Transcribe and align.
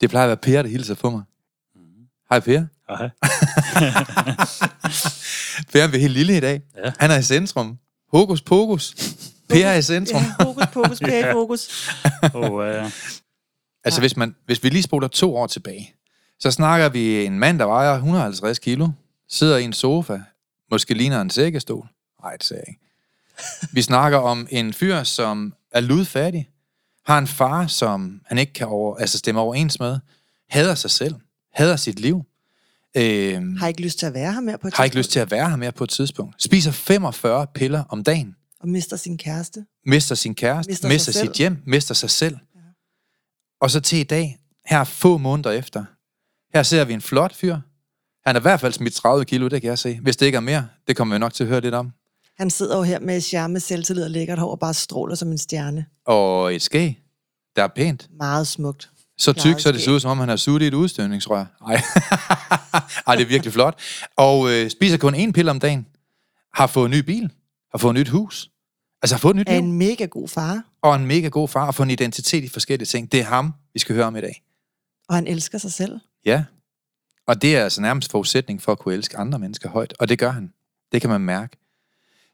Det 0.00 0.10
plejer 0.10 0.24
at 0.24 0.28
være 0.28 0.36
Per, 0.36 0.62
der 0.62 0.68
hilser 0.68 0.94
på 0.94 1.10
mig. 1.10 1.22
Hej 2.30 2.40
Per. 2.40 2.64
Hej. 2.88 3.10
Per 5.72 5.82
er 5.82 5.98
helt 5.98 6.12
lille 6.12 6.36
i 6.36 6.40
dag. 6.40 6.62
Ja. 6.84 6.92
Han 6.98 7.10
er 7.10 7.18
i 7.18 7.22
centrum. 7.22 7.78
Hokus 8.12 8.42
pokus. 8.42 8.94
Per 9.48 9.66
er 9.66 9.74
i 9.74 9.82
centrum. 9.82 10.22
Ja, 10.22 10.44
fokus, 10.44 10.64
fokus, 10.72 10.98
per 11.00 11.28
i 11.28 11.32
fokus. 11.38 11.90
Og, 12.34 12.64
øh, 12.66 12.90
Altså, 13.84 14.00
hvis, 14.00 14.16
man, 14.16 14.34
hvis 14.46 14.62
vi 14.64 14.68
lige 14.68 14.82
spoler 14.82 15.08
to 15.08 15.36
år 15.36 15.46
tilbage, 15.46 15.94
så 16.40 16.50
snakker 16.50 16.88
vi 16.88 17.24
en 17.24 17.38
mand, 17.38 17.58
der 17.58 17.64
vejer 17.64 17.94
150 17.94 18.58
kilo, 18.58 18.88
sidder 19.28 19.56
i 19.56 19.64
en 19.64 19.72
sofa, 19.72 20.20
måske 20.70 20.94
ligner 20.94 21.20
en 21.20 21.30
sækkestol. 21.30 21.88
Nej, 22.22 22.32
det 22.36 22.44
sagde 22.44 22.62
jeg 22.66 22.68
ikke. 22.68 22.80
Vi 23.72 23.82
snakker 23.82 24.18
om 24.18 24.46
en 24.50 24.72
fyr, 24.72 25.02
som 25.02 25.54
er 25.72 25.80
ludfattig, 25.80 26.48
har 27.06 27.18
en 27.18 27.26
far, 27.26 27.66
som 27.66 28.20
han 28.26 28.38
ikke 28.38 28.52
kan 28.52 28.66
over, 28.66 28.96
altså 28.96 29.18
stemme 29.18 29.40
overens 29.40 29.80
med, 29.80 29.98
hader 30.50 30.74
sig 30.74 30.90
selv, 30.90 31.14
hader 31.54 31.76
sit 31.76 32.00
liv, 32.00 32.22
øh, 32.96 33.56
Har 33.58 33.66
ikke 33.68 33.82
lyst 33.82 33.98
til 33.98 34.06
at 34.06 34.14
være 34.14 34.32
her 34.32 34.40
mere 34.40 34.58
på 34.58 34.68
et 34.68 34.74
har 34.74 34.84
ikke 34.84 34.94
tidspunkt, 34.94 35.06
lyst 35.06 35.10
til 35.12 35.20
at 35.20 35.30
være 35.30 35.48
her 35.50 35.56
mere 35.56 35.72
på 35.72 35.84
et 35.84 35.90
tidspunkt, 35.90 36.42
spiser 36.42 36.70
45 36.70 37.46
piller 37.54 37.84
om 37.88 38.04
dagen, 38.04 38.36
Og 38.60 38.68
mister 38.68 38.96
sin 38.96 39.18
kæreste. 39.18 39.66
mister 39.86 40.14
sin 40.14 40.34
kæreste, 40.34 40.70
Mister 40.70 40.88
mister, 40.88 41.12
sit 41.12 41.20
selv. 41.20 41.34
hjem, 41.36 41.62
mister 41.66 41.94
sig 41.94 42.10
selv. 42.10 42.36
Og 43.60 43.70
så 43.70 43.80
til 43.80 43.98
i 43.98 44.02
dag, 44.02 44.38
her 44.66 44.84
få 44.84 45.18
måneder 45.18 45.50
efter, 45.50 45.84
her 46.54 46.62
ser 46.62 46.84
vi 46.84 46.92
en 46.92 47.00
flot 47.00 47.34
fyr. 47.34 47.56
Han 48.26 48.36
er 48.36 48.40
i 48.40 48.42
hvert 48.42 48.60
fald 48.60 48.72
smidt 48.72 48.94
30 48.94 49.24
kilo, 49.24 49.48
det 49.48 49.60
kan 49.62 49.68
jeg 49.68 49.78
se. 49.78 49.98
Hvis 50.02 50.16
det 50.16 50.26
ikke 50.26 50.36
er 50.36 50.40
mere, 50.40 50.68
det 50.88 50.96
kommer 50.96 51.14
vi 51.14 51.18
nok 51.18 51.34
til 51.34 51.44
at 51.44 51.48
høre 51.48 51.60
lidt 51.60 51.74
om. 51.74 51.92
Han 52.38 52.50
sidder 52.50 52.76
jo 52.76 52.82
her 52.82 52.98
med 53.00 53.20
charme, 53.20 53.60
selvtillid 53.60 54.04
og 54.04 54.10
lækkert 54.10 54.38
hår 54.38 54.50
og 54.50 54.58
bare 54.58 54.74
stråler 54.74 55.14
som 55.14 55.28
en 55.30 55.38
stjerne. 55.38 55.86
Og 56.06 56.54
et 56.54 56.62
skæg, 56.62 57.02
der 57.56 57.62
er 57.62 57.68
pænt. 57.76 58.08
Meget 58.18 58.46
smukt. 58.46 58.90
Så 59.18 59.32
tyk, 59.32 59.60
så 59.60 59.72
det 59.72 59.82
ser 59.82 59.92
ud, 59.92 60.00
som 60.00 60.10
om 60.10 60.18
han 60.18 60.28
har 60.28 60.36
suget 60.36 60.62
i 60.62 60.66
et 60.66 60.74
udstødningsrør. 60.74 61.44
Ej. 61.66 61.74
Ej, 63.06 63.14
det 63.14 63.22
er 63.22 63.26
virkelig 63.28 63.52
flot. 63.52 63.80
Og 64.16 64.50
øh, 64.52 64.70
spiser 64.70 64.96
kun 64.98 65.14
én 65.14 65.32
pille 65.32 65.50
om 65.50 65.60
dagen. 65.60 65.86
Har 66.54 66.66
fået 66.66 66.84
en 66.84 66.90
ny 66.90 66.98
bil. 66.98 67.30
Har 67.72 67.78
fået 67.78 67.90
et 67.94 67.98
nyt 68.00 68.08
hus. 68.08 68.50
Altså 69.02 69.14
har 69.16 69.18
fået 69.20 69.32
et 69.32 69.36
nyt 69.36 69.48
Er 69.48 69.52
liv. 69.52 69.62
en 69.68 69.72
mega 69.72 70.04
god 70.04 70.28
far, 70.28 70.62
Og 70.82 70.96
en 70.96 71.06
mega 71.06 71.28
god 71.28 71.48
far. 71.48 71.66
Og 71.66 71.74
fået 71.74 71.86
en 71.86 71.90
identitet 71.90 72.44
i 72.44 72.48
forskellige 72.48 72.86
ting. 72.86 73.12
Det 73.12 73.20
er 73.20 73.24
ham, 73.24 73.52
vi 73.72 73.78
skal 73.78 73.94
høre 73.94 74.04
om 74.06 74.16
i 74.16 74.20
dag. 74.20 74.42
og 75.08 75.14
han 75.14 75.26
elsker 75.26 75.58
sig 75.58 75.72
selv. 75.72 75.98
Ja. 76.24 76.44
Og 77.26 77.42
det 77.42 77.56
er 77.56 77.64
altså 77.64 77.80
nærmest 77.80 78.10
forudsætning 78.10 78.62
for 78.62 78.72
at 78.72 78.78
kunne 78.78 78.94
elske 78.94 79.16
andre 79.16 79.38
mennesker 79.38 79.68
højt. 79.68 79.94
Og 80.00 80.08
det 80.08 80.18
gør 80.18 80.30
han. 80.30 80.52
Det 80.92 81.00
kan 81.00 81.10
man 81.10 81.20
mærke. 81.20 81.56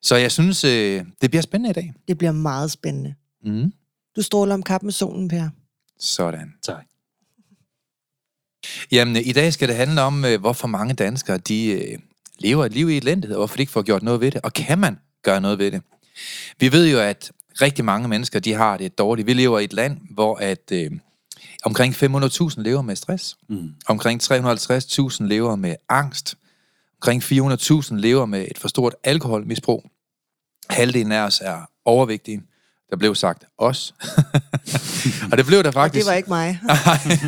Så 0.03 0.17
jeg 0.17 0.33
synes, 0.33 0.65
øh, 0.65 1.05
det 1.21 1.31
bliver 1.31 1.43
spændende 1.43 1.71
i 1.71 1.73
dag. 1.73 1.93
Det 2.09 2.19
bliver 2.19 2.33
meget 2.33 2.71
spændende. 2.71 3.15
Mm. 3.45 3.73
Du 4.17 4.23
stråler 4.23 4.55
om 4.55 4.63
kap 4.63 4.83
med 4.83 4.93
solen, 4.93 5.29
Per. 5.29 5.49
Sådan. 5.99 6.55
tak. 6.63 6.85
Jamen, 8.93 9.17
i 9.17 9.33
dag 9.33 9.53
skal 9.53 9.69
det 9.69 9.77
handle 9.77 10.03
om, 10.03 10.25
øh, 10.25 10.41
hvorfor 10.41 10.69
mange 10.69 10.95
danskere, 10.95 11.39
de 11.39 11.67
øh, 11.67 11.99
lever 12.39 12.65
et 12.65 12.73
liv 12.73 12.91
i 12.91 12.97
elendighed, 12.97 13.37
og 13.37 13.41
hvorfor 13.41 13.57
de 13.57 13.63
ikke 13.63 13.73
får 13.73 13.83
gjort 13.83 14.03
noget 14.03 14.21
ved 14.21 14.31
det. 14.31 14.41
Og 14.41 14.53
kan 14.53 14.79
man 14.79 14.99
gøre 15.23 15.41
noget 15.41 15.59
ved 15.59 15.71
det? 15.71 15.83
Vi 16.61 16.73
ved 16.73 16.91
jo, 16.91 17.01
at 17.01 17.33
rigtig 17.61 17.85
mange 17.85 18.09
mennesker, 18.09 18.41
de 18.41 18.53
har 18.53 18.77
det 18.77 18.99
dårligt. 18.99 19.27
Vi 19.27 19.33
lever 19.33 19.59
i 19.59 19.65
et 19.65 19.73
land, 19.73 19.99
hvor 20.11 20.37
at 20.37 20.73
øh, 20.73 20.91
omkring 21.65 21.95
500.000 21.95 22.63
lever 22.63 22.83
med 22.83 22.97
stress. 22.97 23.37
Mm. 23.49 23.75
Omkring 23.87 24.23
350.000 24.23 25.25
lever 25.25 25.57
med 25.57 25.75
angst. 25.89 26.35
Omkring 26.97 27.23
400.000 27.23 27.95
lever 27.95 28.27
med 28.27 28.47
et 28.51 28.59
for 28.59 28.69
stort 28.69 28.95
alkoholmisbrug. 29.05 29.92
Halvdelen 30.71 31.13
af 31.13 31.21
os 31.21 31.41
er 31.45 31.71
overvægtige. 31.85 32.43
Der 32.91 32.97
blev 32.97 33.15
sagt 33.15 33.45
os. 33.59 33.95
og 35.33 35.39
det 35.39 35.47
blev 35.47 35.63
der 35.63 35.69
Og 35.69 35.75
faktisk. 35.75 36.05
det 36.05 36.11
var 36.11 36.17
ikke 36.17 36.29
mig. 36.29 36.61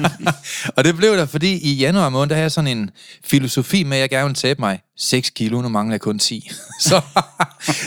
og 0.77 0.85
det 0.85 0.97
blev 0.97 1.17
der, 1.17 1.27
fordi 1.27 1.59
i 1.59 1.75
januar 1.75 2.09
måned, 2.09 2.29
der 2.29 2.35
havde 2.35 2.43
jeg 2.43 2.53
sådan 2.53 2.79
en 2.79 2.91
filosofi 3.25 3.85
med, 3.85 3.97
at 3.97 4.01
jeg 4.01 4.11
gerne 4.11 4.25
ville 4.25 4.35
tabe 4.35 4.61
mig 4.61 4.81
6 4.97 5.31
kilo, 5.31 5.63
nu 5.63 5.69
mangler 5.69 5.95
jeg 5.95 6.01
kun 6.01 6.19
10. 6.19 6.51
så, 6.81 7.01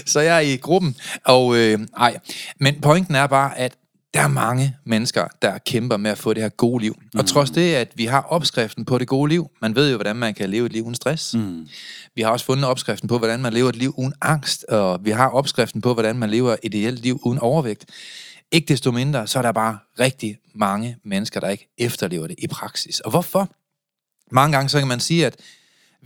så 0.06 0.20
jeg 0.20 0.36
er 0.36 0.40
i 0.40 0.56
gruppen. 0.56 0.96
Og 1.26 1.56
øh, 1.56 1.80
ej, 1.98 2.18
men 2.60 2.82
pointen 2.82 3.16
er 3.16 3.28
bare, 3.28 3.58
at 3.58 3.74
der 4.14 4.22
er 4.22 4.28
mange 4.28 4.78
mennesker, 4.86 5.28
der 5.42 5.58
kæmper 5.58 5.98
med 5.98 6.12
at 6.12 6.18
få 6.18 6.34
det 6.34 6.44
her 6.44 6.50
gode 6.50 6.82
liv. 6.82 6.96
Og 7.18 7.26
trods 7.26 7.52
det, 7.52 7.74
at 7.74 7.92
vi 7.96 8.06
har 8.06 8.22
opskriften 8.22 8.86
på 8.86 8.98
det 8.98 9.08
gode 9.08 9.30
liv, 9.30 9.50
man 9.62 9.76
ved 9.76 9.92
jo, 9.92 9.98
hvordan 9.98 10.16
man 10.16 10.34
kan 10.34 10.50
leve 10.50 10.66
et 10.66 10.74
liv 10.74 10.84
uden 10.84 10.96
stress. 10.96 11.34
Mm. 11.34 11.68
Vi 12.16 12.22
har 12.22 12.30
også 12.30 12.46
fundet 12.46 12.66
opskriften 12.66 13.08
på, 13.08 13.18
hvordan 13.18 13.40
man 13.40 13.54
lever 13.54 13.70
et 13.70 13.76
liv 13.76 13.94
uden 13.98 14.14
angst, 14.22 14.64
og 14.64 15.06
vi 15.06 15.12
har 15.12 15.30
opskriften 15.30 15.82
på, 15.82 15.94
hvordan 15.94 16.18
man 16.18 16.30
lever 16.30 16.52
et 16.52 16.60
ideelt 16.64 17.00
liv 17.00 17.20
uden 17.24 17.40
overvægt. 17.40 17.86
Ikke 18.52 18.68
desto 18.68 18.92
mindre, 18.92 19.28
så 19.28 19.40
er 19.40 19.44
der 19.44 19.52
bare 19.52 19.78
rigtig 20.00 20.38
mange 20.56 20.98
mennesker, 21.06 21.40
der 21.40 21.50
ikke 21.50 21.74
efterlever 21.78 22.28
det 22.28 22.36
i 22.40 22.48
praksis. 22.48 23.00
Og 23.00 23.10
hvorfor? 23.10 23.50
Mange 24.32 24.56
gange 24.56 24.70
så 24.70 24.80
kan 24.80 24.88
man 24.88 25.00
sige, 25.00 25.26
at 25.26 25.36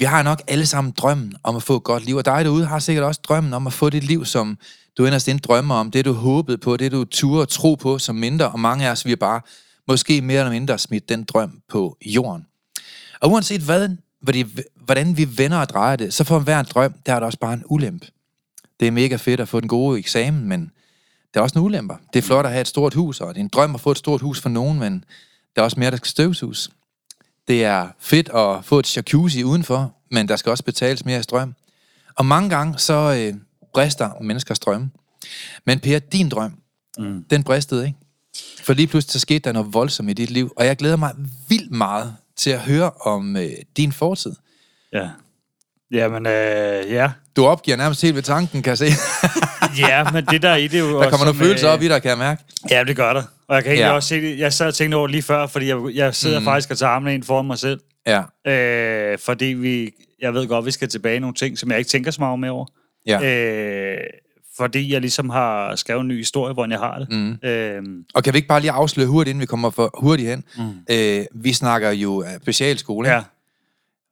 vi 0.01 0.05
har 0.05 0.23
nok 0.23 0.41
alle 0.47 0.65
sammen 0.65 0.93
drømmen 0.97 1.33
om 1.43 1.55
at 1.55 1.63
få 1.63 1.75
et 1.75 1.83
godt 1.83 2.05
liv, 2.05 2.15
og 2.15 2.25
dig 2.25 2.45
derude 2.45 2.65
har 2.65 2.79
sikkert 2.79 3.05
også 3.05 3.21
drømmen 3.23 3.53
om 3.53 3.67
at 3.67 3.73
få 3.73 3.89
det 3.89 4.03
liv, 4.03 4.25
som 4.25 4.57
du 4.97 5.05
inderst 5.05 5.27
inde 5.27 5.39
drømmer 5.39 5.75
om, 5.75 5.91
det 5.91 6.05
du 6.05 6.13
håbede 6.13 6.57
på, 6.57 6.77
det 6.77 6.91
du 6.91 7.05
turde 7.05 7.45
tro 7.45 7.75
på 7.75 7.99
som 7.99 8.15
mindre, 8.15 8.49
og 8.49 8.59
mange 8.59 8.87
af 8.87 8.91
os, 8.91 9.05
vi 9.05 9.11
har 9.11 9.15
bare 9.15 9.41
måske 9.87 10.21
mere 10.21 10.39
eller 10.39 10.51
mindre 10.51 10.77
smidt 10.77 11.09
den 11.09 11.23
drøm 11.23 11.61
på 11.69 11.97
jorden. 12.05 12.45
Og 13.19 13.31
uanset 13.31 13.61
hvad, 13.61 13.89
hvordan 14.85 15.17
vi 15.17 15.37
vender 15.37 15.57
og 15.57 15.69
drejer 15.69 15.95
det, 15.95 16.13
så 16.13 16.23
for 16.23 16.39
hver 16.39 16.63
drøm, 16.63 16.93
der 17.05 17.13
er 17.13 17.19
der 17.19 17.25
også 17.25 17.39
bare 17.39 17.53
en 17.53 17.63
ulempe. 17.65 18.07
Det 18.79 18.87
er 18.87 18.91
mega 18.91 19.15
fedt 19.15 19.39
at 19.39 19.49
få 19.49 19.59
den 19.59 19.67
gode 19.67 19.99
eksamen, 19.99 20.47
men 20.47 20.71
der 21.33 21.39
er 21.39 21.43
også 21.43 21.59
en 21.59 21.65
ulemper. 21.65 21.95
Det 22.13 22.19
er 22.19 22.23
flot 22.23 22.45
at 22.45 22.51
have 22.51 22.61
et 22.61 22.67
stort 22.67 22.93
hus, 22.93 23.21
og 23.21 23.33
det 23.33 23.39
er 23.39 23.43
en 23.43 23.49
drøm 23.53 23.75
at 23.75 23.81
få 23.81 23.91
et 23.91 23.97
stort 23.97 24.21
hus 24.21 24.41
for 24.41 24.49
nogen, 24.49 24.79
men 24.79 25.03
der 25.55 25.61
er 25.61 25.63
også 25.63 25.79
mere, 25.79 25.91
der 25.91 25.97
skal 25.97 26.09
støvsuges. 26.09 26.69
Det 27.47 27.63
er 27.65 27.87
fedt 27.99 28.29
at 28.29 28.65
få 28.65 28.79
et 28.79 28.97
jacuzzi 28.97 29.43
udenfor, 29.43 29.93
men 30.11 30.27
der 30.27 30.35
skal 30.35 30.49
også 30.49 30.63
betales 30.63 31.05
mere 31.05 31.23
strøm. 31.23 31.53
Og 32.15 32.25
mange 32.25 32.49
gange 32.49 32.79
så 32.79 32.93
øh, 33.33 33.39
brister 33.73 34.11
menneskers 34.21 34.59
drømme. 34.59 34.91
Men 35.65 35.79
Per, 35.79 35.99
din 35.99 36.29
drøm, 36.29 36.57
Mm. 36.97 37.23
den 37.29 37.43
bristede, 37.43 37.85
ikke? 37.85 37.97
For 38.63 38.73
lige 38.73 38.87
pludselig 38.87 39.11
så 39.11 39.19
skete 39.19 39.39
der 39.39 39.51
noget 39.51 39.73
voldsomt 39.73 40.09
i 40.09 40.13
dit 40.13 40.29
liv, 40.31 40.53
og 40.57 40.65
jeg 40.65 40.77
glæder 40.77 40.95
mig 40.95 41.13
vildt 41.49 41.71
meget 41.71 42.15
til 42.35 42.49
at 42.49 42.59
høre 42.59 42.91
om 42.91 43.35
øh, 43.37 43.49
din 43.77 43.91
fortid. 43.91 44.33
Ja. 44.93 45.09
Jamen, 45.91 46.25
øh, 46.27 46.91
ja. 46.91 47.11
Du 47.35 47.45
opgiver 47.45 47.77
nærmest 47.77 48.01
helt 48.01 48.15
ved 48.15 48.23
tanken, 48.23 48.61
kan 48.63 48.69
jeg 48.69 48.77
se. 48.77 48.85
Ja, 49.77 50.11
men 50.11 50.25
det 50.25 50.41
der 50.41 50.55
i 50.55 50.67
det 50.67 50.79
er 50.79 50.79
jo 50.89 51.01
Der 51.01 51.09
kommer 51.09 51.25
nogle 51.25 51.39
følelser 51.39 51.67
øh, 51.69 51.73
op 51.73 51.81
i 51.81 51.87
dig, 51.87 52.01
kan 52.01 52.09
jeg 52.09 52.17
mærke. 52.17 52.43
Ja, 52.69 52.83
det 52.83 52.95
gør 52.95 53.13
der. 53.13 53.23
Og 53.47 53.55
jeg 53.55 53.63
kan 53.63 53.71
egentlig 53.71 53.85
Ja. 53.87 53.91
også 53.95 54.09
se 54.09 54.21
det. 54.21 54.39
Jeg 54.39 54.53
sad 54.53 54.67
og 54.67 54.73
tænkte 54.75 54.95
over 54.95 55.07
det 55.07 55.11
lige 55.11 55.21
før, 55.23 55.47
fordi 55.47 55.67
jeg, 55.67 55.77
jeg 55.93 56.15
sidder 56.15 56.39
mm. 56.39 56.45
faktisk 56.45 56.71
og 56.71 56.77
tager 56.77 56.89
armene 56.91 57.13
ind 57.13 57.23
for 57.23 57.41
mig 57.41 57.57
selv. 57.57 57.79
Ja, 58.07 58.21
Øh, 58.51 59.17
fordi 59.25 59.45
vi, 59.45 59.91
jeg 60.21 60.33
ved 60.33 60.47
godt, 60.47 60.65
vi 60.65 60.71
skal 60.71 60.89
tilbage 60.89 61.15
i 61.15 61.19
nogle 61.19 61.33
ting, 61.33 61.57
som 61.57 61.69
jeg 61.71 61.77
ikke 61.77 61.89
tænker 61.89 62.11
så 62.11 62.21
meget 62.21 62.39
mere 62.39 62.51
over. 62.51 62.65
ja. 63.07 63.21
Øh, 63.23 63.97
fordi 64.57 64.93
jeg 64.93 65.01
ligesom 65.01 65.29
har 65.29 65.75
skrevet 65.75 66.01
en 66.01 66.07
ny 66.07 66.17
historie, 66.17 66.53
hvor 66.53 66.67
jeg 66.69 66.79
har 66.79 66.99
det. 66.99 67.07
Mm. 67.11 67.49
Øh, 67.49 67.83
Og 68.13 68.23
kan 68.23 68.33
vi 68.33 68.37
ikke 68.37 68.47
bare 68.47 68.59
lige 68.61 68.71
afsløre 68.71 69.07
hurtigt, 69.07 69.29
inden 69.29 69.41
vi 69.41 69.45
kommer 69.45 69.69
for 69.69 69.89
hurtigt 70.01 70.29
hen? 70.29 70.43
mm. 70.57 70.63
Øh, 70.91 71.25
vi 71.35 71.53
snakker 71.53 71.91
jo 71.91 72.21
af 72.21 72.35
specialskole. 72.41 73.07
ikke? 73.07 73.15
Ja. 73.15 73.21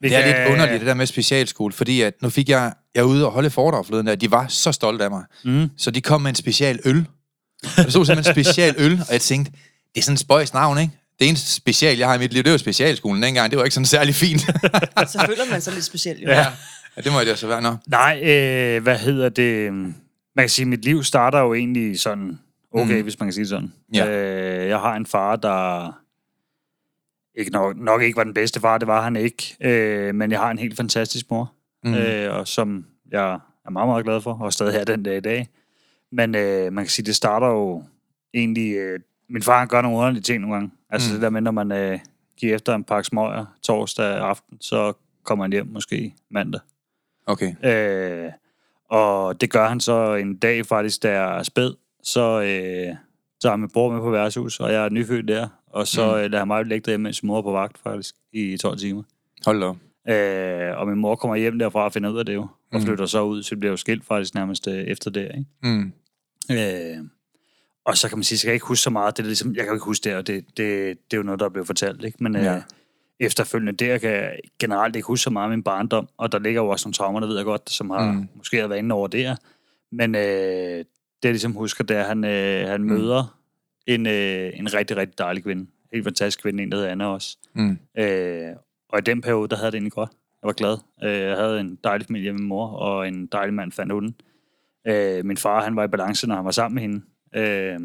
Vi 0.02 0.10
Det 0.10 0.18
er 0.18 0.22
kan- 0.22 0.36
lidt 0.40 0.52
underligt, 0.52 0.80
det 0.80 0.88
der 0.88 0.94
med 0.94 1.06
specialskole, 1.06 1.74
fordi 1.74 2.02
at 2.02 2.14
nu 2.22 2.30
fik 2.30 2.50
jeg, 2.50 2.74
jeg 2.96 3.06
ude 3.06 3.26
og 3.26 3.32
holde 3.32 3.50
foredrag 3.50 3.86
forleden, 3.86 4.08
der, 4.08 4.16
de 4.16 4.32
var 4.32 4.48
så 4.48 4.72
stolte 4.72 5.04
af 5.04 5.10
mig. 5.10 5.24
Mm. 5.46 5.70
Så 5.78 5.92
de 5.92 6.02
kom 6.02 6.22
med 6.22 6.30
en 6.30 6.36
special 6.36 6.80
øl. 6.86 6.96
Det 6.96 7.06
stod 7.92 8.06
simpelthen 8.06 8.18
en 8.18 8.24
special 8.24 8.76
øl, 8.78 8.94
og 9.08 9.12
jeg 9.14 9.22
tænkte, 9.22 9.52
det 9.96 10.00
er 10.00 10.02
sådan 10.02 10.14
en 10.14 10.18
spøjs 10.18 10.54
navn, 10.54 10.78
ikke? 10.80 10.94
Det 11.20 11.28
eneste 11.28 11.54
special, 11.54 11.98
jeg 11.98 12.08
har 12.08 12.16
i 12.16 12.20
mit 12.20 12.34
liv, 12.34 12.44
det 12.44 12.52
var 12.52 12.58
specialskolen 12.58 13.24
dengang. 13.24 13.52
Det 13.52 13.58
var 13.58 13.64
ikke 13.64 13.74
sådan 13.74 13.86
særlig 13.86 14.16
fint. 14.16 14.42
Så 14.42 15.24
føler 15.26 15.52
man 15.52 15.62
sig 15.62 15.74
lidt 15.74 15.86
speciel, 15.86 16.20
jo. 16.22 16.30
Ja. 16.30 16.46
ja, 16.98 17.02
det 17.02 17.12
må 17.12 17.20
det 17.20 17.38
så 17.38 17.48
være. 17.48 17.62
Nå. 17.62 17.76
Nej, 17.88 18.20
øh, 18.24 18.84
hvad 18.84 18.98
hedder 18.98 19.30
det? 19.30 19.74
Man 19.74 19.94
kan 20.38 20.50
sige, 20.50 20.64
at 20.64 20.68
mit 20.68 20.86
liv 20.86 21.04
starter 21.04 21.40
jo 21.40 21.54
egentlig 21.54 22.00
sådan, 22.00 22.40
okay, 22.74 22.96
mm. 22.98 23.04
hvis 23.04 23.20
man 23.20 23.28
kan 23.28 23.34
sige 23.34 23.42
det 23.44 23.50
sådan. 23.50 23.74
Ja. 23.94 24.06
Øh, 24.08 24.70
jeg 24.70 24.78
har 24.80 24.96
en 24.96 25.06
far, 25.06 25.36
der 25.36 25.94
ikke 27.40 27.52
nok, 27.52 27.78
nok 27.78 28.02
ikke 28.02 28.18
var 28.18 28.24
den 28.24 28.34
bedste 28.34 28.60
far, 28.60 28.78
det 28.78 28.88
var 28.88 29.02
han 29.02 29.16
ikke. 29.16 29.56
Øh, 29.62 30.16
men 30.16 30.32
jeg 30.32 30.40
har 30.40 30.52
en 30.52 30.58
helt 30.60 30.78
fantastisk 30.78 31.32
mor, 31.32 31.52
Mm. 31.84 31.94
øh, 31.94 32.36
og 32.36 32.48
som 32.48 32.86
jeg 33.12 33.34
er 33.66 33.70
meget, 33.70 33.88
meget 33.88 34.06
glad 34.06 34.22
for, 34.22 34.34
og 34.42 34.54
stadig 34.54 34.74
her 34.74 34.84
den 34.86 35.04
dag 35.04 35.18
i 35.18 35.20
dag. 35.20 35.48
Men 36.12 36.36
øh, 36.36 36.74
man 36.74 36.84
kan 36.84 36.90
sige, 36.90 37.06
det 37.06 37.16
starter 37.16 37.48
jo 37.48 37.84
egentlig... 38.34 38.76
Øh, 38.76 39.00
min 39.30 39.44
far 39.44 39.60
han 39.60 39.68
gør 39.68 39.82
nogle 39.82 39.98
underlige 39.98 40.22
ting 40.22 40.42
nogle 40.42 40.56
gange. 40.56 40.72
Altså 40.90 41.10
Mm. 41.10 41.14
det 41.14 41.22
der 41.22 41.30
med, 41.30 41.42
når 41.42 41.52
man 41.52 41.72
øh, 41.72 42.00
giver 42.38 42.56
efter 42.56 42.76
en 42.76 42.84
pakke 42.84 43.08
smøger 43.08 43.46
torsdag 43.64 44.18
aften, 44.18 44.58
så 44.62 44.94
kommer 45.24 45.44
han 45.46 45.52
hjem 45.52 45.68
måske 45.68 46.14
mandag. 46.32 46.62
Okay. 47.26 47.66
Øh, 47.66 48.32
og 48.90 49.42
det 49.42 49.52
gør 49.52 49.68
han 49.68 49.80
så 49.80 50.14
en 50.16 50.38
dag 50.38 50.66
faktisk, 50.66 51.04
da 51.04 51.12
jeg 51.22 51.38
er 51.40 51.44
spæd. 51.44 51.74
Så, 52.04 52.42
øh, 52.42 52.96
så 53.40 53.50
har 53.50 53.56
min 53.56 53.70
bror 53.70 53.92
med 53.92 54.00
på 54.00 54.10
værtshus, 54.10 54.60
og 54.60 54.74
jeg 54.74 54.86
er 54.86 54.90
nyfødt 54.90 55.28
der. 55.28 55.48
Og 55.70 55.88
så 55.88 56.16
Mm. 56.18 56.24
mm. 56.24 56.32
lader 56.32 56.46
mig 56.46 56.66
ligge 56.66 56.86
derhjemme, 56.86 57.04
mens 57.04 57.24
min 57.24 57.28
mor 57.28 57.38
er 57.38 57.42
på 57.42 57.52
vagt 57.52 57.78
faktisk, 57.78 58.16
i 58.34 58.58
12 58.58 58.78
timer. 58.78 59.04
Hold 59.46 59.60
da 59.62 59.66
op. 59.66 59.78
Øh, 60.10 60.78
og 60.80 60.88
min 60.88 60.98
mor 60.98 61.16
kommer 61.16 61.36
hjem 61.36 61.60
derfra 61.60 61.84
og 61.86 61.94
finder 61.94 62.10
ud 62.10 62.20
af 62.20 62.26
det 62.26 62.34
jo. 62.34 62.42
Og 62.42 62.80
Mm. 62.80 62.82
flytter 62.86 63.06
så 63.06 63.22
ud, 63.24 63.44
så 63.44 63.56
vi 63.56 63.60
bliver 63.60 63.72
jo 63.72 63.78
skilt 63.78 64.06
faktisk 64.06 64.36
nærmest 64.36 64.68
øh, 64.68 64.74
efter 64.74 65.12
det, 65.12 65.22
ikke? 65.38 65.46
Mm. 65.64 65.92
Øh, 66.52 66.98
og 67.86 67.98
så 67.98 68.10
kan 68.10 68.18
man 68.18 68.24
sige, 68.24 68.38
så 68.38 68.44
kan 68.44 68.50
jeg 68.50 68.54
ikke 68.56 68.66
huske 68.66 68.82
så 68.84 68.90
meget. 68.90 69.18
Det 69.18 69.24
er 69.24 69.28
ligesom, 69.28 69.56
jeg 69.56 69.66
kan 69.66 69.74
ikke 69.74 69.86
huske 69.86 70.04
det, 70.10 70.16
og 70.16 70.28
det, 70.28 70.46
det, 70.58 70.58
det 71.12 71.14
er 71.14 71.18
jo 71.18 71.24
noget, 71.24 71.40
der 71.40 71.46
er 71.46 71.50
blevet 71.50 71.68
fortalt. 71.68 72.04
Ikke? 72.04 72.24
Men 72.24 72.36
Ja. 72.36 72.56
øh, 72.56 72.62
efterfølgende 73.20 73.86
der 73.86 73.98
kan 73.98 74.10
jeg 74.10 74.38
generelt 74.60 74.96
ikke 74.96 75.06
huske 75.08 75.24
så 75.24 75.30
meget 75.30 75.44
af 75.46 75.50
min 75.50 75.64
barndom. 75.64 76.08
Og 76.18 76.32
der 76.32 76.40
ligger 76.40 76.62
jo 76.62 76.68
også 76.70 76.88
nogle 76.88 76.94
traumer, 76.94 77.20
der 77.20 77.28
ved 77.28 77.36
jeg 77.36 77.46
godt, 77.46 77.70
som 77.70 77.90
har 77.90 78.12
Mm. 78.12 78.18
mm. 78.18 78.28
måske 78.36 78.58
har 78.58 78.68
været 78.68 78.80
inde 78.80 78.96
over 78.96 79.08
der. 79.08 79.36
Men 79.92 80.16
øh, 80.16 80.22
det 80.22 80.86
jeg 81.24 81.32
ligesom 81.32 81.52
husker, 81.54 81.84
det 81.84 81.98
er, 81.98 82.02
at 82.02 82.08
han, 82.08 82.24
øh, 82.24 82.68
han 82.68 82.82
Mm. 82.82 82.88
møder 82.88 83.39
en, 83.94 84.08
øh, 84.08 84.52
en 84.60 84.74
rigtig, 84.74 84.98
rigtig 84.98 85.18
dejlig 85.18 85.44
kvinde. 85.44 85.70
Helt 85.94 86.04
fantastisk 86.04 86.42
kvinde, 86.42 86.64
en 86.64 86.72
der 86.72 86.78
hedder 86.78 86.92
Anna 86.92 87.06
også. 87.06 87.38
Mm. 87.54 87.80
Øh, 87.98 88.56
og 88.90 89.00
i 89.00 89.02
den 89.02 89.22
periode, 89.22 89.48
der 89.48 89.56
havde 89.56 89.72
det 89.72 89.76
egentlig 89.76 89.92
godt. 89.92 90.12
Jeg 90.42 90.48
var 90.48 90.54
glad. 90.54 90.78
Øh, 91.04 91.22
jeg 91.22 91.38
havde 91.38 91.60
en 91.60 91.80
dejlig 91.84 92.08
familie 92.08 92.32
med 92.32 92.40
min 92.40 92.50
mor, 92.50 92.68
og 92.68 93.08
en 93.08 93.28
dejlig 93.28 93.54
mand 93.54 93.72
fandt 93.72 93.92
hunden. 93.92 94.16
Øh, 94.88 95.26
min 95.26 95.38
far, 95.38 95.64
han 95.64 95.76
var 95.76 95.84
i 95.84 95.88
balance, 95.88 96.28
når 96.28 96.36
han 96.36 96.46
var 96.46 96.52
sammen 96.52 96.76
med 96.76 96.82
hende. 96.82 97.02
Øh, 97.36 97.80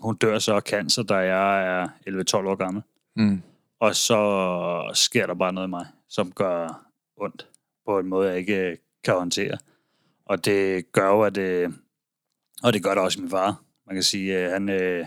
hun 0.00 0.16
dør 0.16 0.38
så 0.38 0.54
af 0.54 0.62
cancer, 0.62 1.02
da 1.02 1.14
jeg 1.14 1.80
er 1.80 1.88
11-12 2.08 2.36
år 2.36 2.54
gammel. 2.54 2.82
Mm. 3.16 3.42
Og 3.80 3.94
så 3.94 4.90
sker 4.94 5.26
der 5.26 5.34
bare 5.34 5.52
noget 5.52 5.68
i 5.68 5.70
mig, 5.70 5.86
som 6.08 6.32
gør 6.32 6.84
ondt 7.16 7.48
på 7.86 7.98
en 7.98 8.06
måde, 8.06 8.28
jeg 8.28 8.38
ikke 8.38 8.70
øh, 8.70 8.76
kan 9.04 9.14
håndtere. 9.14 9.58
Og 10.26 10.44
det 10.44 10.92
gør 10.92 11.08
jo, 11.08 11.22
at 11.22 11.34
det, 11.34 11.74
og 12.62 12.72
det 12.72 12.82
gør 12.82 12.94
det 12.94 13.02
også 13.02 13.20
min 13.20 13.30
far. 13.30 13.62
Man 13.86 13.96
kan 13.96 14.02
sige, 14.02 14.36
at 14.36 14.52
han 14.52 14.68
øh, 14.68 15.06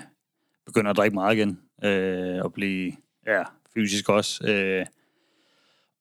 begynder 0.65 0.91
at 0.91 0.97
drikke 0.97 1.13
meget 1.13 1.35
igen, 1.37 1.59
øh, 1.83 2.43
og 2.43 2.53
blive 2.53 2.93
ja, 3.27 3.43
fysisk 3.73 4.09
også. 4.09 4.47
Øh, 4.47 4.85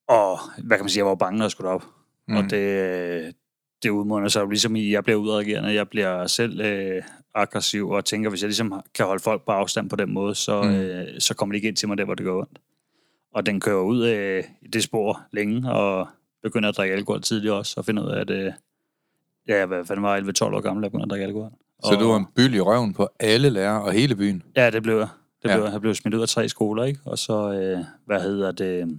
og 0.08 0.38
hvad 0.64 0.76
kan 0.76 0.84
man 0.84 0.88
sige, 0.90 0.98
jeg 0.98 1.06
var 1.06 1.14
bange, 1.14 1.38
når 1.38 1.44
jeg 1.44 1.50
skulle 1.50 1.70
op. 1.70 1.84
Mm. 2.28 2.36
Og 2.36 2.42
det, 2.50 3.34
det 3.82 3.90
udmunder 3.90 4.28
sig 4.28 4.46
ligesom 4.46 4.76
i, 4.76 4.92
jeg 4.92 5.04
bliver 5.04 5.18
udreagerende, 5.18 5.74
jeg 5.74 5.88
bliver 5.88 6.26
selv 6.26 6.60
øh, 6.60 7.02
aggressiv, 7.34 7.88
og 7.90 8.04
tænker, 8.04 8.30
hvis 8.30 8.42
jeg 8.42 8.48
ligesom 8.48 8.82
kan 8.94 9.06
holde 9.06 9.22
folk 9.22 9.44
på 9.44 9.52
afstand 9.52 9.90
på 9.90 9.96
den 9.96 10.12
måde, 10.14 10.34
så, 10.34 10.62
Mm. 10.62 10.68
øh, 10.74 11.20
så 11.20 11.34
kommer 11.34 11.52
de 11.52 11.56
ikke 11.56 11.68
ind 11.68 11.76
til 11.76 11.88
mig 11.88 11.98
der, 11.98 12.04
hvor 12.04 12.14
det 12.14 12.24
går 12.26 12.40
ondt. 12.40 12.58
Og 13.34 13.46
den 13.46 13.60
kører 13.60 13.82
ud 13.82 14.06
øh, 14.06 14.44
i 14.62 14.68
det 14.68 14.82
spor 14.82 15.20
længe, 15.32 15.72
og 15.72 16.08
begynder 16.42 16.68
at 16.68 16.76
drikke 16.76 16.94
alkohol 16.94 17.22
tidligt 17.22 17.52
også, 17.52 17.74
og 17.80 17.84
finder 17.84 18.04
ud 18.04 18.10
af, 18.10 18.20
at 18.20 18.30
øh, 18.30 18.52
ja, 19.48 19.66
hvad 19.66 19.84
fanden 19.84 20.02
var 20.02 20.14
jeg, 20.16 20.24
11-12 20.24 20.44
år 20.44 20.60
gammel, 20.60 20.82
jeg 20.84 20.90
begyndte 20.90 21.04
at 21.04 21.10
drikke 21.10 21.26
alkohol. 21.26 21.50
Så 21.85 21.94
og, 21.94 22.00
du 22.00 22.09
var 22.09 22.17
en 22.17 22.27
byld 22.37 22.55
i 22.55 22.61
røven 22.61 22.94
på 22.94 23.09
alle 23.21 23.50
lærere 23.50 23.82
og 23.82 23.93
hele 23.93 24.17
byen? 24.17 24.43
Ja, 24.56 24.71
det 24.71 24.82
blev 24.82 24.97
jeg. 24.99 25.09
Det 25.43 25.49
Ja. 25.49 25.56
blev, 25.56 25.73
jeg. 25.73 25.81
blev 25.81 25.94
smidt 25.94 26.15
ud 26.15 26.23
af 26.23 26.29
tre 26.29 26.49
skoler, 26.49 26.85
ikke? 26.85 27.00
Og 27.05 27.19
så, 27.19 27.53
øh, 27.53 27.85
hvad 28.06 28.21
hedder 28.23 28.53
det, 28.53 28.99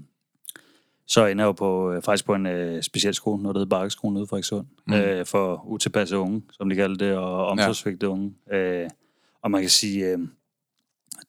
så 1.07 1.25
ender 1.25 1.43
jeg 1.43 1.47
jo 1.47 1.51
på, 1.51 1.91
øh, 1.91 2.01
faktisk 2.01 2.25
på 2.25 2.35
en 2.35 2.45
øh, 2.45 2.83
speciel 2.83 3.13
skole, 3.13 3.43
noget 3.43 3.55
der 3.55 3.59
hedder 3.61 3.75
Bakkeskolen 3.77 4.17
ude 4.17 4.23
i 4.23 4.27
Frederikssund, 4.27 4.65
Mm. 4.87 4.93
øh, 4.93 5.25
for 5.25 5.63
utilpassede 5.67 6.19
unge, 6.19 6.41
som 6.51 6.69
de 6.69 6.75
kalder 6.75 6.95
det, 6.97 7.17
og 7.17 7.47
omsorgsvigtede 7.47 8.11
ja. 8.11 8.13
unge. 8.13 8.33
Øh, 8.53 8.89
og 9.43 9.51
man 9.51 9.61
kan 9.61 9.69
sige, 9.69 10.05
øh, 10.05 10.19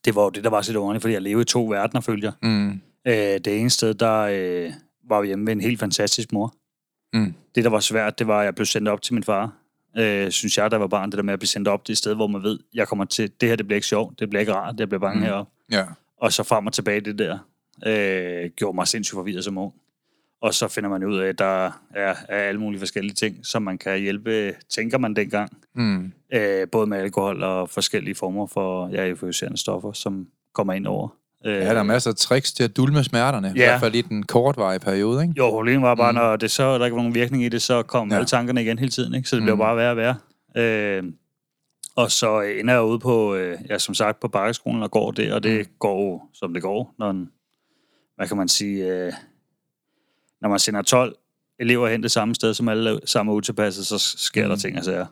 det 0.05 0.15
var 0.15 0.23
jo 0.23 0.29
det, 0.31 0.45
der 0.45 0.51
var 0.51 0.63
så 0.63 0.73
lidt 0.73 0.79
underligt, 0.79 1.03
fordi 1.03 1.15
jeg 1.15 1.23
levede 1.23 1.43
i 1.43 1.45
to 1.45 1.65
verdener, 1.67 2.01
følger. 2.01 2.33
Mm. 2.43 2.71
Øh, 3.07 3.15
det 3.15 3.61
ene 3.61 3.71
sted, 3.71 3.95
der 3.95 4.19
øh, 4.33 4.73
var 5.09 5.21
vi 5.21 5.27
hjemme 5.27 5.45
med 5.45 5.53
en 5.53 5.61
helt 5.61 5.81
fantastisk 5.81 6.33
mor. 6.33 6.55
Mm. 7.13 7.35
Det, 7.55 7.65
der 7.65 7.71
var 7.71 7.81
svært, 7.81 8.19
det 8.19 8.27
var, 8.27 8.39
at 8.41 8.45
jeg 8.45 8.55
blev 8.55 8.67
sendt 8.67 8.89
op 8.89 9.03
til 9.03 9.15
min 9.15 9.23
far. 9.25 9.53
Øh, 9.99 10.31
synes 10.31 10.59
jeg, 10.59 10.71
der 10.71 10.77
var 10.77 10.87
barn, 10.87 11.11
det 11.11 11.17
der 11.17 11.23
med 11.23 11.33
at 11.33 11.39
blive 11.39 11.49
sendt 11.49 11.69
op 11.69 11.85
til 11.85 11.93
et 11.93 11.99
sted, 11.99 12.15
hvor 12.15 12.27
man 12.27 12.43
ved, 12.43 12.59
jeg 12.75 12.89
kommer 12.89 13.05
til, 13.05 13.31
det 13.41 13.49
her, 13.49 13.56
det 13.56 13.67
bliver 13.67 13.77
ikke 13.77 13.87
sjovt, 13.87 14.21
det 14.21 14.31
bliver 14.31 14.41
ikke 14.41 14.55
rart, 14.55 14.81
jeg 14.81 14.89
bliver 14.89 15.00
bange 15.00 15.19
Mm. 15.21 15.25
heroppe. 15.27 15.53
Ja. 15.73 15.85
Og 16.17 16.33
så 16.33 16.43
frem 16.43 16.67
og 16.67 16.73
tilbage 16.73 17.00
det 17.00 17.19
der, 17.19 17.39
øh, 17.87 18.50
gjorde 18.56 18.75
mig 18.75 18.89
sindssygt 18.89 19.15
forvirret 19.15 19.44
som 19.44 19.59
ung. 19.59 19.75
Og 20.41 20.55
så 20.55 20.69
finder 20.69 20.91
man 20.91 21.05
ud 21.05 21.19
af, 21.19 21.29
at 21.29 21.39
der 21.39 21.67
er, 21.94 22.15
er 22.29 22.39
alle 22.49 22.61
mulige 22.61 22.79
forskellige 22.79 23.15
ting, 23.15 23.47
som 23.47 23.62
man 23.62 23.79
kan 23.79 24.00
hjælpe, 24.00 24.55
tænker 24.69 24.99
man 24.99 25.17
dengang. 25.17 25.50
Mm. 25.75 26.12
Øh, 26.35 26.69
både 26.73 26.87
med 26.87 26.99
alkohol 26.99 27.43
og 27.43 27.71
forskellige 27.71 28.15
former 28.15 28.47
for 28.47 28.89
ja, 28.89 29.09
euforiserende 29.09 29.59
stoffer, 29.59 29.93
som 29.93 30.27
kommer 30.55 30.73
ind 30.73 30.87
over. 30.87 31.09
Øh, 31.47 31.55
Ja, 31.55 31.73
der 31.75 31.79
er 31.79 31.83
masser 31.83 32.11
af 32.11 32.17
tricks 32.17 32.53
til 32.53 32.65
at 32.65 32.77
dulme 32.77 33.05
smerterne. 33.05 33.49
I 33.56 33.59
Ja. 33.59 33.67
hvert 33.67 33.81
fald 33.81 33.94
i 33.94 34.00
den 34.00 34.23
kortvarige 34.23 34.81
periode, 34.81 35.23
ikke? 35.23 35.35
Jo, 35.39 35.50
problemet 35.50 35.83
var 35.83 35.94
bare, 35.94 36.12
Mm. 36.12 36.19
når 36.19 36.37
det 36.37 36.50
så, 36.50 36.79
der 36.79 36.85
ikke 36.85 36.94
var 36.97 37.03
nogen 37.03 37.15
virkning 37.15 37.44
i 37.44 37.49
det, 37.49 37.62
så 37.62 37.83
kom 37.83 38.09
Ja. 38.11 38.15
alle 38.17 38.27
tankerne 38.27 38.62
igen 38.62 38.79
hele 38.79 38.91
tiden, 38.91 39.15
ikke? 39.15 39.29
Så 39.29 39.37
det 39.37 39.43
blev 39.43 39.55
Mm. 39.55 39.59
bare 39.59 39.77
værre 39.77 39.91
og 39.91 39.97
værre. 39.97 40.17
Øh, 40.56 41.03
og 41.97 42.11
så 42.11 42.41
ender 42.41 42.75
jeg 42.75 42.83
ude 42.83 42.99
på, 42.99 43.35
øh, 43.35 43.59
ja, 43.71 43.79
som 43.79 43.94
sagt, 43.94 44.21
på 44.21 44.29
Bakkeskolen 44.29 44.83
og 44.83 44.91
går 44.91 45.11
det, 45.11 45.33
og 45.33 45.43
det 45.43 45.59
Mm. 45.59 45.73
går 45.79 46.31
som 46.35 46.55
det 46.55 46.62
går, 46.62 46.94
når 46.99 47.11
en, 47.11 47.31
hvad 48.17 48.29
kan 48.29 48.37
man 48.37 48.49
sige, 48.49 48.87
øh, 48.87 49.12
når 50.41 50.49
man 50.49 50.59
sender 50.59 50.83
12 50.83 51.15
elever 51.61 51.89
hen 51.89 52.03
det 52.03 52.11
samme 52.11 52.35
sted, 52.35 52.55
som 52.55 52.69
alle 52.69 53.00
sammen 53.06 53.33
er 53.33 53.37
utilpasset, 53.37 53.87
så 53.87 53.99
sker 53.99 54.43
mm. 54.44 54.49
der 54.49 54.56
ting 54.56 54.79
og 54.79 54.85
sager. 54.85 55.06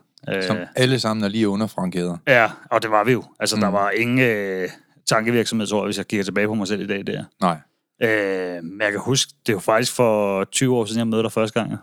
Som 0.46 0.56
Øh, 0.56 0.66
alle 0.76 1.00
sammen 1.00 1.24
er 1.24 1.28
lige 1.28 1.48
under 1.48 1.66
frankeret. 1.66 2.18
ja, 2.26 2.50
og 2.70 2.82
det 2.82 2.90
var 2.90 3.04
vi 3.04 3.12
jo. 3.12 3.24
Altså, 3.40 3.56
mm. 3.56 3.60
der 3.62 3.68
var 3.68 3.90
ingen 3.90 4.18
øh, 4.18 4.68
tankevirksomhed, 5.14 5.66
tror 5.66 5.78
jeg, 5.80 5.84
hvis 5.84 5.98
jeg 5.98 6.08
kigger 6.08 6.24
tilbage 6.24 6.46
på 6.46 6.54
mig 6.54 6.68
selv 6.68 6.80
i 6.82 6.86
dag 6.86 7.06
der. 7.06 7.24
Nej. 7.40 7.56
Øh, 8.02 8.64
men 8.64 8.80
jeg 8.80 8.90
kan 8.90 9.00
huske, 9.00 9.32
det 9.46 9.54
var 9.54 9.60
faktisk 9.60 9.92
for 9.94 10.44
20 10.44 10.76
år 10.76 10.84
siden, 10.84 10.98
jeg 10.98 11.06
mødte 11.06 11.22
dig 11.22 11.32
første 11.32 11.60
gang. 11.60 11.76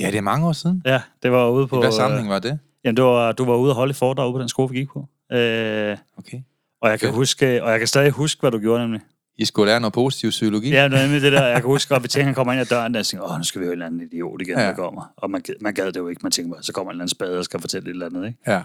Ja, 0.00 0.06
det 0.06 0.14
er 0.16 0.20
mange 0.20 0.46
år 0.48 0.52
siden. 0.52 0.82
Ja, 0.86 1.00
det 1.22 1.32
var 1.32 1.50
ude 1.50 1.66
på... 1.66 1.76
I 1.76 1.78
hvad 1.78 1.88
øh, 1.88 1.92
sammenhæng 1.94 2.28
var 2.30 2.38
det? 2.38 2.58
Jamen, 2.84 2.96
det 2.96 3.04
var, 3.04 3.32
du 3.32 3.44
var 3.44 3.56
ude 3.56 3.70
og 3.70 3.74
holde 3.76 3.90
et 3.90 3.96
foredrag 3.96 4.26
ude 4.26 4.32
på 4.34 4.40
den 4.40 4.48
skole, 4.48 4.70
vi 4.70 4.78
gik 4.78 4.88
på. 4.88 4.98
Øh, 5.32 5.96
Okay. 6.18 6.40
og 6.82 6.90
jeg 6.90 7.00
kan 7.00 7.06
Fedt. 7.06 7.14
huske, 7.16 7.62
og 7.62 7.70
jeg 7.70 7.78
kan 7.78 7.88
stadig 7.88 8.10
huske, 8.10 8.40
hvad 8.40 8.50
du 8.50 8.58
gjorde 8.58 8.82
nemlig. 8.82 9.00
I 9.40 9.44
skulle 9.44 9.66
lære 9.70 9.80
noget 9.80 9.92
positiv 9.94 10.30
psykologi? 10.30 10.70
Ja, 10.70 10.84
det 10.84 10.92
nemlig 10.92 11.22
det 11.22 11.32
der. 11.32 11.46
Jeg 11.46 11.60
kan 11.60 11.64
huske, 11.70 11.94
at 11.94 12.02
betjenten 12.02 12.34
kommer 12.34 12.52
ind 12.52 12.60
ad 12.60 12.66
døren, 12.66 12.94
der 12.94 13.00
og 13.00 13.06
tænker, 13.06 13.26
åh, 13.32 13.36
nu 13.38 13.44
skal 13.44 13.60
vi 13.60 13.64
høre 13.66 13.72
en 13.72 13.82
eller 13.82 13.86
anden 13.86 14.00
idiot 14.12 14.40
igen, 14.42 14.58
Ja. 14.58 14.64
der 14.66 14.74
kommer. 14.74 15.12
Og 15.16 15.30
man, 15.30 15.42
man 15.60 15.74
gad 15.74 15.86
det 15.86 15.96
jo 15.96 16.08
ikke. 16.08 16.20
Man 16.22 16.32
tænker 16.32 16.60
så 16.60 16.72
kommer 16.72 16.90
en 16.90 16.94
eller 16.94 17.02
anden 17.02 17.08
spade 17.14 17.38
og 17.38 17.44
skal 17.44 17.60
fortælle 17.60 17.86
et 17.86 17.90
eller 17.92 18.06
andet, 18.06 18.26
ikke? 18.26 18.38
Ja. 18.46 18.62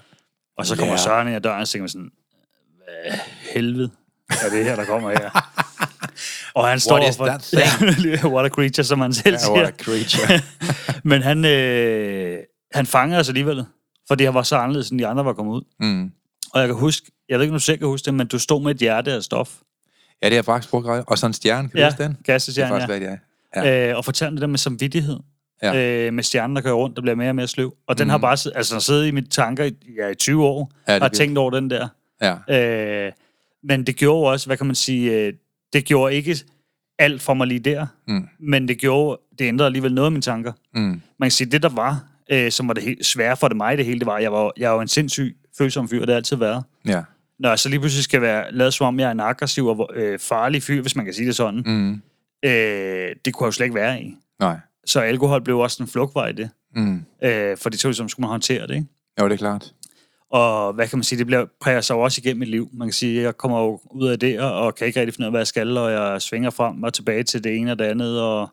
Og 0.58 0.66
så 0.66 0.78
kommer 0.78 0.94
Ja. 0.94 0.98
Søren 0.98 1.28
ind 1.28 1.36
ad 1.36 1.42
døren, 1.42 1.62
og 1.62 1.68
tænker 1.68 1.84
man 1.84 1.90
sådan, 1.90 2.12
hvad 2.84 3.20
helvede 3.54 3.90
er 4.46 4.50
det 4.50 4.66
her, 4.66 4.76
der 4.76 4.86
kommer 4.86 5.10
her? 5.10 5.30
og 6.56 6.68
han 6.68 6.80
står 6.80 7.00
What 7.00 7.16
for... 7.16 7.26
that 7.26 7.42
thing? 7.42 8.26
What 8.34 8.46
a 8.46 8.50
creature, 8.50 8.84
som 8.84 9.02
han 9.02 9.14
selv 9.14 9.34
Ja, 9.34 9.38
siger. 9.40 9.52
what 9.52 9.68
a 9.68 9.84
creature. 9.84 10.42
Men 11.10 11.22
han, 11.22 11.46
øh, 11.46 12.38
han 12.74 12.86
fangede 12.86 13.20
os 13.20 13.28
alligevel, 13.30 13.66
fordi 14.08 14.24
han 14.24 14.34
var 14.34 14.44
så 14.44 14.56
anderledes, 14.56 14.90
end 14.90 15.00
de 15.00 15.08
andre 15.08 15.26
var 15.26 15.34
kommet 15.34 15.54
ud. 15.54 15.62
mm. 15.80 16.12
Og 16.54 16.60
jeg 16.60 16.68
kan 16.68 16.76
huske, 16.78 17.12
jeg 17.30 17.38
ved 17.40 17.44
ikke, 17.44 17.52
om 17.52 17.56
du 17.60 17.64
selv 17.64 17.78
kan 17.78 17.88
huske 17.88 18.06
det, 18.06 18.14
men 18.14 18.28
du 18.28 18.40
stod 18.40 18.62
med 18.64 18.72
et 18.76 18.78
hjerte 18.78 19.12
af 19.14 19.24
stof. 19.24 19.50
Ja, 20.22 20.28
det 20.28 20.34
har 20.34 20.38
jeg 20.38 20.46
faktisk 20.46 20.70
brugt 20.70 20.88
ret. 20.88 21.04
Og 21.08 21.18
sådan 21.18 21.30
en 21.30 21.34
stjerne, 21.34 21.70
kan 21.70 21.78
du 21.78 21.82
Ja, 21.82 21.90
huske 21.90 22.04
den? 22.04 22.12
Det 22.12 22.30
er 22.30 22.68
faktisk, 22.68 22.90
ja. 22.90 22.96
det 23.00 23.18
er. 23.56 23.64
Ja. 23.64 23.90
Øh, 23.90 23.98
og 23.98 24.06
fortalte 24.06 24.34
det 24.36 24.42
der 24.42 24.48
med 24.48 24.58
samvittighed. 24.58 25.20
Ja. 25.64 25.76
Øh, 26.08 26.14
med 26.14 26.24
stjernen, 26.24 26.56
der 26.56 26.62
kører 26.62 26.74
rundt, 26.74 26.96
der 26.96 27.02
bliver 27.02 27.16
mere 27.16 27.30
og 27.30 27.36
mere 27.36 27.48
sløv. 27.48 27.74
Og 27.88 27.98
den 27.98 28.10
har 28.10 28.18
bare 28.18 28.34
sid- 28.38 28.52
altså, 28.56 28.80
siddet 28.80 29.08
i 29.08 29.12
mine 29.12 29.28
tanker 29.28 29.64
i, 29.64 29.72
ja, 29.98 30.08
i 30.08 30.16
20 30.16 30.46
år, 30.46 30.72
Ja, 30.88 30.94
det 30.94 31.02
og 31.02 31.08
har 31.10 31.14
tænkt 31.14 31.38
over 31.38 31.52
den 31.52 31.70
der. 31.70 31.88
Ja. 32.24 33.06
Øh, 33.08 33.12
men 33.64 33.84
det 33.84 33.96
gjorde 33.96 34.20
jo 34.20 34.24
også, 34.32 34.48
hvad 34.48 34.58
kan 34.58 34.66
man 34.66 34.76
sige, 34.76 35.12
øh, 35.12 35.34
det 35.74 35.86
gjorde 35.86 36.16
ikke 36.16 36.38
alt 37.00 37.22
for 37.22 37.34
mig 37.34 37.48
lige 37.48 37.60
der, 37.60 37.88
Mm. 38.08 38.28
men 38.40 38.68
det 38.68 38.78
gjorde, 38.78 39.22
det 39.40 39.46
ændrede 39.46 39.66
alligevel 39.66 39.94
noget 39.94 40.06
af 40.06 40.12
mine 40.12 40.22
tanker. 40.22 40.52
Mm. 40.76 40.82
Man 40.82 41.02
kan 41.22 41.32
sige, 41.32 41.52
det 41.52 41.64
der 41.64 41.70
var, 41.70 42.04
øh, 42.32 42.52
som 42.52 42.68
var 42.68 42.74
det 42.74 42.84
helt 42.84 43.06
svære 43.06 43.38
for 43.38 43.48
det 43.48 43.58
mig, 43.58 43.78
det 43.78 43.86
hele, 43.86 44.00
det 44.00 44.06
var, 44.06 44.18
jeg 44.20 44.32
var, 44.32 44.52
jeg 44.58 44.72
var 44.72 44.82
en 44.82 44.88
sindssyg 44.88 45.38
følsom 45.58 45.90
fyr, 45.90 46.00
det 46.00 46.10
har 46.10 46.16
altid 46.16 46.36
været. 46.38 46.64
Ja. 46.86 47.02
Når 47.40 47.50
jeg 47.50 47.60
så 47.60 47.70
lige 47.70 47.80
pludselig 47.80 48.04
skal 48.04 48.22
være 48.22 48.52
lavet 48.52 48.74
som 48.74 48.88
om, 48.88 49.00
jeg 49.00 49.08
er 49.08 49.12
en 49.12 49.20
aggressiv 49.20 49.68
og 49.68 49.90
øh, 49.96 50.20
farlig 50.20 50.64
fyr, 50.64 50.82
hvis 50.82 50.96
man 50.96 51.06
kan 51.06 51.14
sige 51.14 51.28
det 51.28 51.36
sådan, 51.36 51.64
Mm. 51.66 52.02
øh, 52.50 53.16
det 53.26 53.34
kunne 53.34 53.46
jeg 53.46 53.48
jo 53.48 53.52
slet 53.52 53.66
ikke 53.66 53.76
være 53.76 54.02
i. 54.02 54.16
Nej. 54.40 54.58
Så 54.86 55.00
alkohol 55.00 55.42
blev 55.42 55.60
også 55.60 55.84
en 55.84 55.90
flugtvej 55.90 56.28
i 56.28 56.34
det. 56.34 56.50
Mm. 56.76 57.02
Øh, 57.24 57.58
for 57.58 57.70
det 57.70 57.80
tog 57.80 57.96
som 57.96 58.10
skulle 58.10 58.24
man 58.24 58.30
håndtere 58.30 58.68
det, 58.68 58.76
ikke? 58.76 58.88
Jo, 59.22 59.26
det 59.26 59.34
er 59.34 59.38
klart. 59.38 59.74
Og 60.34 60.74
hvad 60.74 60.88
kan 60.88 60.98
man 60.98 61.04
sige, 61.04 61.20
det 61.20 61.26
bliver, 61.28 61.46
præger 61.62 61.82
sig 61.82 61.94
jo 61.96 62.00
også 62.00 62.22
igennem 62.24 62.40
mit 62.40 62.50
liv. 62.50 62.70
Man 62.74 62.88
kan 62.88 62.94
sige, 62.94 63.22
jeg 63.22 63.38
kommer 63.38 63.60
jo 63.60 63.80
ud 63.92 64.08
af 64.08 64.20
det, 64.20 64.40
og, 64.42 64.76
kan 64.76 64.88
ikke 64.88 65.00
rigtig 65.00 65.14
finde 65.14 65.24
ud 65.24 65.28
af, 65.28 65.32
hvad 65.32 65.40
jeg 65.40 65.48
skal, 65.48 65.78
og 65.78 65.92
jeg 65.92 66.22
svinger 66.22 66.50
frem 66.50 66.84
og 66.84 66.94
tilbage 66.94 67.24
til 67.24 67.44
det 67.44 67.58
ene 67.58 67.72
og 67.72 67.80
det 67.80 67.86
andet, 67.86 68.22
og 68.22 68.50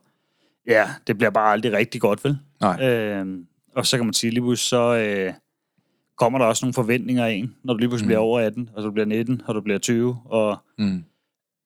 ja, 0.67 0.89
det 1.07 1.17
bliver 1.19 1.31
bare 1.31 1.53
aldrig 1.53 1.73
rigtig 1.73 2.01
godt, 2.01 2.25
vel? 2.25 2.39
Nej. 2.61 2.89
Øh, 2.89 3.27
og 3.75 3.87
så 3.87 3.97
kan 3.97 4.07
man 4.07 4.15
sige, 4.15 4.31
lige 4.31 4.41
pludselig 4.41 4.69
så 4.69 4.95
øh, 4.97 5.33
kommer 6.19 6.39
der 6.39 6.47
også 6.47 6.65
nogle 6.65 6.75
forventninger 6.75 7.27
af 7.27 7.31
en, 7.33 7.55
når 7.65 7.75
du 7.75 7.79
lige 7.79 7.89
pludselig 7.89 8.07
mm. 8.07 8.09
bliver 8.09 8.19
over 8.19 8.41
18, 8.41 8.71
og 8.75 8.83
du 8.83 8.91
bliver 8.91 9.07
19, 9.07 9.43
og 9.47 9.55
du 9.55 9.61
bliver 9.61 9.79
20, 9.79 10.17
og, 10.25 10.57
Mm. 10.79 11.05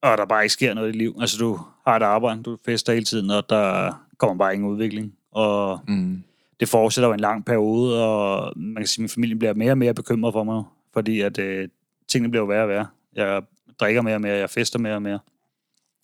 og 0.03 0.19
der 0.19 0.27
bare 0.27 0.43
ikke 0.45 0.53
sker 0.53 0.75
noget 0.75 0.89
i 0.89 0.93
dit 0.93 0.99
liv. 0.99 1.17
Altså, 1.21 1.37
du 1.39 1.59
har 1.87 1.97
et 1.97 2.03
arbejde, 2.03 2.43
du 2.43 2.57
fester 2.65 2.93
hele 2.93 3.05
tiden, 3.05 3.31
og 3.31 3.51
der 3.51 3.93
kommer 4.19 4.37
bare 4.37 4.55
ingen 4.55 4.69
udvikling. 4.69 5.13
Og 5.33 5.81
Mm. 5.89 6.23
Det 6.65 6.71
fortsætter 6.71 7.09
jo 7.09 7.15
en 7.15 7.21
lang 7.21 7.45
periode, 7.45 8.05
og 8.07 8.53
man 8.57 8.77
kan 8.77 8.87
sige, 8.87 9.01
at 9.01 9.03
min 9.03 9.09
familie 9.09 9.37
bliver 9.37 9.55
mere 9.55 9.71
og 9.73 9.79
mere 9.79 9.95
bekymret 9.95 10.33
for 10.33 10.45
mig, 10.45 10.65
fordi 10.93 11.21
at 11.21 11.39
øh, 11.39 11.69
tingene 12.09 12.31
bliver 12.31 12.43
jo 12.43 12.47
værre 12.47 12.63
og 12.63 12.69
værre. 12.69 12.87
Jeg 13.15 13.43
drikker 13.81 14.03
mere 14.03 14.15
og 14.15 14.21
mere, 14.21 14.35
jeg 14.35 14.51
fester 14.51 14.79
mere 14.79 14.95
og 14.95 15.03
mere. 15.03 15.19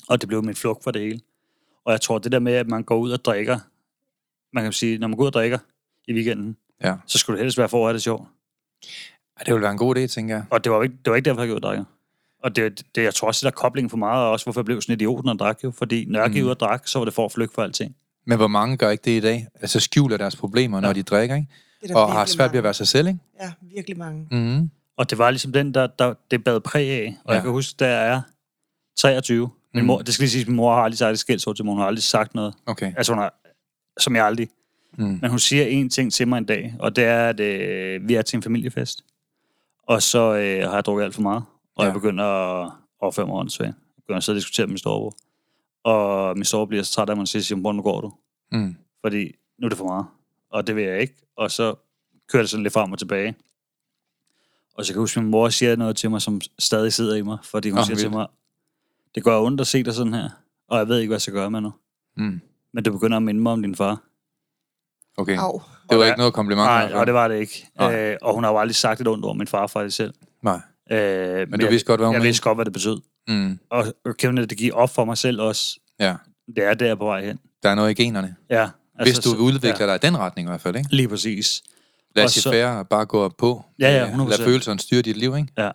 Og 0.08 0.20
det 0.20 0.28
blev 0.28 0.44
min 0.44 0.54
flugt 0.54 0.84
for 0.84 0.90
det 0.90 1.02
hele. 1.02 1.20
Og 1.84 1.92
jeg 1.92 2.00
tror, 2.00 2.18
det 2.18 2.32
der 2.32 2.38
med, 2.38 2.52
at 2.52 2.68
man 2.68 2.82
går 2.82 2.96
ud 2.98 3.10
og 3.10 3.24
drikker, 3.24 3.58
man 4.52 4.64
kan 4.64 4.72
sige, 4.72 4.98
når 4.98 5.08
man 5.08 5.16
går 5.16 5.22
ud 5.22 5.26
og 5.26 5.32
drikker 5.32 5.58
i 6.08 6.12
weekenden, 6.14 6.56
Ja. 6.84 6.94
så 7.06 7.18
skulle 7.18 7.36
det 7.38 7.44
helst 7.44 7.58
være 7.58 7.68
for 7.68 7.78
at 7.78 7.84
have 7.88 7.94
det 7.94 8.02
sjovt. 8.02 8.28
ja. 9.38 9.44
Det 9.44 9.54
ville 9.54 9.62
være 9.62 9.72
en 9.72 9.78
god 9.78 9.96
idé, 9.96 10.06
tænker 10.06 10.34
jeg. 10.34 10.44
Og 10.50 10.64
det 10.64 10.72
var 10.72 10.82
ikke, 10.82 10.94
det 11.04 11.10
var 11.10 11.16
ikke 11.16 11.24
derfor, 11.28 11.40
jeg 11.40 11.48
gik 11.48 11.52
ud 11.52 11.56
og 11.56 11.62
drikker. 11.62 11.84
Og 12.42 12.56
det, 12.56 12.82
det, 12.94 13.02
jeg 13.02 13.14
tror 13.14 13.28
også, 13.28 13.46
det 13.46 13.54
der 13.54 13.60
kobling 13.60 13.90
for 13.90 13.96
meget, 13.96 14.24
og 14.24 14.30
også 14.30 14.46
hvorfor 14.46 14.60
jeg 14.60 14.64
blev 14.64 14.80
sådan 14.80 14.92
en 14.92 14.96
idiot, 15.00 15.24
når 15.24 15.32
jeg 15.32 15.38
drak 15.38 15.64
jo. 15.64 15.70
Fordi 15.70 16.04
når 16.04 16.20
jeg 16.20 16.30
gik 16.30 16.42
Mm. 16.42 16.46
ud 16.46 16.50
og 16.50 16.60
drak, 16.60 16.88
så 16.88 16.98
var 16.98 17.04
det 17.04 17.14
for 17.14 17.24
at 17.24 17.32
flygte 17.32 17.54
for 17.54 17.62
alting. 17.62 17.96
Men 18.30 18.38
hvor 18.38 18.48
mange 18.48 18.76
gør 18.76 18.90
ikke 18.90 19.02
det 19.04 19.10
i 19.10 19.20
dag? 19.20 19.46
Altså 19.60 19.80
skjuler 19.80 20.16
deres 20.16 20.36
problemer, 20.36 20.80
når 20.80 20.88
Ja. 20.88 20.94
de 20.94 21.02
drikker, 21.02 21.34
ikke? 21.36 21.48
Det 21.82 21.88
der 21.88 21.96
Og 21.96 22.12
har 22.12 22.24
svært 22.26 22.52
ved 22.52 22.58
at 22.58 22.64
være 22.64 22.74
sig 22.74 22.88
selv, 22.88 23.08
ikke? 23.08 23.20
Ja, 23.40 23.52
virkelig 23.60 23.98
mange. 23.98 24.26
Mm. 24.30 24.70
Og 24.96 25.10
det 25.10 25.18
var 25.18 25.30
ligesom 25.30 25.52
den, 25.52 25.74
der, 25.74 25.86
der 25.86 26.14
det 26.30 26.44
bad 26.44 26.60
præg 26.60 26.90
af. 26.90 27.16
Og 27.24 27.30
ja. 27.32 27.34
Jeg 27.34 27.42
kan 27.42 27.50
huske, 27.50 27.84
jeg 27.84 28.08
er 28.08 28.20
23. 28.98 29.50
Min 29.74 29.82
Mm. 29.82 29.86
mor, 29.86 29.98
det 29.98 30.14
skal 30.14 30.22
lige 30.22 30.30
sige, 30.30 30.44
min 30.44 30.56
mor 30.56 30.74
har 30.74 30.82
aldrig 30.82 30.98
sagt 30.98 31.12
et 31.12 31.18
skældsord 31.18 31.56
til 31.56 31.64
mig. 31.64 31.72
Hun 31.72 31.80
har 31.80 31.86
aldrig 31.86 32.02
sagt 32.02 32.34
noget. 32.34 32.54
Okay. 32.66 32.92
Altså, 32.96 33.12
hun 33.12 33.18
har, 33.22 33.34
som 34.00 34.16
jeg 34.16 34.26
aldrig. 34.26 34.48
Mm. 34.98 35.18
Men 35.22 35.30
hun 35.30 35.38
siger 35.38 35.64
en 35.66 35.90
ting 35.90 36.12
til 36.12 36.28
mig 36.28 36.38
en 36.38 36.44
dag, 36.44 36.74
og 36.78 36.96
det 36.96 37.04
er, 37.04 37.28
at 37.28 37.40
øh, 37.40 38.08
vi 38.08 38.14
er 38.14 38.22
til 38.22 38.36
en 38.36 38.42
familiefest. 38.42 39.04
Og 39.88 40.02
så 40.02 40.18
øh, 40.36 40.68
har 40.68 40.74
jeg 40.74 40.84
drukket 40.84 41.04
alt 41.04 41.14
for 41.14 41.22
meget. 41.22 41.42
Og 41.76 41.82
ja. 41.82 41.84
Jeg 41.84 41.94
begynder 41.94 42.24
at 42.24 42.72
overføre 43.00 43.26
mig 43.26 43.34
åndssvagt. 43.36 43.66
Jeg 43.68 44.02
begynder 44.02 44.16
at 44.16 44.24
sidde 44.24 44.36
og 44.36 44.40
diskutere 44.40 44.66
med 44.66 44.70
min 44.72 44.78
storebror. 44.78 45.14
Og 45.84 46.36
min 46.36 46.44
storebror 46.44 46.66
bliver 46.66 46.82
så 46.82 46.92
træt 46.92 47.10
af 47.10 47.16
mig 47.16 47.22
og 47.22 47.28
siger, 47.28 47.60
hvor 47.60 47.72
nu 47.72 47.82
går 47.82 48.00
du? 48.00 48.12
Mm. 48.52 48.76
Fordi 49.04 49.32
nu 49.58 49.64
er 49.64 49.68
det 49.68 49.78
for 49.78 49.84
meget. 49.86 50.06
Og 50.50 50.66
det 50.66 50.76
vil 50.76 50.84
jeg 50.84 51.00
ikke. 51.00 51.14
Og 51.36 51.50
så 51.50 51.74
kører 52.28 52.42
det 52.42 52.50
sådan 52.50 52.62
lidt 52.62 52.74
frem 52.74 52.92
og 52.92 52.98
tilbage. 52.98 53.36
Og 54.74 54.84
så 54.84 54.92
kan 54.92 54.96
jeg 54.98 55.00
huske, 55.02 55.18
at 55.18 55.24
min 55.24 55.30
mor 55.30 55.48
siger 55.48 55.76
noget 55.76 55.96
til 55.96 56.10
mig, 56.10 56.22
som 56.22 56.40
stadig 56.58 56.92
sidder 56.92 57.16
i 57.16 57.22
mig. 57.22 57.38
Fordi 57.42 57.70
hun 57.70 57.78
oh, 57.78 57.84
siger 57.84 57.96
til 57.96 58.04
vildt. 58.04 58.16
mig, 58.16 58.26
det 59.14 59.24
gør 59.24 59.40
ondt 59.40 59.60
at 59.60 59.66
se 59.66 59.82
dig 59.82 59.94
sådan 59.94 60.14
her. 60.14 60.28
Og 60.68 60.78
jeg 60.78 60.88
ved 60.88 60.98
ikke, 60.98 61.08
hvad 61.08 61.14
jeg 61.14 61.20
skal 61.20 61.34
gøre 61.34 61.50
med 61.50 61.60
nu. 61.60 61.72
Mm. 62.16 62.40
Men 62.72 62.84
du 62.84 62.92
begynder 62.92 63.16
at 63.16 63.22
minde 63.22 63.40
mig 63.40 63.52
om 63.52 63.62
din 63.62 63.74
far. 63.74 64.02
Okay. 65.16 65.36
Au. 65.38 65.52
Det 65.90 65.98
var 65.98 66.02
Og 66.02 66.06
ikke 66.06 66.18
noget 66.18 66.34
kompliment. 66.34 66.66
Nej, 66.66 66.82
fald. 66.86 66.94
og 66.94 67.06
det 67.06 67.14
var 67.14 67.28
det 67.28 67.38
ikke. 67.40 67.66
Nej. 67.78 68.10
Øh, 68.10 68.16
og 68.22 68.34
hun 68.34 68.44
har 68.44 68.50
jo 68.50 68.58
aldrig 68.58 68.74
sagt 68.74 69.00
et 69.00 69.08
ondt 69.08 69.24
ord 69.24 69.30
om 69.30 69.36
min 69.36 69.46
far 69.46 69.66
faktisk 69.66 69.96
selv. 69.96 70.14
Nej. 70.42 70.60
Øh, 70.90 70.98
men 71.50 71.60
du 71.60 71.66
jeg, 71.66 71.72
vidste 71.72 71.86
godt, 71.86 72.00
hvad 72.00 72.06
hun 72.06 72.14
Jeg 72.14 72.18
mente? 72.20 72.26
vidste 72.26 72.42
godt, 72.42 72.56
hvad 72.56 72.64
det 72.64 72.72
betød. 72.72 73.00
Mm. 73.28 73.58
Og 73.70 73.84
Kevin, 74.18 74.36
det 74.36 74.58
gik 74.58 74.70
op 74.74 74.90
for 74.90 75.04
mig 75.04 75.18
selv 75.18 75.40
også. 75.40 75.78
Ja. 76.00 76.14
Det 76.56 76.64
er 76.64 76.74
der 76.74 76.90
er 76.90 76.94
på 76.94 77.04
vej 77.04 77.24
hen. 77.24 77.38
Der 77.62 77.68
er 77.70 77.74
noget 77.74 77.90
i 77.98 78.02
generne. 78.02 78.36
Ja. 78.50 78.68
Hvis 79.02 79.18
du 79.18 79.30
udvikler 79.38 79.86
dig 79.86 79.94
i 79.94 79.98
den 80.02 80.18
retning 80.18 80.48
i 80.48 80.50
hvert 80.50 80.60
fald, 80.60 80.76
ikke? 80.76 80.94
Lige 80.94 81.08
præcis. 81.08 81.62
Lad 82.16 82.24
os 82.24 82.44
færre 82.50 82.84
bare 82.84 83.06
gå 83.06 83.28
på. 83.28 83.64
Ja, 83.78 83.96
ja, 83.96 84.06
Øh, 84.06 84.12
100%. 84.14 84.28
Lad 84.30 84.38
følelserne 84.38 84.80
styre 84.80 85.02
dit 85.02 85.16
liv, 85.16 85.36
ikke? 85.36 85.48
Ja. 85.58 85.70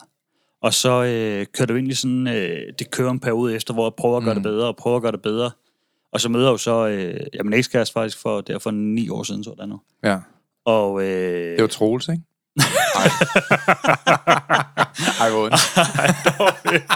Og 0.62 0.74
så 0.74 1.04
øh, 1.04 1.46
kører 1.54 1.66
du 1.68 1.76
i 1.76 1.94
sådan, 1.94 2.28
øh, 2.28 2.60
det 2.80 2.92
kører 2.92 3.12
en 3.12 3.20
periode 3.20 3.56
efter, 3.56 3.74
hvor 3.74 3.86
jeg 3.86 3.94
prøver 3.98 4.18
at 4.18 4.24
gøre 4.24 4.34
Mm. 4.36 4.44
det 4.44 4.52
bedre, 4.52 4.68
og 4.68 4.76
prøver 4.76 4.96
at 4.98 5.02
gøre 5.04 5.12
det 5.12 5.22
bedre. 5.22 5.52
Og 6.12 6.22
så 6.22 6.30
møder 6.30 6.46
jeg 6.46 6.52
jo 6.52 6.58
så, 6.58 6.88
øh, 6.88 7.20
jeg 7.34 7.46
min 7.46 7.54
ekskæreste 7.54 7.94
faktisk 7.94 8.18
for, 8.22 8.42
der 8.42 8.60
for 8.60 8.72
ni 8.72 9.10
år 9.10 9.24
siden, 9.24 9.44
så 9.44 9.54
der 9.58 9.66
nu. 9.66 9.82
Ja. 10.04 10.18
Og, 10.66 11.04
øh, 11.04 11.52
Det 11.54 11.62
var 11.62 11.68
Troels, 11.68 12.08
ikke? 12.08 12.22
Ej. 12.60 13.10
Ej, 15.22 15.30
hvor 15.30 15.50
dog, 15.50 16.74
ikke. 16.74 16.88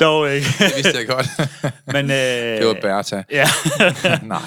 dog 0.00 0.34
ikke. 0.34 0.46
Det 0.58 0.72
vidste 0.76 0.98
jeg 0.98 1.06
godt. 1.08 1.26
Men, 1.86 2.04
øh, 2.10 2.58
Det 2.58 2.66
var 2.66 2.76
Bertha. 2.82 3.22
Ja. 3.30 3.46
Nej. 4.22 4.38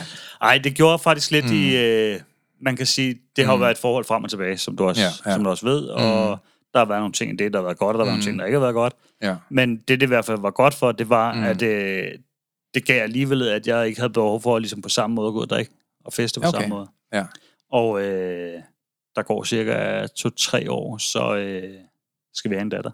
Ej, 0.41 0.57
det 0.57 0.73
gjorde 0.75 0.99
faktisk 0.99 1.31
lidt 1.31 1.45
mm. 1.45 1.53
i, 1.55 1.75
øh, 1.77 2.19
man 2.61 2.75
kan 2.75 2.85
sige, 2.85 3.15
det 3.35 3.45
har 3.45 3.55
Mm. 3.55 3.61
været 3.61 3.71
et 3.71 3.77
forhold 3.77 4.05
frem 4.05 4.23
og 4.23 4.29
tilbage, 4.29 4.57
som 4.57 4.77
du 4.77 4.87
også, 4.87 5.01
Ja, 5.01 5.07
ja. 5.25 5.33
Som 5.35 5.43
du 5.43 5.49
også 5.49 5.65
ved, 5.65 5.79
og 5.87 6.39
der 6.73 6.79
har 6.79 6.85
været 6.85 6.99
nogle 7.01 7.13
ting 7.13 7.33
i 7.33 7.35
det, 7.35 7.53
der 7.53 7.59
har 7.59 7.63
været 7.63 7.77
godt, 7.77 7.95
og 7.95 7.99
der 7.99 8.05
har 8.05 8.11
været 8.11 8.17
Mm. 8.17 8.19
nogle 8.19 8.31
ting, 8.31 8.39
der 8.39 8.45
ikke 8.45 8.55
har 8.55 8.61
været 8.61 8.73
godt. 8.73 8.93
Ja. 9.21 9.35
Men 9.49 9.75
det, 9.77 9.87
det 9.87 10.01
i 10.03 10.07
hvert 10.07 10.25
fald 10.25 10.37
var 10.41 10.51
godt 10.51 10.73
for, 10.73 10.91
det 10.91 11.09
var, 11.09 11.33
Mm. 11.33 11.39
mm. 11.39 11.45
at 11.45 11.61
øh, 11.61 12.07
det 12.73 12.85
gav 12.85 13.03
alligevel, 13.03 13.47
at 13.47 13.67
jeg 13.67 13.87
ikke 13.87 13.99
havde 13.99 14.13
behov 14.13 14.41
for 14.41 14.59
ligesom 14.59 14.81
på 14.81 14.89
samme 14.89 15.13
måde 15.15 15.27
at 15.27 15.33
gå 15.33 15.41
og 15.41 15.49
drikke 15.49 15.71
og 16.05 16.13
feste 16.13 16.39
på 16.39 16.47
Okay. 16.47 16.59
samme 16.61 16.75
måde. 16.75 16.87
Ja. 17.13 17.23
Og 17.71 18.01
øh, 18.01 18.53
der 19.15 19.23
går 19.23 19.43
cirka 19.43 20.07
to-tre 20.07 20.71
år, 20.71 20.97
så 20.97 21.35
øh, 21.35 21.73
skal 22.33 22.51
vi 22.51 22.55
have 22.55 22.61
en 22.61 22.69
datter. 22.69 22.91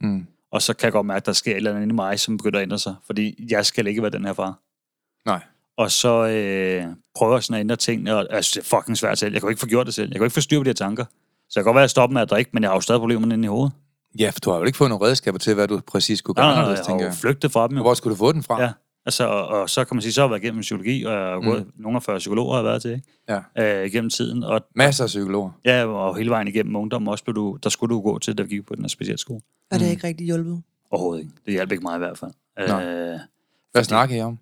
Mm. 0.00 0.26
Og 0.52 0.62
så 0.62 0.74
kan 0.74 0.84
jeg 0.84 0.92
godt 0.92 1.06
mærke, 1.06 1.16
at 1.16 1.26
der 1.26 1.32
sker 1.32 1.50
et 1.52 1.56
eller 1.56 1.70
andet 1.70 1.82
inde 1.82 1.92
i 1.92 1.96
mig, 1.96 2.20
som 2.20 2.36
begynder 2.36 2.58
at 2.58 2.62
ændre 2.62 2.78
sig. 2.78 2.94
Fordi 3.06 3.46
jeg 3.50 3.66
skal 3.66 3.86
ikke 3.86 4.02
være 4.02 4.10
den 4.10 4.24
her 4.24 4.32
far. 4.32 4.58
Nej. 5.26 5.40
Og 5.76 5.90
så 5.90 6.26
øh, 6.26 6.84
prøver 7.16 7.34
jeg 7.34 7.42
sådan 7.42 7.54
at 7.54 7.60
ændre 7.60 7.76
tingene, 7.76 8.16
og 8.16 8.26
altså, 8.30 8.60
det 8.60 8.60
er 8.72 8.76
fucking 8.76 8.96
svært 8.98 9.18
selv. 9.18 9.32
Jeg 9.32 9.40
kan 9.42 9.50
ikke 9.50 9.60
få 9.60 9.66
gjort 9.66 9.86
det 9.86 9.94
selv. 9.94 10.08
Jeg 10.10 10.16
kan 10.18 10.24
ikke 10.26 10.34
få 10.34 10.40
styr 10.40 10.58
på 10.58 10.64
de 10.64 10.68
her 10.68 10.74
tanker. 10.74 11.04
Så 11.48 11.60
jeg 11.60 11.62
kan 11.62 11.64
godt 11.64 11.74
være, 11.74 11.82
at 11.82 11.84
jeg 11.84 11.90
stopper 11.90 12.12
med 12.14 12.22
at 12.22 12.30
drikke, 12.30 12.50
men 12.54 12.62
jeg 12.62 12.70
har 12.70 12.76
jo 12.76 12.80
stadig 12.80 12.98
problemerne 13.00 13.34
inde 13.34 13.44
i 13.44 13.48
hovedet. 13.48 13.72
Ja, 14.18 14.30
for 14.30 14.40
du 14.40 14.50
har 14.50 14.58
jo 14.58 14.64
ikke 14.64 14.78
fået 14.78 14.90
nogle 14.90 15.06
redskaber 15.06 15.38
til, 15.38 15.54
hvad 15.54 15.68
du 15.68 15.80
præcis 15.86 16.18
skulle 16.18 16.34
gøre 16.34 16.46
Nej, 16.46 16.54
nej, 16.54 16.62
nej, 16.64 16.72
jeg 16.72 16.84
tænker 16.86 17.04
har 17.04 17.10
jeg. 17.10 17.18
flygtet 17.18 17.52
fra 17.52 17.68
dem. 17.68 17.76
Jo. 17.76 17.82
Hvor 17.82 17.94
skulle 17.94 18.14
du 18.14 18.18
få 18.18 18.32
den 18.32 18.42
fra? 18.42 18.62
Ja. 18.62 18.72
Altså, 19.06 19.24
og, 19.26 19.46
og, 19.48 19.70
så 19.70 19.84
kan 19.84 19.94
man 19.96 20.02
sige, 20.02 20.12
så 20.12 20.20
har 20.20 20.26
jeg 20.26 20.30
været 20.30 20.42
igennem 20.42 20.60
psykologi, 20.60 21.04
og 21.04 21.12
jeg 21.12 21.20
har 21.20 21.38
Mm. 21.38 21.44
gået, 21.44 21.66
nogle 21.76 21.96
af 21.96 22.02
40 22.02 22.18
psykologer 22.18 22.52
har 22.52 22.58
jeg 22.58 22.64
været 22.64 22.82
til, 22.82 22.90
ikke? 22.90 23.42
Ja. 23.56 23.80
Øh, 23.80 23.86
igennem 23.86 24.10
tiden. 24.10 24.44
Og 24.44 24.60
Masser 24.74 25.04
af 25.04 25.08
psykologer. 25.08 25.50
ja, 25.64 25.84
og 25.86 26.16
hele 26.16 26.30
vejen 26.30 26.48
igennem 26.48 26.76
ungdom 26.76 27.08
også 27.08 27.24
blev 27.24 27.34
du, 27.34 27.58
der 27.62 27.68
skulle 27.70 27.94
du 27.94 28.00
gå 28.00 28.18
til, 28.18 28.38
da 28.38 28.42
vi 28.42 28.48
gik 28.48 28.66
på 28.66 28.74
den 28.74 28.84
her 28.84 28.88
specialskole. 28.88 29.40
Og 29.70 29.78
det 29.78 29.82
er 29.84 29.88
Mm. 29.88 29.90
ikke 29.90 30.06
rigtig 30.06 30.26
hjulpet. 30.26 30.62
Overhovedet 30.90 31.22
ikke. 31.22 31.34
Det 31.46 31.52
hjalp 31.52 31.72
ikke 31.72 31.82
mig 31.82 31.94
i 31.96 31.98
hvert 31.98 32.18
fald. 32.18 32.30
Nå. 32.68 32.80
Øh, 32.80 33.18
Hvad 33.72 33.84
snakker 33.84 34.16
I 34.16 34.20
om? 34.20 34.38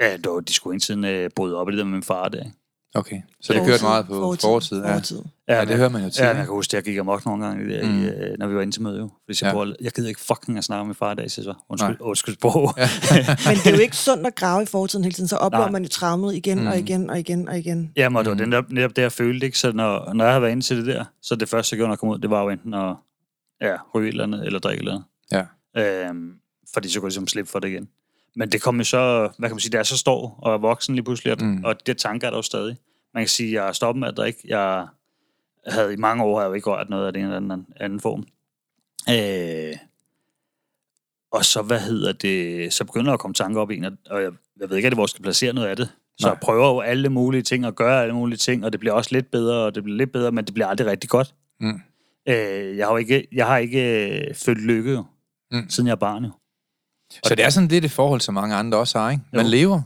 ja, 0.00 0.16
det 0.16 0.26
var, 0.30 0.40
de 0.40 0.52
skulle 0.52 0.74
hele 0.74 0.80
tiden 0.80 1.04
øh, 1.04 1.30
bryde 1.36 1.56
op 1.56 1.68
i 1.68 1.72
det 1.72 1.78
der 1.78 1.84
med 1.84 1.92
min 1.92 2.02
far 2.02 2.28
der. 2.28 2.38
ikke? 2.44 2.56
Okay. 2.94 3.22
Så 3.40 3.52
det 3.52 3.66
kørte 3.66 3.82
meget 3.82 4.06
på 4.06 4.14
fortid. 4.14 4.40
fortid 4.48 4.82
ja. 4.84 4.94
fortid. 4.96 5.22
ja, 5.48 5.58
men- 5.58 5.68
det 5.68 5.76
hører 5.76 5.88
man 5.88 6.04
jo 6.04 6.10
til. 6.10 6.22
Ja, 6.22 6.28
men 6.28 6.36
jeg 6.36 6.46
kan 6.46 6.54
huske, 6.54 6.70
at 6.70 6.74
jeg 6.74 6.92
gik 6.92 6.98
amok 6.98 7.24
nogle 7.26 7.46
gange, 7.46 7.74
der, 7.74 7.86
Mm. 7.86 7.92
mm. 7.92 8.02
i, 8.02 8.06
øh, 8.06 8.38
når 8.38 8.46
vi 8.46 8.54
var 8.54 8.60
inde 8.62 8.72
til 8.72 8.82
møde, 8.82 8.98
jo. 8.98 9.10
Fordi 9.26 9.44
jeg, 9.44 9.54
Ja. 9.54 9.64
ja. 9.64 9.72
jeg 9.80 9.92
gider 9.92 10.08
ikke 10.08 10.20
fucking 10.20 10.58
at 10.58 10.64
snakke 10.64 10.86
med 10.86 10.94
far 10.94 11.12
i 11.12 11.14
dag, 11.14 11.30
siger 11.30 11.46
jeg 11.48 11.54
så. 11.54 11.64
Undskyld, 11.68 11.88
Nej. 11.90 11.96
undskyld 12.08 12.34
sprog. 12.34 12.74
Ja. 12.78 12.88
Men 13.48 13.56
det 13.56 13.66
er 13.66 13.70
jo 13.74 13.78
ikke 13.82 13.96
sundt 13.96 14.26
at 14.26 14.34
grave 14.34 14.62
i 14.62 14.66
fortiden 14.66 15.04
hele 15.04 15.14
tiden, 15.14 15.28
så 15.28 15.36
oplever 15.36 15.64
Nej. 15.64 15.70
man 15.70 15.82
jo 15.82 15.88
traumet 15.88 16.34
igen 16.34 16.60
Mm. 16.60 16.66
og 16.66 16.78
igen 16.78 17.10
og 17.10 17.18
igen 17.18 17.48
og 17.48 17.58
igen. 17.58 17.92
Jamen, 17.96 18.16
og 18.16 18.24
det 18.24 18.30
var 18.30 18.34
Mm. 18.34 18.38
den 18.38 18.52
der, 18.52 18.62
netop 18.68 18.96
det, 18.96 19.02
jeg 19.02 19.12
følte, 19.12 19.46
ikke? 19.46 19.58
Så 19.58 19.72
når, 19.72 20.12
når 20.14 20.24
jeg 20.24 20.32
havde 20.32 20.42
været 20.42 20.52
inde 20.52 20.62
til 20.62 20.76
det 20.76 20.86
der, 20.86 21.04
så 21.22 21.34
det 21.36 21.48
første, 21.48 21.74
jeg 21.74 21.78
gjorde, 21.78 21.88
når 21.88 21.92
jeg 21.94 21.98
kom 21.98 22.08
ud, 22.08 22.18
det 22.18 22.30
var 22.30 22.42
jo 22.42 22.48
enten 22.48 22.74
at 22.74 22.94
ja, 23.60 23.76
ryge 23.94 24.08
et 24.08 24.12
eller 24.12 24.24
andet, 24.24 24.46
eller 24.46 24.58
drikke 24.58 24.82
et 24.82 24.88
eller 24.88 25.02
andet. 25.32 25.46
Ja. 25.76 26.06
Øhm, 26.08 26.32
fordi 26.74 26.88
så 26.88 27.00
kunne 27.00 27.06
jeg 27.06 27.10
ligesom 27.10 27.26
slippe 27.28 27.50
for 27.50 27.58
det 27.58 27.68
igen. 27.68 27.88
Men 28.36 28.52
det 28.52 28.62
kom 28.62 28.78
jo 28.78 28.84
så, 28.84 29.28
hvad 29.38 29.48
kan 29.48 29.54
man 29.54 29.60
sige, 29.60 29.70
da 29.70 29.76
jeg 29.76 29.86
så 29.86 29.96
står 29.98 30.38
og 30.42 30.54
er 30.54 30.58
voksen 30.58 30.94
lige 30.94 31.04
pludselig, 31.04 31.36
Mm. 31.40 31.46
mm. 31.46 31.64
og 31.64 31.86
det 31.86 31.96
tanker 31.98 32.26
er 32.26 32.30
der 32.30 32.38
jo 32.38 32.42
stadig. 32.42 32.76
Man 33.14 33.22
kan 33.22 33.28
sige, 33.28 33.48
at 33.48 33.52
jeg 33.54 33.62
har 33.64 33.72
stoppet 33.72 34.00
med 34.00 34.08
at 34.08 34.16
drikke. 34.16 34.38
Jeg 34.44 34.86
havde 35.66 35.92
i 35.92 35.96
mange 35.96 36.24
år, 36.24 36.34
har 36.36 36.42
jeg 36.42 36.48
jo 36.48 36.54
ikke 36.54 36.70
rørt 36.70 36.90
noget 36.90 37.06
af 37.06 37.12
det 37.12 37.20
ene 37.22 37.36
eller 37.36 37.52
anden, 37.54 37.66
anden 37.80 38.00
form. 38.00 38.24
Øh, 39.10 39.76
og 41.32 41.44
så, 41.44 41.62
hvad 41.62 41.80
hedder 41.80 42.12
det, 42.12 42.72
så 42.72 42.84
begynder 42.84 43.06
der 43.06 43.12
at 43.12 43.20
komme 43.20 43.34
tanker 43.34 43.60
op 43.60 43.70
i 43.70 43.76
en, 43.76 43.84
og- 43.84 43.92
og 44.10 44.22
jeg, 44.22 44.32
jeg 44.60 44.70
ved 44.70 44.76
ikke, 44.76 44.86
at 44.86 44.92
hvor 44.94 45.02
jeg 45.02 45.08
skal 45.08 45.22
placere 45.22 45.52
noget 45.52 45.68
af 45.68 45.76
det. 45.76 45.88
Så 46.18 46.26
Nej. 46.26 46.30
jeg 46.30 46.40
prøver 46.40 46.68
jo 46.68 46.80
alle 46.80 47.08
mulige 47.08 47.42
ting 47.42 47.66
og 47.66 47.74
gøre 47.74 48.02
alle 48.02 48.14
mulige 48.14 48.36
ting, 48.38 48.64
og 48.64 48.72
det 48.72 48.80
bliver 48.80 48.92
også 48.92 49.10
lidt 49.12 49.30
bedre, 49.30 49.56
og 49.66 49.74
det 49.74 49.82
bliver 49.84 49.96
lidt 49.96 50.12
bedre, 50.12 50.32
men 50.32 50.44
det 50.44 50.54
bliver 50.54 50.66
aldrig 50.66 50.86
rigtig 50.86 51.10
godt. 51.10 51.34
Mm. 51.60 51.80
Øh, 52.28 52.76
jeg 52.76 52.86
har 52.86 52.92
jo 52.92 52.96
ikke, 52.96 53.28
jeg 53.32 53.46
har 53.46 53.58
ikke 53.58 54.08
øh, 54.28 54.34
følt 54.34 54.62
lykke, 54.66 54.92
jo, 54.92 55.04
mm. 55.50 55.68
siden 55.68 55.86
jeg 55.86 55.92
er 55.92 55.96
barn, 55.96 56.24
jo. 56.24 56.30
Så 57.26 57.34
det 57.34 57.44
er 57.44 57.50
sådan 57.50 57.68
lidt 57.68 57.84
et 57.84 57.90
forhold, 57.90 58.20
som 58.20 58.34
mange 58.34 58.54
andre 58.54 58.78
også 58.78 58.98
har, 58.98 59.10
ikke? 59.10 59.22
Man 59.32 59.44
Jo. 59.44 59.50
lever, 59.50 59.82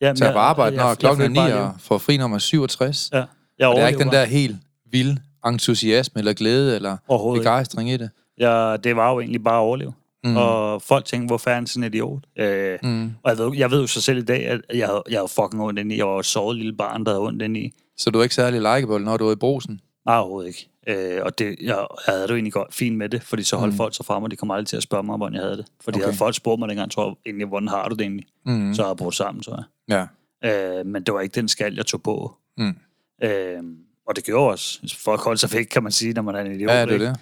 Jamen, 0.00 0.16
tager 0.16 0.32
på 0.32 0.38
arbejde, 0.38 0.76
når 0.76 0.94
klokken 0.94 1.22
er 1.22 1.26
følte 1.26 1.34
bare, 1.40 1.48
9 1.48 1.54
jeg- 1.54 1.62
og 1.64 1.74
får 1.78 1.98
fri 1.98 2.16
nummer 2.16 2.38
67. 2.38 3.10
Ja, 3.12 3.24
jeg 3.58 3.68
Og 3.68 3.76
det 3.76 3.82
er 3.84 3.88
ikke 3.88 3.98
den 4.00 4.10
der 4.10 4.24
helt 4.24 4.56
vilde 4.90 5.16
entusiasme 5.46 6.18
eller 6.18 6.32
glæde 6.32 6.74
eller 6.76 6.96
begejstring 7.36 7.90
i 7.90 7.96
det. 7.96 8.10
Ja, 8.40 8.76
det 8.84 8.96
var 8.96 9.12
jo 9.12 9.20
egentlig 9.20 9.44
bare 9.44 9.54
at 9.56 9.60
overleve. 9.60 9.92
Mm. 10.24 10.36
Og 10.36 10.82
folk 10.82 11.04
tænkte, 11.04 11.26
hvorfor 11.26 11.50
er 11.50 11.54
han 11.54 11.66
sådan 11.66 11.82
en 11.84 11.94
idiot? 11.94 12.22
Øh, 12.38 12.78
Mm. 12.82 13.12
og 13.24 13.30
jeg 13.30 13.38
ved, 13.38 13.56
jeg 13.56 13.70
ved 13.70 13.80
jo 13.80 13.86
så 13.86 14.00
selv 14.00 14.18
i 14.18 14.22
dag, 14.24 14.46
at 14.46 14.60
jeg, 14.74 14.86
havde- 14.86 15.02
jeg 15.10 15.18
havde 15.18 15.28
fucking 15.28 15.62
ondt 15.62 15.92
i. 15.92 15.96
Jeg 15.98 16.06
var 16.06 16.18
et 16.18 16.26
såret 16.26 16.56
lille 16.56 16.72
barn, 16.72 17.04
der 17.04 17.10
havde 17.10 17.22
ondt 17.22 17.56
i. 17.56 17.72
Så 17.98 18.10
du 18.10 18.18
er 18.18 18.22
ikke 18.22 18.34
særlig 18.34 18.60
likeable, 18.60 19.04
når 19.04 19.16
du 19.16 19.28
er 19.28 19.32
i 19.32 19.36
brosen? 19.36 19.80
Nej, 20.06 20.16
overhovedet 20.18 20.48
ikke. 20.48 20.68
Øh, 20.86 21.22
og 21.24 21.38
det, 21.38 21.46
jeg, 21.46 21.56
jeg 21.68 21.86
havde 22.06 22.22
det 22.22 22.28
jo 22.30 22.34
egentlig 22.34 22.52
godt 22.52 22.74
fint 22.74 22.96
med 22.96 23.08
det, 23.08 23.22
fordi 23.22 23.42
så 23.42 23.56
holdt 23.56 23.74
Mm. 23.74 23.76
folk 23.76 23.94
sig 23.94 24.06
frem, 24.06 24.22
og 24.22 24.30
de 24.30 24.36
kom 24.36 24.50
aldrig 24.50 24.66
til 24.66 24.76
at 24.76 24.82
spørge 24.82 25.02
mig, 25.02 25.16
hvordan 25.16 25.34
jeg 25.34 25.42
havde 25.42 25.56
det. 25.56 25.66
Fordi 25.80 25.96
Okay. 25.96 26.04
havde 26.04 26.16
folk 26.16 26.34
spurgt 26.34 26.58
mig 26.58 26.68
dengang, 26.68 26.90
tror 26.90 27.06
jeg 27.06 27.14
egentlig, 27.26 27.46
hvordan 27.46 27.68
har 27.68 27.88
du 27.88 27.94
det 27.94 28.00
egentlig? 28.02 28.26
Mm. 28.46 28.74
Så 28.74 28.82
har 28.82 28.88
jeg 28.90 28.96
brugt 28.96 29.16
sammen, 29.16 29.42
tror 29.42 29.64
jeg. 29.88 30.06
Ja. 30.44 30.78
Øh, 30.80 30.86
men 30.86 31.02
det 31.02 31.14
var 31.14 31.20
ikke 31.20 31.34
den 31.34 31.48
skal, 31.48 31.74
jeg 31.74 31.86
tog 31.86 32.02
på. 32.02 32.34
Mm. 32.56 32.74
Øh, 33.22 33.62
og 34.06 34.16
det 34.16 34.24
gjorde 34.24 34.50
også. 34.50 34.96
Folk 35.04 35.20
holdt 35.20 35.40
sig 35.40 35.52
væk, 35.52 35.64
kan 35.64 35.82
man 35.82 35.92
sige, 35.92 36.12
når 36.12 36.22
man 36.22 36.34
er 36.34 36.40
en 36.40 36.52
idiot. 36.52 36.70
Ja, 36.70 36.86
det 36.86 37.02
er 37.02 37.14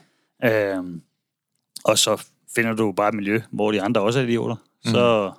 det. 0.42 0.76
Øhm, 0.76 1.02
og 1.85 1.99
så 1.99 2.23
finder 2.54 2.73
du 2.73 2.92
bare 2.92 3.08
et 3.08 3.14
miljø, 3.14 3.40
hvor 3.50 3.73
de 3.73 3.82
andre 3.82 4.00
også 4.00 4.18
er 4.20 4.25
idioter. 4.25 4.56
Mm. 4.85 4.90
Så, 4.90 5.32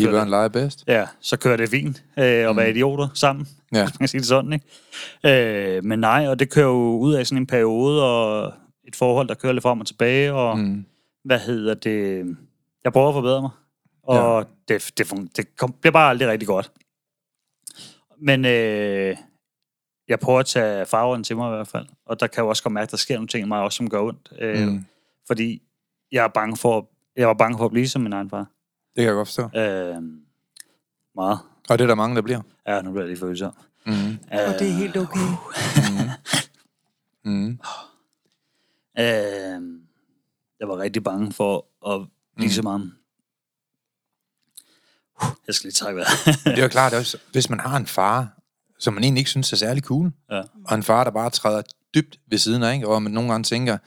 så, 0.00 0.02
kører 0.02 0.12
børn 0.20 0.28
leger 0.28 0.48
bedst. 0.48 0.84
ja, 0.86 1.06
så 1.20 1.36
kører 1.36 1.56
det 1.56 1.68
fint 1.68 2.04
øh, 2.18 2.24
at 2.24 2.56
være 2.56 2.70
idioter 2.70 3.08
sammen, 3.14 3.48
Ja. 3.72 3.82
hvis 3.84 3.92
man 3.94 3.98
kan 3.98 4.08
sige 4.08 4.18
det 4.20 4.28
sådan. 4.28 4.52
Ikke? 4.52 5.76
Øh, 5.76 5.84
men 5.84 5.98
nej, 5.98 6.28
og 6.28 6.38
det 6.38 6.50
kører 6.50 6.66
jo 6.66 6.96
ud 6.98 7.14
af 7.14 7.26
sådan 7.26 7.42
en 7.42 7.46
periode, 7.46 8.04
og 8.04 8.52
et 8.88 8.96
forhold, 8.96 9.28
der 9.28 9.34
kører 9.34 9.52
lidt 9.52 9.62
frem 9.62 9.80
og 9.80 9.86
tilbage, 9.86 10.32
og 10.32 10.58
mm. 10.58 10.64
Mm. 10.64 10.84
hvad 11.24 11.38
hedder 11.38 11.74
det? 11.74 12.26
Jeg 12.84 12.92
prøver 12.92 13.08
at 13.08 13.14
forbedre 13.14 13.40
mig, 13.40 13.50
og 14.02 14.46
ja. 14.68 14.74
det, 14.74 14.90
det, 14.98 15.36
det 15.36 15.56
kom, 15.56 15.74
bliver 15.80 15.92
bare 15.92 16.10
aldrig 16.10 16.28
rigtig 16.28 16.46
godt. 16.48 16.70
Men 18.20 18.44
øh, 18.44 19.16
jeg 20.08 20.20
prøver 20.20 20.40
at 20.40 20.46
tage 20.46 20.86
farverne 20.86 21.24
til 21.24 21.36
mig 21.36 21.48
i 21.52 21.54
hvert 21.54 21.68
fald, 21.68 21.86
og 22.06 22.20
der 22.20 22.26
kan 22.26 22.36
jeg 22.36 22.42
jo 22.44 22.48
også 22.48 22.62
godt 22.62 22.72
mærke, 22.72 22.82
at 22.84 22.90
der 22.90 22.96
sker 22.96 23.14
nogle 23.14 23.28
ting 23.28 23.44
i 23.44 23.48
mig 23.48 23.60
også, 23.62 23.76
som 23.76 23.90
gør 23.90 24.00
ondt. 24.00 24.32
Øh, 24.38 24.68
Mm. 24.68 24.84
fordi 25.26 25.62
jeg 26.12 26.24
er 26.24 26.28
bange 26.28 26.56
for, 26.56 26.88
jeg 27.16 27.28
var 27.28 27.34
bange 27.34 27.58
for 27.58 27.64
at 27.64 27.70
blive 27.70 27.88
som 27.88 28.02
min 28.02 28.12
egen 28.12 28.30
far. 28.30 28.46
Det 28.96 29.02
kan 29.02 29.04
jeg 29.04 29.14
godt 29.14 29.28
forstå. 29.28 29.42
Øh, 29.58 30.02
meget. 31.14 31.38
Og 31.68 31.78
det 31.78 31.80
er 31.84 31.86
der 31.86 31.94
mange, 31.94 32.16
der 32.16 32.22
bliver. 32.22 32.40
Ja, 32.66 32.82
nu 32.82 32.90
bliver 32.90 33.04
jeg 33.04 33.08
lige 33.08 33.20
følsom. 33.20 33.52
Mm. 33.86 33.92
Og 34.32 34.54
det 34.58 34.68
er 34.68 34.72
helt 34.72 34.96
okay. 34.96 35.28
Mm. 37.24 37.58
Øh, 38.98 39.62
jeg 40.60 40.68
var 40.68 40.78
rigtig 40.78 41.04
bange 41.04 41.32
for 41.32 41.66
at 41.92 42.08
blive 42.36 42.50
Mm. 42.60 42.66
ham. 42.66 42.92
Uh, 45.22 45.28
Jeg 45.46 45.54
skal 45.54 45.66
lige 45.68 45.72
trække 45.72 45.96
vejret. 45.96 46.36
Det 46.44 46.58
er 46.58 46.62
jo 46.62 46.68
klart 46.68 46.92
også, 46.94 47.18
hvis 47.32 47.50
man 47.50 47.60
har 47.60 47.76
en 47.76 47.86
far, 47.86 48.28
som 48.78 48.94
man 48.94 49.02
egentlig 49.04 49.20
ikke 49.20 49.30
synes 49.30 49.52
er 49.52 49.56
særlig 49.56 49.82
cool, 49.82 50.12
Ja. 50.30 50.42
og 50.64 50.74
en 50.74 50.82
far, 50.82 51.04
der 51.04 51.10
bare 51.10 51.30
træder 51.30 51.62
dybt 51.94 52.18
ved 52.26 52.38
siden 52.38 52.62
af, 52.62 52.74
ikke? 52.74 52.88
og 52.88 53.02
man 53.02 53.12
nogle 53.12 53.30
gange 53.30 53.44
tænker, 53.44 53.78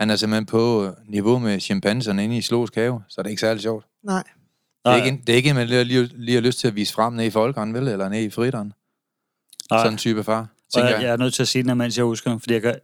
han 0.00 0.10
er 0.10 0.16
simpelthen 0.16 0.46
på 0.46 0.84
øh, 0.84 0.92
niveau 1.06 1.38
med 1.38 1.60
chimpanserne 1.60 2.24
inde 2.24 2.36
i 2.36 2.42
Slås 2.42 2.70
have, 2.74 3.02
så 3.08 3.20
er 3.20 3.22
det 3.22 3.30
ikke 3.30 3.40
særlig 3.40 3.62
sjovt. 3.62 3.86
Nej. 4.02 4.22
Det 4.84 4.92
er, 4.92 4.96
Nej. 4.96 5.06
ikke, 5.06 5.22
det 5.26 5.32
er 5.32 5.36
ikke 5.36 5.54
man 5.54 5.66
lige, 5.66 5.84
lige, 6.14 6.34
har 6.34 6.40
lyst 6.40 6.58
til 6.58 6.68
at 6.68 6.74
vise 6.74 6.92
frem 6.94 7.12
nede 7.12 7.26
i 7.26 7.30
folkeren, 7.30 7.74
vel? 7.74 7.88
Eller 7.88 8.08
nede 8.08 8.24
i 8.24 8.30
fritteren. 8.30 8.72
Nej. 9.70 9.80
Sådan 9.80 9.92
en 9.92 9.98
type 9.98 10.24
far, 10.24 10.46
tænker 10.74 10.90
jeg, 10.90 11.02
jeg. 11.02 11.12
er 11.12 11.16
nødt 11.16 11.34
til 11.34 11.42
at 11.42 11.48
sige 11.48 11.62
den, 11.64 11.78
mens 11.78 11.96
jeg 11.96 12.04
husker 12.04 12.38
fordi 12.38 12.54
jeg 12.54 12.62
kan, 12.62 12.74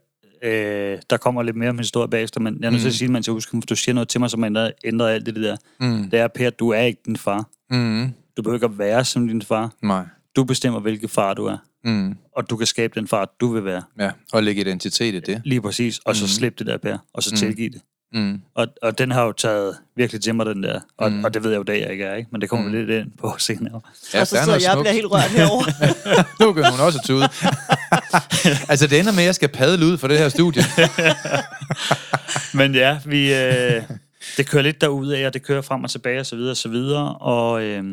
øh, 0.43 0.97
der 1.09 1.17
kommer 1.17 1.43
lidt 1.43 1.55
mere 1.55 1.69
om 1.69 1.77
historie 1.77 2.09
bagefter, 2.09 2.39
men 2.39 2.57
jeg 2.59 2.65
er 2.67 2.71
nødt 2.71 2.81
til 2.81 2.87
at 2.87 2.91
Mm. 2.91 2.95
sige 2.97 3.07
den, 3.07 3.13
mens 3.13 3.27
jeg 3.27 3.33
husker 3.33 3.57
for 3.57 3.61
du 3.61 3.75
siger 3.75 3.93
noget 3.93 4.07
til 4.09 4.19
mig, 4.19 4.29
som 4.29 4.43
ændrer, 4.43 4.71
ændrer 4.83 5.07
alt 5.07 5.25
det 5.25 5.35
der. 5.35 5.57
Mm. 5.79 6.09
Det 6.09 6.19
er, 6.19 6.27
Per, 6.27 6.49
du 6.49 6.69
er 6.69 6.81
ikke 6.81 7.01
din 7.05 7.17
far. 7.17 7.49
Mm. 7.69 8.13
Du 8.37 8.41
behøver 8.41 8.55
ikke 8.57 8.65
at 8.65 8.77
være 8.77 9.05
som 9.05 9.27
din 9.27 9.41
far. 9.41 9.71
Nej. 9.83 10.03
Du 10.35 10.43
bestemmer, 10.43 10.79
hvilken 10.79 11.09
far 11.09 11.33
du 11.33 11.45
er. 11.45 11.57
Mm. 11.83 12.15
Og 12.35 12.49
du 12.49 12.57
kan 12.57 12.67
skabe 12.67 12.99
den 12.99 13.07
far, 13.07 13.35
du 13.39 13.53
vil 13.53 13.65
være. 13.65 13.83
Ja, 13.99 14.11
og 14.33 14.43
lægge 14.43 14.61
identitet 14.61 15.13
i 15.15 15.19
det. 15.19 15.41
Lige 15.45 15.61
præcis. 15.61 15.99
Og 16.05 16.15
så 16.15 16.23
Mhm. 16.23 16.27
slip 16.29 16.59
det 16.59 16.67
der, 16.67 16.77
Per. 16.77 16.97
Og 17.13 17.23
så 17.23 17.29
Mhm. 17.31 17.37
tilgive 17.37 17.69
det. 17.69 17.81
Mm. 18.13 18.41
Og, 18.55 18.67
og 18.81 18.97
den 18.97 19.11
har 19.11 19.23
jo 19.23 19.31
taget 19.31 19.77
virkelig 19.95 20.21
til 20.21 20.35
mig, 20.35 20.45
den 20.45 20.63
der. 20.63 20.79
Og, 20.97 21.11
Mhm. 21.11 21.23
og 21.25 21.33
det 21.33 21.43
ved 21.43 21.51
jeg 21.51 21.57
jo, 21.57 21.63
det 21.63 21.81
jeg 21.81 21.91
ikke 21.91 22.03
er, 22.03 22.15
ikke? 22.15 22.29
Men 22.31 22.41
det 22.41 22.49
kommer 22.49 22.69
vi 22.71 22.77
lidt 22.77 22.89
ind 22.89 23.11
på 23.21 23.35
senere. 23.47 23.81
Ja, 24.13 24.21
og 24.21 24.27
så 24.27 24.35
der 24.35 24.41
er 24.41 24.45
sidder 24.45 24.59
jeg 24.61 24.69
og 24.69 24.73
smukt. 24.73 24.83
bliver 24.83 24.93
helt 24.93 25.05
rørt 25.11 25.29
herovre. 25.31 25.71
nu 26.45 26.53
kan 26.53 26.71
hun 26.71 26.79
også 26.79 26.99
tude. 27.05 27.23
altså, 28.71 28.87
det 28.87 28.99
ender 28.99 29.11
med, 29.11 29.19
at 29.19 29.25
jeg 29.25 29.35
skal 29.35 29.49
padle 29.49 29.85
ud 29.85 29.97
for 29.97 30.07
det 30.07 30.17
her 30.17 30.29
studie. 30.29 30.63
Men 32.53 32.75
ja, 32.75 32.99
vi, 33.05 33.33
øh, 33.33 33.83
det 34.37 34.49
kører 34.49 34.63
lidt 34.63 34.81
derud 34.81 35.07
af, 35.11 35.25
og 35.27 35.33
det 35.33 35.43
kører 35.43 35.61
frem 35.61 35.83
og 35.83 35.89
tilbage, 35.89 36.19
og 36.19 36.25
så 36.25 36.35
videre, 36.35 36.51
og 36.51 36.57
så 36.57 36.69
videre. 36.69 37.15
Og 37.15 37.63
øh, 37.63 37.83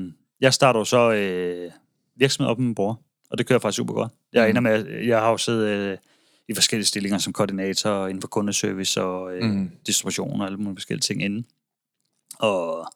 jeg 0.41 0.55
starter 0.55 0.81
jo 0.81 0.85
så 0.85 1.11
øh, 1.13 1.71
virksomhed 2.17 2.51
op 2.51 2.59
med 2.59 2.67
min 2.67 2.75
bror, 2.75 3.01
og 3.31 3.39
det 3.39 3.47
kører 3.47 3.59
faktisk 3.59 3.77
super 3.77 3.95
godt. 3.95 4.13
Jeg 4.33 4.43
Mm. 4.45 4.49
ender 4.51 4.61
med, 4.61 4.87
jeg 5.07 5.19
har 5.19 5.31
jo 5.31 5.37
siddet 5.37 5.69
øh, 5.69 5.97
i 6.49 6.55
forskellige 6.55 6.87
stillinger 6.87 7.19
som 7.19 7.33
koordinator 7.33 8.07
inden 8.07 8.21
for 8.21 8.29
kundeservice 8.29 9.03
og 9.03 9.33
øh, 9.37 9.51
Mm. 9.51 9.71
distribution 9.87 10.41
og 10.41 10.47
alle 10.47 10.59
mulige 10.59 10.77
forskellige 10.77 11.03
ting 11.03 11.23
inden. 11.23 11.47
Og 12.39 12.87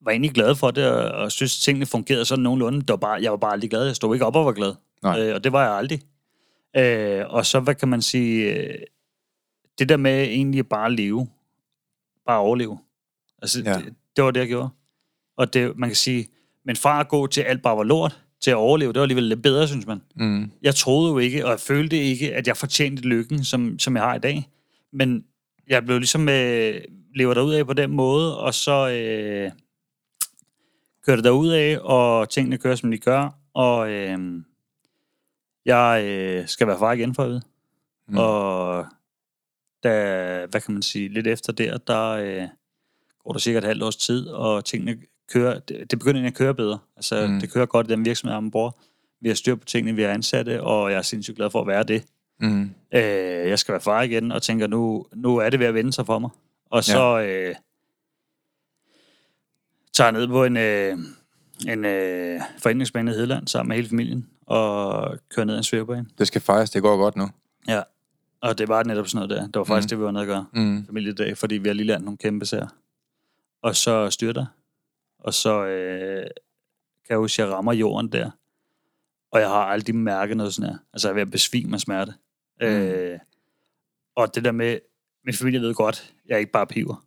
var 0.00 0.10
egentlig 0.10 0.30
glad 0.30 0.54
for 0.54 0.70
det, 0.70 0.90
og, 0.90 1.10
og 1.22 1.32
synes, 1.32 1.60
tingene 1.60 1.86
fungerede 1.86 2.24
sådan 2.24 2.42
nogenlunde. 2.42 2.80
Det 2.80 2.88
var 2.88 2.96
bare, 2.96 3.22
jeg 3.22 3.30
var 3.30 3.36
bare 3.36 3.52
aldrig 3.52 3.70
glad. 3.70 3.86
Jeg 3.86 3.96
stod 3.96 4.14
ikke 4.14 4.26
op 4.26 4.36
og 4.36 4.46
var 4.46 4.52
glad. 4.52 4.74
Nej. 5.02 5.20
Øh, 5.20 5.34
og 5.34 5.44
det 5.44 5.52
var 5.52 5.62
jeg 5.64 5.72
aldrig. 5.72 6.02
Øh, 6.76 7.24
og 7.34 7.46
så, 7.46 7.60
hvad 7.60 7.74
kan 7.74 7.88
man 7.88 8.02
sige, 8.02 8.54
øh, 8.56 8.78
det 9.78 9.88
der 9.88 9.96
med 9.96 10.22
egentlig 10.22 10.68
bare 10.68 10.86
at 10.86 10.92
leve, 10.92 11.28
bare 12.26 12.38
overleve. 12.38 12.78
Altså, 13.42 13.62
ja. 13.64 13.74
det, 13.74 13.94
det 14.16 14.24
var 14.24 14.30
det, 14.30 14.40
jeg 14.40 14.48
gjorde. 14.48 14.68
Og 15.36 15.54
det, 15.54 15.76
man 15.78 15.88
kan 15.88 15.96
sige, 15.96 16.28
men 16.64 16.76
fra 16.76 17.00
at 17.00 17.08
gå 17.08 17.26
til 17.26 17.40
alt 17.40 17.62
bare 17.62 17.76
var 17.76 17.82
lort, 17.82 18.21
til 18.42 18.50
at 18.50 18.56
overleve, 18.56 18.92
det 18.92 18.98
var 18.98 19.02
alligevel 19.02 19.24
lidt 19.24 19.42
bedre, 19.42 19.68
synes 19.68 19.86
man. 19.86 20.02
Mm. 20.16 20.50
Jeg 20.62 20.74
troede 20.74 21.12
jo 21.12 21.18
ikke, 21.18 21.44
og 21.44 21.50
jeg 21.50 21.60
følte 21.60 21.96
ikke, 21.96 22.34
at 22.34 22.46
jeg 22.46 22.56
fortjente 22.56 23.02
lykken, 23.02 23.44
som, 23.44 23.78
som 23.78 23.96
jeg 23.96 24.04
har 24.04 24.14
i 24.14 24.18
dag. 24.18 24.48
Men 24.92 25.24
jeg 25.68 25.84
blev 25.84 25.98
ligesom 25.98 26.28
øh, 26.28 26.80
lever 27.14 27.34
derud 27.34 27.54
af 27.54 27.66
på 27.66 27.72
den 27.72 27.90
måde, 27.90 28.38
og 28.38 28.54
så 28.54 28.88
øh, 28.88 29.50
kører 31.06 31.16
det 31.16 31.24
derud 31.24 31.48
af, 31.48 31.78
og 31.80 32.28
tingene 32.28 32.58
kører, 32.58 32.74
som 32.74 32.90
de 32.90 32.98
gør, 32.98 33.30
og 33.54 33.90
øh, 33.90 34.18
jeg 35.64 36.04
øh, 36.04 36.48
skal 36.48 36.66
være 36.66 36.78
far 36.78 36.92
igen 36.92 37.14
for 37.14 37.22
at 37.22 37.28
vide. 37.28 37.42
Mm. 38.08 38.12
Mm. 38.12 38.18
Og 38.18 38.86
da, 39.82 39.90
hvad 40.50 40.60
kan 40.60 40.74
man 40.74 40.82
sige, 40.82 41.08
lidt 41.08 41.26
efter 41.26 41.52
der, 41.52 41.78
der 41.78 42.08
øh, 42.08 42.48
går 43.24 43.32
der 43.32 43.38
cirka 43.38 43.58
et 43.58 43.64
halvt 43.64 43.82
års 43.82 43.96
tid, 43.96 44.28
og 44.28 44.64
tingene 44.64 44.98
kører, 45.32 45.58
det, 45.58 45.90
det 45.90 45.98
begynder 45.98 46.26
at 46.26 46.34
køre 46.34 46.54
bedre. 46.54 46.78
Altså, 46.96 47.26
Mm. 47.26 47.40
det 47.40 47.52
kører 47.52 47.66
godt 47.66 47.86
i 47.86 47.90
den 47.92 48.04
virksomhed, 48.04 48.36
jeg 48.42 48.50
bror. 48.52 48.78
Vi 49.20 49.28
har 49.28 49.34
styr 49.34 49.54
på 49.54 49.64
tingene, 49.64 49.96
vi 49.96 50.02
har 50.02 50.10
ansatte, 50.10 50.62
og 50.62 50.90
jeg 50.90 50.98
er 50.98 51.02
sindssygt 51.02 51.36
glad 51.36 51.50
for 51.50 51.60
at 51.60 51.66
være 51.66 51.82
det. 51.82 52.04
Mm. 52.40 52.62
Øh, 52.94 53.00
jeg 53.48 53.58
skal 53.58 53.72
være 53.72 53.80
far 53.80 54.02
igen, 54.02 54.32
og 54.32 54.42
tænker, 54.42 54.66
nu, 54.66 55.06
nu 55.14 55.36
er 55.36 55.50
det 55.50 55.60
ved 55.60 55.66
at 55.66 55.74
vende 55.74 55.92
sig 55.92 56.06
for 56.06 56.18
mig. 56.18 56.30
Og 56.70 56.84
så 56.84 57.20
øh, 57.20 57.54
tager 59.92 60.10
jeg 60.10 60.12
ned 60.12 60.28
på 60.28 60.44
en, 60.44 60.56
øh, 60.56 60.98
en 61.68 61.84
øh, 61.84 62.40
foreningsbane 62.58 63.10
i 63.10 63.14
Hedland 63.14 63.46
sammen 63.48 63.68
med 63.68 63.76
hele 63.76 63.88
familien, 63.88 64.28
og 64.46 65.18
kører 65.34 65.46
ned 65.46 65.54
ad 65.54 65.58
en 65.58 65.64
svævebane. 65.64 66.06
Det 66.18 66.26
skal 66.26 66.40
fejres, 66.40 66.70
det 66.70 66.82
går 66.82 66.96
godt 66.96 67.16
nu. 67.16 67.28
Ja, 67.68 67.82
og 68.40 68.58
det 68.58 68.68
var 68.68 68.82
netop 68.82 69.08
sådan 69.08 69.28
noget 69.28 69.40
der. 69.42 69.46
Det 69.46 69.56
var 69.58 69.64
faktisk 69.64 69.86
mm. 69.86 69.88
det, 69.88 69.98
vi 69.98 70.04
var 70.04 70.10
nede 70.10 70.22
at 70.22 70.28
gøre 70.28 70.46
Mm. 70.52 70.86
familiedag, 70.86 71.38
fordi 71.38 71.54
vi 71.54 71.68
har 71.68 71.74
lige 71.74 71.86
lært 71.86 72.02
nogle 72.02 72.16
kæmpe 72.18 72.46
sager. 72.46 72.66
Og 73.62 73.76
så 73.76 74.10
styrter. 74.10 74.46
Og 75.22 75.34
så 75.34 75.64
øh, 75.64 76.22
kan 77.06 77.08
jeg 77.08 77.18
huske, 77.18 77.42
at 77.42 77.48
jeg 77.48 77.56
rammer 77.56 77.72
jorden 77.72 78.12
der. 78.12 78.30
Og 79.30 79.40
jeg 79.40 79.48
har 79.48 79.64
aldrig 79.64 79.94
mærket 79.94 80.36
noget 80.36 80.54
sådan 80.54 80.70
her. 80.70 80.78
Altså, 80.92 81.08
jeg 81.08 81.10
er 81.10 81.14
ved 81.14 81.22
at 81.22 81.30
besvime 81.30 81.74
af 81.74 81.80
smerte. 81.80 82.12
Mm. 82.60 82.66
Øh, 82.66 83.18
og 84.16 84.34
det 84.34 84.44
der 84.44 84.52
med, 84.52 84.78
min 85.24 85.34
familie 85.34 85.60
ved 85.60 85.74
godt, 85.74 86.14
jeg 86.26 86.34
er 86.34 86.38
ikke 86.38 86.52
bare 86.52 86.66
piver. 86.66 87.06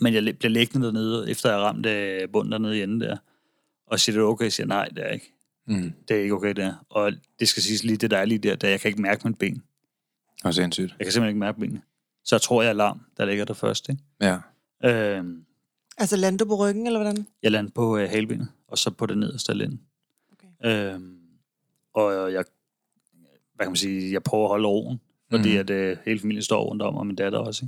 Men 0.00 0.14
jeg 0.14 0.38
bliver 0.38 0.50
liggende 0.50 0.86
dernede, 0.86 1.30
efter 1.30 1.48
jeg 1.48 1.58
har 1.58 1.64
ramt 1.64 1.86
øh, 1.86 2.28
bunden 2.28 2.52
dernede 2.52 2.78
i 2.78 2.82
enden 2.82 3.00
der. 3.00 3.16
Og 3.86 4.00
siger, 4.00 4.16
det 4.16 4.22
er 4.22 4.26
okay? 4.26 4.44
Jeg 4.44 4.52
siger, 4.52 4.66
nej, 4.66 4.88
det 4.88 5.06
er 5.06 5.08
ikke. 5.08 5.34
Mm. 5.66 5.92
Det 6.08 6.16
er 6.16 6.22
ikke 6.22 6.34
okay, 6.34 6.48
det 6.48 6.64
er. 6.64 6.86
Og 6.90 7.12
det 7.40 7.48
skal 7.48 7.62
siges 7.62 7.84
lige, 7.84 7.96
det 7.96 8.10
der 8.10 8.18
er 8.18 8.24
lige 8.24 8.38
der, 8.38 8.56
der 8.56 8.68
jeg 8.68 8.80
kan 8.80 8.88
ikke 8.88 9.02
mærke 9.02 9.28
mit 9.28 9.38
ben. 9.38 9.62
Og 10.44 10.54
sindssygt. 10.54 10.94
Jeg 10.98 11.06
kan 11.06 11.12
simpelthen 11.12 11.28
ikke 11.28 11.40
mærke 11.40 11.60
benene. 11.60 11.82
Så 12.24 12.34
jeg 12.36 12.42
tror, 12.42 12.62
jeg 12.62 12.68
er 12.68 12.72
lam, 12.72 13.00
der 13.16 13.24
ligger 13.24 13.44
der 13.44 13.54
først. 13.54 13.88
Ikke? 13.88 14.02
Ja. 14.20 14.38
Øhm, 14.84 15.44
altså 16.00 16.16
lander 16.16 16.44
du 16.44 16.48
på 16.48 16.56
ryggen, 16.56 16.86
eller 16.86 16.98
hvordan? 17.02 17.26
jeg 17.42 17.50
lander 17.50 17.70
på 17.70 17.96
øh, 17.98 18.10
halbenet, 18.10 18.48
og 18.68 18.78
så 18.78 18.90
på 18.90 19.06
det 19.06 19.18
nederste 19.18 19.52
af 19.52 19.58
lænden. 19.58 19.80
Okay. 20.32 20.92
Øhm, 20.94 21.16
og 21.94 22.32
jeg, 22.32 22.44
hvad 23.54 23.66
kan 23.66 23.70
man 23.70 23.76
sige, 23.76 24.12
jeg 24.12 24.22
prøver 24.22 24.44
at 24.44 24.48
holde 24.48 24.68
roen, 24.68 25.00
fordi 25.30 25.48
Mhm. 25.50 25.58
at 25.60 25.70
øh, 25.70 25.96
hele 26.04 26.20
familien 26.20 26.42
står 26.42 26.64
rundt 26.64 26.82
om, 26.82 26.96
og 26.96 27.06
min 27.06 27.16
datter 27.16 27.38
også. 27.38 27.66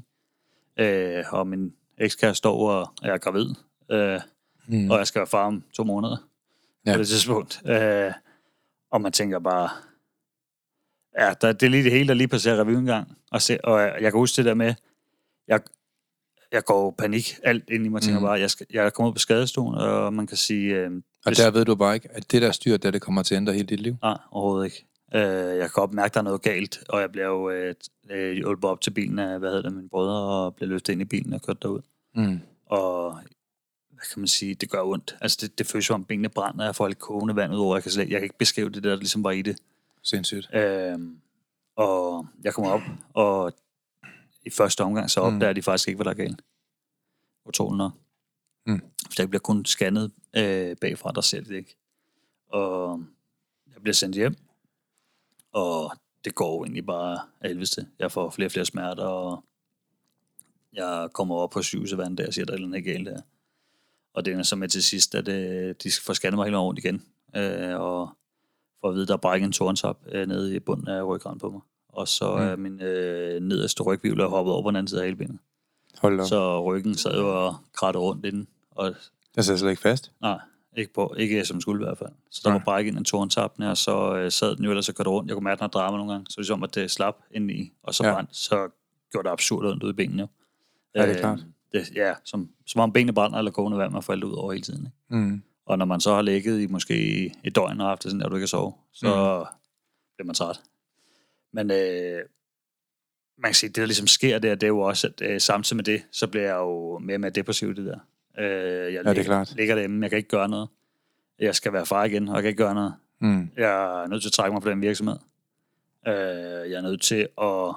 Ikke? 0.78 1.18
Øh, 1.18 1.24
og 1.34 1.46
min 1.46 1.72
ekskæreste 1.98 2.38
står 2.38 2.70
og 2.70 2.92
jeg 3.02 3.10
er 3.14 3.18
gravid, 3.18 3.46
øh, 3.90 4.20
Mm. 4.66 4.90
og 4.90 4.98
jeg 4.98 5.06
skal 5.06 5.18
være 5.20 5.26
far 5.26 5.46
om 5.46 5.64
to 5.74 5.84
måneder 5.84 6.16
Ja. 6.86 6.90
ja. 6.90 6.96
på 6.96 6.98
det 6.98 7.08
tidspunkt. 7.08 7.62
Øh, 7.66 8.12
og 8.90 9.00
man 9.00 9.12
tænker 9.12 9.38
bare, 9.38 9.70
ja, 11.18 11.34
der, 11.40 11.52
det 11.52 11.66
er 11.66 11.70
lige 11.70 11.82
det 11.84 11.92
hele, 11.92 12.08
der 12.08 12.14
lige 12.14 12.28
passerer 12.28 12.60
revy 12.60 12.70
en 12.70 12.84
gang. 12.84 13.18
Og, 13.30 13.42
se, 13.42 13.64
og 13.64 13.80
jeg, 13.80 13.92
jeg 14.00 14.12
kan 14.12 14.18
huske 14.18 14.36
det 14.36 14.44
der 14.44 14.54
med, 14.54 14.74
jeg, 15.48 15.60
jeg 16.52 16.64
går 16.64 16.90
panik 16.98 17.34
alt 17.42 17.64
ind 17.70 17.86
i 17.86 17.88
mig, 17.88 17.96
og 17.98 18.02
tænker 18.02 18.20
mm. 18.20 18.24
bare, 18.26 18.40
jeg, 18.40 18.50
skal, 18.50 18.66
jeg 18.72 18.86
er 18.86 18.90
kommet 18.90 19.10
ud 19.10 19.14
på 19.14 19.18
skadestuen, 19.18 19.74
og 19.74 20.14
man 20.14 20.26
kan 20.26 20.36
sige, 20.36 20.74
øh, 20.74 20.90
Og 20.92 21.02
hvis- 21.24 21.38
der 21.38 21.50
ved 21.50 21.64
du 21.64 21.74
bare 21.74 21.94
ikke, 21.94 22.08
at 22.12 22.32
det 22.32 22.42
der 22.42 22.52
styr, 22.52 22.76
der 22.76 22.90
det 22.90 23.02
kommer 23.02 23.22
til 23.22 23.34
at 23.34 23.36
ændre 23.36 23.52
hele 23.52 23.66
dit 23.66 23.80
liv. 23.80 23.96
Nej, 24.02 24.18
overhovedet 24.30 24.64
ikke. 24.64 24.86
Øh, 25.14 25.56
jeg 25.56 25.60
kan 25.60 25.70
godt 25.72 25.92
mærke, 25.92 26.06
at 26.06 26.14
der 26.14 26.20
er 26.20 26.24
noget 26.24 26.42
galt, 26.42 26.78
og 26.88 27.00
jeg 27.00 27.12
bliver 27.12 27.26
jo 27.26 27.50
øh, 27.50 27.74
øh, 28.10 28.32
hjulpet 28.32 28.70
op 28.70 28.80
til 28.80 28.90
bilen 28.90 29.18
af, 29.18 29.38
hvad 29.38 29.48
hedder 29.50 29.62
det, 29.62 29.72
mine 29.76 29.88
brødre, 29.88 30.14
og 30.44 30.54
bliver 30.54 30.68
løftet 30.68 30.92
ind 30.92 31.02
i 31.02 31.04
bilen 31.04 31.32
og 31.32 31.42
kørt 31.42 31.62
derud. 31.62 31.80
Mm. 32.14 32.40
Og 32.66 33.12
hvad 33.90 34.04
kan 34.12 34.20
man 34.20 34.28
sige, 34.28 34.54
det 34.54 34.70
gør 34.70 34.82
ondt. 34.82 35.16
Altså, 35.20 35.38
det, 35.40 35.58
det 35.58 35.66
føles 35.66 35.86
som 35.86 35.94
om 35.94 36.04
benene 36.04 36.28
brænder, 36.28 36.64
jeg 36.64 36.76
får 36.76 36.88
lidt 36.88 36.98
kogende 36.98 37.36
vand 37.36 37.52
ud 37.54 37.58
over. 37.58 37.76
Jeg 37.76 37.82
kan, 37.82 37.92
slet, 37.92 38.08
jeg 38.10 38.20
kan 38.20 38.22
ikke 38.22 38.38
beskrive 38.38 38.70
det 38.70 38.82
der, 38.84 38.90
der 38.90 38.96
ligesom 38.96 39.24
var 39.24 39.30
i 39.30 39.42
det. 39.42 39.56
Sindssygt. 40.02 40.54
Øhm, 40.54 41.16
og 41.76 42.26
jeg 42.44 42.54
kommer 42.54 42.70
op, 42.70 42.80
og 43.14 43.52
i 44.44 44.50
første 44.50 44.80
omgang 44.84 45.10
så 45.10 45.20
Mm. 45.28 45.34
opdager 45.34 45.52
de 45.52 45.62
faktisk 45.62 45.88
ikke, 45.88 45.96
hvad 45.96 46.04
der 46.04 46.10
er 46.10 46.14
galt. 46.14 46.42
Utroligt 47.46 47.78
nok. 47.78 47.92
Mm. 48.66 48.80
For 49.04 49.14
jeg 49.22 49.28
bliver 49.30 49.40
kun 49.40 49.64
scannet 49.64 50.12
øh, 50.36 50.76
bagfra, 50.80 51.12
der 51.12 51.20
ser 51.20 51.40
de 51.40 51.48
det 51.48 51.56
ikke. 51.56 51.76
Og 52.48 53.04
jeg 53.74 53.82
bliver 53.82 53.94
sendt 53.94 54.16
hjem, 54.16 54.34
og 55.52 55.92
det 56.24 56.34
går 56.34 56.54
jo 56.56 56.64
egentlig 56.64 56.86
bare 56.86 57.20
af. 57.40 57.54
Jeg 57.98 58.12
får 58.12 58.30
flere 58.30 58.46
og 58.48 58.52
flere 58.52 58.66
smerter, 58.66 59.04
og 59.04 59.44
jeg 60.72 61.08
kommer 61.12 61.34
op 61.34 61.50
på 61.50 61.62
sygehuset 61.62 61.98
hver 61.98 62.08
dag 62.08 62.26
og 62.26 62.34
siger, 62.34 62.44
at 62.44 62.48
der 62.48 62.54
er 62.54 62.58
noget 62.58 62.84
galt 62.84 63.06
der. 63.06 63.20
Og 64.14 64.24
det 64.24 64.34
er 64.34 64.42
så 64.42 64.56
med 64.56 64.68
til 64.68 64.82
sidst, 64.82 65.14
at 65.14 65.28
øh, 65.28 65.74
de 65.82 65.90
får 66.02 66.12
scannet 66.12 66.36
mig 66.38 66.44
helt 66.46 66.56
rundt 66.56 66.78
igen, 66.78 67.06
øh, 67.36 67.80
og 67.80 68.10
for 68.80 68.88
at 68.88 68.94
vide, 68.94 69.06
der 69.06 69.12
er 69.12 69.16
brækket 69.16 69.46
en 69.46 69.52
torntop 69.52 70.00
øh, 70.12 70.28
nede 70.28 70.56
i 70.56 70.58
bunden 70.58 70.88
af 70.88 71.02
ryggraden 71.06 71.38
på 71.38 71.50
mig. 71.50 71.60
Og 71.92 72.08
så 72.08 72.36
Mm. 72.36 72.42
er 72.42 72.56
min 72.56 72.82
øh, 72.82 73.40
nederste 73.42 73.82
rygvivl 73.82 74.20
er 74.20 74.26
hoppet 74.28 74.52
over 74.54 74.62
på 74.62 74.68
den 74.70 74.76
anden 74.76 74.88
side 74.88 75.00
af 75.00 75.06
halbenet. 75.06 75.38
Hold 75.98 76.20
op. 76.20 76.26
Så 76.26 76.62
ryggen 76.62 76.94
sad 76.94 77.14
jo 77.18 77.46
og 77.46 77.54
krattede 77.72 78.02
rundt 78.04 78.26
inden, 78.26 78.48
og 78.70 78.94
Jeg 79.36 79.44
sidder 79.44 79.58
slet 79.58 79.70
ikke 79.70 79.82
fast. 79.82 80.12
Nej, 80.20 80.38
ikke, 80.76 80.92
på, 80.92 81.14
ikke 81.18 81.44
som 81.44 81.60
skulle 81.60 81.84
i 81.84 81.86
hvert 81.86 81.98
fald. 81.98 82.10
Så 82.30 82.40
der 82.44 82.50
Nej. 82.50 82.58
var 82.58 82.64
brækket 82.64 82.96
en 82.96 83.04
torntabne, 83.04 83.70
og 83.70 83.76
så 83.76 84.14
øh, 84.16 84.30
sad 84.32 84.56
den 84.56 84.64
jo 84.64 84.70
ellers 84.70 84.88
og 84.88 84.94
kørte 84.94 85.10
rundt. 85.10 85.28
Jeg 85.28 85.34
kunne 85.36 85.44
mærke, 85.44 85.58
den 85.58 85.64
mig 85.90 85.98
nogle 85.98 86.12
gange, 86.12 86.26
så 86.30 86.34
det 86.40 86.46
som, 86.46 86.62
at 86.62 86.74
det 86.74 86.90
slap 86.90 87.16
ind 87.30 87.50
i, 87.50 87.72
og 87.82 87.94
så, 87.94 88.06
Ja. 88.06 88.14
brændt, 88.14 88.36
så 88.36 88.68
gjorde 89.12 89.28
det 89.28 89.32
absurd 89.32 89.64
ud 89.84 89.90
i 89.90 89.92
benene. 89.92 90.22
jo. 90.22 90.28
Ja, 90.94 91.06
det 91.08 91.16
er 91.16 91.20
klart. 91.20 91.38
Det, 91.72 91.90
ja, 91.94 92.14
som, 92.24 92.48
som 92.66 92.80
om 92.80 92.92
benene 92.92 93.12
brænder 93.12 93.38
eller 93.38 93.50
kogende 93.50 93.78
vand, 93.78 93.92
man 93.92 94.02
alt 94.12 94.24
ud 94.24 94.32
over 94.32 94.52
hele 94.52 94.62
tiden. 94.62 94.80
Ikke? 95.10 95.24
Mm. 95.24 95.42
Og 95.66 95.78
når 95.78 95.84
man 95.84 96.00
så 96.00 96.14
har 96.14 96.22
ligget 96.22 96.60
i 96.60 96.66
måske 96.66 97.24
et 97.44 97.56
døgn 97.56 97.80
og 97.80 97.88
haft 97.88 98.02
det 98.02 98.10
sådan, 98.10 98.22
at 98.26 98.30
du 98.30 98.36
ikke 98.36 98.42
kan 98.42 98.48
sove, 98.48 98.72
så 98.92 99.06
mm. 99.06 99.46
bliver 100.16 100.26
man 100.26 100.34
træt. 100.34 100.60
Men 101.52 101.70
øh, 101.70 102.20
man 103.38 103.48
kan 103.48 103.54
sige, 103.54 103.68
det 103.68 103.76
der 103.76 103.86
ligesom 103.86 104.06
sker 104.06 104.38
der, 104.38 104.54
det 104.54 104.62
er 104.62 104.68
jo 104.68 104.80
også, 104.80 105.06
at 105.06 105.22
øh, 105.22 105.40
samtidig 105.40 105.76
med 105.76 105.84
det, 105.84 106.02
så 106.10 106.26
bliver 106.26 106.44
jeg 106.44 106.56
jo 106.56 106.98
mere 106.98 107.16
og 107.16 107.20
mere 107.20 107.30
depressiv 107.30 107.74
det 107.74 107.86
der. 107.86 107.98
Øh, 108.38 108.94
jeg 108.94 109.04
det 109.04 109.10
er 109.10 109.12
ligger, 109.12 109.24
klart. 109.24 109.54
ligger 109.56 109.74
derhjemme, 109.74 110.02
jeg 110.02 110.10
kan 110.10 110.16
ikke 110.16 110.28
gøre 110.28 110.48
noget. 110.48 110.68
Jeg 111.38 111.54
skal 111.54 111.72
være 111.72 111.86
far 111.86 112.04
igen, 112.04 112.28
og 112.28 112.34
jeg 112.34 112.42
kan 112.42 112.48
ikke 112.48 112.62
gøre 112.62 112.74
noget. 112.74 112.94
Mm. 113.20 113.50
Jeg 113.56 114.02
er 114.02 114.06
nødt 114.06 114.22
til 114.22 114.28
at 114.28 114.32
trække 114.32 114.52
mig 114.52 114.62
på 114.62 114.70
den 114.70 114.82
virksomhed. 114.82 115.16
Øh, 116.08 116.14
jeg 116.70 116.72
er 116.72 116.82
nødt 116.82 117.02
til 117.02 117.28
at... 117.40 117.74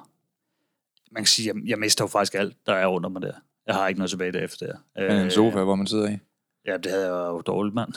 Man 1.12 1.24
kan 1.24 1.26
sige, 1.26 1.48
jeg, 1.48 1.70
jeg 1.70 1.80
mister 1.80 2.04
jo 2.04 2.08
faktisk 2.08 2.36
alt, 2.36 2.56
der 2.66 2.74
er 2.74 2.86
om 2.86 3.12
mig 3.12 3.22
der. 3.22 3.34
Jeg 3.68 3.76
har 3.76 3.88
ikke 3.88 4.00
noget 4.00 4.10
tilbage 4.10 4.32
derefter 4.32 4.66
der. 4.66 5.08
Men 5.10 5.22
en 5.22 5.32
sofa, 5.32 5.64
hvor 5.64 5.76
man 5.76 5.88
sidder 5.88 6.10
i. 6.10 6.18
Ja, 6.66 6.78
det 6.78 6.92
havde 6.92 7.06
jeg 7.06 7.12
jo 7.12 7.42
dårligt, 7.42 7.76
mand. 7.76 7.94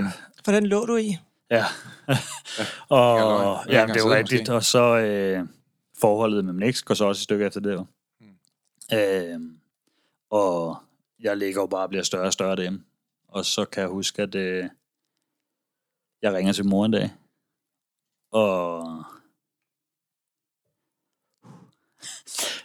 Mm. 0.00 0.06
For 0.44 0.52
den 0.52 0.66
lå 0.66 0.86
du 0.86 0.96
i. 0.96 1.16
Ja. 1.52 1.64
og 2.98 3.18
ja, 3.68 3.72
Jeg 3.78 3.88
det 3.88 3.96
er 3.96 4.00
jo 4.04 4.14
rigtigt. 4.14 4.40
måske. 4.40 4.52
Og 4.54 4.62
så 4.64 4.96
øh, 4.98 5.48
forholdet 6.00 6.44
med 6.44 6.52
min 6.52 6.62
eks 6.68 6.82
går 6.82 6.94
så 6.94 7.04
også 7.04 7.20
et 7.20 7.22
stykke 7.24 7.46
efter 7.46 7.60
det 7.60 7.72
jo. 7.72 7.86
Mm. 8.20 8.96
Øh, 8.98 9.40
og 10.30 10.76
jeg 11.20 11.36
ligger 11.36 11.60
jo 11.60 11.66
bare 11.66 11.82
og 11.82 11.88
bliver 11.88 12.02
større 12.02 12.26
og 12.26 12.32
større 12.32 12.56
derhjemme. 12.56 12.84
Og 13.28 13.44
så 13.44 13.64
kan 13.64 13.80
jeg 13.80 13.90
huske, 13.90 14.22
at 14.22 14.34
øh, 14.34 14.68
jeg 16.22 16.32
ringer 16.34 16.52
til 16.52 16.66
mor 16.66 16.84
en 16.84 16.90
dag. 16.92 17.10
Og 18.32 18.84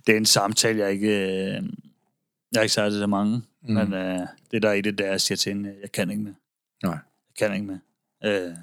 det 0.07 0.13
er 0.13 0.17
en 0.17 0.25
samtale, 0.25 0.79
jeg 0.79 0.91
ikke... 0.91 1.09
Øh, 1.09 1.63
jeg 2.51 2.59
har 2.59 2.61
ikke 2.61 2.73
sagt 2.73 2.91
det 2.91 2.99
til 3.01 3.09
mange, 3.09 3.41
Mm. 3.61 3.73
men 3.73 3.93
øh, 3.93 4.19
det 4.51 4.61
der 4.61 4.69
er 4.69 4.73
i 4.73 4.81
det, 4.81 4.97
der 4.97 5.05
er, 5.05 5.09
jeg 5.09 5.21
siger 5.21 5.35
til 5.37 5.53
hende, 5.53 5.75
jeg 5.81 5.91
kan 5.91 6.09
ikke 6.09 6.23
mere. 6.23 6.35
Nej. 6.83 6.93
Jeg 6.93 7.01
kan 7.37 7.53
ikke 7.53 7.65
mere. 7.65 7.79
Øh, 8.23 8.53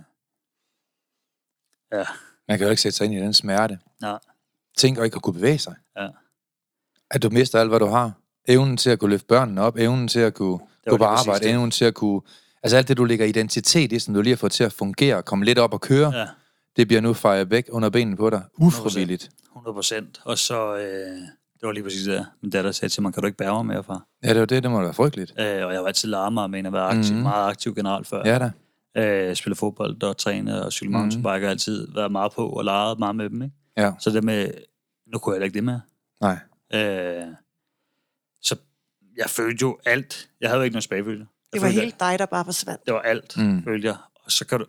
ja, 1.92 2.05
Man 2.49 2.59
kan 2.59 2.66
jo 2.66 2.70
ikke 2.70 2.83
sætte 2.83 2.97
sig 2.97 3.05
ind 3.05 3.14
i 3.14 3.18
den 3.18 3.33
smerte. 3.33 3.79
nej. 4.01 4.18
Tænk 4.77 4.99
at 4.99 5.05
ikke 5.05 5.16
at 5.16 5.23
kunne 5.23 5.35
bevæge 5.35 5.59
sig. 5.59 5.75
Ja. 5.99 6.09
At 7.11 7.23
du 7.23 7.31
mister 7.31 7.61
alt, 7.61 7.68
hvad 7.70 7.79
du 7.81 7.87
har. 7.87 8.12
Evnen 8.49 8.77
til 8.77 8.90
at 8.90 8.99
kunne 8.99 9.11
løfte 9.11 9.27
børnene 9.27 9.61
op, 9.62 9.77
evnen 9.77 10.09
til 10.09 10.20
at 10.20 10.35
kunne 10.35 10.59
gå 10.88 10.97
på 10.97 11.05
arbejde, 11.05 11.49
evnen 11.51 11.70
til 11.70 11.85
at 11.85 11.94
kunne... 11.94 12.20
Altså 12.62 12.77
alt 12.77 12.88
det, 12.88 12.97
du 12.97 13.05
lægger 13.05 13.27
identitet 13.27 13.92
i, 13.92 13.99
som 13.99 14.14
du 14.14 14.20
lige 14.20 14.33
har 14.33 14.37
fået 14.37 14.53
til 14.53 14.64
at 14.64 14.73
fungere, 14.73 15.23
komme 15.23 15.44
lidt 15.44 15.59
op 15.59 15.73
og 15.73 15.81
køre, 15.81 16.14
ja. 16.18 16.27
Det 16.77 16.88
bliver 16.88 17.01
nu 17.01 17.12
fejret 17.12 17.51
væk 17.51 17.66
under 17.70 17.90
benene 17.90 18.16
på 18.16 18.31
dig. 18.31 18.42
Ufrivilligt. 18.59 19.31
100 19.53 19.75
procent. 19.75 20.20
Og 20.25 20.38
så, 20.38 20.77
øh, 20.77 20.83
det 21.55 21.62
var 21.62 21.73
lige 21.73 21.83
præcis 21.85 22.07
det, 22.07 22.27
min 22.42 22.51
datter 22.51 22.73
sagde 22.73 22.92
til 22.94 23.03
mig, 23.03 23.12
kan 23.14 23.20
du 23.23 23.27
ikke 23.27 23.37
bære 23.38 23.64
mig 23.64 23.66
mere, 23.75 23.85
far? 23.85 24.07
Ja, 24.25 24.29
det 24.29 24.40
var 24.40 24.47
det, 24.47 24.62
det 24.62 24.70
må 24.70 24.83
være 24.83 24.94
frygteligt. 24.94 25.33
Øh, 25.40 25.66
og 25.66 25.73
jeg 25.75 25.81
var 25.81 25.87
altid 25.87 26.09
larmer, 26.09 26.47
men 26.47 26.64
jeg 26.64 26.73
var 26.73 26.88
aktiv, 26.88 27.03
Mhm. 27.12 27.16
mm. 27.16 27.23
meget 27.23 27.49
aktiv 27.51 27.75
generelt 27.75 28.07
før. 28.07 28.23
Ja 28.25 28.38
da. 28.38 28.51
Øh, 28.96 29.37
spillet 29.37 29.59
fodbold 29.59 30.02
og 30.02 30.16
trænet 30.16 30.62
og 30.64 30.72
cyklet 30.72 30.90
Mhm. 30.90 30.98
mountainbike 31.00 31.46
og 31.46 31.50
altid 31.50 31.88
været 31.94 32.12
meget 32.12 32.33
på 32.33 32.48
og 32.48 32.64
leget 32.64 32.98
meget 32.98 33.16
med 33.16 33.30
dem. 33.30 33.42
Ikke? 33.42 33.54
Ja. 33.76 33.92
Så 33.98 34.11
det 34.11 34.24
med, 34.24 34.50
nu 35.07 35.18
kunne 35.18 35.33
jeg 35.33 35.37
heller 35.37 35.44
ikke 35.46 35.54
det 35.54 35.64
med. 35.64 35.80
Nej. 36.20 36.38
Øh, 36.74 37.26
så 38.42 38.57
jeg 39.16 39.30
følte 39.30 39.62
jo 39.62 39.78
alt. 39.87 40.30
Jeg 40.40 40.48
havde 40.50 40.59
jo 40.59 40.64
ikke 40.64 40.74
noget 40.74 40.83
tilbagefølelse. 40.83 41.26
Jeg 41.52 41.61
Det 41.61 41.62
var 41.62 41.68
helt 41.80 42.00
dig, 42.00 42.18
der 42.18 42.26
bare 42.26 42.44
forsvandt. 42.44 42.87
Det 42.87 42.94
var 42.94 43.00
alt, 43.00 43.37
Mm. 43.37 43.42
mm. 43.44 43.64
følte 43.64 43.88
jeg. 43.88 43.96
Og 44.24 44.33
så 44.33 44.46
kan 44.46 44.59
du... 44.59 44.66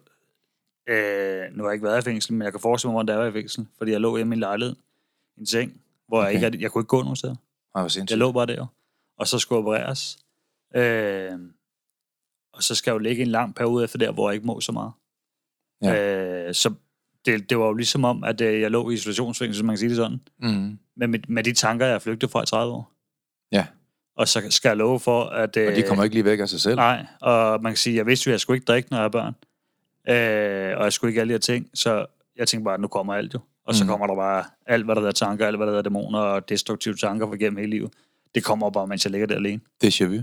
Øh, 0.87 1.43
nu 1.53 1.63
har 1.63 1.69
jeg 1.69 1.73
ikke 1.73 1.85
været 1.85 2.01
i 2.01 2.05
fængsel, 2.05 2.33
men 2.33 2.41
jeg 2.41 2.51
kan 2.53 2.61
forestille 2.61 2.89
mig, 2.89 2.93
hvordan 3.03 3.15
det 3.15 3.23
var 3.23 3.29
i 3.29 3.41
fængsel. 3.41 3.67
Fordi 3.77 3.91
jeg 3.91 4.01
lå 4.01 4.15
hjemme 4.17 4.29
i 4.29 4.33
min 4.35 4.39
lejlighed 4.39 4.75
i 5.37 5.39
en 5.39 5.45
seng, 5.45 5.81
hvor 6.07 6.21
okay. 6.21 6.33
Jeg 6.41 6.45
ikke... 6.53 6.61
Jeg 6.63 6.71
kunne 6.71 6.79
ikke 6.81 6.87
gå 6.87 7.01
nogen 7.01 7.15
steder. 7.15 7.35
Ej, 7.75 7.87
Jeg 8.09 8.17
lå 8.17 8.31
bare 8.31 8.45
der. 8.45 8.65
Og 9.17 9.27
så 9.27 9.39
skulle 9.39 9.57
jeg 9.59 9.65
opereres. 9.67 10.17
Øh, 10.75 11.31
og 12.55 12.63
så 12.63 12.75
skal 12.75 12.91
jeg 12.91 12.93
jo 12.93 12.99
ligge 12.99 13.21
en 13.21 13.27
lang 13.29 13.55
periode 13.55 13.83
efter 13.83 13.97
der, 13.97 14.11
hvor 14.11 14.29
jeg 14.29 14.35
ikke 14.35 14.47
må 14.47 14.59
så 14.61 14.71
meget. 14.71 14.91
Ja. 15.83 16.47
Øh, 16.47 16.53
så 16.53 16.73
det, 17.25 17.49
det 17.49 17.59
var 17.59 17.65
jo 17.65 17.73
ligesom 17.73 18.03
om, 18.05 18.23
at 18.23 18.41
øh, 18.41 18.61
jeg 18.61 18.71
lå 18.71 18.89
i 18.89 18.93
isolationsfængsel, 18.93 19.57
så 19.59 19.65
man 19.65 19.73
kan 19.73 19.79
sige 19.79 19.89
det 19.89 19.97
sådan. 19.97 20.19
Mm. 20.39 20.77
Men 20.97 21.11
med, 21.11 21.19
med 21.27 21.43
de 21.43 21.53
tanker, 21.53 21.85
jeg 21.85 22.01
flygtede 22.01 22.31
fra 22.31 22.43
i 22.43 22.45
30 22.45 22.73
år. 22.73 22.91
Ja. 23.51 23.65
Og 24.17 24.27
så 24.27 24.41
skal 24.49 24.69
jeg 24.69 24.77
love 24.77 24.99
for, 24.99 25.23
at... 25.23 25.57
Øh, 25.57 25.67
Og 25.67 25.75
de 25.75 25.81
kommer 25.83 26.03
ikke 26.03 26.15
lige 26.15 26.25
væk 26.25 26.39
af 26.39 26.49
sig 26.49 26.61
selv. 26.61 26.75
Nej, 26.75 27.05
og 27.21 27.61
man 27.63 27.71
kan 27.71 27.77
sige, 27.77 27.95
jeg 27.95 28.05
vidste 28.05 28.27
jo, 28.27 28.31
at 28.31 28.33
jeg 28.33 28.39
skulle 28.39 28.57
ikke 28.57 28.65
drikke, 28.65 28.89
når 28.91 28.97
jeg 28.97 29.05
er 29.05 29.09
børn. 29.09 29.35
Øh, 30.09 30.77
og 30.77 30.83
jeg 30.83 30.93
skulle 30.93 31.11
ikke 31.11 31.21
alle 31.21 31.29
de 31.29 31.33
her 31.33 31.39
ting, 31.39 31.69
så 31.73 32.05
jeg 32.35 32.47
tænkte 32.47 32.63
bare, 32.63 32.73
at 32.73 32.79
nu 32.79 32.87
kommer 32.87 33.13
alt 33.13 33.33
jo. 33.33 33.39
Og 33.65 33.75
så 33.75 33.83
Mm. 33.83 33.87
kommer 33.89 34.07
der 34.07 34.15
bare 34.15 34.43
alt, 34.65 34.85
hvad 34.85 34.95
der 34.95 35.01
hedder 35.01 35.11
tanker, 35.13 35.47
alt, 35.47 35.57
hvad 35.57 35.67
der 35.67 35.71
hedder 35.71 35.81
dæmoner 35.83 36.19
og 36.19 36.49
destruktive 36.49 36.95
tanker 36.95 37.27
for 37.27 37.35
gennem 37.35 37.57
hele 37.57 37.69
livet. 37.69 37.93
Det 38.35 38.43
kommer 38.43 38.69
bare, 38.69 38.87
mens 38.87 39.05
jeg 39.05 39.11
ligger 39.11 39.27
der 39.27 39.35
alene. 39.35 39.61
Det 39.81 40.01
er 40.01 40.07
vu. 40.07 40.13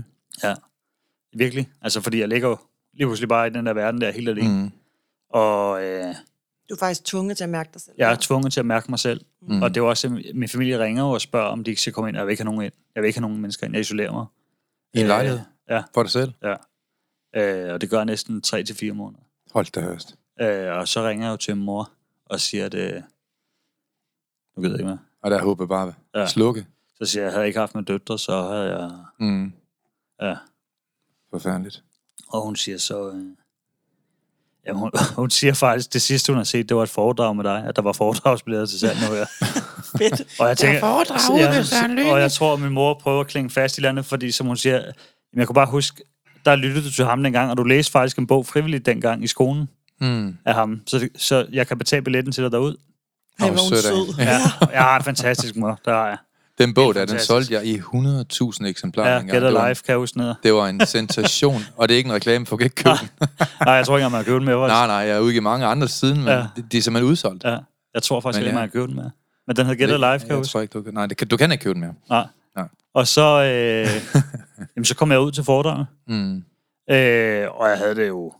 Ja, 0.43 0.53
virkelig. 1.33 1.69
Altså, 1.81 2.01
fordi 2.01 2.19
jeg 2.19 2.27
ligger 2.29 2.49
jo 2.49 2.57
lige 2.93 3.07
pludselig 3.07 3.29
bare 3.29 3.47
i 3.47 3.49
den 3.49 3.65
der 3.65 3.73
verden 3.73 4.01
der 4.01 4.11
helt 4.11 4.29
alene. 4.29 4.63
Mm. 4.63 4.71
Og 5.29 5.83
øh, 5.85 6.15
Du 6.69 6.73
er 6.73 6.79
faktisk 6.79 7.05
tvunget 7.05 7.37
til 7.37 7.43
at 7.43 7.49
mærke 7.49 7.69
dig 7.73 7.81
selv. 7.81 7.95
jeg 7.97 8.11
er 8.11 8.17
tvunget 8.21 8.53
til 8.53 8.59
at 8.59 8.65
mærke 8.65 8.91
mig 8.91 8.99
selv. 8.99 9.21
Mm. 9.41 9.61
Og 9.61 9.69
det 9.75 9.81
er 9.81 9.85
også, 9.85 10.07
at 10.07 10.35
min 10.35 10.49
familie 10.49 10.79
ringer 10.83 11.03
og 11.03 11.21
spørger, 11.21 11.47
om 11.47 11.63
de 11.63 11.71
ikke 11.71 11.81
skal 11.81 11.93
komme 11.93 12.09
ind. 12.09 12.17
Jeg 12.17 12.25
vil 12.25 12.31
ikke 12.31 12.43
have 12.43 12.51
nogen 12.55 12.65
ind. 12.65 12.73
Jeg 12.95 13.03
vil 13.03 13.07
ikke 13.07 13.19
have 13.19 13.27
nogen 13.27 13.41
mennesker 13.41 13.65
ind. 13.67 13.73
Jeg 13.73 13.81
isolerer 13.81 14.11
mig. 14.11 14.25
I 14.93 14.97
en 14.99 15.03
Øh, 15.03 15.07
lejlighed? 15.07 15.39
Ja, 15.69 15.83
For 15.93 16.03
dig 16.03 16.11
selv? 16.11 16.33
ja. 16.43 16.55
Øh, 17.35 17.73
og 17.73 17.81
det 17.81 17.89
gør 17.89 17.97
jeg 17.97 18.05
næsten 18.05 18.41
3-4 18.47 18.91
måneder. 18.93 19.21
Hold 19.53 19.71
da 19.71 19.81
hørst. 19.81 20.15
Øh, 20.41 20.73
og 20.77 20.87
så 20.87 21.07
ringer 21.07 21.25
jeg 21.25 21.31
jo 21.31 21.37
til 21.37 21.57
mor 21.57 21.91
og 22.25 22.39
siger, 22.39 22.65
at 22.65 22.73
øh, 22.73 22.93
nu 24.55 24.61
gider 24.63 24.69
jeg 24.69 24.79
ikke 24.79 24.85
mere. 24.85 24.99
Og 25.21 25.31
der 25.31 25.37
er 25.37 25.41
håbet 25.43 25.69
bare. 25.69 25.93
Ja. 26.15 26.27
slukke. 26.27 26.65
Så 26.95 27.05
siger 27.05 27.21
jeg, 27.21 27.27
at 27.27 27.31
jeg 27.31 27.37
havde 27.37 27.47
ikke 27.47 27.59
haft 27.59 27.75
med 27.75 27.83
døtre, 27.83 28.19
så 28.19 28.41
havde 28.41 28.77
jeg... 28.79 28.91
Mm. 29.19 29.53
Ja. 30.21 30.35
Forfærdeligt. 31.33 31.83
Og 32.29 32.41
hun 32.41 32.55
siger 32.55 32.77
så... 32.77 33.07
Øh, 33.09 33.23
jamen, 34.67 34.79
hun, 34.79 34.91
hun 35.21 35.29
siger 35.29 35.53
faktisk, 35.53 35.93
det 35.93 36.01
sidste 36.01 36.31
hun 36.33 36.37
har 36.37 36.43
set, 36.43 36.69
det 36.69 36.77
var 36.77 36.83
et 36.83 36.89
foredrag 36.89 37.35
med 37.35 37.43
dig, 37.43 37.63
at 37.67 37.75
der 37.75 37.81
var 37.81 37.93
foredragsbilleder 37.93 38.65
til 38.65 38.79
salg 38.79 38.97
nu 39.09 39.15
her. 39.15 39.25
Fedt. 39.97 40.39
Og 40.39 40.47
jeg 40.47 40.57
tænker, 40.57 40.79
foredrag 40.79 41.33
ude 41.33 41.57
ved 41.57 41.63
Søren 41.63 41.95
Lykke. 41.95 42.11
Og 42.11 42.19
jeg 42.19 42.31
tror, 42.31 42.53
at 42.53 42.59
min 42.59 42.71
mor 42.71 42.99
prøver 43.01 43.21
at 43.21 43.27
klinge 43.27 43.49
fast 43.49 43.77
i 43.77 43.81
landet, 43.81 44.05
fordi 44.05 44.31
som 44.31 44.47
hun 44.47 44.57
siger, 44.57 44.81
jeg 45.35 45.47
kunne 45.47 45.53
bare 45.53 45.67
huske, 45.67 46.03
der 46.45 46.55
lyttede 46.55 46.85
du 46.85 46.91
til 46.91 47.05
ham 47.05 47.23
dengang, 47.23 47.51
og 47.51 47.57
du 47.57 47.63
læste 47.63 47.91
faktisk 47.91 48.17
en 48.17 48.27
bog 48.27 48.45
frivilligt 48.45 48.85
dengang 48.85 49.23
i 49.23 49.27
skolen 49.27 49.69
Mm. 50.01 50.37
af 50.45 50.53
ham. 50.53 50.81
Så, 50.87 51.09
så 51.17 51.45
jeg 51.51 51.67
kan 51.67 51.77
betale 51.77 52.01
billetten 52.01 52.31
til 52.33 52.43
dig 52.43 52.51
derud. 52.51 52.75
Åh, 53.43 53.47
hvor 53.47 53.47
er 53.47 53.63
hun 53.69 53.77
sød. 53.77 54.15
Ja, 54.25 54.39
jeg 54.75 54.81
har 54.81 54.97
en 54.97 55.03
fantastisk 55.03 55.55
mor, 55.55 55.79
der 55.85 55.91
har 55.93 56.07
jeg. 56.07 56.17
Den 56.57 56.73
bog 56.73 56.95
der, 56.95 57.05
den 57.05 57.19
solgte 57.19 57.53
jeg 57.53 57.65
i 57.65 57.77
100.000 57.77 58.65
eksemplarer. 58.65 59.13
Ja. 59.13 59.19
Get 59.21 59.29
det, 59.41 59.43
Alive 59.47 59.61
kan 59.75 59.75
jeg 59.87 59.97
huske 59.97 60.17
ned. 60.17 60.33
det 60.43 60.53
var 60.53 60.67
en 60.67 60.85
sensation, 60.85 61.61
og 61.77 61.89
det 61.89 61.93
er 61.95 61.97
ikke 61.97 62.07
en 62.07 62.13
reklame, 62.13 62.45
for 62.45 62.57
kan 62.57 62.63
ikke 62.65 62.75
købe 62.75 62.95
den. 63.01 63.27
Nej, 63.65 63.73
jeg 63.73 63.85
tror 63.85 63.97
ikke, 63.97 64.09
man 64.09 64.11
har 64.17 64.23
købt 64.23 64.35
den 64.39 64.45
med. 64.45 64.53
faktisk. 64.53 64.73
Nej, 64.73 64.87
nej, 64.87 64.95
jeg 64.95 65.15
har 65.15 65.21
udgivet 65.21 65.43
mange 65.43 65.65
andre 65.65 65.87
siden, 65.87 66.17
men 66.17 66.27
Ja. 66.27 66.33
ja. 66.37 66.45
de, 66.55 66.61
de 66.71 66.77
er 66.77 66.81
simpelthen 66.81 67.11
udsolgt. 67.11 67.43
Ja, 67.43 67.57
jeg 67.93 68.03
tror 68.03 68.19
faktisk 68.19 68.39
Men 68.41 68.45
ikke, 68.47 68.49
ja. 68.49 68.61
man 68.61 68.69
har 68.69 68.73
købt 68.73 68.87
den 68.87 68.95
med. 68.95 69.09
Men 69.47 69.55
den 69.55 69.65
hed 69.65 69.75
Get 69.75 69.89
Alive, 69.91 70.19
kan 70.19 70.29
jeg 70.29 70.37
jeg 70.37 70.45
tror 70.45 70.61
ikke, 70.61 70.71
du 70.71 70.81
kan. 70.81 70.93
Nej, 70.93 71.05
det 71.05 71.17
kan, 71.17 71.27
du 71.27 71.37
kan 71.37 71.51
ikke 71.51 71.63
købe 71.63 71.73
den 71.73 71.81
mere. 71.81 71.93
Nej. 72.09 72.25
Nej. 72.55 72.67
Og 72.93 73.07
så, 73.07 73.21
øh, 73.43 74.21
jamen, 74.75 74.85
så 74.85 74.95
kom 74.95 75.11
jeg 75.11 75.19
ud 75.19 75.31
til 75.31 75.43
foredraget, 75.43 75.87
Mm. 76.07 76.35
øh, 76.91 77.47
og 77.51 77.69
jeg 77.69 77.77
havde 77.77 77.95
det 77.95 78.07
jo 78.07 78.33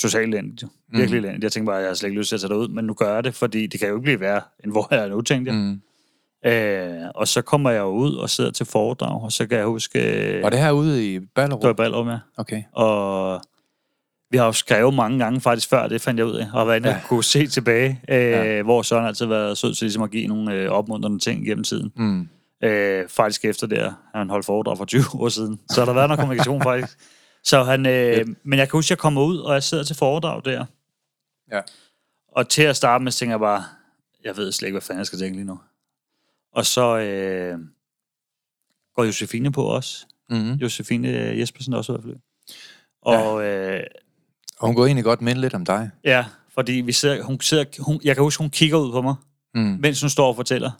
totalt 0.00 0.34
elendigt. 0.34 0.62
jo. 0.62 0.68
Virkelig 0.92 1.20
Mm. 1.20 1.24
elendigt. 1.24 1.44
Jeg 1.44 1.52
tænkte 1.52 1.66
bare, 1.70 1.76
at 1.76 1.82
jeg 1.82 1.90
har 1.90 1.94
slet 1.94 2.08
ikke 2.10 2.20
lyst 2.20 2.28
til 2.28 2.36
at 2.36 2.40
tage 2.40 2.48
det 2.52 2.56
ud, 2.58 2.68
men 2.68 2.84
nu 2.84 2.94
gør 2.94 3.14
jeg 3.14 3.24
det, 3.24 3.34
fordi 3.34 3.66
det 3.66 3.80
kan 3.80 3.88
jo 3.88 3.94
ikke 3.94 4.02
blive 4.04 4.20
værre, 4.20 4.40
end 4.64 4.72
hvor 4.72 4.88
jeg 4.90 5.00
er 5.04 5.08
nu, 5.08 5.20
tænkte 5.20 5.52
jeg. 5.52 5.58
Mm. 5.60 5.80
Øh, 6.46 6.92
og 7.14 7.28
så 7.28 7.42
kommer 7.42 7.70
jeg 7.70 7.84
ud 7.86 8.14
og 8.14 8.30
sidder 8.30 8.50
til 8.50 8.66
foredrag, 8.66 9.22
og 9.22 9.32
så 9.32 9.46
kan 9.46 9.58
jeg 9.58 9.66
huske... 9.66 9.98
Øh, 10.36 10.42
Var 10.42 10.50
det 10.50 10.58
herude 10.58 11.14
i 11.14 11.20
Ballerup? 11.20 11.60
det 11.60 11.66
var 11.66 11.72
i 11.72 11.76
Ballerup, 11.76 12.06
ja. 12.06 12.18
Okay. 12.36 12.62
Og 12.72 13.40
vi 14.30 14.36
har 14.38 14.46
jo 14.46 14.52
skrevet 14.52 14.94
mange 14.94 15.18
gange 15.18 15.40
faktisk 15.40 15.68
før, 15.68 15.88
det 15.88 16.00
fandt 16.00 16.18
jeg 16.18 16.26
ud 16.26 16.34
af, 16.34 16.46
og 16.54 16.66
været 16.66 16.76
inde 16.76 16.88
Ja. 16.88 17.00
kunne 17.08 17.24
se 17.24 17.46
tilbage, 17.46 18.00
øh, 18.08 18.16
Ja. 18.16 18.62
hvor 18.62 18.82
Søren 18.82 19.06
altid 19.06 19.26
har 19.26 19.34
været 19.34 19.58
sød 19.58 19.74
til 19.74 19.84
ligesom 19.84 20.02
at 20.02 20.10
give 20.10 20.26
nogle 20.26 20.52
øh, 20.54 20.70
opmuntrende 20.70 21.18
ting 21.18 21.46
gennem 21.46 21.64
tiden. 21.64 21.92
Mm. 21.96 22.28
Øh, 22.64 23.08
faktisk 23.08 23.44
efter 23.44 23.66
det, 23.66 23.78
her, 23.78 23.92
han 24.14 24.30
holdt 24.30 24.46
foredrag 24.46 24.76
for 24.78 24.84
20 24.84 25.02
år 25.14 25.28
siden. 25.28 25.60
Så 25.70 25.80
har 25.80 25.86
der 25.86 25.92
været 25.92 26.08
noget 26.08 26.18
kommunikation 26.20 26.62
faktisk. 26.70 26.98
Så 27.44 27.62
han, 27.62 27.86
øh, 27.86 28.26
men 28.44 28.58
jeg 28.58 28.68
kan 28.70 28.76
huske, 28.78 28.86
at 28.86 28.90
jeg 28.90 28.98
kommer 28.98 29.22
ud, 29.22 29.38
og 29.38 29.54
jeg 29.54 29.62
sidder 29.62 29.84
til 29.84 29.96
foredrag 29.96 30.42
der. 30.44 30.64
Ja. 31.52 31.60
Og 32.32 32.48
til 32.48 32.62
at 32.62 32.76
starte 32.76 33.04
med, 33.04 33.12
tænker 33.12 33.32
jeg 33.32 33.40
bare, 33.40 33.64
jeg 34.24 34.36
ved 34.36 34.52
slet 34.52 34.66
ikke, 34.66 34.74
hvad 34.74 34.82
fanden 34.82 34.98
jeg 34.98 35.06
skal 35.06 35.18
tænke 35.18 35.36
lige 35.36 35.46
nu. 35.46 35.58
Og 36.54 36.66
så 36.66 36.98
øh, 36.98 37.58
går 38.94 39.04
Josefine 39.04 39.52
på 39.52 39.62
også. 39.64 40.06
Mm-hmm. 40.30 40.52
Josefine 40.52 41.08
øh, 41.08 41.38
Jespersen 41.40 41.72
er 41.72 41.76
også 41.76 41.92
ude 41.92 41.98
at 41.98 42.02
flyve. 42.04 42.20
Og 43.02 43.44
øh, 43.44 43.80
Og 44.58 44.66
hun 44.66 44.76
går 44.76 44.86
egentlig 44.86 45.04
godt 45.04 45.20
minde 45.22 45.40
lidt 45.40 45.54
om 45.54 45.64
dig. 45.64 45.90
ja, 46.04 46.24
fordi 46.54 46.72
vi 46.72 46.92
sidder, 46.92 47.22
hun 47.22 47.40
sidder, 47.40 47.64
hun, 47.78 48.00
jeg 48.04 48.16
kan 48.16 48.22
huske, 48.22 48.42
hun 48.42 48.50
kigger 48.50 48.78
ud 48.78 48.92
på 48.92 49.02
mig, 49.02 49.14
Mm. 49.54 49.76
mens 49.80 50.00
hun 50.00 50.10
står 50.10 50.28
og 50.28 50.36
fortæller. 50.36 50.70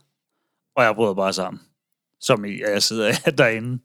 Og 0.76 0.84
jeg 0.84 0.94
bryder 0.94 1.14
bare 1.14 1.32
sammen. 1.32 1.60
Som 2.20 2.44
i, 2.44 2.60
at 2.60 2.72
jeg 2.72 2.82
sidder 2.82 3.12
derinde. 3.38 3.82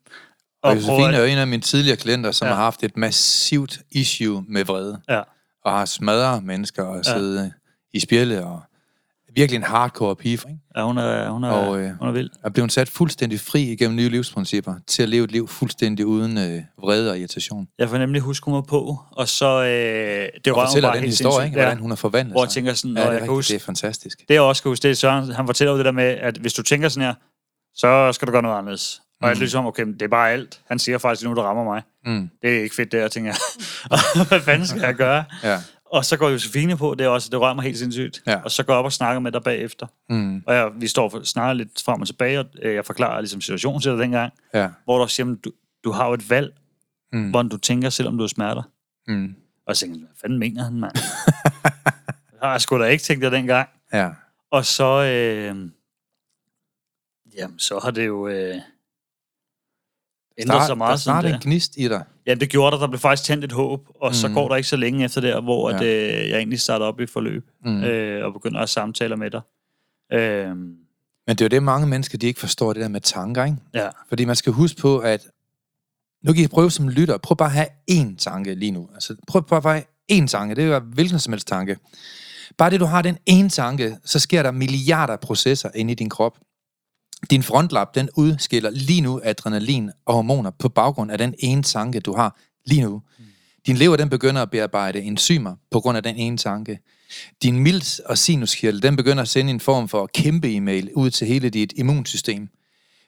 Og 0.62 0.76
Josefine 0.76 0.96
prøver- 0.98 1.10
er 1.12 1.20
jo 1.20 1.26
en 1.26 1.38
af 1.38 1.48
mine 1.48 1.62
tidligere 1.62 1.98
klienter, 1.98 2.32
som 2.32 2.46
Ja. 2.46 2.50
ja. 2.50 2.56
har 2.56 2.64
haft 2.64 2.84
et 2.84 2.98
massivt 2.98 3.80
issue 3.92 4.46
med 4.48 4.66
vrede. 4.66 5.02
Ja. 5.10 5.22
Og 5.66 5.72
har 5.72 5.86
smadret 5.86 6.44
mennesker 6.44 6.84
og 6.84 6.96
Ja. 6.98 7.04
siddet 7.04 7.54
i 7.94 8.00
spjælde 8.00 8.44
og 8.46 8.62
virkelig 9.40 9.58
en 9.58 9.64
hardcore 9.64 10.16
pige, 10.16 10.32
ikke? 10.34 10.48
Ja, 10.78 10.84
hun 10.86 10.98
er, 10.98 11.30
hun 11.30 11.44
er, 11.44 11.50
Og, 11.52 11.80
øh, 11.82 11.92
hun 12.00 12.08
er 12.08 12.12
vild. 12.12 12.30
er 12.44 12.50
blevet 12.50 12.72
sat 12.72 12.90
fuldstændig 12.90 13.40
fri 13.40 13.62
igennem 13.72 13.96
nye 13.96 14.10
livsprincipper 14.10 14.74
til 14.88 15.04
at 15.04 15.10
leve 15.10 15.24
et 15.26 15.32
liv 15.32 15.48
fuldstændig 15.48 16.06
uden 16.06 16.38
øh, 16.38 16.62
vrede 16.82 17.12
og 17.12 17.18
irritation. 17.20 17.68
Jeg 17.80 17.90
får 17.90 17.98
nemlig 17.98 18.22
huske, 18.22 18.46
hun 18.46 18.54
var 18.54 18.62
på, 18.62 18.98
og 19.12 19.28
så... 19.28 19.64
Øh, 19.64 20.30
det 20.46 20.54
Og 20.54 20.68
fortæller 20.68 20.94
den 20.94 21.04
historie, 21.04 21.46
ikke? 21.46 21.58
hvordan 21.58 21.78
hun 21.80 21.92
har 21.92 21.96
forvandlet 21.96 22.34
Hvor 22.34 22.44
jeg 22.44 22.50
sig. 22.52 22.56
tænker 22.56 22.74
sådan, 22.74 22.98
ja, 22.98 23.04
og 23.04 23.06
det, 23.06 23.10
er 23.10 23.12
jeg 23.14 23.20
kan 23.20 23.22
rigtigt, 23.22 23.36
huske, 23.38 23.54
det 23.54 23.62
er 23.62 23.66
fantastisk. 23.66 24.20
det 24.28 24.34
jeg 24.34 24.42
også 24.42 24.62
kan 24.64 24.70
huske, 24.70 24.84
det 24.84 24.92
er 24.92 24.96
Søren, 24.96 25.32
han 25.32 25.46
fortæller 25.46 25.72
jo 25.72 25.78
det 25.78 25.86
der 25.86 25.92
med, 25.92 26.04
at 26.04 26.38
hvis 26.38 26.54
du 26.54 26.64
tænker 26.64 26.90
sådan 26.90 27.08
her, 27.08 27.14
så 27.76 28.12
skal 28.14 28.28
du 28.28 28.32
gøre 28.32 28.42
noget 28.42 28.58
anderledes. 28.58 29.02
Og 29.22 29.28
jeg 29.28 29.36
er 29.36 29.40
ligesom, 29.40 29.66
okay, 29.66 29.86
det 29.86 30.02
er 30.02 30.08
bare 30.08 30.32
alt. 30.32 30.60
Han 30.68 30.80
siger 30.80 30.98
faktisk 30.98 31.28
nu, 31.28 31.36
der 31.36 31.42
rammer 31.44 31.64
mig. 31.64 31.82
Mm. 32.06 32.30
Det 32.42 32.58
er 32.58 32.62
ikke 32.64 32.76
fedt, 32.76 32.92
det 32.92 33.00
her, 33.00 33.08
tænker 33.08 33.30
jeg. 33.32 33.40
Hvad 34.30 34.42
fanden 34.42 34.68
skal 34.68 34.82
jeg 34.82 34.96
gøre? 34.96 35.24
Ja. 35.44 35.58
Og 35.92 36.06
så 36.06 36.18
går 36.18 36.30
Josefine 36.30 36.78
på, 36.78 36.96
det 36.96 37.06
er 37.06 37.10
også, 37.10 37.30
det 37.30 37.40
rører 37.40 37.54
mig 37.54 37.64
helt 37.64 37.78
sindssygt. 37.78 38.22
Ja. 38.28 38.42
Og 38.44 38.52
så 38.52 38.64
går 38.64 38.74
jeg 38.74 38.80
op 38.80 38.86
og 38.86 38.94
snakker 38.94 39.20
med 39.20 39.32
dig 39.32 39.44
bagefter. 39.44 39.88
Mm. 40.10 40.44
Og 40.48 40.56
jeg, 40.56 40.72
vi 40.76 40.88
står 40.88 41.10
og 41.16 41.26
snakker 41.28 41.54
lidt 41.54 41.84
frem 41.86 42.02
og 42.02 42.08
tilbage, 42.08 42.40
og 42.40 42.46
øh, 42.62 42.76
jeg 42.76 42.86
forklarer 42.86 43.22
ligesom 43.22 43.42
situationen 43.42 43.82
til 43.82 43.92
dig 43.92 44.00
dengang, 44.00 44.34
Ja. 44.54 44.70
hvor 44.84 44.96
du 44.98 45.02
også 45.04 45.16
siger, 45.16 45.26
"Men 45.26 45.36
du, 45.36 45.52
du 45.84 45.92
har 45.92 46.08
jo 46.08 46.14
et 46.14 46.30
valg, 46.30 46.54
Mm. 47.14 47.30
hvordan 47.30 47.50
du 47.50 47.58
tænker, 47.58 47.90
selvom 47.90 48.18
du 48.18 48.24
er 48.24 48.28
smerter. 48.28 48.64
Mm. 49.08 49.36
Og 49.66 49.76
så 49.76 49.80
tænkte 49.80 50.00
jeg, 50.00 50.06
hvad 50.08 50.16
fanden 50.22 50.40
mener 50.40 50.64
han, 50.64 50.74
mand? 50.74 50.94
det 52.32 52.40
har 52.42 52.52
jeg 52.52 52.62
sgu 52.62 52.80
da 52.80 52.84
ikke 52.86 53.04
tænkt 53.04 53.24
det 53.24 53.32
dengang. 53.32 53.70
Ja. 53.94 54.10
Og 54.52 54.66
så, 54.66 54.86
øh, 55.04 55.70
jamen, 57.38 57.60
så 57.60 57.80
har 57.84 57.92
det 57.92 58.08
jo 58.08 58.28
øh, 58.28 58.56
ændret 60.40 60.66
sig 60.66 60.78
meget 60.78 61.00
startede 61.00 61.34
der. 61.34 61.40
en 61.40 61.44
gnist 61.46 61.74
i 61.78 61.88
dig. 61.88 62.04
Ja, 62.28 62.34
det 62.34 62.50
gjorde 62.50 62.72
der. 62.72 62.80
Der 62.80 62.88
blev 62.88 63.00
faktisk 63.00 63.24
tændt 63.28 63.44
et 63.44 63.52
håb, 63.52 63.88
og 64.02 64.10
mm. 64.10 64.14
så 64.14 64.30
går 64.30 64.48
der 64.50 64.56
ikke 64.56 64.70
så 64.70 64.76
længe 64.78 65.06
efter 65.06 65.22
der, 65.22 65.42
hvor 65.42 65.70
Ja. 65.70 65.76
at, 65.76 65.84
øh, 65.84 66.30
jeg 66.30 66.38
egentlig 66.38 66.60
starter 66.60 66.86
op 66.86 67.00
i 67.00 67.06
forløb, 67.06 67.46
Mm. 67.66 67.84
øh, 67.84 68.26
og 68.26 68.34
begynder 68.34 68.60
at 68.60 68.70
samtale 68.70 69.18
med 69.18 69.32
dig. 69.32 69.42
Øh, 70.14 70.56
Men 70.58 70.78
det 71.28 71.42
er 71.42 71.46
jo 71.46 71.50
det, 71.50 71.64
mange 71.64 71.88
mennesker 71.88 72.18
de 72.18 72.28
ikke 72.28 72.40
forstår, 72.40 72.74
det 72.74 72.82
der 72.82 72.88
med 72.88 73.02
tanker, 73.02 73.46
ikke? 73.46 73.58
ja, 73.74 73.88
Fordi 74.10 74.26
man 74.26 74.36
skal 74.36 74.54
huske 74.54 74.82
på, 74.82 74.98
at 75.00 75.28
nu 76.24 76.34
kan 76.34 76.44
I 76.44 76.48
prøve 76.48 76.72
som 76.72 76.90
lytter, 76.90 77.18
prøv 77.18 77.36
bare 77.38 77.48
at 77.48 77.54
have 77.54 77.68
én 77.92 78.16
tanke 78.18 78.56
lige 78.56 78.72
nu. 78.72 78.90
Altså, 78.94 79.16
prøv 79.28 79.44
bare 79.48 79.58
at 79.58 79.86
have 80.10 80.22
én 80.24 80.28
tanke, 80.28 80.56
det 80.56 80.64
er 80.64 80.68
jo 80.68 80.80
hvilken 80.80 81.20
som 81.20 81.34
helst 81.34 81.48
tanke. 81.48 81.78
Bare 82.58 82.70
det, 82.70 82.80
du 82.80 82.86
har 82.86 83.02
den 83.02 83.18
ene 83.26 83.50
tanke, 83.50 83.98
så 84.06 84.20
sker 84.20 84.44
der 84.44 84.52
milliarder 84.52 85.14
af 85.14 85.20
processer 85.20 85.70
inde 85.76 85.92
i 85.92 85.96
din 85.96 86.10
krop. 86.10 86.38
Din 87.30 87.44
frontlap, 87.44 87.96
den 87.96 88.10
udskiller 88.16 88.70
lige 88.70 89.02
nu 89.02 89.22
adrenalin 89.24 89.92
og 90.06 90.14
hormoner 90.14 90.52
på 90.60 90.70
baggrund 90.70 91.12
af 91.12 91.18
den 91.18 91.36
ene 91.40 91.64
tanke, 91.64 92.00
du 92.00 92.16
har 92.16 92.38
lige 92.66 92.82
nu. 92.82 93.02
Din 93.68 93.78
lever, 93.78 93.96
den 93.96 94.10
begynder 94.10 94.42
at 94.42 94.52
bearbejde 94.52 95.02
enzymer 95.02 95.56
på 95.72 95.80
grund 95.80 95.98
af 95.98 96.04
den 96.04 96.16
ene 96.16 96.38
tanke. 96.38 96.80
Din 97.44 97.60
mild 97.60 98.06
og 98.06 98.18
sinuskirtel, 98.18 98.84
den 98.84 98.96
begynder 98.96 99.22
at 99.22 99.30
sende 99.30 99.52
en 99.52 99.60
form 99.60 99.88
for 99.88 100.10
kæmpe 100.14 100.56
e-mail 100.56 100.92
ud 100.96 101.10
til 101.10 101.28
hele 101.28 101.50
dit 101.50 101.74
immunsystem. 101.76 102.50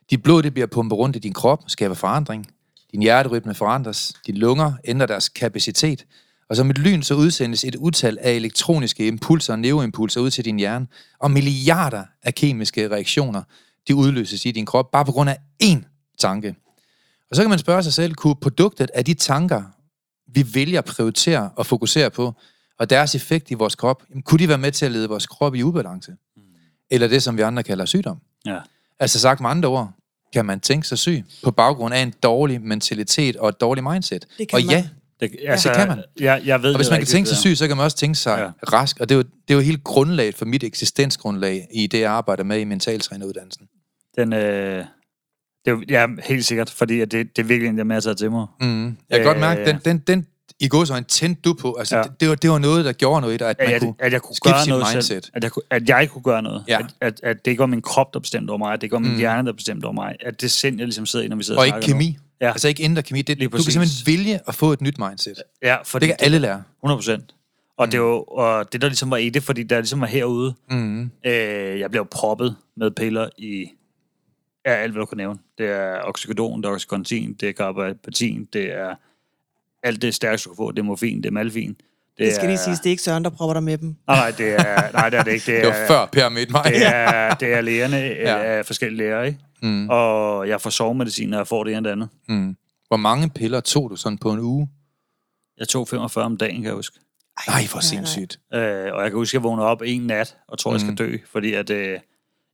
Dit 0.10 0.24
blod 0.24 0.43
det 0.43 0.54
bliver 0.54 0.67
pumpet 0.67 0.97
rundt 0.97 1.15
i 1.15 1.19
din 1.19 1.34
krop, 1.34 1.63
skaber 1.67 1.95
forandring. 1.95 2.47
Din 2.91 3.02
hjerterytme 3.02 3.56
forandres. 3.56 4.13
Dine 4.28 4.38
lunger 4.38 4.74
ændrer 4.86 5.08
deres 5.08 5.30
kapacitet. 5.30 6.06
Og 6.50 6.56
som 6.56 6.69
et 6.69 6.78
lyn, 6.78 7.02
så 7.02 7.15
udsendes 7.15 7.63
et 7.63 7.76
utal 7.76 8.17
af 8.21 8.32
elektroniske 8.32 9.08
impulser 9.08 9.54
og 9.54 9.60
neuroimpulser 9.60 10.21
ud 10.21 10.32
til 10.32 10.45
din 10.45 10.60
hjerne. 10.60 10.88
Og 11.19 11.32
milliarder 11.32 12.04
af 12.24 12.36
kemiske 12.36 12.89
reaktioner, 12.89 13.43
de 13.88 13.96
udløses 13.96 14.46
i 14.46 14.52
din 14.52 14.65
krop, 14.65 14.91
bare 14.91 15.06
på 15.06 15.12
grund 15.12 15.30
af 15.30 15.38
én 15.63 16.13
tanke. 16.20 16.56
Og 17.30 17.36
så 17.36 17.41
kan 17.41 17.50
man 17.50 17.60
spørge 17.60 17.84
sig 17.84 17.94
selv, 17.94 18.13
kunne 18.13 18.36
produktet 18.36 18.89
af 18.94 19.06
de 19.06 19.13
tanker, 19.13 19.63
vi 20.28 20.46
vælger 20.54 20.80
at 20.80 20.86
prioritere 20.86 21.50
og 21.56 21.65
fokusere 21.65 22.10
på, 22.10 22.34
og 22.80 22.89
deres 22.89 23.15
effekt 23.15 23.52
i 23.52 23.54
vores 23.54 23.76
krop, 23.76 24.04
jamen, 24.10 24.24
kunne 24.24 24.39
de 24.39 24.48
være 24.48 24.58
med 24.58 24.72
til 24.72 24.86
at 24.86 24.91
lede 24.91 25.10
vores 25.10 25.28
krop 25.28 25.56
i 25.56 25.63
ubalance? 25.63 26.15
Eller 26.91 27.08
det, 27.08 27.24
som 27.24 27.38
vi 27.38 27.41
andre 27.41 27.63
kalder 27.63 27.86
sygdom? 27.86 28.17
ja. 28.46 28.60
Altså 29.00 29.20
sagt 29.20 29.41
med 29.41 29.50
andre 29.50 29.70
ord, 29.70 29.91
kan 30.34 30.46
man 30.46 30.60
tænke 30.60 30.88
sig 30.88 30.98
syg 30.98 31.24
på 31.44 31.52
baggrund 31.52 31.94
af 31.94 32.02
en 32.02 32.13
dårlig 32.24 32.62
mentalitet 32.62 33.36
og 33.36 33.50
et 33.50 33.62
dårligt 33.62 33.88
mindset. 33.91 34.28
Det 34.38 34.48
kan 34.48 34.56
og 34.58 34.63
ja, 34.63 34.82
man. 34.82 34.89
Det, 35.22 35.36
altså, 35.48 35.70
det 35.70 35.78
kan 35.78 35.88
man. 35.88 36.04
Jeg, 36.20 36.42
jeg 36.46 36.64
ved 36.64 36.74
og 36.74 36.78
hvis 36.78 36.90
man 36.90 37.00
kan 37.00 37.08
tænke 37.08 37.30
sig 37.30 37.38
syg, 37.38 37.58
så 37.58 37.68
kan 37.68 37.78
man 37.78 37.84
også 37.84 37.98
tænke 37.98 38.16
sig 38.20 38.38
Ja. 38.38 38.44
ja. 38.44 38.50
rask. 38.74 39.00
Og 39.00 39.10
det 39.10 39.16
er, 39.16 39.18
jo, 39.18 39.24
det 39.24 39.50
er 39.50 39.54
jo 39.54 39.60
helt 39.60 39.84
grundlaget 39.84 40.36
for 40.36 40.46
mit 40.46 40.64
eksistensgrundlag 40.64 41.68
i 41.74 41.88
det, 41.88 42.00
jeg 42.00 42.12
arbejder 42.12 42.44
med 42.44 42.60
i 42.60 42.64
mentaltræneruddannelsen. 42.64 43.68
Den, 44.18 44.34
øh, 44.34 44.40
det 44.40 44.86
er 45.66 45.72
jo, 45.72 45.84
ja, 45.90 46.08
helt 46.24 46.46
sikkert, 46.46 46.70
fordi 46.70 47.00
det, 47.00 47.12
det 47.12 47.38
er 47.38 47.44
virkelig 47.44 47.70
en, 47.70 47.78
der 47.90 47.96
er 47.96 48.00
tage 48.00 48.16
til 48.16 48.32
mig. 48.32 48.48
Mm. 48.62 48.86
Jeg 48.86 48.94
kan 49.10 49.20
øh, 49.20 49.26
godt 49.26 49.40
mærke, 49.40 49.66
den, 49.66 49.78
den, 49.86 49.98
den 49.98 50.28
i 50.60 50.68
går 50.68 50.86
så 50.86 50.96
en 50.96 51.04
tændte 51.04 51.42
du 51.42 51.54
på. 51.54 51.76
Altså, 51.80 51.96
Ja. 51.96 52.02
ja. 52.02 52.08
det, 52.08 52.20
det, 52.20 52.30
var, 52.30 52.36
det 52.36 52.50
var 52.50 52.58
noget, 52.60 52.86
der 52.86 52.92
gjorde 52.94 53.22
noget 53.22 53.34
i 53.34 53.38
dig, 53.38 53.50
at 53.50 53.56
man 53.60 53.74
At, 53.74 53.82
kunne 53.82 53.94
at, 54.00 54.14
jeg 54.14 54.22
kunne 54.22 54.36
skifte 54.36 54.58
gøre 54.58 54.68
noget 54.68 54.86
mindset. 54.94 55.24
selv. 55.24 55.24
At 55.34 55.44
jeg, 55.44 55.52
kunne, 55.52 55.64
at 55.70 55.90
jeg 55.90 56.10
kunne 56.10 56.22
gøre 56.24 56.42
noget. 56.42 56.64
Ja. 56.68 56.80
At, 56.80 56.86
at, 57.02 57.20
at 57.24 57.46
det 57.46 57.52
ikke 57.52 57.60
var 57.60 57.66
min 57.66 57.82
krop, 57.82 58.14
der 58.14 58.20
bestemte 58.20 58.52
over 58.52 58.58
mig. 58.58 58.74
At 58.74 58.82
det 58.82 58.84
ikke 58.84 58.94
var 58.94 59.00
min 59.00 59.12
Mm. 59.12 59.18
hjerne, 59.18 59.48
der 59.48 59.54
bestemte 59.54 59.86
over 59.86 59.94
mig. 59.94 60.16
At 60.26 60.42
det 60.42 60.52
sind, 60.52 60.78
jeg 60.78 60.86
ligesom 60.88 61.06
sidder 61.06 61.26
i, 61.26 61.28
når 61.28 61.36
vi 61.36 61.44
sidder 61.44 61.58
Og 61.60 61.62
og 61.62 61.66
ikke 61.68 61.86
snakker 61.92 62.06
nu. 62.12 62.16
Ja. 62.42 62.50
Altså 62.52 62.68
ikke 62.68 62.84
indre 62.84 63.04
kemi. 63.04 63.22
Det, 63.22 63.38
du 63.38 63.42
kan 63.42 63.50
præcis. 63.50 63.74
simpelthen 63.74 64.08
vælge 64.18 64.40
at 64.48 64.56
få 64.56 64.72
et 64.74 64.82
nyt 64.82 64.98
mindset. 65.00 65.36
Ja, 65.64 65.78
fordi 65.86 66.06
Det 66.08 66.18
kan 66.18 66.26
alle 66.26 66.40
lære. 66.40 66.64
100 66.84 66.98
procent. 66.98 67.36
Og, 67.78 67.86
mm. 67.88 67.92
det 67.92 68.00
var, 68.02 68.08
jo- 68.08 68.24
og 68.24 68.74
det, 68.74 68.82
der 68.82 68.88
ligesom 68.88 69.12
var 69.12 69.18
i 69.18 69.30
det, 69.30 69.44
fordi 69.44 69.64
der 69.64 69.78
ligesom 69.78 70.02
var 70.02 70.08
herude, 70.08 70.54
Mm. 70.70 71.02
øh, 71.26 71.80
jeg 71.80 71.92
blev 71.92 72.06
proppet 72.12 72.56
med 72.78 72.92
piller 72.92 73.30
i 73.38 73.66
ja, 74.66 74.72
alt, 74.72 74.92
hvad 74.92 75.00
du 75.00 75.06
kan 75.06 75.18
nævne. 75.18 75.40
Det 75.58 75.66
er 75.66 76.00
oxycodon, 76.04 76.62
det 76.64 76.68
er 76.70 76.74
oxycontin, 76.74 77.34
det 77.34 77.50
er 77.50 77.54
carbapetin, 77.54 78.46
det 78.54 78.74
er 78.74 78.96
alt 79.84 80.02
det 80.02 80.16
stærkeste, 80.16 80.50
du 80.50 80.54
kan 80.54 80.58
få. 80.58 80.72
Det 80.72 80.80
er 80.80 80.84
morfin, 80.84 81.18
det 81.18 81.26
er 81.26 81.32
malvin. 81.32 81.76
Det 82.26 82.34
skal 82.36 82.46
er, 82.46 82.50
lige 82.50 82.58
siges, 82.58 82.80
det 82.80 82.86
er 82.86 82.90
ikke 82.92 83.04
Søren, 83.04 83.24
der 83.24 83.30
propper 83.30 83.54
dig 83.54 83.64
med 83.64 83.78
dem. 83.78 83.96
Nej, 84.08 84.18
nej, 84.18 84.32
det 84.32 84.54
er, 84.54 84.92
nej, 84.92 85.10
det 85.10 85.20
er 85.20 85.24
det 85.24 85.32
ikke. 85.32 85.46
Det 85.52 85.64
Det 85.64 85.68
var 85.68 85.74
er, 85.76 85.88
før 85.88 86.06
Per 86.06 86.30
mødte 86.30 86.52
mig. 86.52 86.64
det 86.66 86.86
er, 86.88 87.34
det 87.42 87.54
er 87.54 87.62
lægerne 87.62 87.98
Ja. 87.98 88.38
ja. 88.38 88.44
af 88.58 88.66
forskellige 88.66 88.98
læger, 88.98 89.22
ikke? 89.24 89.40
Mm. 89.64 89.90
Og 89.90 90.48
jeg 90.48 90.62
får 90.62 90.70
sovemedicin, 90.70 91.30
når 91.30 91.38
jeg 91.38 91.48
får 91.48 91.64
det 91.64 91.72
ene 91.72 91.80
og 91.80 91.84
det 91.84 91.90
andet. 91.92 92.10
Mm. 92.30 92.56
Hvor 92.88 92.98
mange 92.98 93.30
piller 93.30 93.60
tog 93.60 93.90
du 93.90 93.96
sådan 93.96 94.18
på 94.18 94.32
en 94.32 94.40
uge? 94.40 94.70
Jeg 95.58 95.68
tog 95.68 95.88
45 95.88 96.26
om 96.26 96.38
dagen, 96.38 96.56
kan 96.56 96.66
jeg 96.66 96.74
huske. 96.74 97.00
Nej, 97.48 97.64
hvor 97.72 97.76
nej, 97.78 97.82
sindssygt. 97.82 98.40
Øh, 98.54 98.60
og 98.94 99.02
jeg 99.02 99.12
kan 99.12 99.14
huske, 99.14 99.30
at 99.30 99.34
jeg 99.34 99.44
vågnede 99.44 99.68
op 99.68 99.82
en 99.86 100.02
nat, 100.02 100.36
og 100.48 100.60
tror, 100.60 100.72
jeg 100.74 100.80
skal 100.80 100.92
Mm. 100.92 100.98
dø, 100.98 101.18
fordi 101.32 101.54
at, 101.54 101.70
øh, 101.70 102.00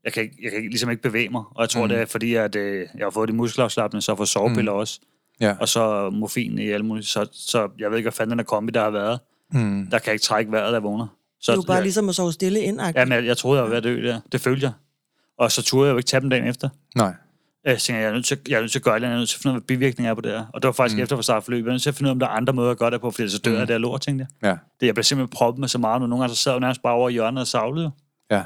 jeg, 0.04 0.14
kan, 0.14 0.24
jeg 0.44 0.52
kan 0.52 0.58
ikke- 0.58 0.70
ligesom 0.70 0.90
ikke 0.90 1.02
bevæge 1.02 1.30
mig. 1.30 1.44
Og 1.56 1.62
jeg 1.62 1.70
tror, 1.70 1.82
Mm. 1.82 1.86
mm. 1.86 1.90
det 1.90 2.02
er 2.02 2.06
fordi, 2.06 2.34
at 2.36 2.56
øh, 2.56 2.88
jeg 2.98 3.06
har 3.06 3.10
fået 3.12 3.30
de 3.30 3.34
muskelafslappende, 3.34 4.02
så 4.02 4.12
jeg 4.12 4.18
får 4.18 4.26
sovepiller 4.26 4.72
mm. 4.74 4.78
også. 4.80 5.00
Ja. 5.40 5.56
Og 5.60 5.68
så 5.70 6.10
morfin 6.10 6.60
i 6.60 6.70
alle 6.70 6.86
mulige. 6.86 7.06
Så, 7.06 7.28
så 7.34 7.70
jeg 7.80 7.90
ved 7.90 7.98
ikke, 7.98 8.06
hvad 8.06 8.12
fanden 8.16 8.32
den 8.32 8.40
er 8.40 8.44
kombi, 8.44 8.72
der 8.72 8.84
har 8.84 8.90
været. 8.90 9.20
Mm. 9.52 9.88
Der 9.92 10.00
kan 10.00 10.06
jeg 10.08 10.14
ikke 10.14 10.24
trække 10.24 10.52
vejret, 10.52 10.74
jeg 10.74 10.84
vågner. 10.84 11.08
Så 11.40 11.52
Det 11.52 11.58
er 11.58 11.62
jo 11.62 11.66
bare 11.68 11.76
jeg, 11.76 11.84
ligesom 11.84 12.10
at 12.10 12.16
sove 12.16 12.32
stille 12.34 12.60
ind. 12.60 12.82
Jamen, 12.96 13.12
jeg, 13.12 13.26
jeg 13.26 13.38
troede, 13.38 13.58
jeg 13.58 13.64
var 13.64 13.70
ved 13.70 13.78
at 13.78 13.84
dø 13.84 14.08
der. 14.08 14.20
Det 14.32 14.42
følte 14.42 14.64
jeg. 14.64 14.72
Og 15.40 15.52
så 15.52 15.62
turde 15.64 15.88
jeg 15.88 15.92
jo 15.94 15.98
ikke 15.98 16.08
tage 16.08 16.22
dem 16.22 16.30
dagen 16.30 16.48
efter. 16.48 16.70
Nej. 16.96 17.14
Jeg 17.66 17.80
tænkte, 17.80 18.02
jeg 18.02 18.10
er 18.10 18.14
nødt 18.14 18.26
til, 18.26 18.38
jeg 18.50 18.56
er 18.58 18.60
nødt 18.62 18.72
til 18.72 18.80
at 18.80 18.84
gøre 18.84 18.96
det, 19.00 19.06
jeg 19.06 19.12
er 19.14 19.18
nødt 19.18 19.30
til 19.30 19.38
at 19.38 19.42
finde 19.42 19.52
ud 19.54 19.56
af, 19.56 19.62
hvad 19.62 19.68
bivirkninger 19.68 20.12
er 20.12 20.16
på 20.16 20.22
det 20.22 20.32
her. 20.32 20.46
Og 20.54 20.62
det 20.62 20.68
var 20.68 20.72
faktisk 20.72 20.98
Mm. 20.98 21.04
efter 21.04 21.16
for 21.16 21.24
start 21.24 21.44
forløbet. 21.44 21.64
Jeg 21.66 21.70
er 21.70 21.74
nødt 21.74 21.82
til 21.82 21.90
at 21.90 21.96
finde 21.96 22.08
ud 22.08 22.10
af, 22.10 22.16
om 22.16 22.20
der 22.20 22.26
er 22.28 22.32
andre 22.32 22.54
måder 22.54 22.72
at 22.72 22.78
gøre 22.78 22.92
det 22.92 23.02
på, 23.02 23.12
fordi 23.12 23.30
så 23.30 23.38
dør 23.40 23.52
Mm. 23.52 23.58
jeg 23.58 23.68
der 23.68 23.78
lort, 23.78 24.02
tænkte 24.02 24.28
jeg. 24.42 24.50
Ja. 24.50 24.56
Det, 24.80 24.86
jeg 24.88 24.96
blev 24.96 25.04
simpelthen 25.04 25.30
proppet 25.38 25.60
med 25.60 25.68
så 25.68 25.78
meget, 25.78 26.02
og 26.02 26.10
nogle 26.10 26.24
gange 26.24 26.36
så 26.36 26.44
sad 26.44 26.52
jeg 26.52 26.60
nærmest 26.60 26.82
bare 26.82 26.94
over 26.94 27.10
hjørnet 27.10 27.42
og 27.42 27.48
savlede. 27.48 27.92
Ja. 28.32 28.44